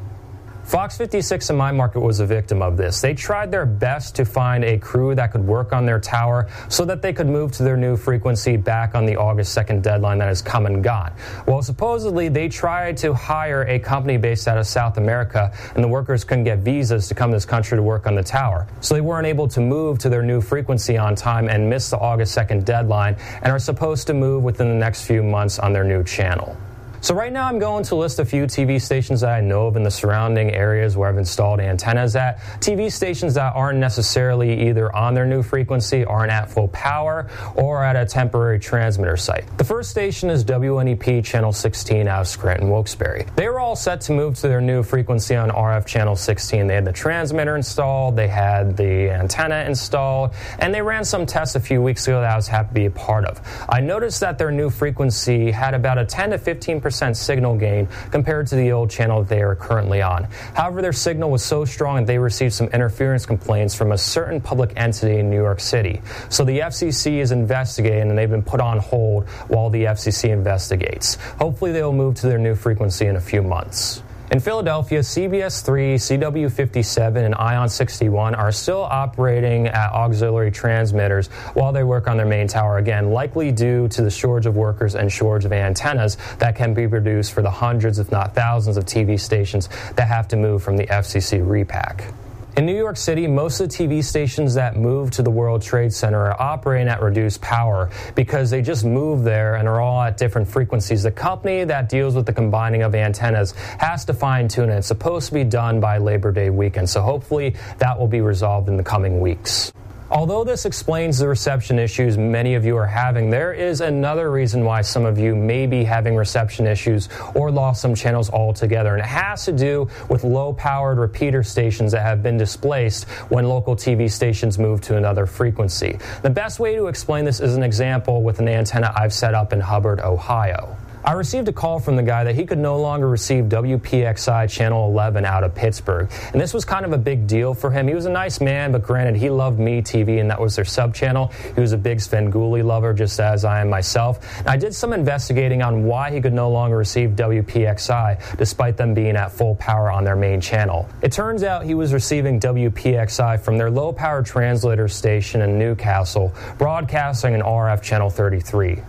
Fox 0.72 0.96
56 0.96 1.50
in 1.50 1.56
my 1.56 1.70
market 1.70 2.00
was 2.00 2.20
a 2.20 2.24
victim 2.24 2.62
of 2.62 2.78
this. 2.78 3.02
They 3.02 3.12
tried 3.12 3.50
their 3.50 3.66
best 3.66 4.16
to 4.16 4.24
find 4.24 4.64
a 4.64 4.78
crew 4.78 5.14
that 5.14 5.30
could 5.30 5.46
work 5.46 5.70
on 5.74 5.84
their 5.84 6.00
tower 6.00 6.48
so 6.70 6.86
that 6.86 7.02
they 7.02 7.12
could 7.12 7.26
move 7.26 7.52
to 7.52 7.62
their 7.62 7.76
new 7.76 7.94
frequency 7.94 8.56
back 8.56 8.94
on 8.94 9.04
the 9.04 9.14
August 9.14 9.54
2nd 9.54 9.82
deadline 9.82 10.16
that 10.16 10.28
has 10.28 10.40
come 10.40 10.64
and 10.64 10.82
gone. 10.82 11.12
Well, 11.46 11.60
supposedly 11.60 12.30
they 12.30 12.48
tried 12.48 12.96
to 12.96 13.12
hire 13.12 13.64
a 13.68 13.78
company 13.78 14.16
based 14.16 14.48
out 14.48 14.56
of 14.56 14.66
South 14.66 14.96
America, 14.96 15.52
and 15.74 15.84
the 15.84 15.88
workers 15.88 16.24
couldn't 16.24 16.44
get 16.44 16.60
visas 16.60 17.06
to 17.08 17.14
come 17.14 17.32
to 17.32 17.36
this 17.36 17.44
country 17.44 17.76
to 17.76 17.82
work 17.82 18.06
on 18.06 18.14
the 18.14 18.22
tower. 18.22 18.66
So 18.80 18.94
they 18.94 19.02
weren't 19.02 19.26
able 19.26 19.48
to 19.48 19.60
move 19.60 19.98
to 19.98 20.08
their 20.08 20.22
new 20.22 20.40
frequency 20.40 20.96
on 20.96 21.14
time 21.16 21.50
and 21.50 21.68
missed 21.68 21.90
the 21.90 21.98
August 21.98 22.34
2nd 22.34 22.64
deadline 22.64 23.16
and 23.42 23.52
are 23.52 23.58
supposed 23.58 24.06
to 24.06 24.14
move 24.14 24.42
within 24.42 24.70
the 24.70 24.76
next 24.76 25.04
few 25.04 25.22
months 25.22 25.58
on 25.58 25.74
their 25.74 25.84
new 25.84 26.02
channel. 26.02 26.56
So 27.02 27.16
right 27.16 27.32
now 27.32 27.48
I'm 27.48 27.58
going 27.58 27.82
to 27.86 27.96
list 27.96 28.20
a 28.20 28.24
few 28.24 28.44
TV 28.44 28.80
stations 28.80 29.22
that 29.22 29.32
I 29.32 29.40
know 29.40 29.66
of 29.66 29.74
in 29.74 29.82
the 29.82 29.90
surrounding 29.90 30.54
areas 30.54 30.96
where 30.96 31.08
I've 31.08 31.18
installed 31.18 31.58
antennas 31.58 32.14
at. 32.14 32.38
TV 32.60 32.92
stations 32.92 33.34
that 33.34 33.56
aren't 33.56 33.80
necessarily 33.80 34.68
either 34.68 34.94
on 34.94 35.12
their 35.12 35.26
new 35.26 35.42
frequency, 35.42 36.04
aren't 36.04 36.30
at 36.30 36.48
full 36.48 36.68
power, 36.68 37.28
or 37.56 37.82
at 37.82 37.96
a 37.96 38.06
temporary 38.06 38.60
transmitter 38.60 39.16
site. 39.16 39.42
The 39.58 39.64
first 39.64 39.90
station 39.90 40.30
is 40.30 40.44
WNEP 40.44 41.24
Channel 41.24 41.52
16 41.52 42.06
out 42.06 42.20
of 42.20 42.28
Scranton, 42.28 42.70
Wilkes-Barre. 42.70 43.26
They 43.34 43.48
were 43.48 43.58
all 43.58 43.74
set 43.74 44.00
to 44.02 44.12
move 44.12 44.36
to 44.36 44.42
their 44.46 44.60
new 44.60 44.84
frequency 44.84 45.34
on 45.34 45.50
RF 45.50 45.84
Channel 45.84 46.14
16. 46.14 46.68
They 46.68 46.76
had 46.76 46.84
the 46.84 46.92
transmitter 46.92 47.56
installed, 47.56 48.14
they 48.14 48.28
had 48.28 48.76
the 48.76 49.10
antenna 49.10 49.64
installed, 49.64 50.34
and 50.60 50.72
they 50.72 50.82
ran 50.82 51.04
some 51.04 51.26
tests 51.26 51.56
a 51.56 51.60
few 51.60 51.82
weeks 51.82 52.06
ago 52.06 52.20
that 52.20 52.30
I 52.30 52.36
was 52.36 52.46
happy 52.46 52.68
to 52.68 52.74
be 52.74 52.86
a 52.86 52.90
part 52.92 53.24
of. 53.24 53.40
I 53.68 53.80
noticed 53.80 54.20
that 54.20 54.38
their 54.38 54.52
new 54.52 54.70
frequency 54.70 55.50
had 55.50 55.74
about 55.74 55.98
a 55.98 56.04
10 56.04 56.30
to 56.30 56.38
15 56.38 56.80
percent 56.80 56.91
percent 56.92 57.16
signal 57.16 57.56
gain 57.56 57.88
compared 58.10 58.46
to 58.46 58.54
the 58.54 58.70
old 58.70 58.90
channel 58.90 59.24
they 59.24 59.40
are 59.40 59.54
currently 59.54 60.02
on. 60.02 60.24
However, 60.54 60.82
their 60.82 60.92
signal 60.92 61.30
was 61.30 61.42
so 61.42 61.64
strong 61.64 61.96
that 61.96 62.06
they 62.06 62.18
received 62.18 62.52
some 62.52 62.66
interference 62.68 63.24
complaints 63.24 63.74
from 63.74 63.92
a 63.92 63.98
certain 63.98 64.42
public 64.42 64.74
entity 64.76 65.18
in 65.18 65.30
New 65.30 65.40
York 65.40 65.58
City. 65.58 66.02
So 66.28 66.44
the 66.44 66.58
FCC 66.58 67.20
is 67.20 67.32
investigating 67.32 68.10
and 68.10 68.18
they've 68.18 68.28
been 68.28 68.42
put 68.42 68.60
on 68.60 68.78
hold 68.78 69.26
while 69.48 69.70
the 69.70 69.84
FCC 69.84 70.28
investigates. 70.28 71.14
Hopefully, 71.38 71.72
they 71.72 71.82
will 71.82 71.94
move 71.94 72.16
to 72.16 72.26
their 72.26 72.38
new 72.38 72.54
frequency 72.54 73.06
in 73.06 73.16
a 73.16 73.20
few 73.20 73.42
months. 73.42 74.02
In 74.32 74.40
Philadelphia, 74.40 75.00
CBS 75.00 75.62
3, 75.62 75.96
CW 75.96 76.50
57, 76.50 77.22
and 77.22 77.34
Ion 77.34 77.68
61 77.68 78.34
are 78.34 78.50
still 78.50 78.80
operating 78.80 79.66
at 79.66 79.92
auxiliary 79.92 80.50
transmitters 80.50 81.26
while 81.52 81.70
they 81.70 81.84
work 81.84 82.08
on 82.08 82.16
their 82.16 82.24
main 82.24 82.48
tower 82.48 82.78
again, 82.78 83.10
likely 83.10 83.52
due 83.52 83.88
to 83.88 84.00
the 84.00 84.10
shortage 84.10 84.46
of 84.46 84.56
workers 84.56 84.94
and 84.94 85.12
shortage 85.12 85.44
of 85.44 85.52
antennas 85.52 86.16
that 86.38 86.56
can 86.56 86.72
be 86.72 86.88
produced 86.88 87.34
for 87.34 87.42
the 87.42 87.50
hundreds, 87.50 87.98
if 87.98 88.10
not 88.10 88.34
thousands, 88.34 88.78
of 88.78 88.86
TV 88.86 89.20
stations 89.20 89.68
that 89.96 90.08
have 90.08 90.28
to 90.28 90.36
move 90.36 90.62
from 90.62 90.78
the 90.78 90.86
FCC 90.86 91.46
repack. 91.46 92.10
In 92.54 92.66
New 92.66 92.76
York 92.76 92.98
City, 92.98 93.26
most 93.26 93.60
of 93.60 93.70
the 93.70 93.74
TV 93.74 94.04
stations 94.04 94.52
that 94.54 94.76
move 94.76 95.10
to 95.12 95.22
the 95.22 95.30
World 95.30 95.62
Trade 95.62 95.90
Center 95.90 96.26
are 96.26 96.38
operating 96.38 96.86
at 96.86 97.00
reduced 97.00 97.40
power 97.40 97.88
because 98.14 98.50
they 98.50 98.60
just 98.60 98.84
move 98.84 99.24
there 99.24 99.54
and 99.54 99.66
are 99.66 99.80
all 99.80 100.02
at 100.02 100.18
different 100.18 100.46
frequencies. 100.46 101.02
The 101.02 101.10
company 101.10 101.64
that 101.64 101.88
deals 101.88 102.14
with 102.14 102.26
the 102.26 102.32
combining 102.34 102.82
of 102.82 102.94
antennas 102.94 103.52
has 103.78 104.04
to 104.04 104.12
fine 104.12 104.48
tune 104.48 104.68
it. 104.68 104.76
It's 104.76 104.86
supposed 104.86 105.28
to 105.28 105.32
be 105.32 105.44
done 105.44 105.80
by 105.80 105.96
Labor 105.96 106.30
Day 106.30 106.50
weekend, 106.50 106.90
so 106.90 107.00
hopefully 107.00 107.56
that 107.78 107.98
will 107.98 108.06
be 108.06 108.20
resolved 108.20 108.68
in 108.68 108.76
the 108.76 108.84
coming 108.84 109.18
weeks. 109.18 109.72
Although 110.12 110.44
this 110.44 110.66
explains 110.66 111.18
the 111.18 111.26
reception 111.26 111.78
issues 111.78 112.18
many 112.18 112.54
of 112.54 112.66
you 112.66 112.76
are 112.76 112.86
having, 112.86 113.30
there 113.30 113.54
is 113.54 113.80
another 113.80 114.30
reason 114.30 114.62
why 114.62 114.82
some 114.82 115.06
of 115.06 115.18
you 115.18 115.34
may 115.34 115.66
be 115.66 115.84
having 115.84 116.14
reception 116.14 116.66
issues 116.66 117.08
or 117.34 117.50
lost 117.50 117.80
some 117.80 117.94
channels 117.94 118.28
altogether. 118.28 118.92
And 118.92 119.00
it 119.00 119.08
has 119.08 119.46
to 119.46 119.52
do 119.52 119.88
with 120.10 120.22
low 120.22 120.52
powered 120.52 120.98
repeater 120.98 121.42
stations 121.42 121.92
that 121.92 122.02
have 122.02 122.22
been 122.22 122.36
displaced 122.36 123.08
when 123.30 123.48
local 123.48 123.74
TV 123.74 124.10
stations 124.10 124.58
move 124.58 124.82
to 124.82 124.98
another 124.98 125.24
frequency. 125.24 125.98
The 126.20 126.28
best 126.28 126.60
way 126.60 126.76
to 126.76 126.88
explain 126.88 127.24
this 127.24 127.40
is 127.40 127.56
an 127.56 127.62
example 127.62 128.22
with 128.22 128.38
an 128.38 128.48
antenna 128.48 128.92
I've 128.94 129.14
set 129.14 129.32
up 129.32 129.54
in 129.54 129.60
Hubbard, 129.60 130.00
Ohio. 130.00 130.76
I 131.04 131.12
received 131.12 131.48
a 131.48 131.52
call 131.52 131.80
from 131.80 131.96
the 131.96 132.02
guy 132.02 132.24
that 132.24 132.34
he 132.36 132.46
could 132.46 132.58
no 132.58 132.80
longer 132.80 133.08
receive 133.08 133.46
WPXI 133.46 134.48
Channel 134.48 134.88
11 134.88 135.24
out 135.24 135.42
of 135.42 135.54
Pittsburgh. 135.54 136.08
And 136.32 136.40
this 136.40 136.54
was 136.54 136.64
kind 136.64 136.84
of 136.84 136.92
a 136.92 136.98
big 136.98 137.26
deal 137.26 137.54
for 137.54 137.70
him. 137.70 137.88
He 137.88 137.94
was 137.94 138.06
a 138.06 138.10
nice 138.10 138.40
man, 138.40 138.70
but 138.70 138.82
granted, 138.82 139.16
he 139.16 139.28
loved 139.28 139.58
Me 139.58 139.82
TV, 139.82 140.20
and 140.20 140.30
that 140.30 140.40
was 140.40 140.54
their 140.54 140.64
sub 140.64 140.94
channel. 140.94 141.32
He 141.54 141.60
was 141.60 141.72
a 141.72 141.76
big 141.76 142.00
Sven 142.00 142.30
Svengoolie 142.30 142.64
lover, 142.64 142.94
just 142.94 143.18
as 143.18 143.44
I 143.44 143.60
am 143.60 143.68
myself. 143.68 144.38
And 144.38 144.48
I 144.48 144.56
did 144.56 144.74
some 144.74 144.92
investigating 144.92 145.60
on 145.62 145.84
why 145.84 146.10
he 146.12 146.20
could 146.20 146.32
no 146.32 146.50
longer 146.50 146.76
receive 146.76 147.10
WPXI, 147.10 148.36
despite 148.36 148.76
them 148.76 148.94
being 148.94 149.16
at 149.16 149.32
full 149.32 149.56
power 149.56 149.90
on 149.90 150.04
their 150.04 150.16
main 150.16 150.40
channel. 150.40 150.88
It 151.02 151.10
turns 151.10 151.42
out 151.42 151.64
he 151.64 151.74
was 151.74 151.92
receiving 151.92 152.38
WPXI 152.38 153.40
from 153.40 153.58
their 153.58 153.70
low 153.70 153.92
power 153.92 154.22
translator 154.22 154.88
station 154.88 155.42
in 155.42 155.58
New 155.58 155.74
Castle, 155.74 156.32
broadcasting 156.58 157.34
an 157.34 157.42
RF 157.42 157.82
Channel 157.82 158.10
33. 158.10 158.82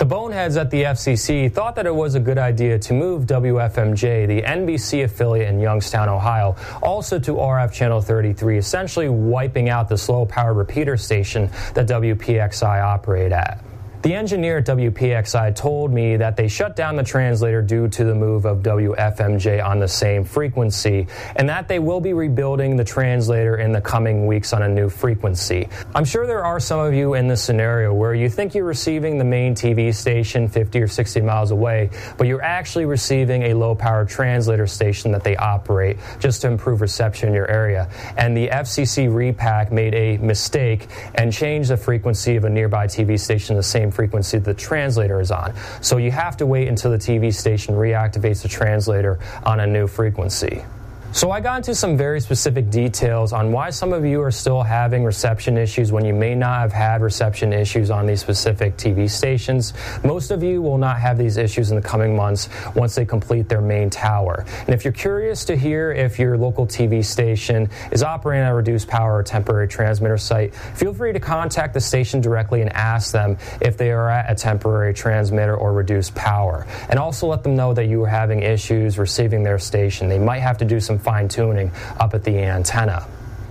The 0.00 0.06
boneheads 0.06 0.56
at 0.56 0.70
the 0.70 0.84
FCC 0.84 1.52
thought 1.52 1.74
that 1.76 1.84
it 1.84 1.94
was 1.94 2.14
a 2.14 2.20
good 2.20 2.38
idea 2.38 2.78
to 2.78 2.94
move 2.94 3.26
WFMJ, 3.26 4.26
the 4.26 4.40
NBC 4.40 5.04
affiliate 5.04 5.50
in 5.50 5.60
Youngstown, 5.60 6.08
Ohio, 6.08 6.56
also 6.82 7.18
to 7.18 7.32
RF 7.32 7.70
Channel 7.70 8.00
33, 8.00 8.56
essentially 8.56 9.10
wiping 9.10 9.68
out 9.68 9.90
the 9.90 9.98
slow 9.98 10.24
power 10.24 10.54
repeater 10.54 10.96
station 10.96 11.50
that 11.74 11.86
WPXI 11.86 12.82
operate 12.82 13.30
at. 13.30 13.62
The 14.02 14.14
engineer 14.14 14.56
at 14.56 14.64
WPXI 14.64 15.54
told 15.54 15.92
me 15.92 16.16
that 16.16 16.34
they 16.34 16.48
shut 16.48 16.74
down 16.74 16.96
the 16.96 17.02
translator 17.02 17.60
due 17.60 17.86
to 17.88 18.04
the 18.04 18.14
move 18.14 18.46
of 18.46 18.62
WFMJ 18.62 19.62
on 19.62 19.78
the 19.78 19.88
same 19.88 20.24
frequency, 20.24 21.06
and 21.36 21.46
that 21.50 21.68
they 21.68 21.78
will 21.78 22.00
be 22.00 22.14
rebuilding 22.14 22.76
the 22.76 22.84
translator 22.84 23.58
in 23.58 23.72
the 23.72 23.80
coming 23.82 24.26
weeks 24.26 24.54
on 24.54 24.62
a 24.62 24.68
new 24.70 24.88
frequency. 24.88 25.68
I'm 25.94 26.06
sure 26.06 26.26
there 26.26 26.42
are 26.42 26.58
some 26.58 26.80
of 26.80 26.94
you 26.94 27.12
in 27.12 27.28
this 27.28 27.44
scenario 27.44 27.92
where 27.92 28.14
you 28.14 28.30
think 28.30 28.54
you're 28.54 28.64
receiving 28.64 29.18
the 29.18 29.24
main 29.24 29.54
TV 29.54 29.94
station 29.94 30.48
50 30.48 30.80
or 30.80 30.88
60 30.88 31.20
miles 31.20 31.50
away, 31.50 31.90
but 32.16 32.26
you're 32.26 32.42
actually 32.42 32.86
receiving 32.86 33.42
a 33.42 33.54
low 33.54 33.74
power 33.74 34.06
translator 34.06 34.66
station 34.66 35.12
that 35.12 35.24
they 35.24 35.36
operate 35.36 35.98
just 36.20 36.40
to 36.40 36.48
improve 36.48 36.80
reception 36.80 37.28
in 37.28 37.34
your 37.34 37.50
area. 37.50 37.86
And 38.16 38.34
the 38.34 38.48
FCC 38.48 39.14
repack 39.14 39.70
made 39.70 39.94
a 39.94 40.16
mistake 40.16 40.86
and 41.16 41.30
changed 41.30 41.68
the 41.68 41.76
frequency 41.76 42.36
of 42.36 42.44
a 42.44 42.50
nearby 42.50 42.86
TV 42.86 43.20
station 43.20 43.56
the 43.56 43.62
same 43.62 43.89
frequency 43.90 44.38
the 44.38 44.54
translator 44.54 45.20
is 45.20 45.30
on. 45.30 45.54
So 45.80 45.96
you 45.96 46.10
have 46.10 46.36
to 46.38 46.46
wait 46.46 46.68
until 46.68 46.90
the 46.90 46.98
TV 46.98 47.32
station 47.32 47.74
reactivates 47.74 48.42
the 48.42 48.48
translator 48.48 49.18
on 49.44 49.60
a 49.60 49.66
new 49.66 49.86
frequency. 49.86 50.64
So 51.12 51.32
I 51.32 51.40
got 51.40 51.56
into 51.56 51.74
some 51.74 51.96
very 51.96 52.20
specific 52.20 52.70
details 52.70 53.32
on 53.32 53.50
why 53.50 53.70
some 53.70 53.92
of 53.92 54.04
you 54.04 54.22
are 54.22 54.30
still 54.30 54.62
having 54.62 55.02
reception 55.02 55.58
issues 55.58 55.90
when 55.90 56.04
you 56.04 56.14
may 56.14 56.36
not 56.36 56.60
have 56.60 56.72
had 56.72 57.02
reception 57.02 57.52
issues 57.52 57.90
on 57.90 58.06
these 58.06 58.20
specific 58.20 58.76
TV 58.76 59.10
stations. 59.10 59.72
Most 60.04 60.30
of 60.30 60.44
you 60.44 60.62
will 60.62 60.78
not 60.78 61.00
have 61.00 61.18
these 61.18 61.36
issues 61.36 61.70
in 61.70 61.76
the 61.76 61.82
coming 61.82 62.14
months 62.14 62.48
once 62.76 62.94
they 62.94 63.04
complete 63.04 63.48
their 63.48 63.60
main 63.60 63.90
tower. 63.90 64.44
And 64.60 64.68
if 64.68 64.84
you're 64.84 64.92
curious 64.92 65.44
to 65.46 65.56
hear 65.56 65.90
if 65.90 66.16
your 66.16 66.38
local 66.38 66.64
TV 66.64 67.04
station 67.04 67.68
is 67.90 68.04
operating 68.04 68.44
at 68.44 68.52
a 68.52 68.54
reduced 68.54 68.86
power 68.86 69.16
or 69.16 69.24
temporary 69.24 69.66
transmitter 69.66 70.16
site, 70.16 70.54
feel 70.54 70.94
free 70.94 71.12
to 71.12 71.20
contact 71.20 71.74
the 71.74 71.80
station 71.80 72.20
directly 72.20 72.60
and 72.60 72.72
ask 72.72 73.12
them 73.12 73.36
if 73.60 73.76
they 73.76 73.90
are 73.90 74.08
at 74.08 74.30
a 74.30 74.36
temporary 74.36 74.94
transmitter 74.94 75.56
or 75.56 75.72
reduced 75.72 76.14
power. 76.14 76.68
And 76.88 77.00
also 77.00 77.26
let 77.26 77.42
them 77.42 77.56
know 77.56 77.74
that 77.74 77.86
you 77.86 78.04
are 78.04 78.08
having 78.08 78.44
issues 78.44 78.96
receiving 78.96 79.42
their 79.42 79.58
station. 79.58 80.08
They 80.08 80.20
might 80.20 80.38
have 80.38 80.56
to 80.58 80.64
do 80.64 80.78
some 80.78 80.99
fine 81.00 81.28
tuning 81.28 81.70
up 81.98 82.14
at 82.14 82.24
the 82.24 82.38
antenna. 82.38 83.06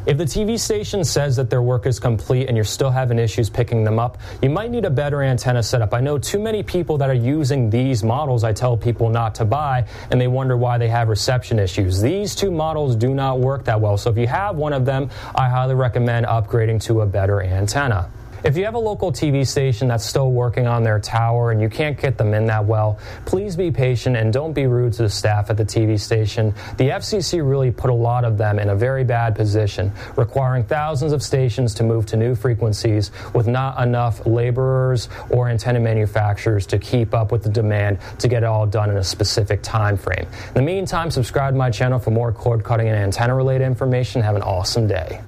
If 0.05 0.17
the 0.17 0.23
TV 0.23 0.57
station 0.57 1.03
says 1.03 1.35
that 1.35 1.49
their 1.49 1.61
work 1.61 1.85
is 1.85 1.99
complete 1.99 2.47
and 2.47 2.57
you're 2.57 2.63
still 2.63 2.89
having 2.89 3.19
issues 3.19 3.49
picking 3.49 3.83
them 3.83 3.99
up, 3.99 4.17
you 4.41 4.49
might 4.49 4.71
need 4.71 4.85
a 4.85 4.89
better 4.89 5.21
antenna 5.21 5.61
setup. 5.61 5.93
I 5.93 5.99
know 5.99 6.17
too 6.17 6.39
many 6.39 6.63
people 6.63 6.97
that 6.97 7.09
are 7.09 7.13
using 7.13 7.69
these 7.69 8.03
models 8.03 8.43
I 8.43 8.53
tell 8.53 8.77
people 8.77 9.09
not 9.09 9.35
to 9.35 9.45
buy 9.45 9.85
and 10.09 10.19
they 10.19 10.27
wonder 10.27 10.57
why 10.57 10.77
they 10.77 10.87
have 10.87 11.09
reception 11.09 11.59
issues. 11.59 12.01
These 12.01 12.33
two 12.33 12.49
models 12.49 12.95
do 12.95 13.13
not 13.13 13.39
work 13.39 13.65
that 13.65 13.79
well. 13.79 13.97
So 13.97 14.09
if 14.09 14.17
you 14.17 14.25
have 14.25 14.55
one 14.55 14.73
of 14.73 14.85
them, 14.85 15.11
I 15.35 15.49
highly 15.49 15.75
recommend 15.75 16.25
upgrading 16.25 16.81
to 16.85 17.01
a 17.01 17.05
better 17.05 17.41
antenna. 17.43 18.09
If 18.43 18.55
you 18.55 18.63
have 18.65 18.75
a 18.75 18.79
local 18.79 19.11
TV 19.11 19.45
station 19.45 19.89
that's 19.89 20.05
still 20.05 20.31
working 20.31 20.65
on 20.65 20.83
their 20.83 20.99
tower 20.99 21.51
and 21.51 21.61
you 21.61 21.67
can't 21.67 21.99
get 21.99 22.17
them 22.17 22.33
in 22.33 22.45
that 22.45 22.65
well, 22.65 22.97
please 23.25 23.55
be 23.55 23.69
patient 23.69 24.15
and 24.15 24.31
don't 24.31 24.53
be 24.53 24.65
rude 24.65 24.93
to 24.93 25.03
the 25.03 25.09
staff 25.09 25.49
at 25.49 25.57
the 25.57 25.65
TV 25.65 25.99
station. 25.99 26.53
The 26.77 26.89
FCC 26.89 27.47
really 27.47 27.71
put 27.71 27.89
a 27.89 27.93
lot 27.93 28.23
of 28.23 28.37
them 28.37 28.57
in 28.57 28.69
a 28.69 28.75
very 28.75 29.03
bad 29.03 29.35
position, 29.35 29.91
requiring 30.15 30.63
thousands 30.63 31.11
of 31.11 31.21
stations 31.21 31.73
to 31.75 31.83
move 31.83 32.05
to 32.07 32.17
new 32.17 32.33
frequencies 32.33 33.11
with 33.33 33.47
not 33.47 33.81
enough 33.81 34.25
laborers 34.25 35.09
or 35.29 35.49
antenna 35.49 35.79
manufacturers 35.79 36.65
to 36.67 36.79
keep 36.79 37.13
up 37.13 37.31
with 37.31 37.43
the 37.43 37.49
demand 37.49 37.99
to 38.19 38.29
get 38.29 38.43
it 38.43 38.45
all 38.45 38.65
done 38.65 38.89
in 38.89 38.97
a 38.97 39.03
specific 39.03 39.61
time 39.61 39.97
frame. 39.97 40.25
In 40.47 40.53
the 40.53 40.61
meantime, 40.61 41.11
subscribe 41.11 41.53
to 41.53 41.57
my 41.57 41.69
channel 41.69 41.99
for 41.99 42.11
more 42.11 42.31
cord 42.31 42.63
cutting 42.63 42.87
and 42.87 42.95
antenna 42.95 43.35
related 43.35 43.65
information. 43.65 44.21
Have 44.21 44.37
an 44.37 44.43
awesome 44.43 44.87
day. 44.87 45.21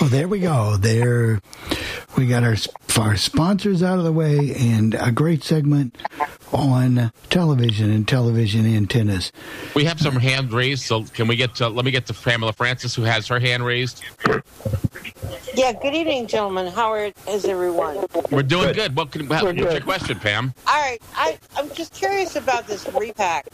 Well, 0.00 0.10
there 0.10 0.28
we 0.28 0.40
go. 0.40 0.76
There, 0.76 1.40
we 2.16 2.26
got 2.26 2.42
our 2.42 2.56
our 2.98 3.16
sponsors 3.16 3.82
out 3.82 3.98
of 3.98 4.04
the 4.04 4.12
way 4.12 4.54
and 4.58 4.94
a 4.94 5.12
great 5.12 5.44
segment 5.44 5.96
on 6.52 7.12
television 7.30 7.90
and 7.90 8.08
television 8.08 8.66
antennas. 8.66 9.30
We 9.74 9.84
have 9.84 10.00
some 10.00 10.16
hand 10.16 10.52
raised, 10.52 10.82
so 10.82 11.04
can 11.04 11.28
we 11.28 11.36
get 11.36 11.54
to? 11.56 11.68
Let 11.68 11.84
me 11.84 11.90
get 11.90 12.06
to 12.06 12.14
Pamela 12.14 12.52
Francis, 12.52 12.94
who 12.94 13.02
has 13.02 13.26
her 13.28 13.38
hand 13.38 13.64
raised. 13.64 14.02
Yeah, 15.54 15.72
good 15.72 15.94
evening, 15.94 16.26
gentlemen. 16.26 16.68
How 16.68 16.92
are, 16.92 17.12
is 17.28 17.44
everyone? 17.44 18.04
We're 18.30 18.42
doing 18.42 18.72
good. 18.74 18.96
What 18.96 19.10
can, 19.10 19.28
what's 19.28 19.42
We're 19.42 19.52
your 19.52 19.80
question, 19.80 20.18
Pam? 20.18 20.54
All 20.66 20.74
right, 20.74 20.98
I, 21.14 21.38
I'm 21.56 21.70
just 21.72 21.92
curious 21.92 22.36
about 22.36 22.66
this 22.66 22.88
repack. 22.92 23.48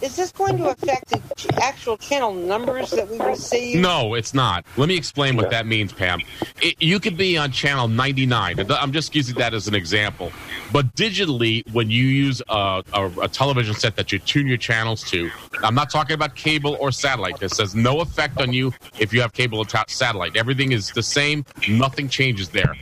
Is 0.00 0.16
this 0.16 0.32
going 0.32 0.56
to 0.58 0.70
affect 0.70 1.10
the 1.10 1.20
actual 1.62 1.96
channel 1.96 2.32
numbers 2.32 2.90
that 2.92 3.08
we 3.08 3.18
receive? 3.18 3.78
No, 3.78 4.14
it's 4.14 4.32
not. 4.32 4.64
Let 4.76 4.88
me 4.88 4.96
explain 4.96 5.36
what 5.36 5.50
that 5.50 5.66
means, 5.66 5.92
Pam. 5.92 6.20
It, 6.62 6.76
you 6.80 6.98
could 6.98 7.16
be 7.16 7.36
on 7.36 7.52
channel 7.52 7.88
99. 7.88 8.60
I'm 8.70 8.89
just 8.92 9.14
using 9.14 9.36
that 9.36 9.54
as 9.54 9.68
an 9.68 9.74
example. 9.74 10.32
But 10.72 10.94
digitally, 10.94 11.70
when 11.72 11.90
you 11.90 12.04
use 12.04 12.42
a, 12.48 12.82
a, 12.92 13.10
a 13.22 13.28
television 13.28 13.74
set 13.74 13.96
that 13.96 14.12
you 14.12 14.18
tune 14.18 14.46
your 14.46 14.56
channels 14.56 15.02
to, 15.10 15.30
I'm 15.62 15.74
not 15.74 15.90
talking 15.90 16.14
about 16.14 16.34
cable 16.34 16.76
or 16.80 16.92
satellite. 16.92 17.38
This 17.38 17.58
has 17.58 17.74
no 17.74 18.00
effect 18.00 18.40
on 18.40 18.52
you 18.52 18.72
if 18.98 19.12
you 19.12 19.20
have 19.20 19.32
cable 19.32 19.58
or 19.58 19.64
ta- 19.64 19.84
satellite. 19.88 20.36
Everything 20.36 20.72
is 20.72 20.90
the 20.90 21.02
same. 21.02 21.44
Nothing 21.68 22.08
changes 22.08 22.48
there. 22.48 22.74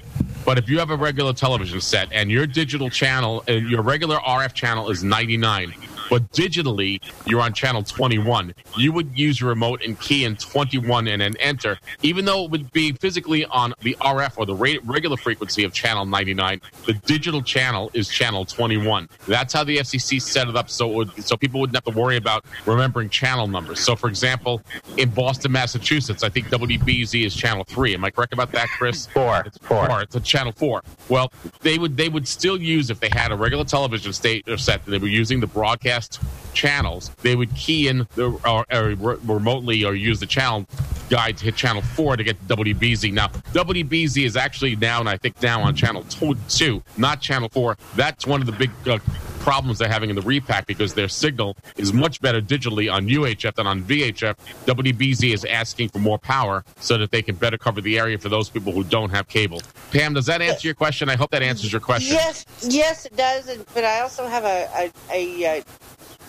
But 0.44 0.56
if 0.56 0.68
you 0.68 0.78
have 0.78 0.90
a 0.90 0.96
regular 0.96 1.32
television 1.32 1.80
set 1.80 2.09
and 2.11 2.30
your 2.30 2.46
digital 2.46 2.88
channel 2.88 3.44
and 3.48 3.68
your 3.68 3.82
regular 3.82 4.16
RF 4.16 4.54
channel 4.54 4.88
is 4.88 5.04
99, 5.04 5.74
but 6.09 6.30
digitally 6.32 7.00
you're 7.26 7.40
on 7.40 7.52
channel 7.52 7.82
21, 7.82 8.54
you 8.76 8.92
would 8.92 9.18
use 9.18 9.40
your 9.40 9.50
remote 9.50 9.82
and 9.84 9.98
key 10.00 10.24
in 10.24 10.36
21 10.36 11.09
and 11.09 11.20
then 11.20 11.36
enter, 11.38 11.78
even 12.02 12.24
though 12.24 12.44
it 12.44 12.50
would 12.50 12.70
be 12.72 12.92
physically 12.92 13.44
on 13.46 13.74
the 13.80 13.96
RF 14.00 14.34
or 14.36 14.46
the 14.46 14.80
regular 14.84 15.16
frequency 15.16 15.64
of 15.64 15.72
channel 15.72 16.06
99. 16.06 16.61
The 16.86 16.94
digital 16.94 17.42
channel 17.42 17.90
is 17.94 18.09
channel 18.09 18.44
21. 18.44 19.09
That's 19.26 19.52
how 19.52 19.64
the 19.64 19.78
FCC 19.78 20.20
set 20.20 20.48
it 20.48 20.56
up 20.56 20.70
so 20.70 20.90
it 20.90 20.94
would, 20.94 21.24
so 21.24 21.36
people 21.36 21.61
wouldn't 21.61 21.76
have 21.76 21.92
to 21.92 21.98
worry 21.98 22.16
about 22.16 22.44
remembering 22.66 23.09
channel 23.09 23.46
numbers. 23.46 23.80
So, 23.80 23.96
for 23.96 24.09
example, 24.09 24.62
in 24.96 25.11
Boston, 25.11 25.52
Massachusetts, 25.52 26.22
I 26.22 26.28
think 26.28 26.48
WBZ 26.48 27.26
is 27.26 27.34
channel 27.34 27.64
three. 27.64 27.94
Am 27.94 28.04
I 28.04 28.11
correct 28.11 28.32
about 28.32 28.52
that, 28.52 28.68
Chris? 28.68 29.06
Four. 29.06 29.42
It's 29.46 29.59
four. 29.59 30.00
It's 30.02 30.14
a 30.14 30.20
channel 30.20 30.52
four. 30.52 30.82
Well, 31.09 31.32
they 31.61 31.78
would 31.78 31.96
they 31.96 32.09
would 32.09 32.26
still 32.28 32.61
use 32.61 32.90
if 32.90 33.00
they 33.00 33.09
had 33.11 33.32
a 33.32 33.36
regular 33.36 33.64
television 33.64 34.12
state 34.12 34.48
or 34.48 34.56
set. 34.56 34.84
That 34.84 34.90
they 34.92 34.98
were 34.98 35.09
using 35.09 35.40
the 35.40 35.46
broadcast 35.46 35.97
podcast 35.99 36.47
channels. 36.59 37.12
They 37.22 37.36
would 37.36 37.54
key 37.54 37.86
in 37.86 38.09
the 38.16 38.30
or, 38.44 38.66
or 38.72 38.94
re- 38.94 39.18
remotely 39.24 39.84
or 39.84 39.94
use 39.94 40.18
the 40.18 40.26
channel 40.26 40.66
guide 41.09 41.38
to 41.38 41.44
hit 41.44 41.54
channel 41.54 41.82
four 41.82 42.16
to 42.16 42.24
get 42.24 42.36
WBZ. 42.48 43.12
Now 43.12 43.28
WBZ 43.28 44.26
is 44.26 44.36
actually 44.36 44.74
now, 44.74 44.98
and 44.98 45.09
I 45.09 45.16
think 45.16 45.40
now 45.40 45.62
on 45.62 45.76
channel 45.76 46.02
two, 46.11 46.34
two 46.48 46.82
not 46.96 47.20
channel 47.20 47.48
four. 47.48 47.78
That's 47.94 48.26
one 48.26 48.40
of 48.40 48.46
the 48.46 48.52
big. 48.52 48.70
Uh, 48.86 48.98
problems 49.38 49.78
they're 49.78 49.88
having 49.88 50.11
in 50.11 50.16
the 50.16 50.22
repack 50.22 50.66
because 50.66 50.92
their 50.92 51.09
signal 51.09 51.56
is 51.76 51.92
much 51.92 52.20
better 52.20 52.42
digitally 52.42 52.92
on 52.92 53.06
UHF 53.09 53.54
than 53.54 53.66
on 53.66 53.82
VHF. 53.82 54.34
WBZ 54.66 55.32
is 55.32 55.44
asking 55.46 55.88
for 55.88 56.00
more 56.00 56.18
power 56.18 56.64
so 56.80 56.98
that 56.98 57.12
they 57.12 57.22
can 57.22 57.34
better 57.34 57.56
cover 57.56 57.80
the 57.80 57.98
area 57.98 58.18
for 58.18 58.28
those 58.28 58.50
people 58.50 58.72
who 58.72 58.84
don't 58.84 59.09
have 59.09 59.26
cable. 59.26 59.62
Pam, 59.90 60.12
does 60.12 60.26
that 60.26 60.42
answer 60.42 60.68
your 60.68 60.74
question? 60.74 61.09
I 61.09 61.16
hope 61.16 61.30
that 61.30 61.42
answers 61.42 61.72
your 61.72 61.80
question. 61.80 62.14
Yes, 62.14 62.44
yes, 62.62 63.06
it 63.06 63.16
does. 63.16 63.56
But 63.72 63.84
I 63.84 64.00
also 64.00 64.26
have 64.26 64.44
a, 64.44 64.68
a, 64.76 64.92
a, 65.11 65.61
uh 65.61 65.62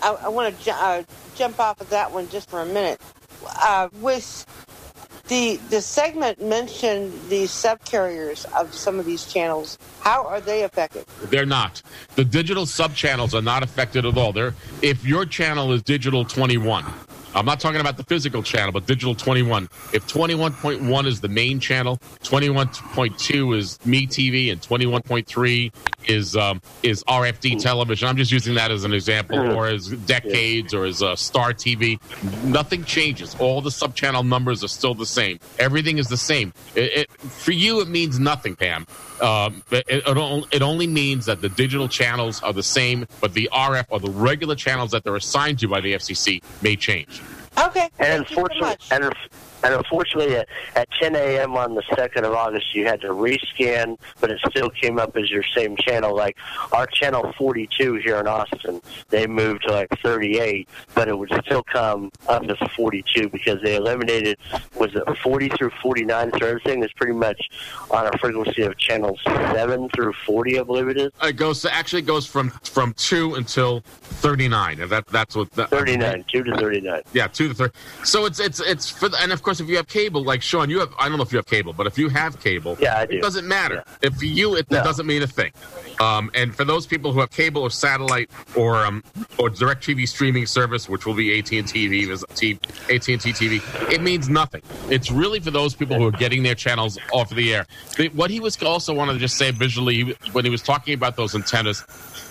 I, 0.01 0.13
I 0.13 0.27
want 0.29 0.57
to 0.57 0.63
ju- 0.63 0.71
uh, 0.71 1.03
jump 1.35 1.59
off 1.59 1.81
of 1.81 1.89
that 1.89 2.11
one 2.11 2.29
just 2.29 2.49
for 2.49 2.61
a 2.61 2.65
minute. 2.65 3.01
Uh, 3.45 3.89
with 4.01 4.45
the 5.27 5.57
the 5.69 5.81
segment 5.81 6.41
mentioned 6.41 7.13
the 7.29 7.43
subcarriers 7.43 8.45
of 8.59 8.73
some 8.73 8.99
of 8.99 9.05
these 9.05 9.25
channels. 9.25 9.77
How 10.01 10.25
are 10.25 10.41
they 10.41 10.63
affected? 10.63 11.05
They're 11.25 11.45
not. 11.45 11.81
The 12.15 12.25
digital 12.25 12.65
sub 12.65 12.95
channels 12.95 13.33
are 13.35 13.41
not 13.41 13.63
affected 13.63 14.05
at 14.05 14.17
all. 14.17 14.33
They're 14.33 14.55
if 14.81 15.05
your 15.05 15.25
channel 15.25 15.71
is 15.71 15.83
digital 15.83 16.25
21. 16.25 16.85
I'm 17.35 17.45
not 17.45 17.59
talking 17.59 17.79
about 17.79 17.97
the 17.97 18.03
physical 18.03 18.41
channel, 18.41 18.71
but 18.71 18.85
digital 18.85 19.13
21. 19.13 19.65
If 19.93 20.07
21.1 20.07 21.05
is 21.05 21.21
the 21.21 21.27
main 21.27 21.59
channel, 21.59 21.97
21.2 22.23 23.57
is 23.57 23.79
Me 23.85 24.07
TV, 24.07 24.51
and 24.51 24.61
21.3 24.61 25.71
is 26.07 26.35
um, 26.35 26.61
is 26.81 27.03
RFD 27.03 27.61
television. 27.61 28.07
I'm 28.07 28.17
just 28.17 28.31
using 28.31 28.55
that 28.55 28.71
as 28.71 28.83
an 28.83 28.93
example, 28.93 29.37
or 29.37 29.67
as 29.67 29.87
decades, 29.87 30.73
or 30.73 30.85
as 30.85 31.03
uh, 31.03 31.15
Star 31.15 31.53
TV. 31.53 31.99
Nothing 32.43 32.83
changes. 32.83 33.35
All 33.39 33.61
the 33.61 33.71
sub 33.71 33.95
channel 33.95 34.23
numbers 34.23 34.63
are 34.63 34.67
still 34.67 34.95
the 34.95 35.05
same. 35.05 35.39
Everything 35.59 35.97
is 35.97 36.07
the 36.07 36.17
same. 36.17 36.53
It, 36.75 37.09
it, 37.09 37.11
for 37.21 37.51
you, 37.51 37.81
it 37.81 37.87
means 37.87 38.19
nothing, 38.19 38.55
Pam. 38.55 38.87
Um, 39.21 39.63
it, 39.71 39.85
it, 39.89 40.61
only 40.61 40.87
means 40.87 41.25
that 41.25 41.41
the 41.41 41.49
digital 41.49 41.87
channels 41.87 42.41
are 42.41 42.53
the 42.53 42.63
same, 42.63 43.05
but 43.21 43.33
the 43.33 43.49
RF 43.51 43.85
or 43.89 43.99
the 43.99 44.11
regular 44.11 44.55
channels 44.55 44.91
that 44.91 45.03
they're 45.03 45.15
assigned 45.15 45.59
to 45.59 45.67
by 45.67 45.81
the 45.81 45.93
FCC 45.93 46.41
may 46.61 46.75
change. 46.75 47.21
Okay. 47.57 47.89
And 47.99 48.25
unfortunately, 48.25 48.77
and, 48.91 49.05
unf- 49.05 49.29
and 49.63 49.73
unfortunately, 49.73 50.35
at, 50.35 50.47
at 50.75 50.89
10 50.99 51.15
a.m. 51.15 51.55
on 51.55 51.75
the 51.75 51.81
2nd 51.81 52.23
of 52.23 52.33
August, 52.33 52.73
you 52.73 52.85
had 52.85 53.01
to 53.01 53.09
rescan, 53.09 53.97
but 54.19 54.31
it 54.31 54.39
still 54.49 54.69
came 54.69 54.99
up 54.99 55.15
as 55.17 55.29
your 55.29 55.43
same 55.55 55.75
channel. 55.77 56.15
Like 56.15 56.37
our 56.71 56.85
channel 56.87 57.33
42 57.37 57.95
here 57.95 58.17
in 58.17 58.27
Austin, 58.27 58.81
they 59.09 59.27
moved 59.27 59.63
to 59.63 59.71
like 59.71 59.89
38, 60.01 60.67
but 60.95 61.07
it 61.07 61.17
would 61.17 61.31
still 61.45 61.63
come 61.63 62.11
up 62.27 62.43
as 62.43 62.57
42 62.75 63.29
because 63.29 63.61
they 63.61 63.75
eliminated 63.75 64.37
was 64.75 64.95
it 64.95 65.03
40 65.17 65.49
through 65.49 65.71
49. 65.81 66.31
So 66.39 66.45
everything 66.45 66.83
is 66.83 66.91
pretty 66.93 67.13
much 67.13 67.49
on 67.91 68.07
a 68.07 68.17
frequency 68.17 68.61
of 68.63 68.77
channels 68.77 69.19
7 69.25 69.89
through 69.89 70.13
40, 70.25 70.59
I 70.59 70.63
believe 70.63 70.87
it 70.89 70.97
is. 70.97 71.11
It 71.23 71.35
goes 71.35 71.65
actually 71.65 72.01
goes 72.01 72.25
from 72.25 72.49
from 72.63 72.93
two 72.93 73.35
until 73.35 73.81
39. 73.81 74.81
And 74.81 74.91
That 74.91 75.07
that's 75.07 75.35
what 75.35 75.51
the, 75.51 75.67
39, 75.67 76.25
2 76.31 76.43
to 76.43 76.57
39. 76.57 77.01
Yeah, 77.13 77.27
two 77.27 77.47
to 77.49 77.53
thirty. 77.53 77.73
So 78.03 78.25
it's 78.25 78.39
it's 78.39 78.59
it's 78.59 78.89
for 78.89 79.09
the, 79.09 79.17
and 79.21 79.31
of 79.31 79.41
course 79.41 79.48
if 79.49 79.67
you 79.67 79.77
have 79.77 79.87
cable, 79.87 80.23
like 80.23 80.41
Sean, 80.41 80.69
you 80.69 80.79
have 80.79 80.93
I 80.99 81.09
don't 81.09 81.17
know 81.17 81.23
if 81.23 81.31
you 81.31 81.37
have 81.37 81.45
cable, 81.45 81.73
but 81.73 81.87
if 81.87 81.97
you 81.97 82.09
have 82.09 82.39
cable, 82.39 82.77
Yeah, 82.79 83.01
it 83.09 83.21
doesn't 83.21 83.47
matter. 83.47 83.83
If 84.01 84.15
for 84.15 84.25
you, 84.25 84.55
it, 84.55 84.67
it 84.69 84.83
doesn't 84.83 85.07
mean 85.07 85.23
a 85.23 85.27
thing. 85.27 85.51
Um, 85.99 86.31
and 86.33 86.55
for 86.55 86.63
those 86.63 86.85
people 86.85 87.11
who 87.11 87.19
have 87.19 87.31
cable 87.31 87.61
or 87.63 87.69
satellite 87.69 88.29
or 88.55 88.85
um, 88.85 89.03
or 89.37 89.49
direct 89.49 89.85
TV 89.85 90.07
streaming 90.07 90.45
service, 90.45 90.87
which 90.87 91.05
will 91.05 91.15
be 91.15 91.39
AT 91.39 91.51
and 91.51 91.67
T, 91.67 91.85
AT 92.11 92.21
and 92.41 93.21
T 93.21 93.31
TV, 93.31 93.91
it 93.91 94.01
means 94.01 94.29
nothing. 94.29 94.61
It's 94.89 95.11
really 95.11 95.39
for 95.39 95.51
those 95.51 95.73
people 95.73 95.97
who 95.97 96.07
are 96.07 96.11
getting 96.11 96.43
their 96.43 96.55
channels 96.55 96.97
off 97.11 97.29
the 97.29 97.53
air. 97.53 97.65
What 98.13 98.29
he 98.29 98.39
was 98.39 98.61
also 98.61 98.93
wanted 98.93 99.13
to 99.13 99.19
just 99.19 99.37
say 99.37 99.51
visually 99.51 100.15
when 100.31 100.45
he 100.45 100.51
was 100.51 100.61
talking 100.61 100.93
about 100.93 101.15
those 101.15 101.35
antennas. 101.35 101.83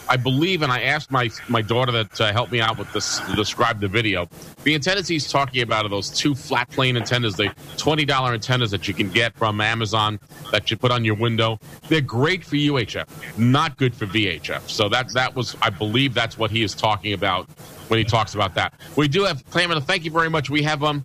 I 0.09 0.16
believe, 0.16 0.62
and 0.62 0.72
I 0.72 0.82
asked 0.82 1.11
my 1.11 1.30
my 1.48 1.62
daughter 1.62 1.92
that 1.92 2.14
to 2.14 2.32
help 2.32 2.50
me 2.50 2.61
out 2.61 2.78
with 2.78 2.92
this 2.92 3.18
to 3.20 3.36
describe 3.36 3.80
the 3.80 3.88
video. 3.88 4.28
The 4.64 4.74
antennas 4.74 5.06
he's 5.09 5.30
talking 5.30 5.62
about 5.62 5.84
are 5.84 5.88
those 5.88 6.11
two 6.11 6.34
flat 6.34 6.70
plane 6.70 6.96
antennas, 6.96 7.36
the 7.36 7.52
twenty 7.76 8.04
dollar 8.04 8.32
antennas 8.32 8.70
that 8.70 8.88
you 8.88 8.94
can 8.94 9.11
get 9.11 9.34
from 9.36 9.61
Amazon 9.61 10.18
that 10.50 10.70
you 10.70 10.76
put 10.76 10.90
on 10.90 11.04
your 11.04 11.14
window. 11.14 11.59
They're 11.88 12.00
great 12.00 12.44
for 12.44 12.56
UHF, 12.56 13.06
not 13.38 13.76
good 13.76 13.94
for 13.94 14.06
VHF. 14.06 14.68
So 14.68 14.88
that 14.88 15.12
that 15.12 15.34
was, 15.34 15.56
I 15.62 15.70
believe, 15.70 16.14
that's 16.14 16.38
what 16.38 16.50
he 16.50 16.62
is 16.62 16.74
talking 16.74 17.12
about 17.12 17.48
when 17.88 17.98
he 17.98 18.04
talks 18.04 18.34
about 18.34 18.54
that. 18.54 18.74
We 18.96 19.09
do 19.09 19.24
have 19.24 19.48
Pamela. 19.50 19.80
Thank 19.80 20.04
you 20.04 20.11
very 20.11 20.30
much. 20.30 20.48
We 20.50 20.62
have 20.62 20.82
um, 20.82 21.04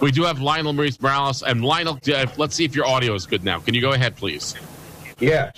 we 0.00 0.10
do 0.10 0.22
have 0.24 0.40
Lionel 0.40 0.72
Maurice 0.72 1.00
Morales 1.00 1.42
and 1.42 1.64
Lionel. 1.64 1.98
uh, 2.14 2.26
Let's 2.36 2.54
see 2.54 2.64
if 2.64 2.74
your 2.74 2.86
audio 2.86 3.14
is 3.14 3.26
good 3.26 3.44
now. 3.44 3.60
Can 3.60 3.74
you 3.74 3.80
go 3.80 3.92
ahead, 3.92 4.16
please? 4.16 4.54
Yeah. 5.18 5.52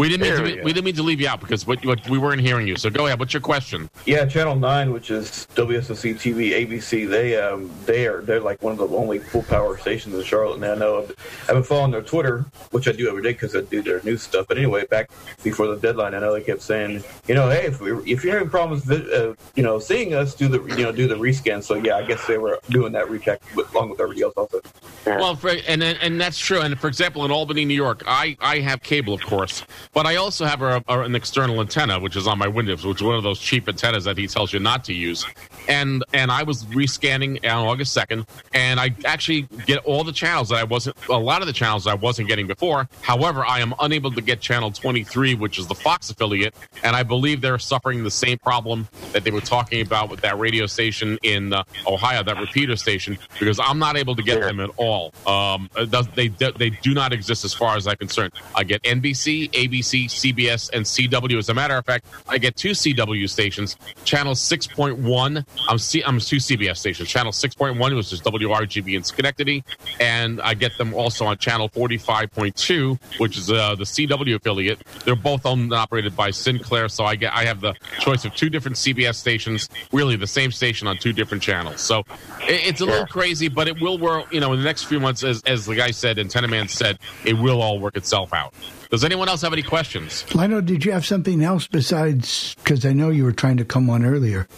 We 0.00 0.08
didn't 0.08 0.22
mean 0.22 0.36
to, 0.36 0.42
we 0.42 0.62
we, 0.62 0.72
didn't 0.72 0.86
mean 0.86 0.94
to 0.94 1.02
leave 1.02 1.20
you 1.20 1.28
out 1.28 1.40
because 1.40 1.66
what, 1.66 1.84
what, 1.84 2.08
we 2.08 2.16
weren't 2.16 2.40
hearing 2.40 2.66
you. 2.66 2.76
So 2.76 2.88
go 2.88 3.04
ahead. 3.04 3.18
What's 3.18 3.34
your 3.34 3.42
question? 3.42 3.90
Yeah, 4.06 4.24
Channel 4.24 4.56
Nine, 4.56 4.94
which 4.94 5.10
is 5.10 5.46
WSOC 5.54 6.14
TV, 6.14 6.52
ABC. 6.66 7.06
They 7.06 7.38
um 7.38 7.70
they 7.84 8.06
are 8.06 8.22
they're 8.22 8.40
like 8.40 8.62
one 8.62 8.72
of 8.72 8.78
the 8.78 8.88
only 8.96 9.18
full 9.18 9.42
power 9.42 9.76
stations 9.76 10.14
in 10.14 10.22
Charlotte. 10.24 10.58
Now 10.58 10.72
I 10.72 10.76
know 10.76 11.02
I've, 11.02 11.10
I've 11.42 11.54
been 11.56 11.62
following 11.64 11.90
their 11.90 12.00
Twitter, 12.00 12.46
which 12.70 12.88
I 12.88 12.92
do 12.92 13.10
every 13.10 13.22
day 13.22 13.32
because 13.32 13.54
I 13.54 13.60
do 13.60 13.82
their 13.82 14.02
news 14.02 14.22
stuff. 14.22 14.46
But 14.48 14.56
anyway, 14.56 14.86
back 14.86 15.10
before 15.42 15.66
the 15.66 15.76
deadline, 15.76 16.14
I 16.14 16.20
know 16.20 16.32
they 16.32 16.40
kept 16.40 16.62
saying, 16.62 17.04
you 17.28 17.34
know, 17.34 17.50
hey, 17.50 17.66
if 17.66 17.82
we 17.82 17.92
if 18.10 18.24
you're 18.24 18.32
having 18.32 18.48
problems, 18.48 18.90
uh, 18.90 19.34
you 19.54 19.62
know, 19.62 19.78
seeing 19.78 20.14
us, 20.14 20.32
do 20.34 20.48
the 20.48 20.62
you 20.76 20.82
know 20.82 20.92
do 20.92 21.08
the 21.08 21.16
rescan. 21.16 21.62
So 21.62 21.74
yeah, 21.74 21.96
I 21.96 22.06
guess 22.06 22.26
they 22.26 22.38
were 22.38 22.58
doing 22.70 22.92
that 22.92 23.10
recheck 23.10 23.42
with, 23.54 23.70
along 23.74 23.90
with 23.90 24.00
everybody 24.00 24.22
else 24.22 24.34
also. 24.34 24.62
Well, 25.04 25.36
for, 25.36 25.50
and 25.50 25.82
and 25.82 25.98
and 26.00 26.18
that's 26.18 26.38
true. 26.38 26.62
And 26.62 26.78
for 26.80 26.88
example, 26.88 27.22
in 27.26 27.30
Albany, 27.30 27.66
New 27.66 27.74
York, 27.74 28.02
I, 28.06 28.38
I 28.40 28.60
have 28.60 28.82
cable, 28.82 29.12
of 29.12 29.22
course, 29.22 29.62
but 29.92 30.06
I 30.06 30.16
also 30.16 30.44
have 30.44 30.62
a, 30.62 30.82
a, 30.88 31.00
an 31.00 31.14
external 31.14 31.60
antenna, 31.60 31.98
which 31.98 32.16
is 32.16 32.26
on 32.26 32.38
my 32.38 32.46
windows, 32.46 32.84
which 32.84 32.98
is 32.98 33.02
one 33.02 33.16
of 33.16 33.22
those 33.22 33.40
cheap 33.40 33.68
antennas 33.68 34.04
that 34.04 34.16
he 34.16 34.26
tells 34.26 34.52
you 34.52 34.60
not 34.60 34.84
to 34.84 34.94
use. 34.94 35.26
And 35.68 36.04
and 36.12 36.30
I 36.30 36.42
was 36.44 36.64
rescanning 36.66 37.44
on 37.44 37.66
August 37.66 37.92
second, 37.92 38.26
and 38.54 38.78
I 38.78 38.94
actually 39.04 39.42
get 39.66 39.78
all 39.84 40.04
the 40.04 40.12
channels 40.12 40.48
that 40.50 40.56
I 40.56 40.64
wasn't, 40.64 40.96
a 41.08 41.18
lot 41.18 41.40
of 41.40 41.46
the 41.46 41.52
channels 41.52 41.86
I 41.86 41.94
wasn't 41.94 42.28
getting 42.28 42.46
before. 42.46 42.88
However, 43.02 43.44
I 43.44 43.60
am 43.60 43.74
unable 43.80 44.12
to 44.12 44.20
get 44.20 44.40
channel 44.40 44.70
twenty 44.70 45.04
three, 45.04 45.34
which 45.34 45.58
is 45.58 45.66
the 45.66 45.74
Fox 45.74 46.08
affiliate, 46.10 46.54
and 46.82 46.94
I 46.94 47.02
believe 47.02 47.40
they're 47.40 47.58
suffering 47.58 48.04
the 48.04 48.10
same 48.10 48.38
problem 48.38 48.88
that 49.12 49.24
they 49.24 49.30
were 49.30 49.40
talking 49.40 49.80
about 49.80 50.08
with 50.08 50.20
that 50.20 50.38
radio 50.38 50.66
station 50.66 51.18
in 51.22 51.52
uh, 51.52 51.64
Ohio, 51.86 52.22
that 52.22 52.38
repeater 52.38 52.76
station, 52.76 53.18
because 53.38 53.58
I'm 53.60 53.78
not 53.78 53.96
able 53.96 54.16
to 54.16 54.22
get 54.22 54.40
them 54.40 54.60
at 54.60 54.70
all. 54.76 55.12
Um, 55.26 55.68
they 56.14 56.28
they 56.28 56.70
do 56.70 56.94
not 56.94 57.12
exist 57.12 57.44
as 57.44 57.52
far 57.52 57.76
as 57.76 57.86
I'm 57.86 57.96
concerned. 57.96 58.32
I 58.54 58.64
get 58.64 58.82
NBC, 58.82 59.50
ABC, 59.50 59.79
CBS, 59.80 60.70
and 60.72 60.84
CW. 60.84 61.38
As 61.38 61.48
a 61.48 61.54
matter 61.54 61.76
of 61.76 61.84
fact, 61.84 62.06
I 62.28 62.38
get 62.38 62.56
two 62.56 62.70
CW 62.70 63.28
stations. 63.28 63.76
Channel 64.04 64.34
6.1, 64.34 65.44
I'm 65.68 65.78
C, 65.78 66.02
I'm 66.04 66.18
two 66.18 66.36
CBS 66.36 66.78
stations. 66.78 67.08
Channel 67.08 67.32
6.1, 67.32 67.96
which 67.96 68.12
is 68.12 68.20
WRGB 68.22 68.96
in 68.96 69.04
Schenectady, 69.04 69.64
and 69.98 70.40
I 70.40 70.54
get 70.54 70.76
them 70.78 70.94
also 70.94 71.24
on 71.24 71.38
channel 71.38 71.68
45.2, 71.68 72.98
which 73.18 73.36
is 73.36 73.50
uh, 73.50 73.74
the 73.74 73.84
CW 73.84 74.36
affiliate. 74.36 74.80
They're 75.04 75.16
both 75.16 75.46
owned 75.46 75.62
and 75.62 75.72
operated 75.74 76.16
by 76.16 76.30
Sinclair, 76.30 76.88
so 76.88 77.04
I 77.04 77.16
get 77.16 77.32
I 77.32 77.44
have 77.44 77.60
the 77.60 77.74
choice 78.00 78.24
of 78.24 78.34
two 78.34 78.50
different 78.50 78.76
CBS 78.76 79.16
stations, 79.16 79.68
really 79.92 80.16
the 80.16 80.26
same 80.26 80.50
station 80.50 80.86
on 80.86 80.96
two 80.98 81.12
different 81.12 81.42
channels. 81.42 81.80
So 81.80 82.00
it, 82.42 82.68
it's 82.68 82.80
a 82.80 82.86
little 82.86 83.06
crazy, 83.06 83.48
but 83.48 83.68
it 83.68 83.80
will 83.80 83.98
work. 83.98 84.32
You 84.32 84.40
know, 84.40 84.52
in 84.52 84.58
the 84.58 84.64
next 84.64 84.84
few 84.84 85.00
months, 85.00 85.24
as 85.24 85.42
as 85.46 85.66
the 85.66 85.74
guy 85.74 85.90
said, 85.90 86.18
Antenna 86.18 86.48
Man 86.48 86.68
said, 86.68 86.98
it 87.24 87.34
will 87.34 87.60
all 87.60 87.78
work 87.78 87.96
itself 87.96 88.32
out. 88.32 88.54
Does 88.90 89.04
anyone 89.04 89.28
else 89.28 89.42
have 89.42 89.52
any 89.52 89.62
questions? 89.62 90.32
Lino, 90.34 90.60
did 90.60 90.84
you 90.84 90.90
have 90.92 91.06
something 91.06 91.44
else 91.44 91.68
besides? 91.68 92.56
Because 92.56 92.84
I 92.84 92.92
know 92.92 93.10
you 93.10 93.24
were 93.24 93.32
trying 93.32 93.56
to 93.58 93.64
come 93.64 93.88
on 93.88 94.04
earlier. 94.04 94.48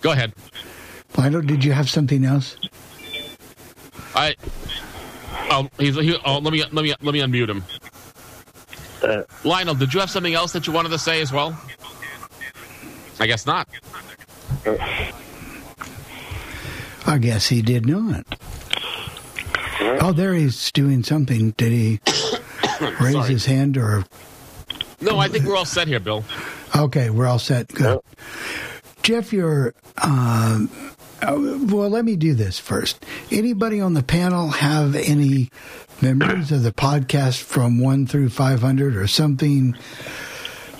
Go 0.00 0.12
ahead. 0.12 0.32
Lino, 1.16 1.42
did 1.42 1.62
you 1.62 1.72
have 1.72 1.90
something 1.90 2.24
else? 2.24 2.56
I. 4.14 4.34
Oh, 5.50 5.68
he's, 5.78 5.94
he, 5.96 6.16
oh, 6.24 6.38
let 6.38 6.52
me 6.52 6.62
let 6.72 6.82
me 6.82 6.94
let 7.02 7.12
me 7.12 7.20
unmute 7.20 7.48
him. 7.48 7.64
Uh, 9.02 9.22
Lionel, 9.44 9.74
did 9.74 9.94
you 9.94 10.00
have 10.00 10.10
something 10.10 10.34
else 10.34 10.52
that 10.52 10.66
you 10.66 10.72
wanted 10.72 10.90
to 10.90 10.98
say 10.98 11.20
as 11.20 11.32
well? 11.32 11.58
I 13.20 13.26
guess 13.26 13.46
not. 13.46 13.68
I 17.06 17.18
guess 17.18 17.48
he 17.48 17.62
did 17.62 17.86
not. 17.86 18.24
Oh, 19.80 20.12
there 20.12 20.34
he's 20.34 20.70
doing 20.72 21.02
something. 21.02 21.52
Did 21.52 21.72
he 21.72 22.00
raise 22.80 23.12
Sorry. 23.12 23.32
his 23.32 23.46
hand 23.46 23.76
or? 23.76 24.04
No, 25.00 25.18
I 25.18 25.28
think 25.28 25.44
we're 25.44 25.56
all 25.56 25.64
set 25.64 25.88
here, 25.88 26.00
Bill. 26.00 26.24
Okay, 26.76 27.10
we're 27.10 27.26
all 27.26 27.38
set. 27.38 27.68
Good. 27.68 28.00
Jeff, 29.02 29.32
you're. 29.32 29.74
Um, 30.02 30.70
uh, 31.22 31.34
well, 31.36 31.88
let 31.88 32.04
me 32.04 32.14
do 32.16 32.34
this 32.34 32.58
first. 32.58 33.04
Anybody 33.30 33.80
on 33.80 33.94
the 33.94 34.02
panel 34.02 34.48
have 34.48 34.94
any 34.94 35.50
memories 36.00 36.52
of 36.52 36.62
the 36.62 36.72
podcast 36.72 37.42
from 37.42 37.80
one 37.80 38.06
through 38.06 38.28
five 38.28 38.60
hundred 38.60 38.96
or 38.96 39.06
something? 39.06 39.76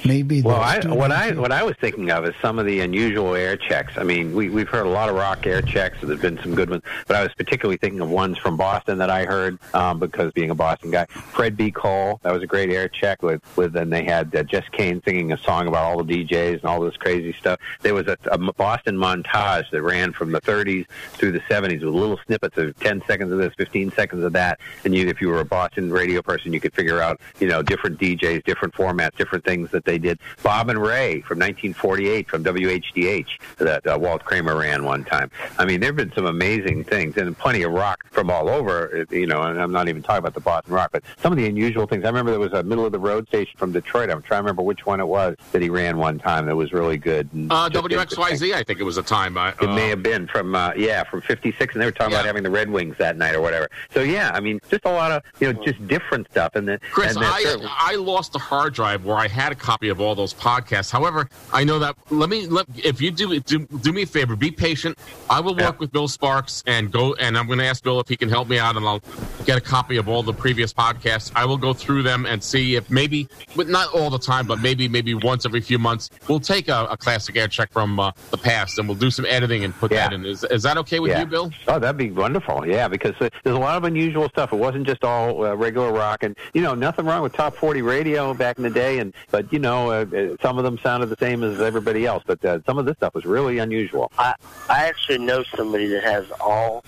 Maybe. 0.05 0.43
Well, 0.43 0.57
I, 0.57 0.81
what 0.87 1.13
I 1.13 1.33
what 1.33 1.53
I 1.53 1.63
was 1.63 1.77
thinking 1.81 2.11
of 2.11 2.25
is 2.25 2.35
some 2.41 2.59
of 2.59 2.67
the 2.67 2.81
unusual 2.81 3.35
air 3.35 3.57
checks. 3.57 3.97
I 3.97 4.05
mean, 4.05 4.35
we 4.35 4.49
we've 4.49 4.69
heard 4.69 4.87
a 4.87 4.91
lot 4.91 5.09
of 5.09 5.17
rock 5.17 5.47
air 5.47 5.63
checks. 5.63 5.99
There's 6.03 6.21
been 6.21 6.39
some 6.43 6.55
good 6.55 6.71
ones, 6.71 6.83
but 7.07 7.17
I 7.17 7.23
was 7.23 7.33
particularly 7.35 7.79
thinking 7.79 8.01
of 8.01 8.11
ones 8.11 8.39
from 8.39 8.57
Boston 8.57 8.99
that 8.99 9.11
I 9.11 9.25
heard 9.25 9.59
um, 9.75 9.99
because 9.99 10.33
being 10.33 10.51
a 10.51 10.55
Boston 10.55 10.91
guy, 10.91 11.07
Fred 11.07 11.57
B. 11.57 11.71
Cole. 11.71 12.21
That 12.23 12.33
was 12.33 12.43
a 12.43 12.47
great 12.47 12.71
air 12.71 12.89
check 12.89 13.23
with 13.23 13.43
with. 13.57 13.77
And 13.77 13.93
they 13.93 14.05
had 14.05 14.35
uh, 14.35 14.43
Jess 14.45 14.65
Cain 14.73 15.03
singing 15.05 15.33
a 15.33 15.39
song 15.39 15.67
about 15.67 15.85
all 15.85 16.03
the 16.03 16.25
DJs 16.25 16.61
and 16.61 16.65
all 16.65 16.81
this 16.81 16.97
crazy 16.97 17.33
stuff. 17.33 17.61
There 17.81 17.95
was 17.95 18.07
a, 18.07 18.17
a 18.31 18.39
Boston 18.39 18.97
montage 18.97 19.71
that 19.71 19.83
ran 19.83 20.13
from 20.13 20.33
the 20.33 20.41
30s 20.41 20.87
through 21.13 21.33
the 21.33 21.41
70s 21.41 21.85
with 21.85 21.95
little 21.95 22.19
snippets 22.27 22.57
of 22.57 22.79
10 22.81 23.03
seconds 23.07 23.33
of 23.33 23.39
this, 23.39 23.53
15 23.57 23.93
seconds 23.93 24.25
of 24.25 24.33
that. 24.33 24.61
And 24.85 24.95
you, 24.95 25.09
if 25.09 25.21
you 25.21 25.29
were 25.29 25.41
a 25.41 25.45
Boston 25.45 25.91
radio 25.91 26.23
person, 26.23 26.53
you 26.53 26.61
could 26.61 26.75
figure 26.75 27.01
out 27.01 27.21
you 27.41 27.49
know 27.49 27.63
different 27.63 27.99
DJs, 27.99 28.45
different 28.45 28.75
formats, 28.75 29.17
different 29.17 29.45
things 29.45 29.71
that 29.71 29.85
they 29.89 29.99
did. 29.99 30.19
Bob 30.43 30.69
and 30.69 30.81
Ray 30.81 31.23
from 31.23 31.39
1948 31.39 32.29
from 32.29 32.45
WHDH 32.45 33.27
that 33.57 33.87
uh, 33.87 33.99
Walt 33.99 34.23
Kramer 34.25 34.55
ran 34.57 34.85
one 34.85 35.03
time. 35.05 35.31
I 35.59 35.65
mean, 35.65 35.81
there 35.81 35.89
have 35.89 35.97
been 35.97 36.13
some 36.15 36.27
amazing 36.27 36.85
things 36.85 37.17
and 37.17 37.37
plenty 37.37 37.63
of 37.63 37.73
rock 37.73 38.05
from 38.11 38.31
all 38.31 38.49
over. 38.49 39.01
uh, 39.11 39.15
You 39.15 39.27
know, 39.27 39.43
and 39.43 39.61
I'm 39.61 39.73
not 39.73 39.89
even 39.89 40.03
talking 40.03 40.19
about 40.19 40.35
the 40.35 40.41
Boston 40.41 40.75
rock, 40.75 40.91
but 40.93 41.03
some 41.23 41.33
of 41.33 41.39
the 41.39 41.47
unusual 41.47 41.87
things. 41.87 42.05
I 42.05 42.09
remember 42.09 42.31
there 42.31 42.41
was 42.41 42.53
a 42.53 42.63
middle 42.63 42.85
of 42.85 42.93
the 42.93 42.99
road 42.99 43.27
station 43.29 43.55
from 43.57 43.73
Detroit. 43.73 44.11
I'm 44.11 44.23
trying 44.23 44.41
to 44.41 44.43
remember 44.45 44.63
which 44.63 44.85
one 44.87 45.01
it 45.01 45.07
was 45.09 45.37
that 45.53 45.63
he 45.63 45.71
ran 45.71 45.97
one 45.99 46.19
time 46.19 46.47
that 46.47 46.57
was 46.57 46.73
really 46.73 46.99
good. 46.99 47.29
Uh. 47.51 47.69
WXYZ, 47.71 48.55
I 48.55 48.63
think 48.63 48.81
it 48.81 48.85
was 48.85 48.99
a 48.99 49.03
time. 49.03 49.37
Uh, 49.37 49.53
It 49.61 49.69
may 49.69 49.89
have 49.89 50.03
been 50.03 50.27
from 50.27 50.55
uh, 50.55 50.73
yeah 50.77 51.05
from 51.05 51.21
'56, 51.23 51.75
and 51.75 51.81
they 51.83 51.87
were 51.87 51.93
talking 51.93 52.13
about 52.13 52.27
having 52.27 52.43
the 52.43 52.51
Red 52.51 52.69
Wings 52.71 52.97
that 52.99 53.17
night 53.17 53.35
or 53.35 53.41
whatever. 53.41 53.69
So 53.95 54.01
yeah, 54.03 54.33
I 54.35 54.41
mean, 54.41 54.61
just 54.71 54.85
a 54.85 54.91
lot 54.91 55.11
of 55.13 55.23
you 55.41 55.51
know 55.53 55.65
just 55.65 55.87
different 55.89 56.31
stuff. 56.31 56.55
And 56.57 56.69
then 56.69 56.79
Chris, 56.91 57.15
and 57.15 57.23
then 57.25 57.31
I, 57.33 57.93
I 57.93 57.95
lost 57.97 58.33
the 58.33 58.39
hard 58.39 58.75
drive 58.75 59.05
where 59.05 59.17
I 59.17 59.29
had 59.29 59.53
a 59.53 59.55
copy 59.55 59.78
of 59.87 60.01
all 60.01 60.17
those 60.17 60.35
podcasts. 60.35 60.91
However, 60.91 61.29
I 61.53 61.63
know 61.63 61.79
that. 61.79 61.95
Let 62.11 62.29
me 62.29 62.49
let 62.49 62.67
if 62.77 63.01
you 63.01 63.13
do 63.13 63.39
do, 63.39 63.61
do 63.61 63.93
me 63.93 64.03
a 64.03 64.07
favor, 64.07 64.35
be 64.35 64.51
patient. 64.51 64.99
I 65.31 65.39
will 65.39 65.55
work 65.55 65.79
with 65.79 65.93
Bill 65.93 66.09
Sparks 66.09 66.65
and 66.67 66.91
go, 66.91 67.15
and 67.15 67.39
I'm 67.39 67.47
going 67.47 67.61
to 67.61 67.65
ask 67.67 67.85
Bill 67.85 68.01
if 68.01 68.09
he 68.09 68.17
can 68.17 68.29
help 68.29 68.49
me 68.49 68.59
out, 68.59 68.77
and 68.77 68.85
I'll 68.85 69.03
get 69.45 69.57
a 69.57 69.61
copy 69.61 69.97
of 69.99 70.09
all 70.09 70.25
the 70.25 70.33
previous 70.33 70.73
podcasts. 70.73 71.31
I 71.37 71.45
will 71.45 71.57
go 71.59 71.73
through 71.73 72.03
them 72.03 72.27
and 72.27 72.43
see 72.43 72.75
if 72.75 72.91
maybe, 72.91 73.29
but 73.55 73.69
not 73.69 73.93
all 73.95 74.11
the 74.11 74.19
time, 74.19 74.47
but 74.49 74.61
maybe 74.61 74.89
maybe 74.89 75.15
once 75.15 75.47
every 75.47 75.61
few 75.61 75.79
months, 75.79 76.11
we'll 76.27 76.41
take 76.41 76.67
a, 76.69 76.87
a 76.91 76.97
classic 76.97 77.37
air 77.37 77.47
check 77.47 77.71
from 77.71 78.01
uh, 78.01 78.11
the 78.31 78.39
past 78.39 78.79
and 78.79 78.89
we'll 78.89 78.97
do 78.99 79.11
some 79.11 79.27
editing 79.27 79.63
and 79.65 79.75
put 79.75 79.91
that 79.93 80.13
in. 80.13 80.25
Is 80.27 80.43
is 80.45 80.63
that 80.65 80.79
okay 80.79 80.99
with 80.99 81.11
Yeah. 81.13 81.21
you, 81.21 81.27
Bill? 81.27 81.51
Oh, 81.69 81.79
that'd 81.79 81.97
be 81.97 82.11
wonderful. 82.11 82.67
Yeah, 82.67 82.89
because 82.89 83.15
uh, 83.21 83.29
there's 83.45 83.57
a 83.57 83.61
lot 83.61 83.77
of 83.77 83.85
unusual 83.85 84.29
stuff. 84.31 84.53
It 84.53 84.57
wasn't 84.57 84.87
just 84.87 85.05
all 85.05 85.45
uh, 85.45 85.55
regular 85.55 85.93
rock, 85.93 86.23
and 86.23 86.35
you 86.55 86.63
know, 86.63 86.75
nothing 86.75 87.05
wrong 87.05 87.23
with 87.23 87.33
top 87.35 87.55
40 87.55 87.83
radio 87.83 88.33
back 88.35 88.57
in 88.57 88.65
the 88.65 88.71
day. 88.71 88.99
And 88.99 89.13
but 89.31 89.53
you 89.53 89.59
know, 89.59 89.68
uh, 89.77 90.05
uh, 90.05 90.37
some 90.43 90.59
of 90.59 90.65
them 90.65 90.79
sounded 90.79 91.07
the 91.09 91.17
same 91.21 91.43
as 91.45 91.61
everybody 91.61 92.07
else. 92.07 92.23
But 92.27 92.45
uh, 92.45 92.59
some 92.67 92.79
of 92.79 92.87
this 92.87 92.97
stuff 92.97 93.15
was 93.15 93.25
really 93.25 93.59
unusual. 93.59 94.11
I 94.19 94.35
I 94.69 94.87
actually 94.87 95.19
know 95.19 95.43
somebody 95.57 95.87
that 95.89 96.03
has 96.05 96.27
all 96.41 96.83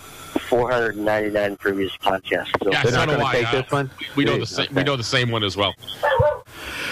499 0.49 1.57
previous 1.57 1.97
podcasts. 1.99 2.51
So 2.63 2.71
Yeah, 2.71 2.83
so 2.83 3.07
do 3.07 3.13
I. 3.23 3.65
Uh, 3.73 3.85
We 4.17 4.25
know 4.25 4.39
the 4.39 4.47
same. 4.47 4.69
We 4.75 4.83
know 4.83 4.97
the 4.97 5.05
same 5.05 5.31
one 5.31 5.45
as 5.45 5.57
well. 5.57 5.75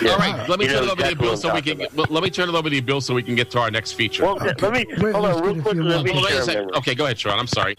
Yeah. 0.01 0.13
All 0.13 0.19
right, 0.19 0.49
let 0.49 0.59
me 0.61 0.67
You 0.67 0.73
turn 0.73 0.87
know 0.87 0.93
it 0.93 0.93
over 0.93 1.03
to 1.03 1.09
you, 1.11 1.17
Bill, 1.17 1.37
so 1.37 1.53
we 1.55 1.63
can. 1.63 1.79
Get, 1.79 1.97
let 2.11 2.23
me 2.23 2.31
turn 2.31 2.49
it 2.49 2.55
over 2.55 2.69
to 2.71 2.75
you, 2.75 2.83
Bill, 2.83 3.01
so 3.01 3.15
we 3.15 3.23
can 3.23 3.35
get 3.35 3.51
to 3.53 3.59
our 3.59 3.71
next 3.71 3.93
feature. 3.93 4.23
Well, 4.25 4.37
let 4.37 4.73
me 4.73 4.87
hold 5.01 5.27
on 5.27 5.43
real 5.43 5.61
quick. 5.63 5.75
Let 5.77 6.05
me 6.05 6.13
Hold 6.13 6.25
on 6.25 6.25
a 6.25 6.29
share 6.29 6.41
a 6.41 6.45
second. 6.45 6.61
memory. 6.67 6.77
Okay, 6.77 6.95
go 6.95 7.05
ahead, 7.05 7.19
Sean. 7.19 7.39
I'm 7.39 7.47
sorry. 7.49 7.75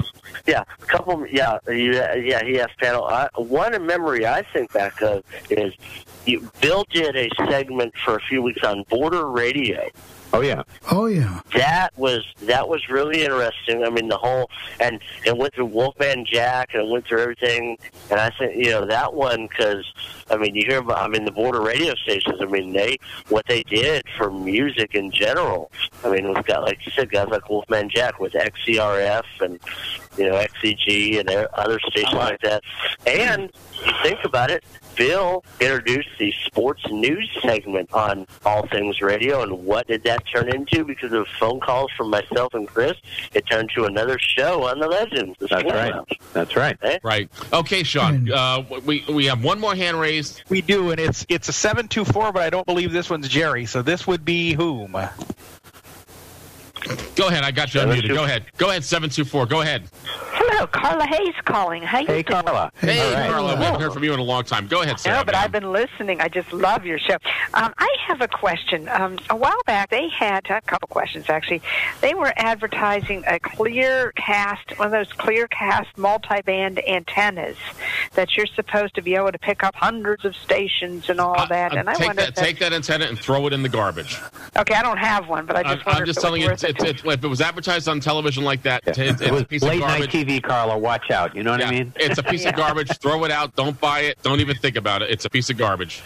Yeah, 0.46 0.64
a 0.82 0.86
couple. 0.86 1.26
Yeah, 1.28 1.58
you, 1.70 1.94
yeah. 1.94 2.44
He 2.44 2.60
asked 2.60 2.78
panel. 2.78 3.06
I, 3.06 3.30
one 3.38 3.86
memory 3.86 4.26
I 4.28 4.44
think 4.54 4.72
back 4.74 5.02
of 5.02 5.24
is 5.50 5.74
you, 6.26 6.52
Bill 6.62 6.86
did 6.92 7.16
a 7.16 7.30
segment 7.50 7.94
for 8.04 8.16
a 8.16 8.22
few 8.22 8.42
weeks 8.42 8.64
on 8.64 8.84
border 8.84 9.28
radio. 9.28 9.90
Oh 10.32 10.42
yeah. 10.42 10.62
Oh 10.92 11.08
yeah. 11.08 11.42
That 11.56 11.98
was 11.98 12.24
that 12.42 12.70
was 12.70 12.88
really 12.88 13.24
interesting. 13.24 13.84
I 13.84 13.90
mean, 13.90 14.10
the 14.10 14.18
whole 14.18 14.50
and 14.80 15.02
it 15.26 15.36
went 15.36 15.56
through 15.56 15.66
Wolfman 15.66 16.26
Jack 16.26 16.74
and 16.74 16.84
it 16.84 16.92
went 16.92 17.08
through 17.08 17.22
everything. 17.22 17.78
And 18.12 18.20
I 18.20 18.30
think 18.38 18.56
you 18.56 18.70
know 18.70 18.86
that 18.86 19.14
one 19.14 19.48
because 19.48 19.92
I 20.30 20.38
mean 20.38 20.54
you 20.54 20.66
hear 20.68 20.80
about 20.80 21.00
I 21.00 21.08
mean 21.08 21.26
the 21.26 21.32
border 21.32 21.62
radio 21.62 21.96
stations. 21.96 22.40
I 22.40 22.46
mean 22.46 22.74
they 22.74 23.00
what 23.30 23.46
they 23.48 23.64
did 23.64 24.04
for 24.18 24.30
music 24.30 24.94
in 24.94 25.12
general. 25.12 25.72
I 26.04 26.12
mean 26.12 26.32
we've 26.32 26.46
got 26.46 26.62
like 26.62 26.86
you 26.86 26.92
said 26.92 27.10
guys 27.10 27.28
like 27.30 27.50
Wolfman 27.50 27.90
Jack 27.90 28.20
with 28.20 28.34
XERF 28.34 29.26
and 29.42 29.60
you 30.16 30.30
know 30.30 30.36
XCG 30.36 31.20
and 31.20 31.30
other 31.56 31.80
stations 31.80 32.14
uh-huh. 32.14 32.30
like 32.30 32.42
that. 32.42 32.62
And 33.08 33.52
you 33.84 33.94
think 34.04 34.20
about 34.24 34.52
it, 34.52 34.64
Bill 35.00 35.46
introduced 35.62 36.10
the 36.20 36.34
sports 36.46 36.84
news 36.92 37.30
segment 37.42 37.90
on 37.94 38.28
All 38.46 38.68
Things 38.68 39.00
Radio, 39.00 39.42
and 39.44 39.64
what 39.66 39.88
did 39.88 40.04
that 40.04 40.24
turn 40.28 40.54
into? 40.54 40.84
Because 40.84 41.14
of 41.14 41.26
phone 41.40 41.62
calls 41.62 41.90
from 41.96 42.10
myself 42.10 42.54
and 42.54 42.68
Chris, 42.68 42.98
it 43.34 43.46
turned 43.50 43.72
to 43.76 43.86
another 43.86 44.20
show 44.20 44.68
on 44.68 44.80
the 44.80 44.88
Legends. 44.88 45.38
the 45.40 45.48
That's 45.48 45.64
right. 45.64 45.94
Lounge. 45.94 46.20
That's 46.34 46.56
right. 46.58 46.78
Right. 47.02 47.30
Okay, 47.54 47.84
Sean. 47.84 48.30
Uh, 48.30 48.64
we 48.86 49.06
we 49.08 49.26
have 49.28 49.42
one 49.42 49.58
more 49.58 49.74
hand 49.74 50.02
raised. 50.02 50.44
We 50.50 50.62
do, 50.62 50.92
and 50.92 51.00
it's 51.00 51.26
it's 51.30 51.48
a 51.48 51.54
seven 51.54 51.88
two 51.88 52.04
four, 52.04 52.34
but 52.34 52.44
I 52.44 52.50
don't 52.50 52.66
believe 52.66 52.92
this 52.92 53.10
one's 53.10 53.30
Jerry. 53.30 53.66
So 53.66 53.82
this 53.82 54.06
would 54.06 54.26
be 54.26 54.52
whom? 54.54 54.98
Go 57.16 57.28
ahead. 57.28 57.44
I 57.44 57.52
got 57.52 57.74
you 57.74 57.82
unmuted. 57.82 58.14
Go 58.14 58.24
ahead. 58.24 58.46
Go 58.58 58.70
ahead. 58.70 58.84
Seven 58.84 59.10
two 59.10 59.26
four. 59.26 59.46
Go 59.46 59.62
ahead. 59.62 59.84
Hello, 60.32 60.66
Carla 60.68 61.06
Hayes 61.06 61.36
calling. 61.46 61.84
How 61.84 62.00
you 62.00 62.08
Hey, 62.08 62.24
doing? 62.24 62.42
Carla. 62.44 62.72
Hey, 62.80 63.00
All 63.02 63.14
right. 63.14 63.30
Carla. 63.30 63.56
We 63.58 63.64
haven't 63.66 63.82
heard 63.82 63.94
from 63.94 64.04
you 64.04 64.14
in 64.14 64.20
a 64.20 64.24
long 64.24 64.44
time. 64.44 64.68
Go 64.68 64.82
ahead, 64.82 65.00
Sarah. 65.00 65.18
No, 65.20 65.24
but 65.26 65.36
I've 65.36 65.52
been 65.52 65.72
listening. 65.72 66.22
I 66.22 66.28
just 66.30 66.52
love 66.54 66.86
your 66.86 66.98
show. 66.98 67.18
Um, 67.54 67.74
I 67.78 67.88
have 68.08 68.22
a 68.22 68.28
question. 68.28 68.88
Um, 68.90 69.20
a 69.30 69.36
while 69.36 69.62
back, 69.66 69.90
they 69.90 70.08
had 70.10 70.50
a 70.50 70.62
couple 70.62 70.88
questions 70.88 71.26
actually. 71.30 71.62
They 72.02 72.14
were 72.14 72.34
advertising 72.38 73.24
a 73.28 73.40
clear 73.40 74.12
cast, 74.16 74.78
one 74.80 74.88
of 74.88 74.92
those 74.92 75.12
clear 75.14 75.48
cast 75.48 75.96
multi-band 75.98 76.80
antennas 76.88 77.58
that 78.14 78.36
you're 78.38 78.48
supposed 78.48 78.96
to 78.96 79.02
be 79.02 79.16
able 79.16 79.32
to 79.32 79.40
pick 79.40 79.64
up 79.64 79.76
hundreds 79.76 80.26
of 80.26 80.36
stations 80.36 81.10
and 81.10 81.20
all 81.20 81.46
that. 81.48 81.76
And 81.76 81.90
I 81.90 81.94
Uh, 81.94 81.98
take 81.98 82.08
wonder 82.08 82.22
that. 82.24 82.30
if 82.30 82.36
Take 82.36 82.60
that 82.60 82.74
antenna 82.74 83.06
and 83.06 83.20
throw 83.20 83.46
it 83.48 83.54
in 83.54 83.62
the 83.64 83.70
garbage. 83.70 84.18
okay, 84.58 84.74
I 84.76 84.82
don't 84.82 84.98
have 84.98 85.28
one, 85.28 85.46
but 85.46 85.56
I 85.58 85.60
I'm, 85.62 85.76
just 85.76 85.86
wonder 85.86 86.00
I'm 86.02 86.06
just 86.06 86.18
if 86.18 86.22
it 86.24 86.26
telling 86.26 86.40
was 86.42 86.46
you, 86.46 86.52
worth 86.52 86.64
it's, 86.64 86.69
it's, 86.70 86.84
it's, 86.84 87.04
if 87.04 87.24
it 87.24 87.28
was 87.28 87.42
advertised 87.42 87.88
on 87.88 88.00
television 88.00 88.44
like 88.44 88.62
that, 88.64 88.84
it's, 88.86 88.98
it's 88.98 89.22
It 89.22 89.32
was 89.32 89.42
a 89.42 89.46
piece 89.46 89.64
of 89.64 89.70
late 89.70 89.80
night 89.80 90.00
garbage. 90.00 90.12
TV, 90.12 90.42
Carla. 90.42 90.78
Watch 90.78 91.12
out. 91.12 91.36
You 91.36 91.44
know 91.44 91.52
what 91.52 91.64
I 91.64 91.72
mean? 91.72 91.94
It's 91.96 92.18
a 92.18 92.24
piece 92.24 92.46
of 92.46 92.56
garbage. 92.64 92.90
Throw 93.00 93.24
it 93.26 93.32
out. 93.32 93.56
Don't 93.56 93.80
buy 93.80 94.02
it. 94.02 94.22
Don't 94.22 94.40
even 94.40 94.56
think 94.58 94.76
about 94.76 95.02
it. 95.02 95.10
It's 95.10 95.26
a 95.26 95.30
piece 95.30 95.50
of 95.50 95.58
garbage. 95.58 96.02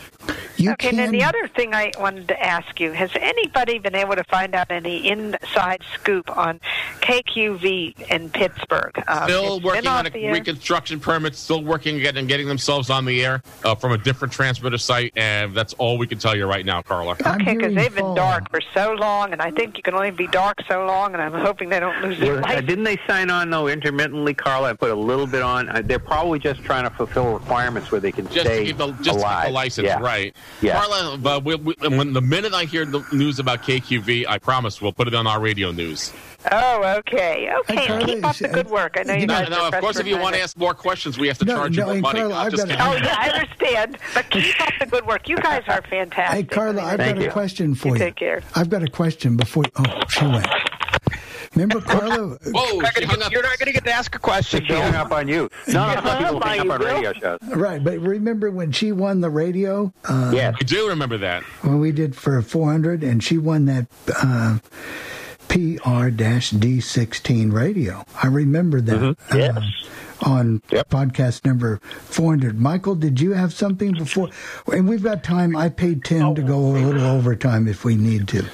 okay, 0.59 0.89
and 0.89 0.97
then 0.97 1.11
the 1.11 1.23
other 1.23 1.47
thing 1.49 1.73
I 1.73 1.91
wanted 1.99 2.27
to 2.29 2.41
ask 2.43 2.79
you 2.79 2.91
has 2.93 3.11
anybody 3.15 3.79
been 3.79 3.95
able 3.95 4.15
to 4.15 4.23
find 4.25 4.55
out 4.55 4.71
any 4.71 5.09
inside 5.09 5.81
scoop 5.95 6.35
on 6.37 6.59
KQV 7.01 8.09
in 8.09 8.29
Pittsburgh? 8.29 8.91
Um, 9.07 9.23
Still 9.23 9.55
it's 9.57 9.65
working 9.65 9.87
on 9.87 10.07
a 10.07 10.31
reconstruction 10.31 10.99
permit. 10.99 11.35
Still 11.35 11.63
working 11.63 12.01
at 12.03 12.17
and 12.17 12.27
getting 12.27 12.47
themselves 12.47 12.89
on 12.89 13.05
the 13.05 13.23
air 13.23 13.41
uh, 13.63 13.75
from 13.75 13.91
a 13.91 13.97
different 13.97 14.33
transmitter 14.33 14.77
site, 14.77 15.13
and 15.15 15.55
that's 15.55 15.73
all 15.73 15.97
we 15.97 16.07
can 16.07 16.17
tell 16.17 16.35
you 16.35 16.45
right 16.45 16.65
now, 16.65 16.81
Carla. 16.81 17.15
Okay, 17.25 17.55
because 17.55 17.73
they've 17.73 17.93
been 17.93 18.15
dark 18.15 18.49
for 18.49 18.61
so 18.73 18.93
long, 18.93 19.33
and 19.33 19.41
I 19.41 19.51
think 19.51 19.77
you 19.77 19.83
can 19.83 19.93
only 19.93 20.11
be 20.11 20.27
dark 20.27 20.52
so 20.67 20.85
long, 20.85 21.13
and 21.13 21.21
I'm 21.21 21.33
hoping 21.33 21.69
they 21.69 21.79
don't 21.79 22.01
lose 22.01 22.19
their 22.19 22.37
Uh, 22.37 22.41
life. 22.41 22.65
didn't 22.65 22.83
they 22.83 22.99
sign 23.07 23.29
on 23.29 23.49
though 23.49 23.67
intermittently, 23.67 24.33
Carla? 24.33 24.69
I 24.69 24.73
put 24.73 24.91
a 24.91 24.95
little 24.95 25.27
bit 25.27 25.41
on. 25.41 25.69
Uh, 25.69 25.81
they're 25.83 25.99
probably 25.99 26.39
just 26.39 26.63
trying 26.63 26.83
to 26.83 26.89
fulfill 26.89 27.33
requirements 27.33 27.91
where 27.91 28.01
they 28.01 28.11
can 28.11 28.25
Just 28.29 28.41
stay 28.47 28.59
to 28.59 28.65
keep 28.65 28.77
the 28.77 28.91
just 29.03 29.19
to 29.19 29.25
keep 29.25 29.43
the 29.45 29.51
license, 29.51 29.85
yeah. 29.87 29.99
right? 29.99 30.35
Yeah. 30.61 30.79
Carla, 30.83 31.17
but 31.17 31.43
we, 31.43 31.55
we, 31.55 31.73
when 31.89 32.13
the 32.13 32.21
minute 32.21 32.53
I 32.53 32.65
hear 32.65 32.85
the 32.85 33.03
news 33.11 33.39
about 33.39 33.63
KQV, 33.63 34.25
I 34.27 34.37
promise 34.37 34.81
we'll 34.81 34.93
put 34.93 35.07
it 35.07 35.15
on 35.15 35.27
our 35.27 35.39
radio 35.39 35.71
news. 35.71 36.11
Oh, 36.51 36.83
okay, 36.99 37.49
okay. 37.59 37.87
Carla, 37.87 38.05
keep 38.05 38.25
up 38.25 38.35
the 38.35 38.49
good 38.49 38.67
work. 38.69 38.97
I 38.99 39.03
know 39.03 39.13
you 39.13 39.25
No, 39.27 39.33
guys. 39.39 39.49
no, 39.49 39.61
are 39.63 39.67
of 39.75 39.79
course, 39.81 39.97
if 39.97 40.07
you 40.07 40.17
want 40.17 40.35
to 40.35 40.41
ask 40.41 40.57
more 40.57 40.73
questions, 40.73 41.17
we 41.17 41.27
have 41.29 41.37
to 41.37 41.45
No, 41.45 41.55
charge 41.55 41.77
no, 41.77 41.85
you 41.87 41.93
more 41.93 42.01
money. 42.01 42.19
Carla, 42.19 42.35
I'm 42.35 42.45
I've 42.47 42.51
just 42.51 42.67
got- 42.67 42.77
kidding. 42.77 43.03
Oh 43.03 43.07
yeah, 43.07 43.15
I 43.17 43.29
understand. 43.29 43.97
But 44.13 44.29
keep 44.29 44.61
up 44.61 44.73
the 44.79 44.85
good 44.85 45.05
work. 45.07 45.29
You 45.29 45.37
guys 45.37 45.63
are 45.69 45.81
fantastic. 45.89 46.35
Hey, 46.37 46.43
Carla, 46.43 46.81
I've 46.83 46.97
Thank 46.97 47.15
got 47.15 47.23
you. 47.23 47.29
a 47.29 47.31
question 47.31 47.75
for 47.75 47.87
You 47.89 47.93
you. 47.93 47.99
take 47.99 48.15
care. 48.15 48.41
I've 48.55 48.69
got 48.69 48.83
a 48.83 48.87
question 48.89 49.37
before. 49.37 49.63
Oh, 49.77 50.01
she 50.09 50.25
went. 50.25 50.42
Remember, 51.55 51.81
Carla? 51.85 52.37
Whoa, 52.45 52.81
she 52.97 53.05
hung. 53.05 53.31
You're 53.31 53.43
not 53.43 53.57
going 53.59 53.67
to 53.67 53.71
get 53.73 53.83
to 53.85 53.91
ask 53.91 54.15
a 54.15 54.19
question. 54.19 54.65
She 54.65 54.73
hung 54.73 54.95
up 54.95 55.11
on 55.11 55.27
you. 55.27 55.49
Not 55.67 56.03
a 56.03 56.07
lot 56.07 56.17
of 56.21 56.25
people 56.25 56.39
Bye, 56.39 56.57
hang 56.57 56.71
up 56.71 56.79
on 56.79 56.85
radio 56.85 57.13
shows. 57.13 57.39
Right, 57.43 57.83
but 57.83 57.99
remember 57.99 58.49
when 58.51 58.71
she 58.71 58.91
won 58.91 59.21
the 59.21 59.29
radio? 59.29 59.93
Uh, 60.05 60.31
Yes. 60.33 60.55
I 60.59 60.63
do 60.63 60.87
remember 60.89 61.17
that. 61.19 61.43
When 61.61 61.79
we 61.79 61.91
did 61.91 62.15
for 62.15 62.41
400, 62.41 63.03
and 63.03 63.23
she 63.23 63.37
won 63.37 63.65
that 63.65 63.85
uh, 64.21 64.57
PR-D16 65.47 67.53
radio. 67.53 68.03
I 68.21 68.27
remember 68.27 68.81
that. 68.81 68.99
Mm-hmm. 68.99 69.37
Yes. 69.37 69.57
uh, 69.57 69.61
on 70.25 70.61
podcast 70.71 71.43
number 71.45 71.79
400. 71.83 72.57
Michael, 72.57 72.95
did 72.95 73.19
you 73.19 73.33
have 73.33 73.51
something 73.53 73.91
before? 73.93 74.29
And 74.71 74.87
we've 74.87 75.03
got 75.03 75.21
time. 75.21 75.53
I 75.53 75.67
paid 75.67 76.05
Tim 76.05 76.33
to 76.35 76.41
go 76.41 76.57
a 76.57 76.71
little 76.79 77.03
overtime 77.03 77.67
if 77.67 77.83
we 77.83 77.97
need 77.97 78.29
to. 78.29 78.45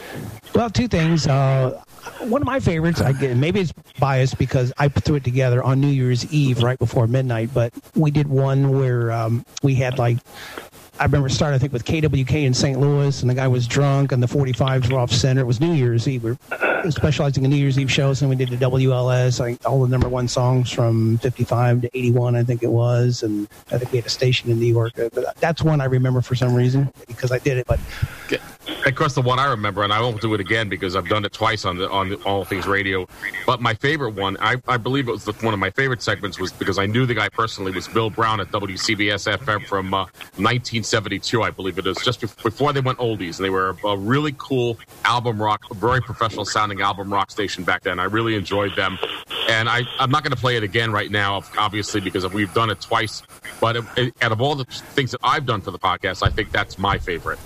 Well, 0.55 0.71
two 0.71 0.87
things. 0.87 1.27
Uh, 1.27 1.79
one 2.19 2.41
of 2.41 2.45
my 2.45 2.59
favorites, 2.59 3.01
I 3.01 3.13
get, 3.13 3.35
maybe 3.37 3.61
it's 3.61 3.71
biased 3.99 4.37
because 4.37 4.73
I 4.77 4.89
threw 4.89 5.15
it 5.15 5.23
together 5.23 5.63
on 5.63 5.79
New 5.79 5.87
Year's 5.87 6.31
Eve 6.31 6.61
right 6.63 6.77
before 6.77 7.07
midnight, 7.07 7.49
but 7.53 7.73
we 7.95 8.11
did 8.11 8.27
one 8.27 8.77
where 8.77 9.11
um, 9.11 9.45
we 9.63 9.75
had 9.75 9.97
like, 9.97 10.17
I 10.99 11.05
remember 11.05 11.29
starting, 11.29 11.55
I 11.55 11.59
think, 11.59 11.71
with 11.71 11.85
KWK 11.85 12.43
in 12.43 12.53
St. 12.53 12.77
Louis, 12.77 13.21
and 13.21 13.29
the 13.29 13.33
guy 13.33 13.47
was 13.47 13.65
drunk, 13.67 14.11
and 14.11 14.21
the 14.21 14.27
45s 14.27 14.91
were 14.91 14.99
off 14.99 15.11
center. 15.11 15.39
It 15.41 15.45
was 15.45 15.61
New 15.61 15.71
Year's 15.71 16.09
Eve. 16.09 16.23
We 16.23 16.31
were 16.31 16.91
specializing 16.91 17.45
in 17.45 17.51
New 17.51 17.55
Year's 17.55 17.79
Eve 17.79 17.89
shows, 17.89 18.21
and 18.21 18.29
we 18.29 18.35
did 18.35 18.49
the 18.49 18.57
WLS, 18.57 19.65
all 19.65 19.81
the 19.81 19.87
number 19.87 20.09
one 20.09 20.27
songs 20.27 20.69
from 20.69 21.17
55 21.19 21.81
to 21.83 21.97
81, 21.97 22.35
I 22.35 22.43
think 22.43 22.63
it 22.63 22.71
was, 22.71 23.23
and 23.23 23.47
I 23.71 23.77
think 23.77 23.93
we 23.93 23.99
had 23.99 24.07
a 24.07 24.09
station 24.09 24.51
in 24.51 24.59
New 24.59 24.65
York. 24.65 24.91
But 24.95 25.37
that's 25.37 25.63
one 25.63 25.79
I 25.79 25.85
remember 25.85 26.19
for 26.19 26.35
some 26.35 26.53
reason 26.53 26.91
because 27.07 27.31
I 27.31 27.39
did 27.39 27.57
it, 27.57 27.65
but 27.65 27.79
of 28.89 28.95
course, 28.95 29.13
the 29.13 29.21
one 29.21 29.39
I 29.39 29.45
remember, 29.45 29.83
and 29.83 29.93
I 29.93 30.01
won't 30.01 30.21
do 30.21 30.33
it 30.33 30.39
again 30.39 30.69
because 30.69 30.95
I've 30.95 31.07
done 31.07 31.25
it 31.25 31.33
twice 31.33 31.65
on 31.65 31.77
the 31.77 31.89
on 31.89 32.09
the 32.09 32.15
All 32.23 32.43
Things 32.43 32.67
Radio. 32.67 33.07
But 33.45 33.61
my 33.61 33.73
favorite 33.73 34.15
one, 34.15 34.37
I, 34.39 34.57
I 34.67 34.77
believe 34.77 35.07
it 35.07 35.11
was 35.11 35.25
the, 35.25 35.33
one 35.33 35.53
of 35.53 35.59
my 35.59 35.69
favorite 35.69 36.01
segments, 36.01 36.39
was 36.39 36.51
because 36.51 36.77
I 36.77 36.85
knew 36.85 37.05
the 37.05 37.13
guy 37.13 37.29
personally 37.29 37.71
was 37.71 37.87
Bill 37.87 38.09
Brown 38.09 38.39
at 38.39 38.51
WCBS 38.51 39.37
FM 39.37 39.65
from 39.65 39.93
uh, 39.93 40.03
1972, 40.37 41.41
I 41.41 41.51
believe 41.51 41.77
it 41.77 41.87
is, 41.87 41.97
just 42.03 42.19
before 42.21 42.73
they 42.73 42.79
went 42.79 42.97
oldies, 42.99 43.37
and 43.37 43.45
they 43.45 43.49
were 43.49 43.75
a 43.85 43.97
really 43.97 44.33
cool 44.37 44.77
album 45.05 45.41
rock, 45.41 45.63
very 45.75 46.01
professional 46.01 46.45
sounding 46.45 46.81
album 46.81 47.11
rock 47.11 47.31
station 47.31 47.63
back 47.63 47.83
then. 47.83 47.99
I 47.99 48.05
really 48.05 48.35
enjoyed 48.35 48.75
them, 48.75 48.97
and 49.49 49.69
I 49.69 49.83
I'm 49.99 50.11
not 50.11 50.23
going 50.23 50.33
to 50.33 50.41
play 50.41 50.57
it 50.57 50.63
again 50.63 50.91
right 50.91 51.11
now, 51.11 51.43
obviously, 51.57 52.01
because 52.01 52.27
we've 52.33 52.53
done 52.53 52.69
it 52.69 52.81
twice. 52.81 53.23
But 53.59 53.75
it, 53.77 53.83
it, 53.97 54.13
out 54.21 54.31
of 54.31 54.41
all 54.41 54.55
the 54.55 54.65
things 54.65 55.11
that 55.11 55.21
I've 55.23 55.45
done 55.45 55.61
for 55.61 55.71
the 55.71 55.79
podcast, 55.79 56.25
I 56.25 56.29
think 56.29 56.51
that's 56.51 56.77
my 56.77 56.97
favorite. 56.97 57.39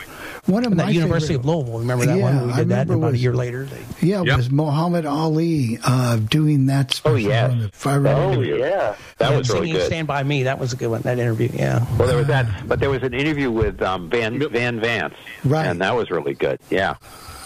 One 0.46 0.66
of 0.66 0.72
And 0.74 0.78
my 0.78 0.88
that 0.88 0.94
University 0.94 1.36
favorite- 1.36 1.50
of 1.52 1.58
Louisville. 1.58 1.80
Remember 1.80 2.06
that 2.06 2.18
Yeah, 2.18 2.24
one? 2.24 2.48
We 2.48 2.54
I 2.54 2.58
did 2.58 2.70
that 2.70 2.82
and 2.82 2.90
remember 2.90 3.08
about 3.08 3.14
a 3.16 3.18
year 3.18 3.34
later. 3.34 3.66
They, 3.66 4.08
Yeah, 4.08 4.24
it 4.24 4.36
was 4.36 4.52
Muhammad 4.52 5.06
Ali 5.06 5.80
uh, 5.86 6.18
doing 6.18 6.66
that. 6.66 6.92
Special 6.94 7.16
Oh, 7.16 7.18
yes. 7.18 7.52
on 7.52 7.60
the 7.60 7.70
Fire 7.70 8.06
Oh, 8.08 8.42
yeah. 8.42 8.96
That 9.20 9.32
Yeah, 9.32 9.38
was 9.38 9.50
really 9.50 9.68
singing 9.68 9.74
good. 9.76 9.86
Stand 9.86 10.08
by 10.08 10.22
Me. 10.24 10.44
That 10.44 10.60
was 10.60 10.74
a 10.74 10.76
good 10.76 10.88
one. 10.90 11.02
That 11.04 11.18
interview. 11.18 11.50
Yeah. 11.54 11.86
Well, 11.98 12.08
there 12.10 12.18
was 12.18 12.28
that, 12.28 12.68
but 12.68 12.82
there 12.82 12.90
was 12.90 13.04
an 13.04 13.14
interview 13.14 13.52
with 13.52 13.82
um, 13.82 14.10
Van 14.10 14.38
Van 14.50 14.80
Vance, 14.82 15.14
right? 15.46 15.66
And 15.66 15.80
that 15.80 15.96
was 15.96 16.12
really 16.12 16.34
good. 16.34 16.60
Yeah. 16.70 16.96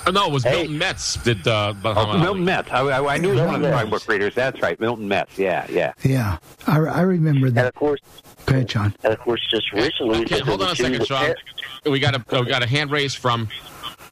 Oh, 0.08 0.12
no, 0.12 0.28
it 0.28 0.32
was 0.32 0.46
Milton 0.46 0.78
Metz 0.78 1.16
did 1.24 1.46
uh, 1.48 1.74
Oh, 1.84 1.94
Milton 1.96 2.28
Ali. 2.28 2.40
Metz. 2.42 2.72
I, 2.72 2.80
I, 2.82 3.14
I 3.16 3.18
knew 3.18 3.32
he 3.34 3.40
was 3.40 3.42
one 3.42 3.56
of 3.56 3.62
the 3.62 3.68
Milton 3.68 3.88
comic 3.90 3.92
book 3.92 4.08
readers. 4.08 4.34
That's 4.36 4.62
right, 4.62 4.80
Milton 4.80 5.08
Metz. 5.08 5.38
Yeah, 5.38 5.66
yeah. 5.70 5.94
Yeah, 6.04 6.38
I, 6.66 6.78
I 6.80 7.02
remember 7.02 7.50
that. 7.50 7.66
of 7.68 7.76
course, 7.76 8.00
Go 8.46 8.56
ahead, 8.56 8.70
John. 8.70 8.96
and 9.04 9.12
of 9.14 9.20
course, 9.20 9.42
just 9.52 9.72
recently. 9.74 10.22
Okay, 10.22 10.40
hold 10.40 10.62
on 10.62 10.72
a 10.72 10.76
second, 10.76 11.06
Sean. 11.06 11.34
We 11.86 12.00
got 12.00 12.16
a 12.16 12.40
we 12.40 12.46
got 12.48 12.64
a 12.64 12.68
hand 12.68 12.92
raise 12.92 13.14
from 13.14 13.50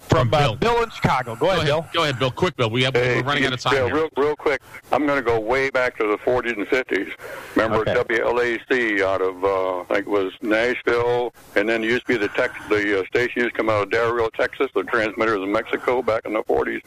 from 0.08 0.30
Bill. 0.30 0.56
Bill 0.56 0.84
in 0.84 0.90
Chicago. 0.90 1.36
Go 1.36 1.50
ahead, 1.52 1.66
Bill. 1.66 1.86
Go 1.94 2.04
ahead, 2.04 2.20
Bill. 2.20 2.32
Quick, 2.32 2.56
Bill. 2.56 2.70
We 2.70 2.84
have, 2.84 2.94
Hey, 2.96 3.18
we're 3.18 3.28
running 3.28 3.46
out 3.46 3.54
of 3.54 3.60
time. 3.60 3.74
Bill, 3.74 3.86
here. 3.88 3.96
real, 3.96 4.10
real 4.18 4.36
quick. 4.36 4.62
I'm 4.92 5.06
going 5.06 5.18
to 5.18 5.24
go 5.24 5.40
way 5.40 5.70
back 5.70 5.98
to 5.98 6.08
the 6.08 6.18
40s 6.18 6.58
and 6.58 6.68
50s. 6.68 7.12
Remember 7.56 7.84
WLAC 7.86 9.02
out 9.02 9.22
of 9.22 9.44
uh, 9.44 9.82
I 9.82 9.86
think 9.86 10.08
it 10.08 10.10
was 10.10 10.34
Nashville, 10.42 11.34
and 11.56 11.68
then 11.68 11.84
it 11.84 11.88
used 11.88 12.06
to 12.08 12.14
be 12.14 12.18
the 12.18 12.30
Tex, 12.30 12.54
the 12.70 13.02
uh, 13.02 13.06
station 13.06 13.44
used 13.44 13.56
to 13.56 13.58
come 13.58 13.70
out 13.70 13.84
of 13.84 13.92
Del 13.92 14.12
Rio, 14.14 14.30
Texas. 14.30 14.68
The 14.74 14.84
transmitters 14.84 15.42
in 15.42 15.52
Mexico 15.52 16.02
back 16.02 16.26
in 16.26 16.34
the 16.34 16.44
40s, 16.44 16.82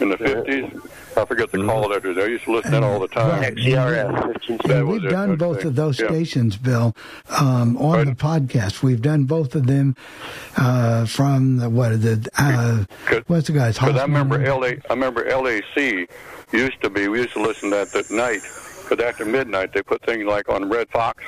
in 0.00 0.10
the 0.10 0.16
50s. 0.16 0.90
I 1.16 1.24
forget 1.24 1.50
the 1.50 1.64
call 1.64 1.88
letters. 1.88 2.16
I 2.18 2.26
used 2.26 2.44
to 2.44 2.52
listen 2.52 2.72
to 2.72 2.80
that 2.80 2.86
all 2.86 3.00
the 3.00 3.08
time. 3.08 3.54
XERF. 3.54 4.58
That 4.64 4.70
And 4.70 4.88
was 4.88 5.02
we've 5.02 5.10
done 5.10 5.30
That's 5.30 5.38
both 5.40 5.64
of 5.64 5.74
those. 5.74 5.98
Yeah. 6.00 6.08
stations, 6.08 6.56
Bill, 6.56 6.94
um, 7.40 7.76
on 7.78 8.06
the 8.06 8.12
podcast. 8.12 8.82
We've 8.82 9.02
done 9.02 9.24
both 9.24 9.54
of 9.54 9.66
them 9.66 9.96
uh, 10.56 11.06
from 11.06 11.58
the, 11.58 11.70
what 11.70 12.00
the 12.00 12.28
uh, 12.38 12.84
what's 13.26 13.46
the 13.48 13.52
guy's 13.52 13.78
Because 13.78 13.96
I 13.96 14.02
remember 14.02 14.38
LA, 14.38 14.66
I 14.66 14.80
remember 14.90 15.24
LAC 15.24 16.08
used 16.52 16.80
to 16.82 16.90
be. 16.90 17.08
We 17.08 17.20
used 17.20 17.32
to 17.34 17.42
listen 17.42 17.70
to 17.70 17.76
that 17.76 17.94
at 17.94 18.10
night. 18.10 18.40
Because 18.88 19.04
after 19.04 19.24
midnight, 19.26 19.74
they 19.74 19.82
put 19.82 20.02
things 20.06 20.24
like 20.24 20.48
on 20.48 20.70
Redd 20.70 20.88
Foxx 20.90 21.22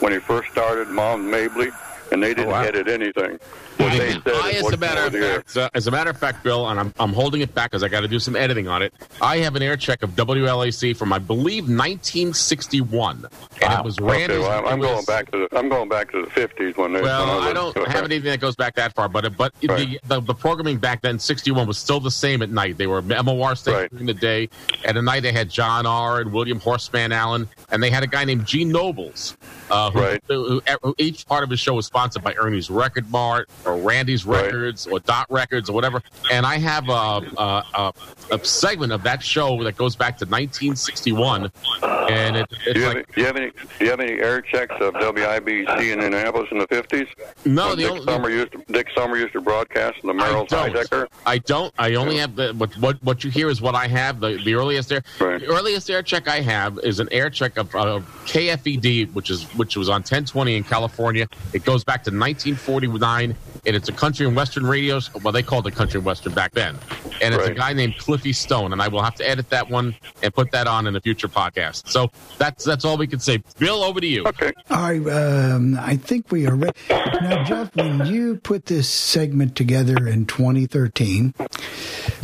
when 0.00 0.12
he 0.12 0.18
first 0.18 0.50
started, 0.50 0.88
Mom 0.88 1.30
Mabley, 1.30 1.68
and 2.10 2.20
they 2.20 2.34
didn't 2.34 2.52
edit 2.52 2.88
anything. 2.88 3.38
What 3.76 3.92
they 3.98 4.12
said 4.12 4.22
I, 4.26 4.50
as 4.52 4.72
a 4.72 4.76
matter 4.76 5.00
of 5.06 5.12
fact, 5.12 5.56
uh, 5.56 5.70
as 5.74 5.86
a 5.86 5.90
matter 5.90 6.10
of 6.10 6.16
fact, 6.16 6.42
Bill, 6.44 6.68
and 6.68 6.78
I'm, 6.78 6.94
I'm 6.98 7.12
holding 7.12 7.40
it 7.40 7.54
back 7.54 7.70
because 7.70 7.82
I 7.82 7.88
got 7.88 8.00
to 8.00 8.08
do 8.08 8.18
some 8.18 8.36
editing 8.36 8.68
on 8.68 8.82
it. 8.82 8.92
I 9.20 9.38
have 9.38 9.56
an 9.56 9.62
air 9.62 9.76
check 9.76 10.02
of 10.02 10.10
WLAC 10.10 10.96
from 10.96 11.12
I 11.12 11.18
believe 11.18 11.64
1961, 11.68 13.26
and 13.62 13.72
it 13.72 13.84
was 13.84 13.98
Randy's. 14.00 14.30
Okay, 14.30 14.38
well, 14.38 14.58
I'm, 14.66 14.66
I'm 14.74 14.78
was- 14.78 14.88
going 14.90 15.04
back 15.04 15.30
to 15.32 15.48
the 15.50 15.58
I'm 15.58 15.68
going 15.68 15.88
back 15.88 16.10
to 16.12 16.22
the 16.22 16.28
50s 16.30 16.76
when 16.76 16.92
they. 16.92 17.02
Well, 17.02 17.40
when 17.40 17.56
I 17.56 17.62
was- 17.64 17.74
don't 17.74 17.88
have 17.88 18.04
anything 18.04 18.30
that 18.30 18.40
goes 18.40 18.56
back 18.56 18.74
that 18.76 18.94
far, 18.94 19.08
but 19.08 19.36
but 19.36 19.52
the, 19.60 19.98
the 20.06 20.20
the 20.20 20.34
programming 20.34 20.78
back 20.78 21.02
then, 21.02 21.18
'61 21.18 21.66
was 21.66 21.78
still 21.78 22.00
the 22.00 22.10
same 22.10 22.42
at 22.42 22.50
night. 22.50 22.76
They 22.78 22.86
were 22.86 23.02
MOR 23.02 23.54
station 23.56 23.88
during 23.90 24.06
the 24.06 24.14
day, 24.14 24.48
and 24.84 24.96
at 24.96 25.04
night 25.04 25.22
they 25.22 25.32
had 25.32 25.48
John 25.50 25.86
R. 25.86 26.20
and 26.20 26.32
William 26.32 26.60
Horseman 26.60 27.12
Allen, 27.12 27.48
and 27.70 27.82
they 27.82 27.90
had 27.90 28.02
a 28.02 28.06
guy 28.06 28.24
named 28.24 28.46
Gene 28.46 28.70
Nobles, 28.70 29.36
uh, 29.70 29.90
who, 29.90 30.18
who, 30.28 30.62
who- 30.82 30.94
each 30.98 31.26
part 31.26 31.42
of 31.44 31.50
his 31.50 31.60
show 31.60 31.74
was 31.74 31.86
sponsored 31.86 32.22
by 32.22 32.34
Ernie's 32.34 32.70
Record 32.70 33.10
Mart 33.10 33.48
or 33.66 33.76
Randy's 33.78 34.24
Records 34.26 34.86
or 34.86 35.00
Dot 35.00 35.26
Records 35.30 35.68
or 35.68 35.72
whatever. 35.72 36.02
And 36.32 36.44
I 36.46 36.58
have 36.58 36.88
a, 36.88 36.92
a, 36.92 37.64
a, 37.74 37.92
a 38.32 38.44
segment 38.44 38.92
of 38.92 39.02
that 39.04 39.22
show 39.22 39.62
that 39.64 39.76
goes 39.76 39.96
back 39.96 40.18
to 40.18 40.24
1961, 40.24 41.50
and 41.82 42.36
it, 42.36 42.48
Do 42.50 42.56
it's 42.66 42.78
you, 42.80 42.86
like 42.86 42.96
have, 42.96 43.06
do 43.14 43.20
you 43.20 43.26
have 43.26 43.36
any? 43.36 43.50
Do 43.78 43.84
you 43.84 43.90
have 43.90 44.00
any 44.00 44.12
air 44.20 44.40
checks 44.40 44.74
of 44.80 44.94
WIBC 44.94 45.92
in 45.92 46.00
Indianapolis 46.00 46.48
in 46.50 46.58
the 46.58 46.66
50s? 46.68 47.08
No, 47.44 47.68
When 47.68 47.76
the 47.78 47.82
Dick 47.84 47.90
only- 47.92 48.04
Summer 48.04 48.30
used 48.30 48.52
to, 48.52 48.62
Dick 48.72 48.88
Summer 48.94 49.16
used 49.16 49.32
to 49.32 49.40
broadcast 49.40 49.98
in 50.02 50.08
the 50.08 50.14
Merrill's. 50.14 50.48
Heidecker. 50.48 51.06
I 51.26 51.38
don't. 51.38 51.72
I 51.78 51.94
only 51.94 52.16
have 52.18 52.36
the 52.36 52.52
what, 52.54 52.76
what 52.78 53.02
what 53.02 53.24
you 53.24 53.30
hear 53.30 53.48
is 53.48 53.60
what 53.60 53.74
I 53.74 53.88
have. 53.88 54.20
The 54.20 54.40
the 54.44 54.54
earliest 54.54 54.92
air 54.92 55.02
the 55.18 55.46
earliest 55.48 55.90
air 55.90 56.02
check 56.02 56.28
I 56.28 56.40
have 56.40 56.78
is 56.78 57.00
an 57.00 57.08
air 57.10 57.30
check 57.30 57.56
of 57.56 57.74
uh, 57.74 58.00
KFED, 58.26 59.12
which 59.14 59.30
is 59.30 59.44
which 59.56 59.76
was 59.76 59.88
on 59.88 59.96
1020 60.00 60.56
in 60.56 60.64
California. 60.64 61.26
It 61.52 61.64
goes 61.64 61.84
back 61.84 62.04
to 62.04 62.10
1949, 62.10 63.34
and 63.66 63.76
it's 63.76 63.88
a 63.88 63.92
country 63.92 64.26
and 64.26 64.36
western 64.36 64.66
radios. 64.66 65.12
Well, 65.14 65.32
they 65.32 65.42
called 65.42 65.66
it 65.66 65.74
country 65.74 65.98
and 65.98 66.06
western 66.06 66.32
back 66.32 66.52
then, 66.52 66.76
and 67.22 67.34
it's 67.34 67.46
a 67.46 67.54
guy 67.54 67.72
named 67.72 67.98
Cliffy 67.98 68.32
Stone, 68.32 68.72
and 68.72 68.82
I 68.82 68.88
will 68.88 69.02
have 69.02 69.14
to 69.16 69.28
edit 69.28 69.50
that 69.50 69.68
one 69.68 69.94
and 70.22 70.34
put 70.34 70.50
that 70.52 70.66
on 70.66 70.86
in 70.86 70.96
a 70.96 71.00
future 71.00 71.28
podcast. 71.28 71.88
So 71.88 72.10
that's 72.38 72.64
that's 72.64 72.84
all 72.84 72.96
we 72.96 73.06
can 73.06 73.20
say. 73.20 73.42
Bill, 73.58 73.82
over 73.82 74.00
to 74.00 74.06
you. 74.06 74.24
Okay. 74.26 74.52
All 74.70 74.76
right, 74.78 75.06
um, 75.08 75.78
I 75.78 75.96
think 75.96 76.30
we 76.30 76.46
are 76.46 76.54
ready. 76.54 76.78
Now, 76.90 77.44
Jeff, 77.44 77.74
when 77.76 78.06
you 78.06 78.36
put 78.36 78.66
this 78.66 78.88
segment 78.88 79.56
together 79.56 80.06
in 80.08 80.26
2013 80.26 81.34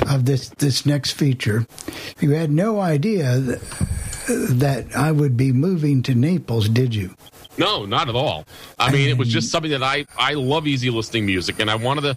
of 0.08 0.24
this 0.24 0.48
this 0.50 0.86
next 0.86 1.12
feature, 1.12 1.66
you 2.20 2.30
had 2.32 2.50
no 2.50 2.80
idea 2.80 3.38
that, 3.38 3.60
that 4.28 4.96
I 4.96 5.12
would 5.12 5.36
be 5.36 5.52
moving 5.52 6.02
to 6.04 6.14
Naples, 6.14 6.68
did 6.68 6.94
you? 6.94 7.14
No, 7.60 7.84
not 7.84 8.08
at 8.08 8.14
all. 8.14 8.46
I 8.78 8.90
mean, 8.90 9.08
it 9.08 9.18
was 9.18 9.28
just 9.28 9.50
something 9.50 9.70
that 9.70 9.82
I 9.82 10.06
I 10.18 10.34
love 10.34 10.66
easy 10.66 10.90
listening 10.90 11.26
music, 11.26 11.60
and 11.60 11.70
I 11.70 11.76
wanted 11.76 12.02
to 12.02 12.16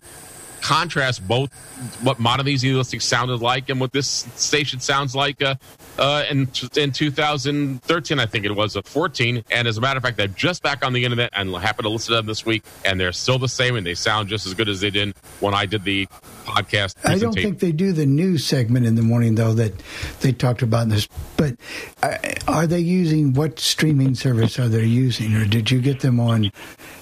contrast 0.64 1.28
both 1.28 1.54
what 2.02 2.20
modern 2.20 2.48
easy 2.48 2.72
listening 2.72 3.02
sounded 3.02 3.42
like 3.42 3.70
and 3.70 3.80
what 3.80 3.92
this 3.92 4.08
station 4.36 4.80
sounds 4.80 5.14
like. 5.14 5.42
Uh, 5.42 5.56
uh, 6.00 6.24
in 6.30 6.48
in 6.76 6.92
2013, 6.92 8.20
I 8.20 8.26
think 8.26 8.46
it 8.46 8.56
was, 8.56 8.76
uh, 8.76 8.82
14. 8.82 9.44
And 9.52 9.68
as 9.68 9.78
a 9.78 9.82
matter 9.82 9.98
of 9.98 10.04
fact, 10.04 10.18
they're 10.18 10.28
just 10.28 10.64
back 10.64 10.84
on 10.86 10.94
the 10.94 11.04
internet 11.04 11.32
and 11.34 11.54
happened 11.56 11.84
to 11.84 11.90
listen 11.90 12.14
to 12.14 12.16
them 12.16 12.26
this 12.26 12.46
week, 12.46 12.64
and 12.86 13.00
they're 13.00 13.12
still 13.12 13.38
the 13.38 13.50
same, 13.50 13.76
and 13.76 13.86
they 13.86 13.94
sound 13.94 14.30
just 14.30 14.48
as 14.48 14.54
good 14.54 14.70
as 14.70 14.80
they 14.80 14.90
did 14.90 15.14
when 15.42 15.54
I 15.54 15.66
did 15.66 15.84
the 15.84 16.08
podcast. 16.46 16.96
I 17.04 17.18
don't 17.18 17.34
think 17.34 17.60
they 17.60 17.72
do 17.72 17.92
the 17.92 18.06
news 18.06 18.46
segment 18.46 18.86
in 18.86 18.96
the 18.96 19.02
morning 19.02 19.36
though 19.36 19.54
that 19.54 19.74
they 20.22 20.32
talked 20.32 20.62
about 20.62 20.84
in 20.84 20.90
this. 20.90 21.08
But 21.38 21.56
uh, 22.02 22.18
are 22.48 22.68
they 22.68 22.80
using 22.80 23.34
what 23.34 23.60
streaming 23.60 24.16
service 24.16 24.58
are 24.60 24.70
they 24.70 24.86
using, 24.86 25.36
or 25.36 25.46
did 25.46 25.70
you 25.70 25.82
get 25.82 26.00
them 26.00 26.20
on? 26.20 26.52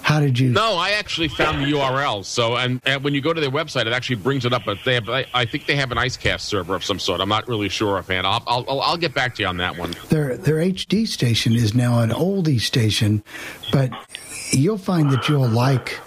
How 0.02 0.18
did 0.18 0.38
you? 0.38 0.50
No, 0.50 0.74
I 0.74 0.90
actually 0.90 1.28
found 1.28 1.62
the 1.62 1.72
URL. 1.72 2.24
So, 2.24 2.56
and, 2.56 2.80
and 2.84 3.04
when 3.04 3.14
you 3.14 3.20
go 3.20 3.32
to 3.32 3.40
their 3.40 3.50
website, 3.52 3.86
it 3.86 3.92
actually 3.92 4.16
brings 4.16 4.44
it 4.44 4.52
up. 4.52 4.62
But 4.64 4.78
they 4.84 4.94
have, 4.94 5.08
I, 5.08 5.26
I 5.34 5.44
think 5.44 5.66
they 5.66 5.76
have 5.76 5.92
an 5.92 5.98
IceCast 5.98 6.40
server 6.40 6.74
of 6.74 6.84
some 6.84 6.98
sort. 6.98 7.20
I'm 7.20 7.28
not 7.28 7.46
really 7.48 7.68
sure 7.68 7.98
offhand. 7.98 8.26
I'll, 8.26 8.42
I'll, 8.46 8.80
I'll- 8.80 8.96
get 9.02 9.14
back 9.14 9.34
to 9.36 9.42
you 9.42 9.48
on 9.48 9.56
that 9.56 9.76
one. 9.78 9.94
Their 10.10 10.36
their 10.36 10.56
HD 10.56 11.08
station 11.08 11.54
is 11.54 11.74
now 11.74 12.00
an 12.00 12.10
oldie 12.10 12.60
station, 12.60 13.24
but 13.72 13.90
you'll 14.50 14.78
find 14.78 15.10
that 15.10 15.28
you'll 15.28 15.48
like 15.48 15.98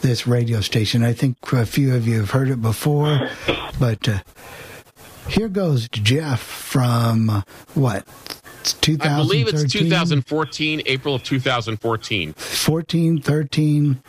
this 0.00 0.26
radio 0.26 0.60
station. 0.62 1.02
I 1.02 1.12
think 1.12 1.36
a 1.52 1.66
few 1.66 1.94
of 1.94 2.08
you 2.08 2.18
have 2.20 2.30
heard 2.30 2.48
it 2.48 2.62
before, 2.62 3.28
but 3.78 4.08
uh, 4.08 4.20
here 5.28 5.48
goes 5.48 5.88
Jeff 5.90 6.40
from 6.40 7.28
uh, 7.28 7.42
what? 7.74 8.06
I 9.00 9.16
believe 9.16 9.48
it's 9.48 9.70
2014, 9.72 10.82
April 10.86 11.14
of 11.14 11.22
2014. 11.22 12.32
14, 12.32 13.20
13, 13.20 14.02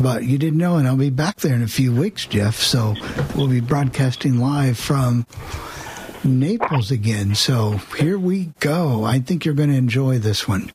but 0.00 0.24
you 0.24 0.38
didn't 0.38 0.58
know, 0.58 0.76
and 0.76 0.86
I'll 0.86 0.96
be 0.96 1.10
back 1.10 1.36
there 1.36 1.54
in 1.54 1.62
a 1.62 1.68
few 1.68 1.94
weeks, 1.94 2.26
Jeff. 2.26 2.56
So 2.56 2.94
we'll 3.34 3.48
be 3.48 3.60
broadcasting 3.60 4.38
live 4.38 4.78
from 4.78 5.26
Naples 6.24 6.90
again. 6.90 7.34
So 7.34 7.80
here 7.98 8.18
we 8.18 8.52
go. 8.60 9.04
I 9.04 9.20
think 9.20 9.44
you're 9.44 9.54
going 9.54 9.70
to 9.70 9.76
enjoy 9.76 10.18
this 10.18 10.46
one. 10.48 10.70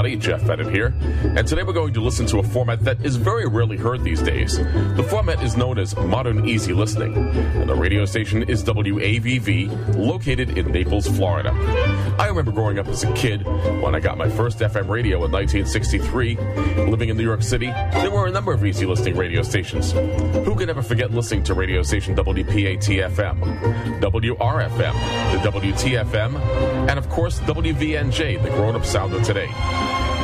Everybody, 0.00 0.16
Jeff 0.16 0.46
Bennett 0.46 0.72
here, 0.72 0.94
and 1.36 1.46
today 1.46 1.62
we're 1.62 1.74
going 1.74 1.92
to 1.92 2.00
listen 2.00 2.24
to 2.24 2.38
a 2.38 2.42
format 2.42 2.80
that 2.84 3.04
is 3.04 3.16
very 3.16 3.46
rarely 3.46 3.76
heard 3.76 4.02
these 4.02 4.22
days. 4.22 4.56
The 4.56 5.06
format 5.10 5.42
is 5.42 5.58
known 5.58 5.78
as 5.78 5.94
Modern 5.94 6.48
Easy 6.48 6.72
Listening, 6.72 7.14
and 7.18 7.68
the 7.68 7.74
radio 7.74 8.06
station 8.06 8.42
is 8.44 8.64
WAVV, 8.64 9.96
located 9.98 10.56
in 10.56 10.72
Naples, 10.72 11.06
Florida. 11.06 11.50
I 12.18 12.28
remember 12.28 12.50
growing 12.50 12.78
up 12.78 12.86
as 12.88 13.04
a 13.04 13.12
kid 13.12 13.44
when 13.82 13.94
I 13.94 14.00
got 14.00 14.16
my 14.16 14.30
first 14.30 14.60
FM 14.60 14.88
radio 14.88 15.22
in 15.26 15.32
1963. 15.32 16.36
Living 16.86 17.10
in 17.10 17.18
New 17.18 17.24
York 17.24 17.42
City, 17.42 17.66
there 17.66 18.10
were 18.10 18.26
a 18.26 18.30
number 18.30 18.54
of 18.54 18.64
easy 18.64 18.86
listening 18.86 19.18
radio 19.18 19.42
stations. 19.42 19.92
Who 19.92 20.54
could 20.54 20.70
ever 20.70 20.82
forget 20.82 21.10
listening 21.10 21.42
to 21.44 21.52
radio 21.52 21.82
station 21.82 22.16
WPAT-FM, 22.16 24.00
WRFM, 24.00 25.42
the 25.42 25.50
WTFM, 25.50 26.36
and 26.88 26.98
of 26.98 27.10
course 27.10 27.38
WVNJ, 27.40 28.42
the 28.42 28.48
grown-up 28.48 28.86
sound 28.86 29.12
of 29.12 29.22
today. 29.24 29.50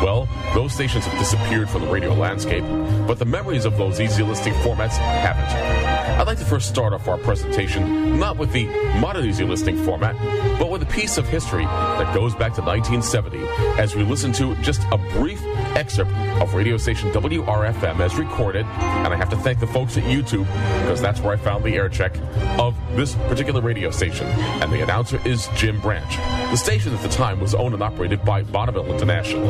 Well, 0.02 0.28
those 0.54 0.72
stations 0.72 1.06
have 1.06 1.18
disappeared 1.18 1.70
from 1.70 1.82
the 1.82 1.88
radio 1.88 2.12
landscape, 2.12 2.64
but 3.06 3.18
the 3.18 3.24
memories 3.24 3.64
of 3.64 3.76
those 3.78 4.00
easy 4.00 4.22
listening 4.22 4.54
formats 4.56 4.96
haven't. 4.98 5.95
I'd 6.06 6.26
like 6.26 6.38
to 6.38 6.44
first 6.44 6.68
start 6.68 6.92
off 6.92 7.08
our 7.08 7.18
presentation 7.18 8.18
not 8.18 8.38
with 8.38 8.52
the 8.52 8.66
modern 9.00 9.26
easy 9.26 9.44
listening 9.44 9.76
format, 9.84 10.16
but 10.58 10.70
with 10.70 10.82
a 10.82 10.86
piece 10.86 11.18
of 11.18 11.28
history 11.28 11.64
that 11.64 12.14
goes 12.14 12.34
back 12.34 12.54
to 12.54 12.62
1970 12.62 13.46
as 13.80 13.94
we 13.94 14.04
listen 14.04 14.32
to 14.32 14.54
just 14.56 14.82
a 14.92 14.98
brief 15.18 15.42
excerpt 15.76 16.10
of 16.40 16.54
radio 16.54 16.76
station 16.76 17.10
WRFM 17.10 18.00
as 18.00 18.16
recorded. 18.16 18.64
And 18.64 19.12
I 19.12 19.16
have 19.16 19.28
to 19.30 19.36
thank 19.36 19.60
the 19.60 19.66
folks 19.66 19.98
at 19.98 20.04
YouTube 20.04 20.46
because 20.80 21.00
that's 21.00 21.20
where 21.20 21.34
I 21.34 21.36
found 21.36 21.64
the 21.64 21.74
air 21.74 21.88
check 21.88 22.16
of 22.58 22.74
this 22.96 23.14
particular 23.28 23.60
radio 23.60 23.90
station. 23.90 24.26
And 24.26 24.72
the 24.72 24.82
announcer 24.82 25.20
is 25.26 25.48
Jim 25.54 25.80
Branch. 25.80 26.16
The 26.50 26.56
station 26.56 26.94
at 26.94 27.02
the 27.02 27.08
time 27.08 27.40
was 27.40 27.54
owned 27.54 27.74
and 27.74 27.82
operated 27.82 28.24
by 28.24 28.42
Bonneville 28.42 28.86
International. 28.86 29.42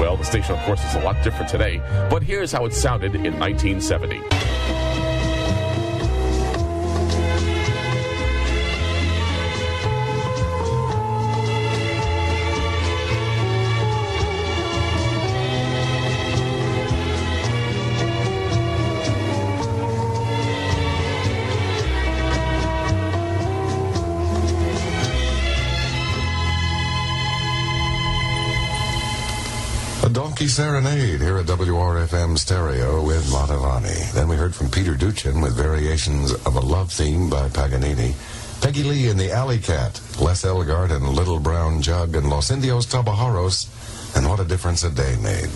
Well, 0.00 0.16
the 0.16 0.24
station, 0.24 0.54
of 0.54 0.64
course, 0.64 0.82
is 0.84 0.94
a 0.94 1.00
lot 1.00 1.22
different 1.22 1.50
today, 1.50 1.78
but 2.08 2.22
here's 2.22 2.52
how 2.52 2.64
it 2.64 2.72
sounded 2.72 3.14
in 3.14 3.38
1970. 3.38 4.22
A 30.44 30.46
serenade 30.46 31.22
here 31.22 31.38
at 31.38 31.46
WRFM 31.46 32.36
Stereo 32.36 33.02
with 33.02 33.24
Mantovani. 33.30 34.12
Then 34.12 34.28
we 34.28 34.36
heard 34.36 34.54
from 34.54 34.68
Peter 34.68 34.92
Duchin 34.92 35.42
with 35.42 35.56
variations 35.56 36.32
of 36.32 36.56
a 36.56 36.60
love 36.60 36.92
theme 36.92 37.30
by 37.30 37.48
Paganini. 37.48 38.14
Peggy 38.60 38.82
Lee 38.82 39.08
in 39.08 39.16
the 39.16 39.32
Alley 39.32 39.58
Cat, 39.58 39.98
Les 40.20 40.44
Elgart 40.44 40.90
and 40.90 41.08
Little 41.08 41.40
Brown 41.40 41.80
Jug, 41.80 42.14
and 42.14 42.28
Los 42.28 42.50
Indios 42.50 42.84
Tabajaros, 42.84 43.68
and 44.18 44.28
what 44.28 44.38
a 44.38 44.44
difference 44.44 44.84
a 44.84 44.90
day 44.90 45.16
made. 45.22 45.48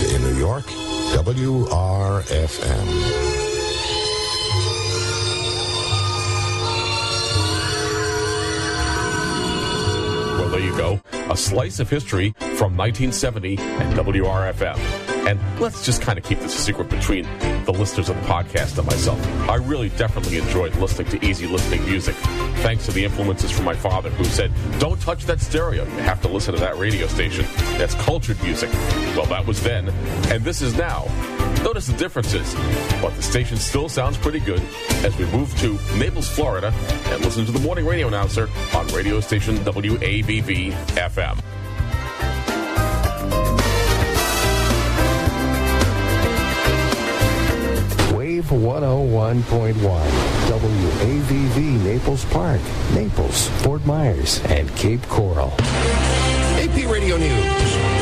105 0.00 0.14
in 0.14 0.22
New 0.22 0.38
York, 0.38 0.64
WRFM. 1.14 2.86
Well, 10.38 10.48
there 10.48 10.60
you 10.60 10.76
go. 10.76 11.00
A 11.30 11.36
slice 11.36 11.80
of 11.80 11.90
history 11.90 12.34
from 12.38 12.76
1970 12.76 13.58
and 13.58 13.94
WRFM. 13.94 14.78
And 15.26 15.60
let's 15.60 15.84
just 15.84 16.02
kind 16.02 16.18
of 16.18 16.24
keep 16.24 16.40
this 16.40 16.54
a 16.54 16.58
secret 16.58 16.88
between 16.88 17.24
the 17.64 17.72
listeners 17.72 18.08
of 18.08 18.16
the 18.16 18.22
podcast 18.22 18.78
and 18.78 18.86
myself. 18.86 19.24
I 19.48 19.56
really 19.56 19.90
definitely 19.90 20.38
enjoyed 20.38 20.74
listening 20.76 21.08
to 21.08 21.24
easy 21.24 21.46
listening 21.46 21.84
music, 21.84 22.14
thanks 22.62 22.86
to 22.86 22.92
the 22.92 23.04
influences 23.04 23.50
from 23.50 23.64
my 23.64 23.74
father, 23.74 24.10
who 24.10 24.24
said, 24.24 24.52
Don't 24.78 25.00
touch 25.00 25.24
that 25.26 25.40
stereo. 25.40 25.84
You 25.84 25.90
have 26.02 26.20
to 26.22 26.28
listen 26.28 26.54
to 26.54 26.60
that 26.60 26.78
radio 26.78 27.06
station. 27.06 27.46
That's 27.78 27.94
cultured 27.94 28.42
music. 28.42 28.70
Well, 29.16 29.26
that 29.26 29.46
was 29.46 29.62
then, 29.62 29.88
and 30.30 30.42
this 30.44 30.62
is 30.62 30.76
now. 30.76 31.06
Notice 31.62 31.86
the 31.86 31.96
differences, 31.96 32.54
but 33.02 33.14
the 33.16 33.22
station 33.22 33.56
still 33.56 33.88
sounds 33.88 34.16
pretty 34.16 34.40
good 34.40 34.62
as 35.04 35.16
we 35.18 35.26
move 35.26 35.56
to 35.60 35.78
Naples, 35.96 36.28
Florida, 36.28 36.72
and 37.06 37.24
listen 37.24 37.44
to 37.44 37.52
the 37.52 37.60
morning 37.60 37.86
radio 37.86 38.08
announcer 38.08 38.48
on 38.74 38.86
radio 38.88 39.20
station 39.20 39.56
WAVV 39.58 40.72
FM. 40.94 41.59
101.1, 48.50 49.74
WAVV 50.50 51.84
Naples 51.84 52.24
Park, 52.26 52.60
Naples, 52.92 53.48
Fort 53.62 53.84
Myers, 53.86 54.40
and 54.44 54.68
Cape 54.76 55.02
Coral. 55.08 55.52
AP 56.58 56.90
Radio 56.90 57.16
News. 57.16 57.99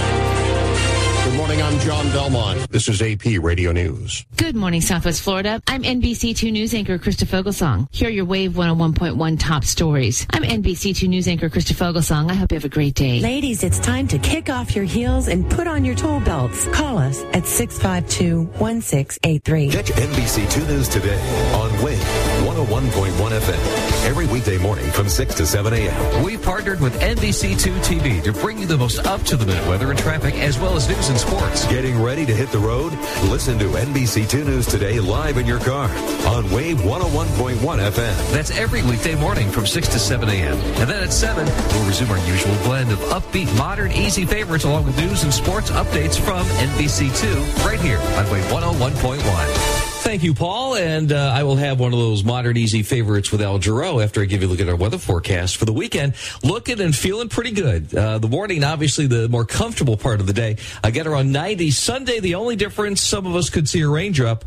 Good 1.29 1.37
morning, 1.37 1.61
I'm 1.61 1.79
John 1.81 2.07
Belmont. 2.07 2.71
This 2.71 2.89
is 2.89 3.03
AP 3.03 3.43
Radio 3.43 3.71
News. 3.71 4.25
Good 4.39 4.57
morning, 4.57 4.81
Southwest 4.81 5.21
Florida. 5.21 5.61
I'm 5.67 5.83
NBC2 5.83 6.51
News 6.51 6.73
anchor 6.73 6.97
Krista 6.97 7.27
Fogelsong. 7.27 7.87
Here 7.93 8.09
are 8.09 8.11
your 8.11 8.25
Wave 8.25 8.53
101.1 8.53 9.39
top 9.39 9.63
stories. 9.63 10.27
I'm 10.31 10.43
NBC2 10.43 11.07
News 11.07 11.29
anchor 11.29 11.51
Krista 11.51 11.75
Fogelsong. 11.75 12.31
I 12.31 12.35
hope 12.35 12.51
you 12.51 12.57
have 12.57 12.65
a 12.65 12.71
great 12.71 12.95
day. 12.95 13.21
Ladies, 13.21 13.63
it's 13.63 13.79
time 13.79 14.09
to 14.09 14.19
kick 14.19 14.49
off 14.49 14.75
your 14.75 14.87
heels 14.87 15.29
and 15.29 15.51
put 15.51 15.67
on 15.67 15.85
your 15.85 15.97
toll 15.97 16.21
belts. 16.21 16.67
Call 16.69 16.97
us 16.97 17.23
at 17.35 17.43
652-1683. 17.43 19.71
Catch 19.71 19.91
NBC2 19.91 20.67
News 20.67 20.89
today 20.89 21.21
on 21.53 21.71
Wave 21.85 22.01
101.1 22.49 23.13
FM 23.13 24.07
every 24.07 24.27
weekday 24.27 24.57
morning 24.57 24.91
from 24.91 25.07
6 25.07 25.35
to 25.35 25.45
7 25.45 25.71
a.m. 25.71 26.23
We've 26.23 26.43
partnered 26.43 26.81
with 26.81 26.99
NBC2 26.99 27.77
TV 27.85 28.23
to 28.23 28.33
bring 28.33 28.59
you 28.59 28.67
the 28.67 28.79
most 28.79 29.07
up-to-the-minute 29.07 29.69
weather 29.69 29.91
and 29.91 29.99
traffic 29.99 30.35
as 30.37 30.59
well 30.59 30.75
as 30.75 30.89
news 30.89 31.11
and 31.11 31.19
sports. 31.19 31.67
Getting 31.67 32.03
ready 32.03 32.25
to 32.25 32.35
hit 32.35 32.51
the 32.51 32.59
road? 32.59 32.95
Listen 33.25 33.59
to 33.59 33.67
NBC2 33.67 34.47
News 34.47 34.67
today 34.67 34.99
live 34.99 35.37
in 35.37 35.45
your 35.45 35.61
car 35.61 35.91
on 36.27 36.51
Wave 36.51 36.79
101.1 36.79 37.57
FM. 37.59 38.33
That's 38.33 38.51
every 38.53 38.83
weekday 38.83 39.15
morning 39.15 39.51
from 39.51 39.67
6 39.67 39.87
to 39.89 39.99
7 39.99 40.31
a.m. 40.31 40.57
And 40.81 40.89
then 40.89 41.03
at 41.03 41.13
7, 41.13 41.45
we'll 41.45 41.87
resume 41.87 42.11
our 42.11 42.27
usual 42.27 42.57
blend 42.63 42.91
of 42.93 42.99
upbeat, 43.11 43.55
modern, 43.59 43.93
easy 43.93 44.25
favorites 44.25 44.65
along 44.65 44.87
with 44.87 44.97
news 44.97 45.23
and 45.23 45.35
sports 45.35 45.71
updates 45.71 46.19
from 46.19 46.47
NBC2 46.47 47.67
right 47.67 47.79
here 47.79 47.99
on 47.99 48.31
Wave 48.31 48.45
101.1. 48.45 49.78
Thank 50.09 50.23
you, 50.23 50.33
Paul. 50.33 50.75
And 50.75 51.13
uh, 51.13 51.35
I 51.37 51.43
will 51.43 51.57
have 51.57 51.79
one 51.79 51.93
of 51.93 51.99
those 51.99 52.25
modern 52.25 52.57
easy 52.57 52.83
favorites 52.83 53.31
with 53.31 53.43
Al 53.43 53.59
Giro 53.59 54.01
after 54.01 54.23
I 54.23 54.25
give 54.25 54.41
you 54.41 54.49
a 54.49 54.51
look 54.51 54.59
at 54.59 54.67
our 54.67 54.75
weather 54.75 54.97
forecast 54.97 55.59
for 55.59 55.67
the 55.67 55.73
weekend. 55.75 56.15
Looking 56.43 56.81
and 56.81 56.97
feeling 56.97 57.29
pretty 57.29 57.51
good. 57.51 57.95
Uh, 57.95 58.17
the 58.17 58.27
morning, 58.27 58.65
obviously, 58.65 59.07
the 59.07 59.29
more 59.29 59.45
comfortable 59.45 59.99
part 59.99 60.21
of 60.21 60.27
the 60.27 60.33
day. 60.33 60.57
I 60.83 60.93
get 60.93 61.07
around 61.07 61.31
90. 61.33 61.73
Sunday, 61.73 62.21
the 62.21 62.37
only 62.37 62.57
difference, 62.57 63.03
some 63.03 63.27
of 63.27 63.37
us 63.37 63.51
could 63.51 63.69
see 63.69 63.83
a 63.83 63.89
raindrop. 63.89 64.47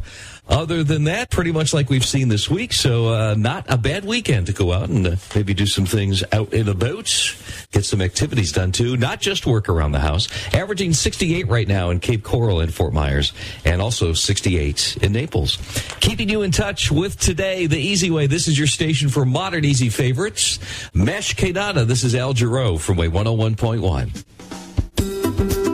Other 0.51 0.83
than 0.83 1.05
that, 1.05 1.29
pretty 1.29 1.53
much 1.53 1.73
like 1.73 1.89
we've 1.89 2.05
seen 2.05 2.27
this 2.27 2.49
week. 2.49 2.73
So, 2.73 3.07
uh, 3.07 3.35
not 3.37 3.65
a 3.69 3.77
bad 3.77 4.03
weekend 4.03 4.47
to 4.47 4.53
go 4.53 4.73
out 4.73 4.89
and 4.89 5.07
uh, 5.07 5.15
maybe 5.33 5.53
do 5.53 5.65
some 5.65 5.85
things 5.85 6.25
out 6.33 6.53
in 6.53 6.65
the 6.65 6.75
boats, 6.75 7.41
get 7.71 7.85
some 7.85 8.01
activities 8.01 8.51
done 8.51 8.73
too, 8.73 8.97
not 8.97 9.21
just 9.21 9.47
work 9.47 9.69
around 9.69 9.93
the 9.93 9.99
house. 9.99 10.27
Averaging 10.53 10.91
68 10.91 11.47
right 11.47 11.69
now 11.69 11.89
in 11.89 12.01
Cape 12.01 12.23
Coral 12.23 12.59
and 12.59 12.73
Fort 12.73 12.91
Myers, 12.91 13.31
and 13.63 13.81
also 13.81 14.11
68 14.11 14.97
in 15.01 15.13
Naples. 15.13 15.57
Keeping 16.01 16.27
you 16.27 16.41
in 16.41 16.51
touch 16.51 16.91
with 16.91 17.17
today, 17.17 17.67
the 17.67 17.79
easy 17.79 18.11
way. 18.11 18.27
This 18.27 18.49
is 18.49 18.57
your 18.57 18.67
station 18.67 19.07
for 19.07 19.23
modern 19.23 19.63
easy 19.63 19.87
favorites. 19.87 20.59
Mesh 20.93 21.33
Kedada. 21.33 21.87
This 21.87 22.03
is 22.03 22.13
Al 22.13 22.33
Giro 22.33 22.77
from 22.77 22.97
Wave 22.97 23.13
101.1. 23.13 25.70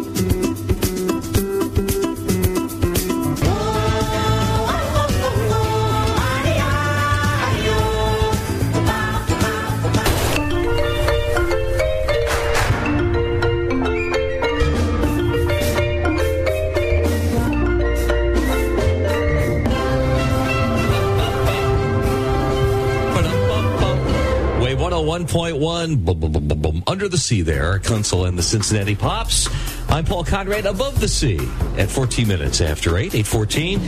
101.1, 25.87 26.05
boom, 26.05 26.19
boom, 26.19 26.31
boom, 26.31 26.47
boom, 26.47 26.61
boom, 26.61 26.83
under 26.87 27.07
the 27.07 27.17
sea 27.17 27.41
there, 27.41 27.63
Erich 27.63 27.83
Kunzel 27.83 28.27
and 28.27 28.37
the 28.37 28.43
Cincinnati 28.43 28.95
Pops. 28.95 29.47
I'm 29.89 30.03
Paul 30.05 30.23
Conrad, 30.23 30.65
above 30.65 30.99
the 30.99 31.07
sea, 31.07 31.39
at 31.77 31.89
14 31.89 32.27
minutes 32.27 32.61
after 32.61 32.97
8, 32.97 33.15
814. 33.15 33.79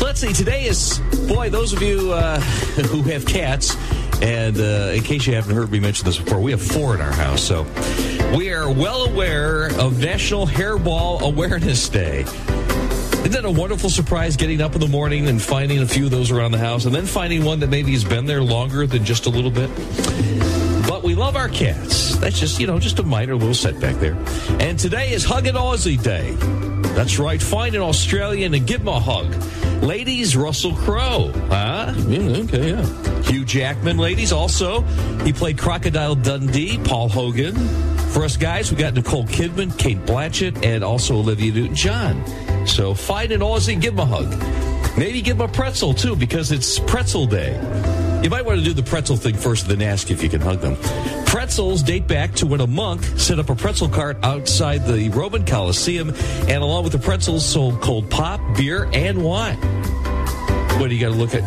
Let's 0.00 0.20
see, 0.20 0.32
today 0.32 0.66
is, 0.66 1.00
boy, 1.28 1.48
those 1.48 1.72
of 1.72 1.82
you 1.82 2.12
uh, 2.12 2.40
who 2.90 3.02
have 3.02 3.24
cats, 3.24 3.76
And 4.22 4.56
uh, 4.58 4.92
in 4.94 5.02
case 5.02 5.26
you 5.26 5.34
haven't 5.34 5.56
heard 5.56 5.72
me 5.72 5.80
mention 5.80 6.04
this 6.04 6.18
before, 6.18 6.38
we 6.38 6.52
have 6.52 6.62
four 6.62 6.94
in 6.94 7.00
our 7.00 7.12
house. 7.12 7.42
So 7.42 7.66
we 8.36 8.52
are 8.52 8.70
well 8.70 9.02
aware 9.02 9.66
of 9.80 9.98
National 9.98 10.46
Hairball 10.46 11.22
Awareness 11.22 11.88
Day. 11.88 12.20
Isn't 12.20 13.32
that 13.32 13.44
a 13.44 13.50
wonderful 13.50 13.90
surprise 13.90 14.36
getting 14.36 14.60
up 14.60 14.74
in 14.74 14.80
the 14.80 14.88
morning 14.88 15.26
and 15.28 15.40
finding 15.40 15.80
a 15.80 15.86
few 15.86 16.04
of 16.04 16.10
those 16.10 16.30
around 16.30 16.52
the 16.52 16.58
house 16.58 16.84
and 16.84 16.94
then 16.94 17.06
finding 17.06 17.44
one 17.44 17.60
that 17.60 17.68
maybe 17.68 17.92
has 17.92 18.04
been 18.04 18.26
there 18.26 18.42
longer 18.42 18.86
than 18.86 19.04
just 19.04 19.26
a 19.26 19.30
little 19.30 19.50
bit? 19.50 19.70
We 21.12 21.16
love 21.16 21.36
our 21.36 21.50
cats. 21.50 22.16
That's 22.16 22.40
just, 22.40 22.58
you 22.58 22.66
know, 22.66 22.78
just 22.78 22.98
a 22.98 23.02
minor 23.02 23.36
little 23.36 23.52
setback 23.52 23.96
there. 23.96 24.16
And 24.60 24.78
today 24.78 25.12
is 25.12 25.26
Hug 25.26 25.46
an 25.46 25.56
Aussie 25.56 26.02
Day. 26.02 26.30
That's 26.94 27.18
right. 27.18 27.42
Find 27.42 27.74
an 27.74 27.82
Australian 27.82 28.54
and 28.54 28.66
give 28.66 28.80
him 28.80 28.88
a 28.88 28.98
hug. 28.98 29.30
Ladies, 29.82 30.34
Russell 30.34 30.74
Crowe. 30.74 31.30
Huh? 31.50 31.92
Yeah, 32.08 32.38
okay, 32.44 32.70
yeah. 32.70 33.22
Hugh 33.24 33.44
Jackman, 33.44 33.98
ladies, 33.98 34.32
also. 34.32 34.80
He 35.22 35.34
played 35.34 35.58
Crocodile 35.58 36.14
Dundee, 36.14 36.78
Paul 36.82 37.10
Hogan. 37.10 37.56
For 38.12 38.24
us 38.24 38.38
guys, 38.38 38.70
we 38.70 38.78
got 38.78 38.94
Nicole 38.94 39.26
Kidman, 39.26 39.76
Cate 39.76 40.02
Blanchett, 40.06 40.64
and 40.64 40.82
also 40.82 41.16
Olivia 41.16 41.52
Newton-John. 41.52 42.66
So 42.66 42.94
find 42.94 43.32
an 43.32 43.42
Aussie, 43.42 43.78
give 43.78 43.92
him 43.92 44.00
a 44.00 44.06
hug. 44.06 44.96
Maybe 44.96 45.20
give 45.20 45.36
him 45.36 45.42
a 45.42 45.52
pretzel, 45.52 45.92
too, 45.92 46.16
because 46.16 46.52
it's 46.52 46.78
pretzel 46.78 47.26
day. 47.26 47.60
You 48.22 48.30
might 48.30 48.44
want 48.44 48.60
to 48.60 48.64
do 48.64 48.72
the 48.72 48.84
pretzel 48.84 49.16
thing 49.16 49.34
first, 49.34 49.66
then 49.66 49.82
ask 49.82 50.10
if 50.12 50.22
you 50.22 50.28
can 50.28 50.40
hug 50.40 50.60
them. 50.60 50.76
Pretzels 51.26 51.82
date 51.82 52.06
back 52.06 52.32
to 52.34 52.46
when 52.46 52.60
a 52.60 52.66
monk 52.68 53.02
set 53.16 53.40
up 53.40 53.50
a 53.50 53.56
pretzel 53.56 53.88
cart 53.88 54.16
outside 54.22 54.86
the 54.86 55.08
Roman 55.08 55.44
Colosseum, 55.44 56.10
and 56.10 56.62
along 56.62 56.84
with 56.84 56.92
the 56.92 57.00
pretzels, 57.00 57.44
sold 57.44 57.80
cold 57.80 58.08
pop, 58.10 58.40
beer, 58.56 58.88
and 58.92 59.24
wine. 59.24 59.56
What 60.78 60.88
do 60.88 60.94
you 60.94 61.00
got 61.00 61.12
to 61.12 61.18
look 61.18 61.34
at? 61.34 61.42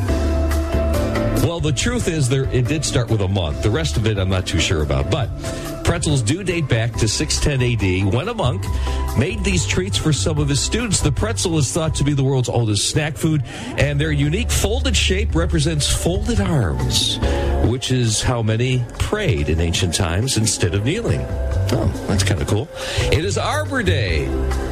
Well, 1.45 1.61
the 1.61 1.71
truth 1.71 2.09
is, 2.09 2.28
there 2.28 2.43
it 2.53 2.67
did 2.67 2.84
start 2.84 3.09
with 3.09 3.21
a 3.21 3.28
monk. 3.28 3.61
The 3.61 3.69
rest 3.69 3.95
of 3.95 4.05
it, 4.05 4.17
I'm 4.17 4.30
not 4.30 4.45
too 4.45 4.59
sure 4.59 4.82
about. 4.84 5.09
But 5.09 5.30
pretzels 5.86 6.23
do 6.23 6.43
date 6.43 6.67
back 6.67 6.91
to 6.93 7.07
610 7.07 8.07
AD 8.07 8.13
when 8.13 8.27
a 8.27 8.33
monk 8.33 8.65
made 9.17 9.43
these 9.43 9.65
treats 9.65 9.97
for 9.97 10.11
some 10.11 10.39
of 10.39 10.49
his 10.49 10.59
students. 10.59 10.99
The 10.99 11.11
pretzel 11.11 11.57
is 11.59 11.71
thought 11.71 11.93
to 11.95 12.03
be 12.03 12.13
the 12.13 12.23
world's 12.23 12.49
oldest 12.49 12.89
snack 12.89 13.15
food, 13.15 13.43
and 13.77 14.01
their 14.01 14.11
unique 14.11 14.49
folded 14.49 14.97
shape 14.97 15.36
represents 15.36 15.88
folded 15.88 16.41
arms, 16.41 17.19
which 17.65 17.91
is 17.91 18.21
how 18.21 18.41
many 18.41 18.83
prayed 18.97 19.47
in 19.47 19.61
ancient 19.61 19.93
times 19.93 20.38
instead 20.38 20.73
of 20.73 20.83
kneeling. 20.83 21.21
Oh, 21.71 22.05
that's 22.07 22.23
kind 22.23 22.41
of 22.41 22.47
cool. 22.47 22.67
It 23.11 23.23
is 23.23 23.38
Arbor 23.38 23.83
Day. 23.83 24.25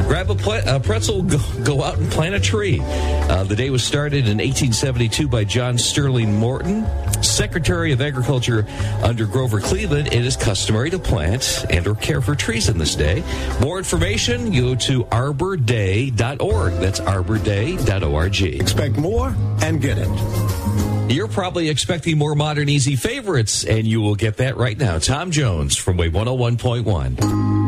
Grab 0.08 0.30
a, 0.30 0.36
pl- 0.36 0.68
a 0.68 0.80
pretzel, 0.80 1.24
go, 1.24 1.40
go, 1.64 1.84
out 1.84 1.98
and 1.98 2.12
plant 2.12 2.36
a 2.36 2.40
tree. 2.40 2.80
Uh, 2.82 3.44
the 3.44 3.56
day 3.56 3.70
was 3.70 3.84
started 3.84 4.28
in 4.28 4.38
1872 4.38 5.28
by 5.28 5.44
John 5.44 5.78
Sterling 5.78 6.36
Morton, 6.36 6.86
Secretary 7.24 7.92
of 7.92 8.02
Agriculture 8.02 8.68
under 9.02 9.26
Grover 9.26 9.60
Cleveland. 9.60 10.08
It 10.08 10.26
is 10.26 10.36
customary 10.36 10.90
to 10.92 11.00
plant 11.00 11.66
and 11.70 11.88
or 11.88 11.96
care 11.96 12.22
for 12.22 12.36
trees 12.36 12.70
in 12.70 12.78
this 12.78 12.96
day. 12.96 13.24
More 13.62 13.78
information, 13.78 14.52
go 14.52 14.76
to 14.76 15.06
arborday.org. 15.06 16.74
That's 16.74 17.00
arborday.org. 17.00 18.42
Expect 18.42 18.98
more 18.98 19.36
and 19.62 19.82
get 19.82 19.98
it. 20.00 21.12
You're 21.12 21.28
probably 21.28 21.70
expecting 21.70 22.18
more 22.18 22.34
modern 22.34 22.70
easy 22.70 22.96
favorites, 22.96 23.64
and 23.66 23.86
you 23.86 24.02
will 24.02 24.16
get 24.16 24.38
that 24.38 24.58
right 24.58 24.78
now. 24.78 25.00
Tom 25.00 25.32
Jones 25.32 25.76
from 25.76 25.98
Wave 25.98 26.14
101.1. 26.14 27.63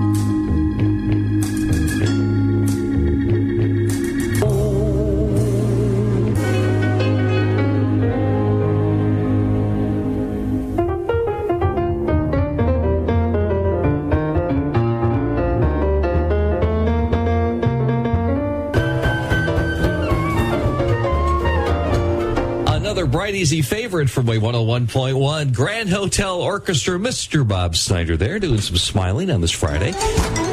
easy 23.34 23.64
favorite 23.64 24.10
from 24.10 24.28
Wave 24.28 24.42
101.1 24.42 25.54
Grand 25.54 25.90
Hotel 25.90 26.40
Orchestra, 26.40 27.00
Mr. 27.00 27.48
Bob 27.48 27.76
Snyder 27.76 28.18
there 28.18 28.38
doing 28.40 28.62
some 28.62 28.76
smiling 28.76 29.32
on 29.32 29.42
this 29.42 29.52
Friday. 29.52 29.94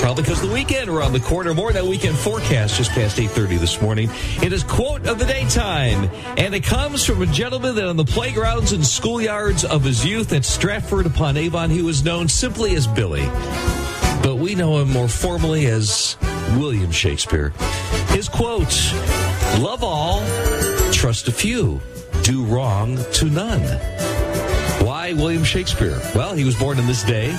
Probably 0.01 0.23
because 0.23 0.41
the 0.41 0.51
weekend 0.51 0.89
around 0.89 1.13
the 1.13 1.21
corner. 1.21 1.53
More 1.53 1.73
that 1.73 1.85
weekend 1.85 2.17
forecast 2.17 2.77
just 2.77 2.93
past 2.93 3.19
8.30 3.19 3.59
this 3.59 3.83
morning. 3.83 4.09
It 4.43 4.55
is 4.55 4.63
quote 4.63 5.07
of 5.07 5.19
the 5.19 5.27
daytime, 5.27 6.09
and 6.39 6.55
it 6.55 6.65
comes 6.65 7.05
from 7.05 7.21
a 7.21 7.27
gentleman 7.27 7.75
that 7.75 7.87
on 7.87 7.97
the 7.97 8.05
playgrounds 8.05 8.73
and 8.73 8.83
schoolyards 8.83 9.65
of 9.65 9.85
his 9.85 10.07
youth 10.07 10.33
at 10.33 10.45
Stratford 10.45 11.05
upon 11.05 11.37
Avon, 11.37 11.69
he 11.69 11.83
was 11.83 12.05
known 12.05 12.29
simply 12.29 12.75
as 12.77 12.87
Billy. 12.87 13.27
But 14.23 14.37
we 14.37 14.55
know 14.55 14.79
him 14.79 14.89
more 14.89 15.09
formally 15.09 15.67
as 15.67 16.17
William 16.57 16.91
Shakespeare. 16.91 17.51
His 18.09 18.29
quote, 18.29 18.73
love 19.59 19.83
all, 19.83 20.23
trust 20.93 21.29
a 21.29 21.33
few 21.33 21.83
do 22.23 22.45
wrong 22.45 22.99
to 23.15 23.27
none. 23.27 23.61
Why 24.85 25.13
William 25.13 25.45
Shakespeare? 25.45 26.01
Well, 26.15 26.35
he 26.35 26.45
was 26.45 26.57
born 26.57 26.79
in 26.79 26.87
this 26.87 27.03
day 27.03 27.31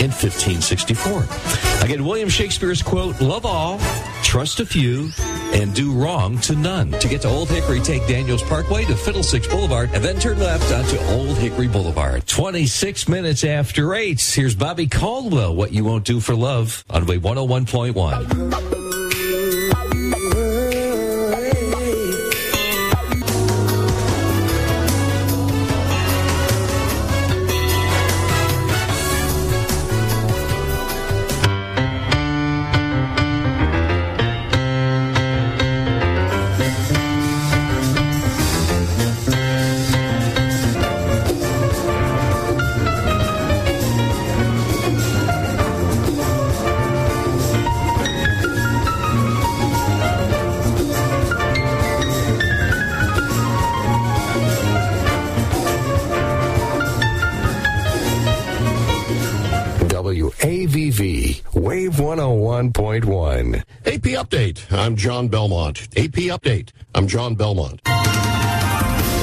in 0.00 0.10
1564. 0.10 1.26
Again, 1.84 2.04
William 2.04 2.28
Shakespeare's 2.28 2.82
quote, 2.82 3.20
love 3.20 3.46
all, 3.46 3.78
trust 4.22 4.60
a 4.60 4.66
few, 4.66 5.10
and 5.52 5.74
do 5.74 5.92
wrong 5.92 6.38
to 6.40 6.54
none. 6.56 6.90
To 6.92 7.08
get 7.08 7.22
to 7.22 7.28
Old 7.28 7.48
Hickory, 7.48 7.80
take 7.80 8.06
Daniels 8.06 8.42
Parkway 8.42 8.84
to 8.86 8.96
Fiddlesticks 8.96 9.46
Boulevard 9.46 9.90
and 9.92 10.02
then 10.04 10.18
turn 10.18 10.38
left 10.38 10.72
onto 10.72 10.98
Old 11.12 11.36
Hickory 11.38 11.68
Boulevard. 11.68 12.26
26 12.26 13.08
minutes 13.08 13.44
after 13.44 13.94
8, 13.94 14.20
here's 14.20 14.54
Bobby 14.54 14.86
Caldwell, 14.86 15.54
What 15.54 15.72
You 15.72 15.84
Won't 15.84 16.04
Do 16.04 16.20
for 16.20 16.34
Love 16.34 16.84
on 16.90 17.06
Wave 17.06 17.22
101.1. 17.22 19.01
I'm 64.92 64.96
John 64.98 65.28
Belmont. 65.28 65.88
AP 65.96 66.28
Update. 66.36 66.72
I'm 66.94 67.06
John 67.06 67.34
Belmont. 67.34 67.80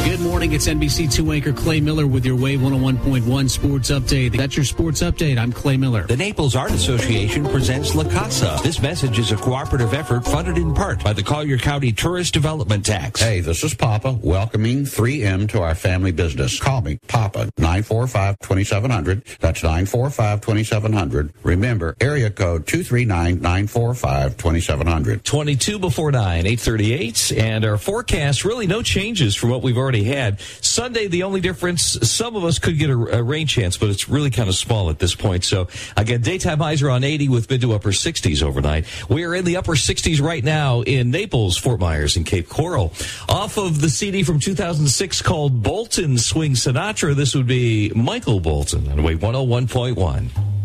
Good 0.05 0.21
morning. 0.21 0.53
It's 0.53 0.67
NBC2 0.67 1.35
anchor 1.35 1.53
Clay 1.53 1.79
Miller 1.81 2.07
with 2.07 2.25
your 2.25 2.35
Wave 2.35 2.61
101.1 2.61 3.49
Sports 3.49 3.91
Update. 3.91 4.35
That's 4.35 4.55
your 4.55 4.65
Sports 4.65 5.01
Update. 5.01 5.37
I'm 5.37 5.51
Clay 5.51 5.77
Miller. 5.77 6.07
The 6.07 6.17
Naples 6.17 6.55
Art 6.55 6.71
Association 6.71 7.45
presents 7.45 7.93
La 7.95 8.03
Casa. 8.05 8.57
This 8.63 8.81
message 8.81 9.19
is 9.19 9.31
a 9.31 9.35
cooperative 9.35 9.93
effort 9.93 10.25
funded 10.25 10.57
in 10.57 10.73
part 10.73 11.03
by 11.03 11.13
the 11.13 11.21
Collier 11.21 11.57
County 11.57 11.91
Tourist 11.91 12.33
Development 12.33 12.85
Tax. 12.85 13.21
Hey, 13.21 13.39
this 13.41 13.63
is 13.63 13.73
Papa 13.73 14.13
welcoming 14.21 14.83
3M 14.83 15.49
to 15.49 15.61
our 15.61 15.75
family 15.75 16.11
business. 16.11 16.59
Call 16.59 16.81
me, 16.81 16.97
Papa, 17.07 17.49
945-2700. 17.57 19.37
That's 19.39 19.61
945-2700. 19.61 21.31
Remember, 21.43 21.95
area 22.01 22.31
code 22.31 22.65
239-945-2700. 22.65 25.23
22 25.23 25.79
before 25.79 26.11
9, 26.11 26.45
838. 26.45 27.33
And 27.37 27.65
our 27.65 27.77
forecast, 27.77 28.45
really 28.45 28.65
no 28.65 28.81
changes 28.81 29.35
from 29.35 29.49
what 29.49 29.61
we've 29.61 29.77
already 29.77 29.88
had. 29.97 30.39
Sunday, 30.61 31.07
the 31.07 31.23
only 31.23 31.41
difference, 31.41 31.97
some 32.09 32.35
of 32.35 32.43
us 32.43 32.59
could 32.59 32.77
get 32.77 32.89
a, 32.89 33.19
a, 33.19 33.23
rain 33.23 33.47
chance, 33.47 33.77
but 33.77 33.89
it's 33.89 34.07
really 34.09 34.29
kind 34.29 34.49
of 34.49 34.55
small 34.55 34.89
at 34.89 34.99
this 34.99 35.15
point. 35.15 35.43
So 35.43 35.67
again, 35.97 36.21
daytime 36.21 36.59
highs 36.59 36.81
are 36.81 36.89
on 36.89 37.03
80 37.03 37.29
with 37.29 37.49
mid 37.49 37.61
to 37.61 37.73
upper 37.73 37.89
60s 37.89 38.43
overnight. 38.43 38.85
We 39.09 39.23
are 39.23 39.35
in 39.35 39.45
the 39.45 39.57
upper 39.57 39.73
60s 39.73 40.21
right 40.21 40.43
now 40.43 40.81
in 40.81 41.11
Naples, 41.11 41.57
Fort 41.57 41.79
Myers, 41.79 42.15
and 42.15 42.25
Cape 42.25 42.49
Coral. 42.49 42.93
Off 43.27 43.57
of 43.57 43.81
the 43.81 43.89
CD 43.89 44.23
from 44.23 44.39
2006 44.39 45.21
called 45.21 45.61
Bolton 45.63 46.17
Swing 46.17 46.53
Sinatra, 46.53 47.15
this 47.15 47.35
would 47.35 47.47
be 47.47 47.91
Michael 47.95 48.39
Bolton 48.39 48.87
on 48.89 49.03
Wave 49.03 49.19
101.1. 49.19 50.58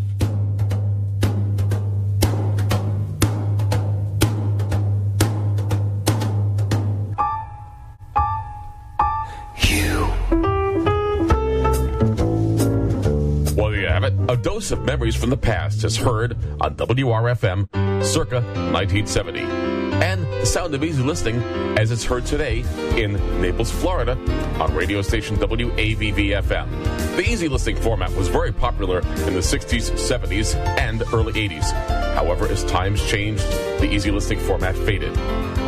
dose 14.43 14.73
of 14.73 14.85
memories 14.85 15.15
from 15.17 15.31
the 15.31 15.37
past 15.37 15.85
is 15.85 15.97
heard 15.97 16.37
on 16.61 16.75
WRFM 16.75 17.69
circa 18.05 18.41
1970. 18.73 19.41
And 19.41 20.25
the 20.25 20.47
sound 20.47 20.75
of 20.75 20.83
easy 20.83 21.03
listening 21.03 21.41
as 21.79 21.93
it's 21.93 22.05
heard 22.05 22.27
today 22.27 22.65
in 23.01 23.13
Naples, 23.41 23.71
Florida 23.71 24.19
on 24.61 24.75
radio 24.75 25.01
station 25.03 25.37
WAVV 25.37 26.43
FM. 26.43 27.17
The 27.17 27.23
easy 27.23 27.49
listening 27.49 27.77
format 27.77 28.11
was 28.17 28.29
very 28.29 28.53
popular 28.53 28.99
in 28.99 29.35
the 29.35 29.41
60s, 29.41 29.91
70s, 29.93 30.57
and 30.79 31.03
early 31.13 31.33
80s. 31.33 31.71
However, 32.15 32.49
as 32.49 32.65
times 32.65 33.05
changed, 33.07 33.45
the 33.81 33.89
easy 33.91 34.11
listening 34.11 34.41
format 34.41 34.77
faded. 34.79 35.17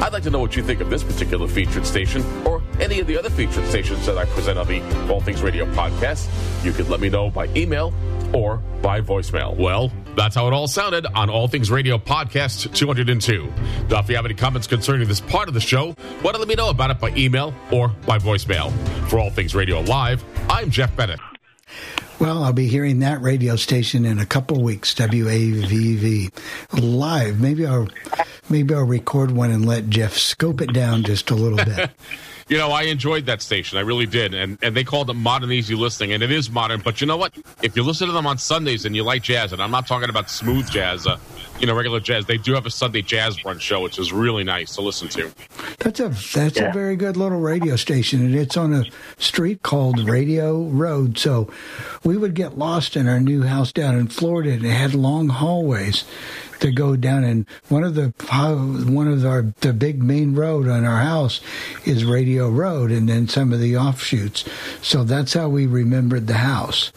I'd 0.03 0.12
like 0.12 0.24
to 0.24 0.31
know 0.31 0.41
what 0.41 0.57
you 0.57 0.62
think 0.62 0.81
of 0.81 0.91
this 0.91 1.03
particular 1.03 1.47
featured 1.49 1.87
station 1.87 2.24
or 2.45 2.62
any 2.81 3.01
of 3.01 3.07
the 3.07 3.16
other 3.16 3.31
featured 3.31 3.66
stations 3.66 4.05
that 4.07 4.18
I 4.18 4.24
present 4.27 4.59
on 4.59 4.66
the 4.66 4.83
All 5.11 5.20
Things 5.20 5.43
Radio 5.43 5.64
podcast. 5.72 6.29
You 6.64 6.72
could 6.72 6.89
let 6.89 7.01
me 7.01 7.09
know 7.09 7.31
by 7.31 7.47
email 7.57 7.95
or 8.37 8.59
by 8.82 9.01
voicemail. 9.01 9.57
Well, 9.57 9.91
that's 10.14 10.34
how 10.34 10.47
it 10.47 10.53
all 10.53 10.68
sounded 10.68 11.07
on 11.14 11.30
All 11.30 11.49
Things 11.49 11.70
Radio 11.70 11.97
Podcast 11.97 12.74
202. 12.74 13.51
Now, 13.89 14.01
if 14.01 14.11
you 14.11 14.16
have 14.16 14.26
any 14.26 14.34
comments 14.34 14.66
concerning 14.66 15.09
this 15.09 15.20
part 15.22 15.49
of 15.49 15.55
the 15.55 15.61
show, 15.61 15.93
why 16.20 16.32
don't 16.32 16.41
let 16.41 16.49
me 16.49 16.55
know 16.55 16.68
about 16.68 16.91
it 16.91 17.01
by 17.01 17.14
email 17.16 17.55
or 17.72 17.89
by 18.07 18.18
voicemail. 18.18 18.70
For 19.09 19.18
All 19.18 19.30
Things 19.30 19.55
Radio 19.55 19.80
Live, 19.80 20.22
I'm 20.51 20.70
Jeff 20.70 20.95
Bennett. 20.95 21.18
Well, 22.18 22.45
I'll 22.45 22.53
be 22.53 22.66
hearing 22.66 22.99
that 23.01 23.22
radio 23.22 23.57
station 23.57 24.05
in 24.05 24.18
a 24.18 24.26
couple 24.26 24.62
weeks, 24.62 24.95
WAVV 24.95 26.30
live. 26.78 27.41
Maybe 27.41 27.66
I'll 27.66 27.89
maybe 28.51 28.74
I'll 28.74 28.84
record 28.84 29.31
one 29.31 29.51
and 29.51 29.66
let 29.66 29.89
Jeff 29.89 30.15
scope 30.15 30.60
it 30.60 30.73
down 30.74 31.05
just 31.05 31.31
a 31.31 31.35
little 31.35 31.59
bit. 31.59 31.90
You 32.48 32.59
know, 32.59 32.70
I 32.70 32.82
enjoyed 32.82 33.27
that 33.27 33.43
station. 33.43 33.77
I 33.77 33.81
really 33.81 34.06
did. 34.06 34.32
And 34.32 34.56
and 34.62 34.77
they 34.77 34.85
called 34.85 35.10
it 35.10 35.14
modern 35.14 35.51
easy 35.51 35.74
listening, 35.74 36.12
and 36.12 36.23
it 36.23 36.31
is 36.31 36.48
modern. 36.48 36.81
But 36.81 37.01
you 37.01 37.06
know 37.06 37.16
what? 37.16 37.32
If 37.62 37.77
you 37.77 37.82
listen 37.82 38.06
to 38.06 38.12
them 38.12 38.27
on 38.27 38.39
Sundays 38.39 38.85
and 38.85 38.94
you 38.94 39.02
like 39.02 39.23
jazz, 39.23 39.52
and 39.52 39.60
I'm 39.60 39.73
not 39.73 39.86
talking 39.89 40.09
about 40.09 40.31
smooth 40.31 40.70
jazz, 40.70 41.06
uh, 41.06 41.18
you 41.61 41.66
know, 41.66 41.74
regular 41.74 42.01
jazz, 42.01 42.27
they 42.27 42.37
do 42.39 42.55
have 42.55 42.66
a 42.66 42.70
Sunday 42.70 43.03
jazz 43.03 43.37
brunch 43.39 43.61
show, 43.61 43.81
which 43.81 43.99
is 43.99 44.12
really 44.12 44.45
nice 44.45 44.74
to 44.74 44.83
listen 44.83 45.09
to. 45.09 45.33
That's 45.78 46.01
a 46.01 46.09
that's 46.35 46.57
Yeah. 46.59 46.70
a 46.70 46.73
very 46.73 46.97
good 46.97 47.16
little 47.16 47.41
radio 47.41 47.77
station, 47.77 48.24
and 48.24 48.35
it's 48.35 48.57
on 48.57 48.73
a 48.73 48.85
street 49.19 49.62
called 49.62 50.09
Radio 50.09 50.62
Road. 50.65 51.19
So 51.19 51.49
we 52.05 52.16
would 52.16 52.35
get 52.35 52.59
lost 52.59 52.97
in 52.97 53.09
our 53.09 53.20
new 53.20 53.43
house 53.43 53.73
down 53.73 53.97
in 53.97 54.09
Florida, 54.09 54.51
and 54.53 54.65
it 54.65 54.70
had 54.70 54.95
long 54.95 55.28
hallways 55.28 56.05
to 56.61 56.70
go 56.73 56.97
down. 56.97 57.24
And 57.24 57.47
one 57.69 57.85
of 57.85 57.95
the 57.95 58.12
one 58.89 59.09
of 59.09 59.24
our 59.24 59.47
the 59.61 59.73
big 59.73 60.03
main 60.03 60.35
road 60.35 60.69
on 60.69 60.85
our 60.85 61.01
house 61.03 61.41
is 61.85 62.05
Radio 62.05 62.49
Road, 62.51 62.91
and 62.91 63.09
then 63.09 63.28
some 63.28 63.53
of 63.53 63.61
the 63.61 63.77
offshoots. 63.77 64.45
So 64.83 65.05
that's 65.05 65.33
how 65.35 65.49
we 65.49 65.66
remembered 65.66 66.27
the 66.27 66.35
house. 66.35 66.93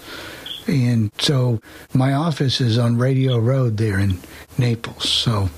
And 0.69 1.11
so 1.17 1.59
my 1.93 2.13
office 2.13 2.61
is 2.61 2.77
on 2.77 2.97
Radio 2.97 3.39
Road 3.39 3.77
there 3.77 3.99
in 3.99 4.19
Naples. 4.57 5.09
So 5.09 5.49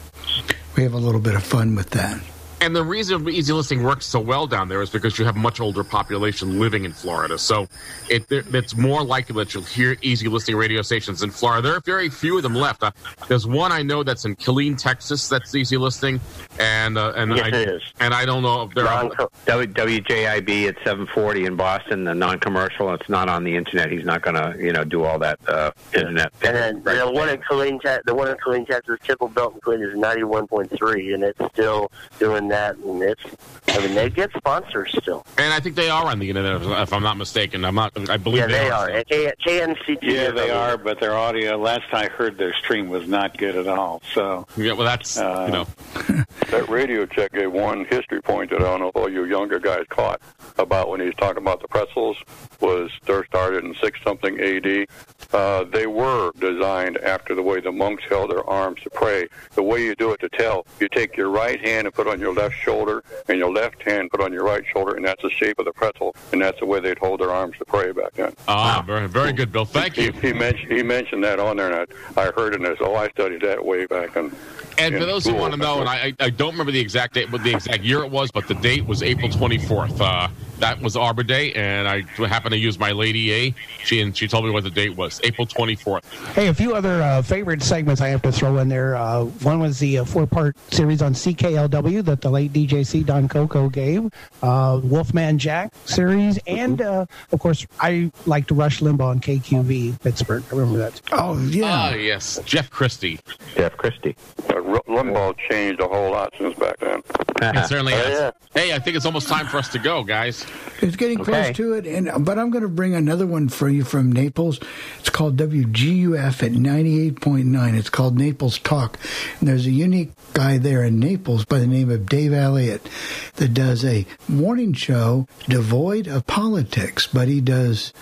we 0.77 0.83
have 0.83 0.93
a 0.93 0.97
little 0.97 1.21
bit 1.21 1.35
of 1.35 1.43
fun 1.43 1.75
with 1.75 1.89
that. 1.91 2.21
And 2.61 2.75
the 2.75 2.83
reason 2.83 3.27
easy 3.27 3.51
listening 3.53 3.83
works 3.83 4.05
so 4.05 4.19
well 4.19 4.45
down 4.45 4.69
there 4.69 4.83
is 4.83 4.91
because 4.91 5.17
you 5.17 5.25
have 5.25 5.35
a 5.35 5.39
much 5.39 5.59
older 5.59 5.83
population 5.83 6.59
living 6.59 6.85
in 6.85 6.93
Florida. 6.93 7.39
So 7.39 7.67
it, 8.07 8.25
it's 8.29 8.77
more 8.77 9.03
likely 9.03 9.33
that 9.43 9.53
you'll 9.53 9.63
hear 9.63 9.97
easy 10.03 10.27
listening 10.27 10.57
radio 10.57 10.83
stations 10.83 11.23
in 11.23 11.31
Florida. 11.31 11.63
There 11.63 11.75
are 11.75 11.81
very 11.81 12.07
few 12.09 12.37
of 12.37 12.43
them 12.43 12.53
left. 12.53 12.83
Uh, 12.83 12.91
there's 13.27 13.47
one 13.47 13.71
I 13.71 13.81
know 13.81 14.03
that's 14.03 14.25
in 14.25 14.35
Killeen, 14.35 14.77
Texas, 14.77 15.27
that's 15.27 15.55
easy 15.55 15.75
listening, 15.75 16.21
and 16.59 16.99
uh, 16.99 17.13
and 17.15 17.35
Yes, 17.35 17.45
I 17.45 17.57
it 17.57 17.69
is. 17.69 17.81
and 17.99 18.13
I 18.13 18.25
don't 18.25 18.43
know 18.43 18.61
if 18.63 18.73
there 18.75 18.87
are. 18.87 19.09
WJIB 19.47 20.67
at 20.67 20.75
740 20.83 21.45
in 21.45 21.55
Boston, 21.55 22.03
the 22.03 22.13
non-commercial. 22.13 22.93
It's 22.93 23.09
not 23.09 23.27
on 23.27 23.43
the 23.43 23.55
internet. 23.55 23.91
He's 23.91 24.05
not 24.05 24.21
going 24.21 24.35
to, 24.35 24.55
you 24.63 24.71
know, 24.71 24.83
do 24.83 25.03
all 25.03 25.17
that 25.19 25.39
uh, 25.47 25.71
internet. 25.95 26.31
And 26.43 26.55
then 26.55 26.83
the 26.83 27.09
one 27.11 27.29
in 27.29 27.37
Killeen, 27.39 27.79
the 28.05 28.13
one 28.13 28.27
in 28.27 28.35
Killeen, 28.37 28.67
Texas, 28.67 28.99
Tipple 29.03 29.29
Belt 29.29 29.55
in 29.55 29.61
Killeen 29.61 29.87
is 29.91 29.97
ninety 29.97 30.23
one 30.23 30.45
point 30.47 30.71
three, 30.77 31.13
and 31.13 31.23
it's 31.23 31.39
still 31.53 31.91
doing 32.19 32.47
that. 32.51 32.77
And 32.77 33.01
it's, 33.01 33.23
I 33.67 33.79
mean, 33.79 33.95
they 33.95 34.09
get 34.09 34.31
sponsors 34.37 34.93
still. 35.01 35.25
And 35.37 35.53
I 35.53 35.59
think 35.59 35.75
they 35.75 35.89
are 35.89 36.05
on 36.05 36.19
the 36.19 36.29
internet, 36.29 36.61
if, 36.61 36.67
if 36.67 36.93
I'm 36.93 37.03
not 37.03 37.17
mistaken. 37.17 37.65
I'm 37.65 37.75
not. 37.75 38.09
I 38.09 38.17
believe 38.17 38.41
yeah, 38.41 38.47
they, 38.47 38.53
they 38.53 38.69
are. 38.69 38.89
And 38.89 39.07
K- 39.07 39.33
KNCT. 39.45 39.99
Yeah, 40.01 40.31
they 40.31 40.49
are, 40.49 40.77
but 40.77 40.99
their 40.99 41.15
audio. 41.15 41.57
Last 41.57 41.93
I 41.93 42.07
heard, 42.07 42.37
their 42.37 42.53
stream 42.53 42.89
was 42.89 43.07
not 43.07 43.37
good 43.37 43.55
at 43.55 43.67
all. 43.67 44.01
So 44.13 44.45
yeah, 44.55 44.73
well, 44.73 44.85
that's 44.85 45.17
uh, 45.17 45.45
you 45.47 45.53
know. 45.53 46.25
That 46.49 46.67
radio 46.67 47.05
check 47.05 47.31
gave 47.31 47.51
one 47.51 47.85
history 47.85 48.21
point 48.21 48.49
that 48.49 48.59
I 48.59 48.63
don't 48.63 48.81
know 48.81 48.89
if 48.89 48.95
all 48.95 49.09
you 49.09 49.23
younger 49.23 49.57
guys 49.57 49.85
caught 49.89 50.21
about 50.57 50.89
when 50.89 50.99
he's 50.99 51.15
talking 51.15 51.41
about 51.41 51.61
the 51.61 51.67
pretzels 51.69 52.17
was 52.61 52.91
started 53.25 53.63
in 53.63 53.75
six 53.75 53.99
something 54.03 54.39
AD. 54.39 54.87
Uh, 55.33 55.63
they 55.65 55.87
were 55.87 56.31
designed 56.39 56.97
after 56.97 57.35
the 57.35 57.41
way 57.41 57.59
the 57.59 57.71
monks 57.71 58.03
held 58.09 58.31
their 58.31 58.47
arms 58.49 58.81
to 58.81 58.89
pray. 58.89 59.27
The 59.53 59.63
way 59.63 59.83
you 59.83 59.95
do 59.95 60.11
it 60.11 60.19
to 60.21 60.29
tell, 60.29 60.65
you 60.79 60.87
take 60.89 61.15
your 61.15 61.29
right 61.29 61.59
hand 61.59 61.87
and 61.87 61.93
put 61.93 62.07
on 62.07 62.19
your 62.19 62.33
left 62.33 62.55
shoulder, 62.55 63.03
and 63.27 63.37
your 63.37 63.51
left 63.51 63.81
hand 63.83 64.11
put 64.11 64.21
on 64.21 64.33
your 64.33 64.43
right 64.43 64.63
shoulder, 64.71 64.95
and 64.95 65.05
that's 65.05 65.21
the 65.21 65.29
shape 65.29 65.59
of 65.59 65.65
the 65.65 65.71
pretzel, 65.71 66.15
and 66.31 66.41
that's 66.41 66.59
the 66.59 66.65
way 66.65 66.79
they'd 66.79 66.97
hold 66.97 67.19
their 67.21 67.31
arms 67.31 67.57
to 67.57 67.65
pray 67.65 67.91
back 67.91 68.13
then. 68.13 68.33
Ah, 68.47 68.83
very, 68.85 69.07
very 69.07 69.33
good, 69.33 69.51
Bill. 69.51 69.65
Thank 69.65 69.95
he, 69.95 70.05
you. 70.05 70.11
He, 70.11 70.33
mentioned 70.33 70.71
he 70.71 70.83
mentioned 70.83 71.23
that 71.23 71.39
on 71.39 71.57
there, 71.57 71.71
and 71.71 71.89
I, 72.17 72.21
I 72.21 72.31
heard 72.31 72.53
it, 72.53 72.61
and 72.61 72.67
I 72.67 72.71
said, 72.71 72.81
"Oh, 72.81 72.95
I 72.95 73.09
studied 73.09 73.41
that 73.41 73.63
way 73.63 73.85
back." 73.85 74.15
In, 74.15 74.31
And 74.77 74.95
for 74.95 75.05
those 75.05 75.25
who 75.25 75.33
want 75.33 75.53
to 75.53 75.59
know, 75.59 75.79
and 75.79 75.89
I, 75.89 76.13
I 76.19 76.25
I 76.25 76.29
don't 76.29 76.51
remember 76.51 76.71
the 76.71 76.79
exact 76.79 77.13
date, 77.15 77.31
what 77.31 77.43
the 77.43 77.53
exact 77.53 77.83
year 77.83 78.03
it 78.03 78.11
was, 78.11 78.31
but 78.31 78.47
the 78.47 78.55
date 78.55 78.85
was 78.85 79.01
April 79.01 79.29
24th. 79.29 79.99
Uh, 79.99 80.27
that 80.61 80.79
was 80.81 80.95
Arbor 80.95 81.23
Day, 81.23 81.51
and 81.53 81.87
I 81.87 82.03
happened 82.27 82.53
to 82.53 82.57
use 82.57 82.79
my 82.79 82.91
Lady 82.91 83.33
A. 83.33 83.55
She 83.83 83.99
and 84.01 84.15
she 84.15 84.27
told 84.27 84.45
me 84.45 84.51
what 84.51 84.63
the 84.63 84.69
date 84.69 84.95
was, 84.95 85.19
April 85.23 85.45
24th. 85.45 86.05
Hey, 86.33 86.47
a 86.47 86.53
few 86.53 86.73
other 86.73 87.01
uh, 87.01 87.21
favorite 87.21 87.61
segments 87.61 87.99
I 87.99 88.07
have 88.09 88.21
to 88.21 88.31
throw 88.31 88.57
in 88.59 88.69
there. 88.69 88.95
Uh, 88.95 89.25
one 89.43 89.59
was 89.59 89.79
the 89.79 89.99
uh, 89.99 90.05
four-part 90.05 90.55
series 90.71 91.01
on 91.01 91.13
CKLW 91.13 92.05
that 92.05 92.21
the 92.21 92.29
late 92.29 92.53
DJC 92.53 93.05
Don 93.05 93.27
Coco 93.27 93.69
gave, 93.69 94.09
uh, 94.43 94.79
Wolfman 94.83 95.37
Jack 95.37 95.73
series, 95.85 96.39
and 96.47 96.81
uh, 96.81 97.05
of 97.31 97.39
course 97.39 97.65
I 97.79 98.11
liked 98.25 98.51
Rush 98.51 98.79
Limbaugh 98.79 99.01
on 99.01 99.19
KQV 99.19 100.01
Pittsburgh. 100.01 100.43
I 100.51 100.55
remember 100.55 100.77
that. 100.79 101.01
Oh 101.11 101.39
yeah. 101.47 101.65
Ah, 101.65 101.93
yes, 101.93 102.39
Jeff 102.45 102.69
Christie. 102.69 103.19
Jeff 103.55 103.75
Christie. 103.77 104.15
Uh, 104.49 104.53
Limbaugh 104.87 105.35
changed 105.49 105.81
a 105.81 105.87
whole 105.87 106.11
lot 106.11 106.33
since 106.37 106.57
back 106.57 106.77
then. 106.79 107.01
It 107.41 107.67
certainly 107.67 107.93
has. 107.93 108.33
Hey, 108.53 108.73
I 108.73 108.79
think 108.79 108.95
it's 108.95 109.05
almost 109.05 109.27
time 109.27 109.47
for 109.47 109.57
us 109.57 109.69
to 109.69 109.79
go, 109.79 110.03
guys. 110.03 110.45
It's 110.81 110.95
getting 110.95 111.21
Okay. 111.21 111.31
close 111.31 111.55
to 111.57 111.73
it, 111.73 111.85
and 111.85 112.25
but 112.25 112.39
I'm 112.39 112.49
going 112.49 112.63
to 112.63 112.67
bring 112.69 112.95
another 112.95 113.27
one 113.27 113.49
for 113.49 113.69
you 113.69 113.83
from 113.83 114.11
Naples. 114.11 114.59
It's 114.99 115.11
called 115.11 115.37
WGUF 115.37 116.41
at 116.41 116.51
98.9. 116.53 117.75
It's 117.77 117.89
called 117.89 118.17
Naples 118.17 118.57
Talk, 118.57 118.97
and 119.39 119.47
there's 119.47 119.67
a 119.67 119.71
unique 119.71 120.11
guy 120.33 120.57
there 120.57 120.83
in 120.83 120.99
Naples 120.99 121.45
by 121.45 121.59
the 121.59 121.67
name 121.67 121.91
of 121.91 122.07
Dave 122.07 122.33
Elliott 122.33 122.87
that 123.35 123.53
does 123.53 123.85
a 123.85 124.07
morning 124.27 124.73
show 124.73 125.27
devoid 125.47 126.07
of 126.07 126.25
politics, 126.25 127.07
but 127.07 127.27
he 127.27 127.41
does. 127.41 127.93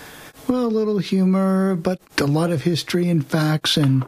Well, 0.50 0.66
a 0.66 0.66
little 0.66 0.98
humor, 0.98 1.76
but 1.76 2.00
a 2.20 2.26
lot 2.26 2.50
of 2.50 2.62
history 2.62 3.08
and 3.08 3.24
facts, 3.24 3.76
and 3.76 4.04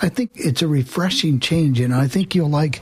I 0.00 0.08
think 0.08 0.30
it's 0.36 0.62
a 0.62 0.68
refreshing 0.68 1.40
change. 1.40 1.80
And 1.80 1.92
I 1.92 2.06
think 2.06 2.32
you'll 2.32 2.48
like 2.48 2.80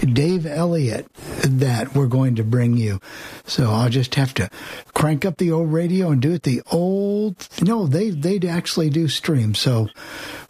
Dave 0.00 0.46
Elliott 0.46 1.12
that 1.42 1.94
we're 1.94 2.06
going 2.06 2.36
to 2.36 2.44
bring 2.44 2.78
you. 2.78 3.02
So 3.44 3.70
I'll 3.70 3.90
just 3.90 4.14
have 4.14 4.32
to 4.32 4.48
crank 4.94 5.26
up 5.26 5.36
the 5.36 5.52
old 5.52 5.70
radio 5.70 6.08
and 6.10 6.22
do 6.22 6.32
it 6.32 6.44
the 6.44 6.62
old. 6.72 7.46
No, 7.60 7.86
they 7.86 8.08
they 8.08 8.38
actually 8.48 8.88
do 8.88 9.08
stream, 9.08 9.54
so 9.54 9.88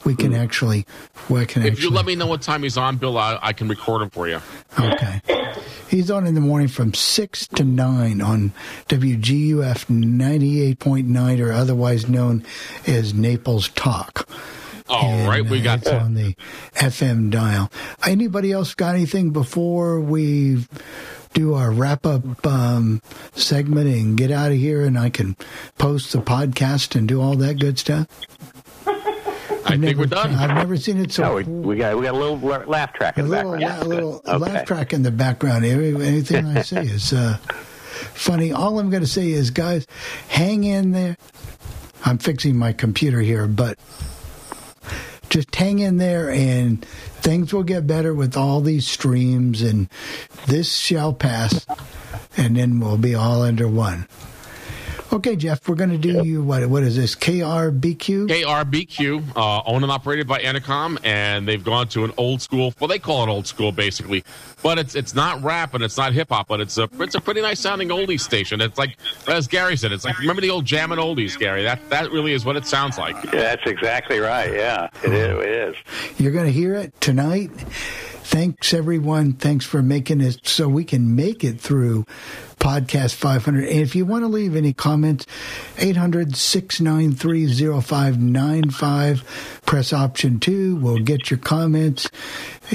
we 0.05 0.15
can 0.15 0.35
actually 0.35 0.87
we 1.29 1.45
can 1.47 1.63
If 1.63 1.73
actually. 1.73 1.85
you 1.85 1.91
let 1.91 2.07
me 2.07 2.15
know 2.15 2.27
what 2.27 2.43
time 2.43 2.63
he's 2.63 2.77
on, 2.77 2.97
Bill, 2.97 3.19
I, 3.19 3.39
I 3.43 3.53
can 3.53 3.69
record 3.69 4.03
him 4.03 4.11
for 4.11 4.29
you. 4.29 4.41
Okay. 4.79 5.21
He's 5.89 6.11
on 6.11 6.27
in 6.27 6.35
the 6.35 6.41
morning 6.41 6.69
from 6.69 6.93
6 6.95 7.47
to 7.49 7.65
9 7.65 8.21
on 8.21 8.53
WGUF 8.89 9.87
98.9, 9.87 11.41
or 11.47 11.53
otherwise 11.53 12.09
known 12.09 12.45
as 12.87 13.15
Naples 13.15 13.69
Talk. 13.71 14.29
All 14.91 15.29
right, 15.29 15.45
we 15.45 15.61
got 15.61 15.81
it's 15.81 15.89
on 15.91 16.15
the 16.15 16.35
FM 16.75 17.31
dial. 17.31 17.71
Anybody 18.07 18.53
else 18.53 18.75
got 18.75 18.95
anything 18.95 19.31
before 19.31 20.01
we 20.01 20.67
do 21.35 21.53
our 21.55 21.71
wrap 21.71 22.07
up 22.07 22.47
um, 22.47 23.03
segment 23.35 23.87
and 23.89 24.17
get 24.17 24.31
out 24.31 24.51
of 24.51 24.57
here 24.57 24.85
and 24.87 24.99
I 24.99 25.11
can 25.11 25.37
post 25.77 26.13
the 26.13 26.19
podcast 26.21 26.97
and 26.97 27.07
do 27.07 27.21
all 27.21 27.37
that 27.37 27.59
good 27.59 27.79
stuff? 27.79 28.07
I 29.69 29.77
think 29.77 29.99
we're 29.99 30.07
done. 30.07 30.35
I've 30.35 30.55
never 30.57 30.77
seen 30.77 30.99
it 30.99 31.13
so 31.13 31.23
No, 31.23 31.35
we, 31.37 31.43
we 31.45 31.77
got 31.77 31.97
we 31.97 32.03
got 32.05 32.15
a 32.15 32.19
little 32.19 32.39
laugh 32.39 32.93
track 32.95 33.17
a 33.17 33.21
in 33.21 33.27
the 33.29 33.37
little, 33.37 33.53
background. 33.53 33.81
la- 33.81 33.87
little 33.95 34.23
Okay. 34.27 34.37
laugh 34.39 34.65
track 34.67 34.93
in 34.93 35.03
the 35.03 35.11
background. 35.11 35.65
Anything 35.65 36.47
I 36.47 36.63
say 36.63 36.83
is 36.87 37.13
uh, 37.13 37.37
funny. 38.15 38.53
All 38.53 38.79
I'm 38.79 38.91
going 38.91 39.03
to 39.03 39.07
say 39.09 39.31
is, 39.31 39.51
guys, 39.51 39.87
hang 40.29 40.65
in 40.65 40.93
there. 40.93 41.17
I'm 42.05 42.19
fixing 42.19 42.57
my 42.57 42.73
computer 42.73 43.21
here, 43.21 43.47
but 43.47 43.79
just 45.31 45.55
hang 45.55 45.81
in 45.81 45.99
there 45.99 46.31
and 46.31 46.83
things 47.21 47.53
will 47.53 47.65
get 47.65 47.87
better 47.87 48.15
with 48.15 48.37
all 48.37 48.61
these 48.63 48.87
streams 48.87 49.61
and 49.61 49.89
this 50.47 50.75
shall 50.75 51.13
pass 51.13 51.67
and 52.37 52.57
then 52.57 52.81
we'll 52.81 52.97
be 52.97 53.15
all 53.15 53.43
under 53.43 53.69
one. 53.69 54.07
Okay, 55.11 55.37
Jeff, 55.37 55.67
we're 55.67 55.75
going 55.75 55.91
to 55.91 55.97
do 55.97 56.23
you 56.23 56.43
what? 56.43 56.67
What 56.69 56.83
is 56.83 56.97
this? 56.97 57.15
KRBQ. 57.15 58.29
KRBQ, 58.29 59.37
uh, 59.37 59.63
owned 59.65 59.83
and 59.83 59.91
operated 59.91 60.27
by 60.27 60.39
Entercom, 60.41 60.99
and 61.03 61.49
they've 61.49 61.65
gone 61.65 61.89
to 61.89 62.05
an 62.05 62.13
old 62.19 62.43
school. 62.43 62.75
Well, 62.79 62.89
they 62.89 62.99
call 62.99 63.25
it 63.25 63.31
old 63.31 63.47
school, 63.47 63.73
basically, 63.73 64.23
but 64.63 64.79
it's 64.79 64.95
it's 64.95 65.15
not 65.15 65.43
rap 65.43 65.73
and 65.73 65.83
it's 65.83 65.97
not 65.97 66.13
hip 66.13 66.29
hop, 66.29 66.49
but 66.49 66.61
it's 66.61 66.77
a 66.77 66.91
it's 67.01 67.15
a 67.15 67.21
pretty 67.21 67.41
nice 67.41 67.59
sounding 67.59 67.89
oldies 67.89 68.21
station. 68.21 68.61
It's 68.61 68.77
like 68.77 68.99
as 69.27 69.49
Gary 69.49 69.77
said, 69.77 69.93
it's 69.93 70.05
like 70.05 70.19
remember 70.19 70.43
the 70.43 70.51
old 70.51 70.67
jammin' 70.67 70.99
oldies, 70.99 71.39
Gary. 71.39 71.63
That 71.63 71.89
that 71.89 72.11
really 72.13 72.35
is 72.35 72.45
what 72.45 72.57
it 72.57 72.67
sounds 72.67 72.99
like. 72.99 73.17
Yeah, 73.25 73.31
that's 73.55 73.67
exactly 73.67 74.19
right. 74.19 74.53
Yeah, 74.53 74.91
it 75.03 75.13
is. 75.13 75.43
It 75.43 75.49
is. 75.49 75.77
You're 76.19 76.33
going 76.33 76.47
to 76.47 76.53
hear 76.53 76.75
it 76.75 76.99
tonight. 77.01 77.51
Thanks, 78.29 78.75
everyone. 78.75 79.33
Thanks 79.33 79.65
for 79.65 79.81
making 79.81 80.21
it 80.21 80.47
so 80.47 80.69
we 80.69 80.85
can 80.85 81.17
make 81.17 81.43
it 81.43 81.59
through 81.59 82.05
podcast 82.61 83.15
500. 83.15 83.65
And 83.65 83.81
if 83.81 83.97
you 83.97 84.05
want 84.05 84.23
to 84.23 84.29
leave 84.29 84.55
any 84.55 84.75
comments, 84.75 85.25
800 85.79 86.37
693 86.37 87.81
0595. 87.81 89.63
Press 89.65 89.95
option 89.95 90.41
two. 90.41 90.77
We'll 90.77 90.99
get 90.99 91.31
your 91.31 91.39
comments 91.39 92.11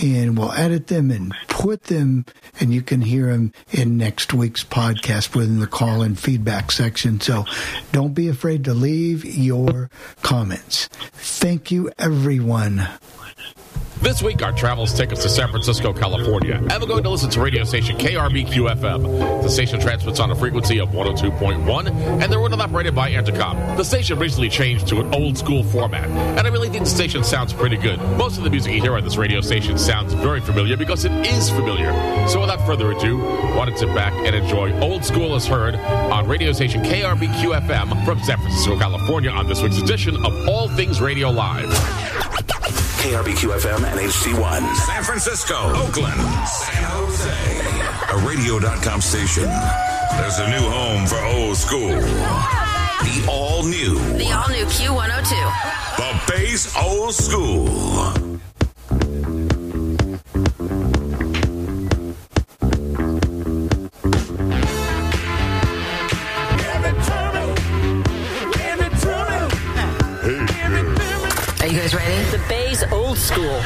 and 0.01 0.39
we'll 0.39 0.53
edit 0.53 0.87
them 0.87 1.11
and 1.11 1.31
put 1.49 1.83
them, 1.83 2.25
and 2.59 2.73
you 2.73 2.81
can 2.81 3.01
hear 3.01 3.27
them 3.27 3.53
in 3.71 3.95
next 3.95 4.33
week's 4.33 4.63
podcast 4.63 5.35
within 5.35 5.59
the 5.59 5.67
call 5.67 6.01
and 6.01 6.17
feedback 6.17 6.71
section. 6.71 7.21
So 7.21 7.45
don't 7.91 8.15
be 8.15 8.27
afraid 8.27 8.65
to 8.65 8.73
leave 8.73 9.23
your 9.23 9.91
comments. 10.23 10.87
Thank 10.87 11.69
you, 11.69 11.91
everyone. 11.99 12.87
This 14.03 14.21
week, 14.21 14.43
our 14.43 14.51
travels 14.51 14.93
take 14.93 15.13
us 15.13 15.23
to 15.23 15.29
San 15.29 15.49
Francisco, 15.49 15.93
California, 15.93 16.55
and 16.55 16.73
we're 16.73 16.89
going 16.89 17.03
to 17.03 17.09
listen 17.09 17.29
to 17.29 17.39
radio 17.39 17.63
station 17.63 17.97
KRBQ 17.97 18.75
FM. 18.75 19.41
The 19.41 19.47
station 19.47 19.79
transmits 19.79 20.19
on 20.19 20.29
a 20.29 20.35
frequency 20.35 20.81
of 20.81 20.89
102.1, 20.89 21.87
and 21.87 22.23
they're 22.23 22.41
owned 22.41 22.51
and 22.51 22.61
operated 22.61 22.93
by 22.93 23.11
Entercom. 23.11 23.77
The 23.77 23.85
station 23.85 24.19
recently 24.19 24.49
changed 24.49 24.89
to 24.89 24.99
an 24.99 25.13
old 25.13 25.37
school 25.37 25.63
format, 25.63 26.09
and 26.09 26.45
I 26.45 26.49
really 26.49 26.67
think 26.67 26.83
the 26.83 26.89
station 26.89 27.23
sounds 27.23 27.53
pretty 27.53 27.77
good. 27.77 27.97
Most 28.17 28.37
of 28.37 28.43
the 28.43 28.49
music 28.49 28.73
you 28.73 28.81
hear 28.81 28.97
on 28.97 29.05
this 29.05 29.15
radio 29.15 29.39
station 29.39 29.77
sounds 29.77 30.13
very 30.15 30.41
familiar 30.41 30.75
because 30.75 31.05
it 31.05 31.13
is 31.25 31.49
familiar. 31.49 31.93
So 32.27 32.41
without 32.41 32.59
further 32.65 32.91
ado, 32.91 33.19
why 33.19 33.67
don't 33.67 33.77
sit 33.77 33.95
back 33.95 34.11
and 34.27 34.35
enjoy 34.35 34.77
Old 34.81 35.05
School 35.05 35.33
as 35.33 35.47
Heard 35.47 35.75
on 35.75 36.27
radio 36.27 36.51
station 36.51 36.83
KRBQ 36.83 37.61
FM 37.67 38.03
from 38.03 38.19
San 38.19 38.37
Francisco, 38.37 38.77
California 38.77 39.29
on 39.29 39.47
this 39.47 39.61
week's 39.61 39.77
edition 39.77 40.17
of 40.25 40.49
All 40.49 40.67
Things 40.67 40.99
Radio 40.99 41.29
Live. 41.29 41.71
KRBQ 43.03 43.59
FM 43.59 43.83
and 43.83 43.99
HD1. 43.99 44.75
San 44.75 45.03
Francisco, 45.03 45.55
Oakland, 45.75 46.21
San 46.47 46.83
Jose. 46.85 48.15
A 48.15 48.25
radio.com 48.25 49.01
station. 49.01 49.43
There's 49.43 50.39
a 50.39 50.49
new 50.49 50.69
home 50.69 51.05
for 51.05 51.19
old 51.19 51.57
school. 51.57 51.89
The 51.89 53.27
all 53.29 53.63
new. 53.63 53.99
The 54.17 54.31
all 54.31 54.47
new 54.47 54.63
Q102. 54.67 55.97
The 55.97 56.31
Bay's 56.31 56.73
Old 56.77 57.13
School. 57.13 58.23
Bay's 72.53 72.83
old 72.91 73.17
school. 73.17 73.59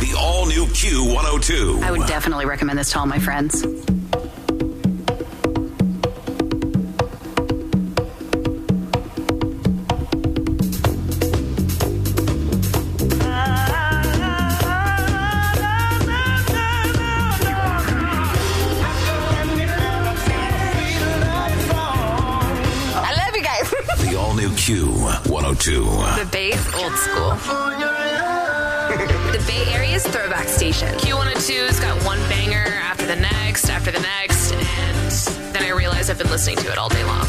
The 0.00 0.16
all 0.18 0.46
new 0.46 0.64
Q102. 0.66 1.80
I 1.84 1.92
would 1.92 2.08
definitely 2.08 2.44
recommend 2.44 2.76
this 2.76 2.90
to 2.90 2.98
all 2.98 3.06
my 3.06 3.20
friends. 3.20 3.62
Q102. 25.44 26.24
The 26.24 26.30
Bay's 26.30 26.74
old 26.74 26.92
school. 26.94 27.30
the 29.30 29.44
Bay 29.46 29.64
Area's 29.74 30.06
throwback 30.06 30.48
station. 30.48 30.88
Q102's 30.96 31.80
got 31.80 32.02
one 32.04 32.18
banger 32.30 32.64
after 32.80 33.06
the 33.06 33.16
next, 33.16 33.68
after 33.68 33.90
the 33.90 34.00
next, 34.00 34.52
and 34.52 35.54
then 35.54 35.62
I 35.62 35.70
realized 35.70 36.10
I've 36.10 36.16
been 36.16 36.30
listening 36.30 36.56
to 36.58 36.72
it 36.72 36.78
all 36.78 36.88
day 36.88 37.04
long. 37.04 37.26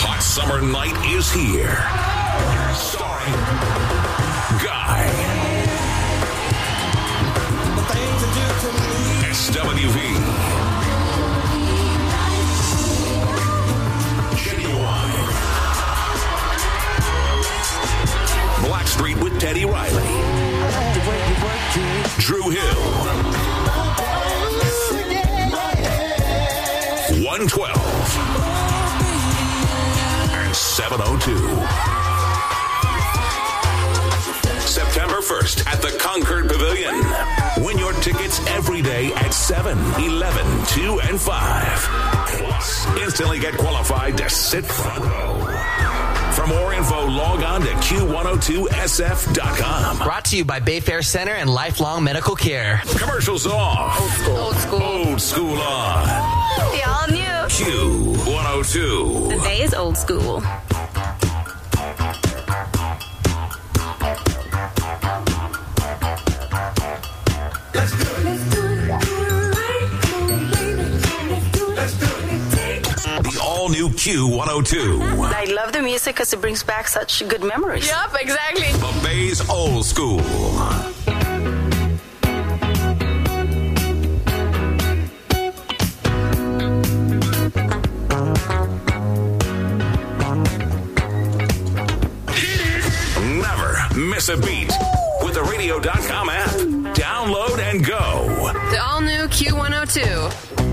Hot 0.00 0.22
summer 0.22 0.62
night 0.62 0.96
is 1.12 1.30
here. 1.30 1.84
Starring 2.74 4.64
Guy. 4.64 5.25
SWV. 9.56 9.96
Genuine. 14.36 15.12
Blackstreet 18.66 19.22
with 19.22 19.40
Teddy 19.40 19.64
Riley. 19.64 20.04
Dru 22.18 22.50
Hill. 22.50 22.82
112 27.24 27.76
and 30.32 30.54
702. 30.54 31.34
September 34.60 35.20
1st 35.22 35.66
at 35.66 35.80
the 35.80 35.96
Concord 35.98 36.46
Pavilion. 36.48 37.35
Win 38.06 38.14
your 38.14 38.22
tickets 38.22 38.40
every 38.48 38.82
day 38.82 39.12
at 39.14 39.32
7, 39.32 39.78
11, 40.02 40.66
2, 40.66 41.00
and 41.00 41.18
5. 41.20 41.78
Plus, 42.28 42.86
instantly 42.98 43.38
get 43.38 43.56
qualified 43.56 44.16
to 44.18 44.28
sit 44.28 44.64
front 44.64 45.04
row. 45.04 45.38
For 46.32 46.44
more 46.46 46.74
info, 46.74 47.06
log 47.06 47.42
on 47.42 47.62
to 47.62 47.68
Q102SF.com. 47.68 49.98
Brought 49.98 50.24
to 50.26 50.36
you 50.36 50.44
by 50.44 50.60
Bayfair 50.60 51.02
Center 51.04 51.32
and 51.32 51.48
Lifelong 51.52 52.04
Medical 52.04 52.36
Care. 52.36 52.82
Commercials 52.98 53.46
off. 53.46 53.98
Old 54.00 54.10
school. 54.10 54.36
Old 54.36 54.56
school. 54.56 54.82
Old 54.82 55.20
school 55.20 55.58
on. 55.60 56.06
The 56.72 56.82
all 56.86 57.06
new. 57.08 57.16
Q102. 57.48 59.28
The 59.30 59.38
Bay's 59.42 59.72
old 59.74 59.96
school. 59.96 60.42
Q102. 74.06 75.32
I 75.34 75.46
love 75.52 75.72
the 75.72 75.82
music 75.82 76.14
because 76.14 76.32
it 76.32 76.40
brings 76.40 76.62
back 76.62 76.86
such 76.86 77.26
good 77.26 77.42
memories. 77.42 77.88
Yep, 77.88 78.14
exactly. 78.20 78.70
The 78.70 79.00
Bay's 79.02 79.50
Old 79.50 79.84
School. 79.84 80.18
Never 93.40 93.98
miss 93.98 94.28
a 94.28 94.36
beat 94.36 94.70
with 95.24 95.34
the 95.34 95.42
radio.com 95.50 96.28
app. 96.28 96.50
Download 96.94 97.58
and 97.58 97.84
go. 97.84 98.52
The 98.70 98.80
all 98.80 99.00
new 99.00 99.26
Q102. 99.26 100.65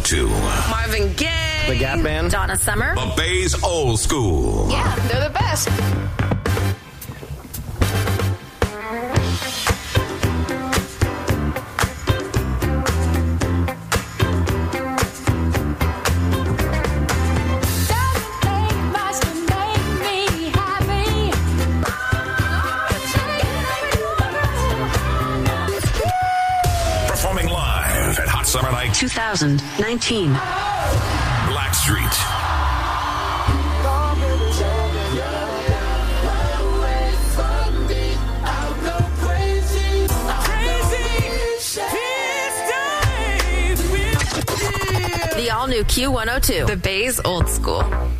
Q102. 0.00 0.70
Marvin 0.70 1.12
Gaye. 1.14 1.66
The 1.68 1.78
Gap 1.78 2.02
Band. 2.02 2.30
Donna 2.30 2.56
Summer. 2.56 2.94
The 2.94 3.12
Bay's 3.16 3.62
Old 3.62 4.00
School. 4.00 4.70
Yeah, 4.70 4.94
they're 5.08 5.28
the 5.28 5.34
best. 5.34 5.68
2019. 29.34 30.34
Blackstreet. 31.48 32.12
The 45.34 45.50
all 45.50 45.66
new 45.66 45.82
Q102. 45.84 46.66
The 46.66 46.76
Bay's 46.76 47.18
old 47.24 47.48
school. 47.48 48.11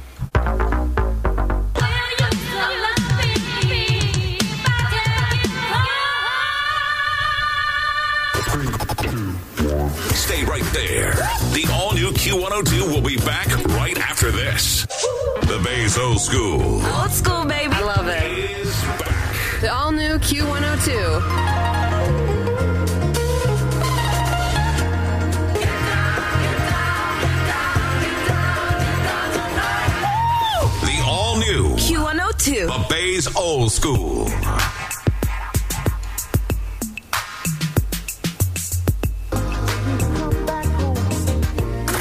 Old 17.13 17.19
school, 17.19 17.45
baby. 17.45 17.75
I 17.75 17.81
love 17.83 18.09
it. 18.09 19.61
The 19.61 19.71
all 19.71 19.93
new 19.93 20.19
Q102. 20.19 20.87
The 30.81 31.03
all 31.05 31.37
new 31.37 31.75
Q102. 31.77 32.67
The 32.67 32.87
Bay's 32.89 33.37
Old 33.37 33.71
School. 33.71 34.25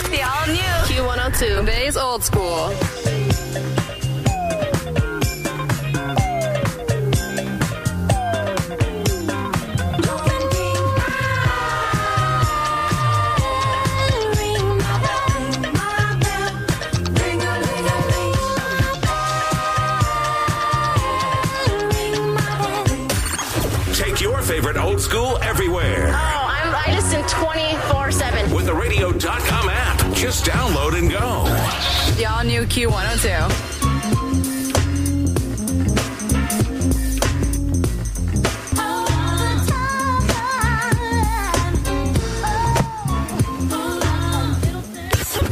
The 0.08 0.22
all 0.24 0.48
new 0.48 0.78
Q102. 0.88 1.56
The 1.58 1.64
Bay's 1.66 1.98
old 1.98 2.24
school. 2.24 2.74
Just 30.42 30.58
download 30.58 30.98
and 30.98 31.10
go. 31.10 31.44
The 32.16 32.26
all 32.26 32.44
new 32.44 32.64
Q102. 32.64 33.82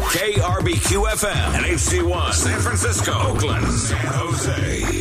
KRBQ 0.09 1.05
FM 1.05 1.55
and 1.55 1.65
HD1, 1.65 2.33
San 2.33 2.59
Francisco, 2.59 3.11
Oakland, 3.11 3.67
San 3.71 4.05
Jose. 4.07 4.98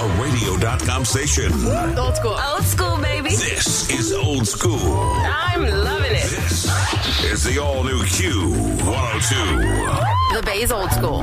A 0.00 0.08
radio.com 0.22 1.04
station. 1.04 1.52
Old 1.98 2.16
school. 2.16 2.34
Old 2.54 2.64
school, 2.64 2.96
baby. 3.02 3.28
This 3.28 3.90
is 3.90 4.14
old 4.14 4.48
school. 4.48 4.78
I'm 4.78 5.60
loving 5.60 6.12
it. 6.12 6.22
This 6.22 6.64
is 7.22 7.44
the 7.44 7.58
all 7.58 7.84
new 7.84 7.98
Q102. 8.04 10.34
The 10.34 10.42
Bay's 10.42 10.72
old 10.72 10.90
school. 10.90 11.20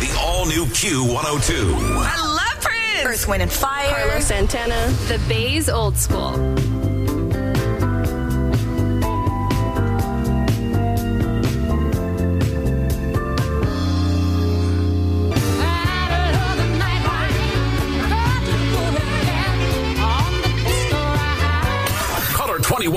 The 0.00 0.16
all 0.18 0.46
new 0.46 0.64
Q102. 0.64 1.74
I 1.74 2.16
love 2.26 2.62
Prince. 2.62 3.04
Earth, 3.04 3.28
Wind, 3.28 3.42
and 3.42 3.52
Fire. 3.52 3.90
Carlos 3.90 4.24
Santana. 4.24 4.88
The 5.08 5.20
Bay's 5.28 5.68
old 5.68 5.98
school. 5.98 6.32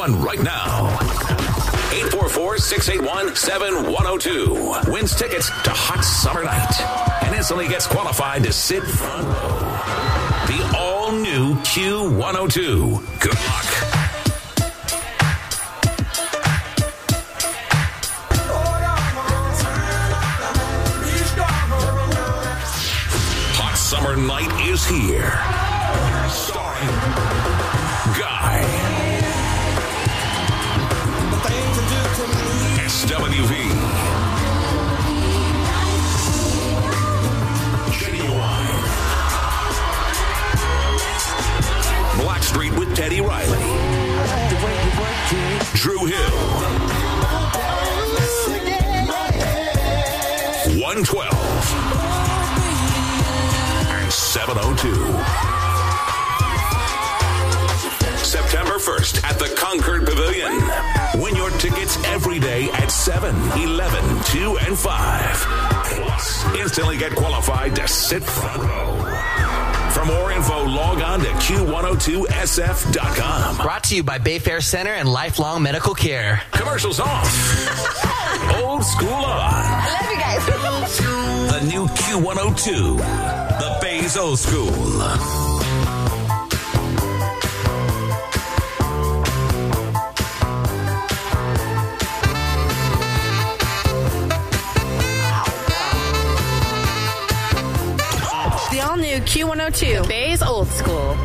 21 0.05 0.21
right 0.21 0.43
now. 0.43 0.89
844-681-7102. 2.11 4.91
Wins 4.91 5.15
tickets 5.15 5.47
to 5.63 5.69
Hot 5.69 6.03
Summer 6.03 6.43
Night. 6.43 6.81
And 7.23 7.33
instantly 7.35 7.69
gets 7.69 7.87
qualified 7.87 8.43
to 8.43 8.51
sit 8.51 8.83
front 8.83 9.25
row. 9.25 9.59
The 10.47 10.75
all-new 10.77 11.55
Q102. 11.55 13.19
Good 13.21 13.33
luck. 13.33 13.65
Hot 23.55 23.77
Summer 23.77 24.17
Night 24.17 24.51
is 24.67 24.85
here. 24.85 25.31
Starring 26.29 26.89
Guy. 28.19 28.82
Riley. 43.21 43.59
Dru 45.75 46.05
Hill. 46.05 46.37
112. 50.79 51.33
And 53.89 54.11
702. 54.11 54.93
September 58.23 58.77
1st 58.79 59.23
at 59.23 59.37
the 59.37 59.53
Concord 59.55 60.05
Pavilion. 60.05 60.51
Win 61.21 61.35
your 61.35 61.51
tickets 61.51 61.97
every 62.05 62.39
day 62.39 62.69
at 62.71 62.91
7, 62.91 63.35
11, 63.59 64.23
2, 64.23 64.57
and 64.59 64.77
5. 64.77 65.35
Plus, 65.85 66.45
instantly 66.55 66.97
get 66.97 67.15
qualified 67.15 67.75
to 67.75 67.87
sit 67.87 68.23
front 68.23 68.63
row. 68.63 69.12
For 69.93 70.03
more 70.05 70.31
info, 70.31 70.63
log 70.65 71.01
on 71.01 71.19
to 71.19 71.25
Q102SF.com. 71.27 73.57
Brought 73.57 73.83
to 73.85 73.95
you 73.95 74.03
by 74.03 74.17
Bayfair 74.17 74.61
Center 74.61 74.91
and 74.91 75.07
Lifelong 75.07 75.61
Medical 75.61 75.93
Care. 75.93 76.41
Commercials 76.51 76.99
off. 76.99 77.27
Old 78.63 78.83
school 78.83 79.09
on. 79.09 79.29
I 79.29 79.99
love 80.01 80.11
you 80.11 80.17
guys. 80.17 80.43
The 81.53 81.61
new 81.67 81.85
Q102. 81.87 82.97
The 82.97 83.77
Bay's 83.81 84.17
Old 84.17 84.39
School. 84.39 85.52
Q102. 99.25 100.07
Bay's 100.07 100.41
old 100.43 100.67
school. 100.67 101.17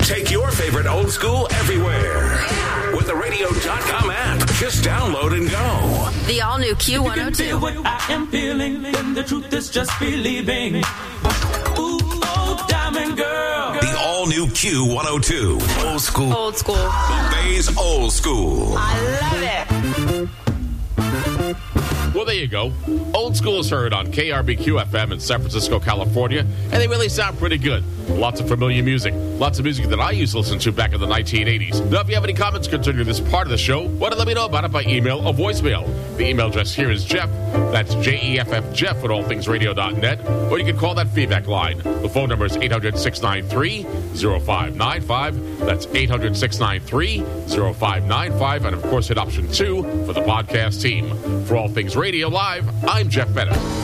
Take 0.00 0.30
your 0.30 0.50
favorite 0.50 0.86
old 0.86 1.10
school 1.10 1.48
everywhere. 1.50 2.38
With 2.94 3.06
the 3.06 3.16
radio.com 3.16 4.10
app. 4.10 4.46
Just 4.58 4.84
download 4.84 5.32
and 5.36 5.50
go. 5.50 6.10
The 6.26 6.42
all 6.42 6.58
new 6.58 6.74
Q102. 6.74 7.36
feel 7.36 7.60
what 7.60 7.74
I 7.86 8.12
am 8.12 8.26
feeling, 8.28 8.82
then 8.82 9.14
the 9.14 9.24
truth 9.24 9.52
is 9.52 9.70
just 9.70 9.90
believing. 9.98 10.76
Ooh, 10.76 10.82
oh, 11.78 12.66
diamond 12.68 13.16
girl. 13.16 13.43
The 14.34 14.40
all 14.40 14.46
new 14.46 14.52
Q102. 14.52 15.84
Old 15.84 16.00
school. 16.00 16.32
Old 16.32 16.56
school. 16.56 16.74
The 16.74 17.28
Bay's 17.30 17.76
Old 17.76 18.12
School. 18.12 18.74
I 18.76 19.00
love 19.20 19.42
it. 19.42 20.28
Well, 20.96 22.14
Well, 22.14 22.24
there 22.24 22.34
you 22.34 22.48
go. 22.48 22.72
Old 23.14 23.36
School 23.36 23.60
is 23.60 23.70
heard 23.70 23.92
on 23.92 24.08
KRBQ 24.08 24.86
FM 24.86 25.12
in 25.12 25.20
San 25.20 25.38
Francisco, 25.38 25.78
California, 25.78 26.40
and 26.40 26.72
they 26.72 26.88
really 26.88 27.08
sound 27.08 27.38
pretty 27.38 27.58
good. 27.58 27.84
Lots 28.08 28.40
of 28.40 28.48
familiar 28.48 28.82
music. 28.82 29.14
Lots 29.16 29.60
of 29.60 29.64
music 29.64 29.86
that 29.86 30.00
I 30.00 30.10
used 30.10 30.32
to 30.32 30.38
listen 30.38 30.58
to 30.60 30.72
back 30.72 30.94
in 30.94 31.00
the 31.00 31.06
1980s. 31.06 31.88
Now, 31.90 32.00
if 32.00 32.08
you 32.08 32.14
have 32.16 32.24
any 32.24 32.34
comments 32.34 32.66
concerning 32.66 33.06
this 33.06 33.20
part 33.20 33.46
of 33.46 33.50
the 33.52 33.58
show, 33.58 33.86
why 33.86 34.08
don't 34.08 34.18
let 34.18 34.26
me 34.26 34.34
know 34.34 34.46
about 34.46 34.64
it 34.64 34.72
by 34.72 34.82
email 34.82 35.26
or 35.26 35.32
voicemail. 35.32 35.86
The 36.16 36.28
email 36.28 36.46
address 36.46 36.72
here 36.72 36.90
is 36.92 37.04
Jeff. 37.04 37.28
That's 37.72 37.94
J 37.96 38.20
E 38.22 38.38
F 38.38 38.52
F 38.52 38.72
Jeff 38.72 38.98
at 38.98 39.10
allthingsradio.net. 39.10 40.24
Or 40.50 40.58
you 40.60 40.64
can 40.64 40.78
call 40.78 40.94
that 40.94 41.08
feedback 41.08 41.48
line. 41.48 41.78
The 41.78 42.08
phone 42.08 42.28
number 42.28 42.46
is 42.46 42.56
800 42.56 42.96
693 42.96 43.82
0595. 44.40 45.58
That's 45.58 45.86
800 45.86 46.36
693 46.36 47.18
0595. 47.48 48.64
And 48.64 48.76
of 48.76 48.82
course, 48.84 49.08
hit 49.08 49.18
option 49.18 49.50
two 49.50 49.82
for 50.06 50.12
the 50.12 50.22
podcast 50.22 50.80
team. 50.80 51.44
For 51.46 51.56
All 51.56 51.68
Things 51.68 51.96
Radio 51.96 52.28
Live, 52.28 52.68
I'm 52.84 53.08
Jeff 53.08 53.34
Bennett. 53.34 53.83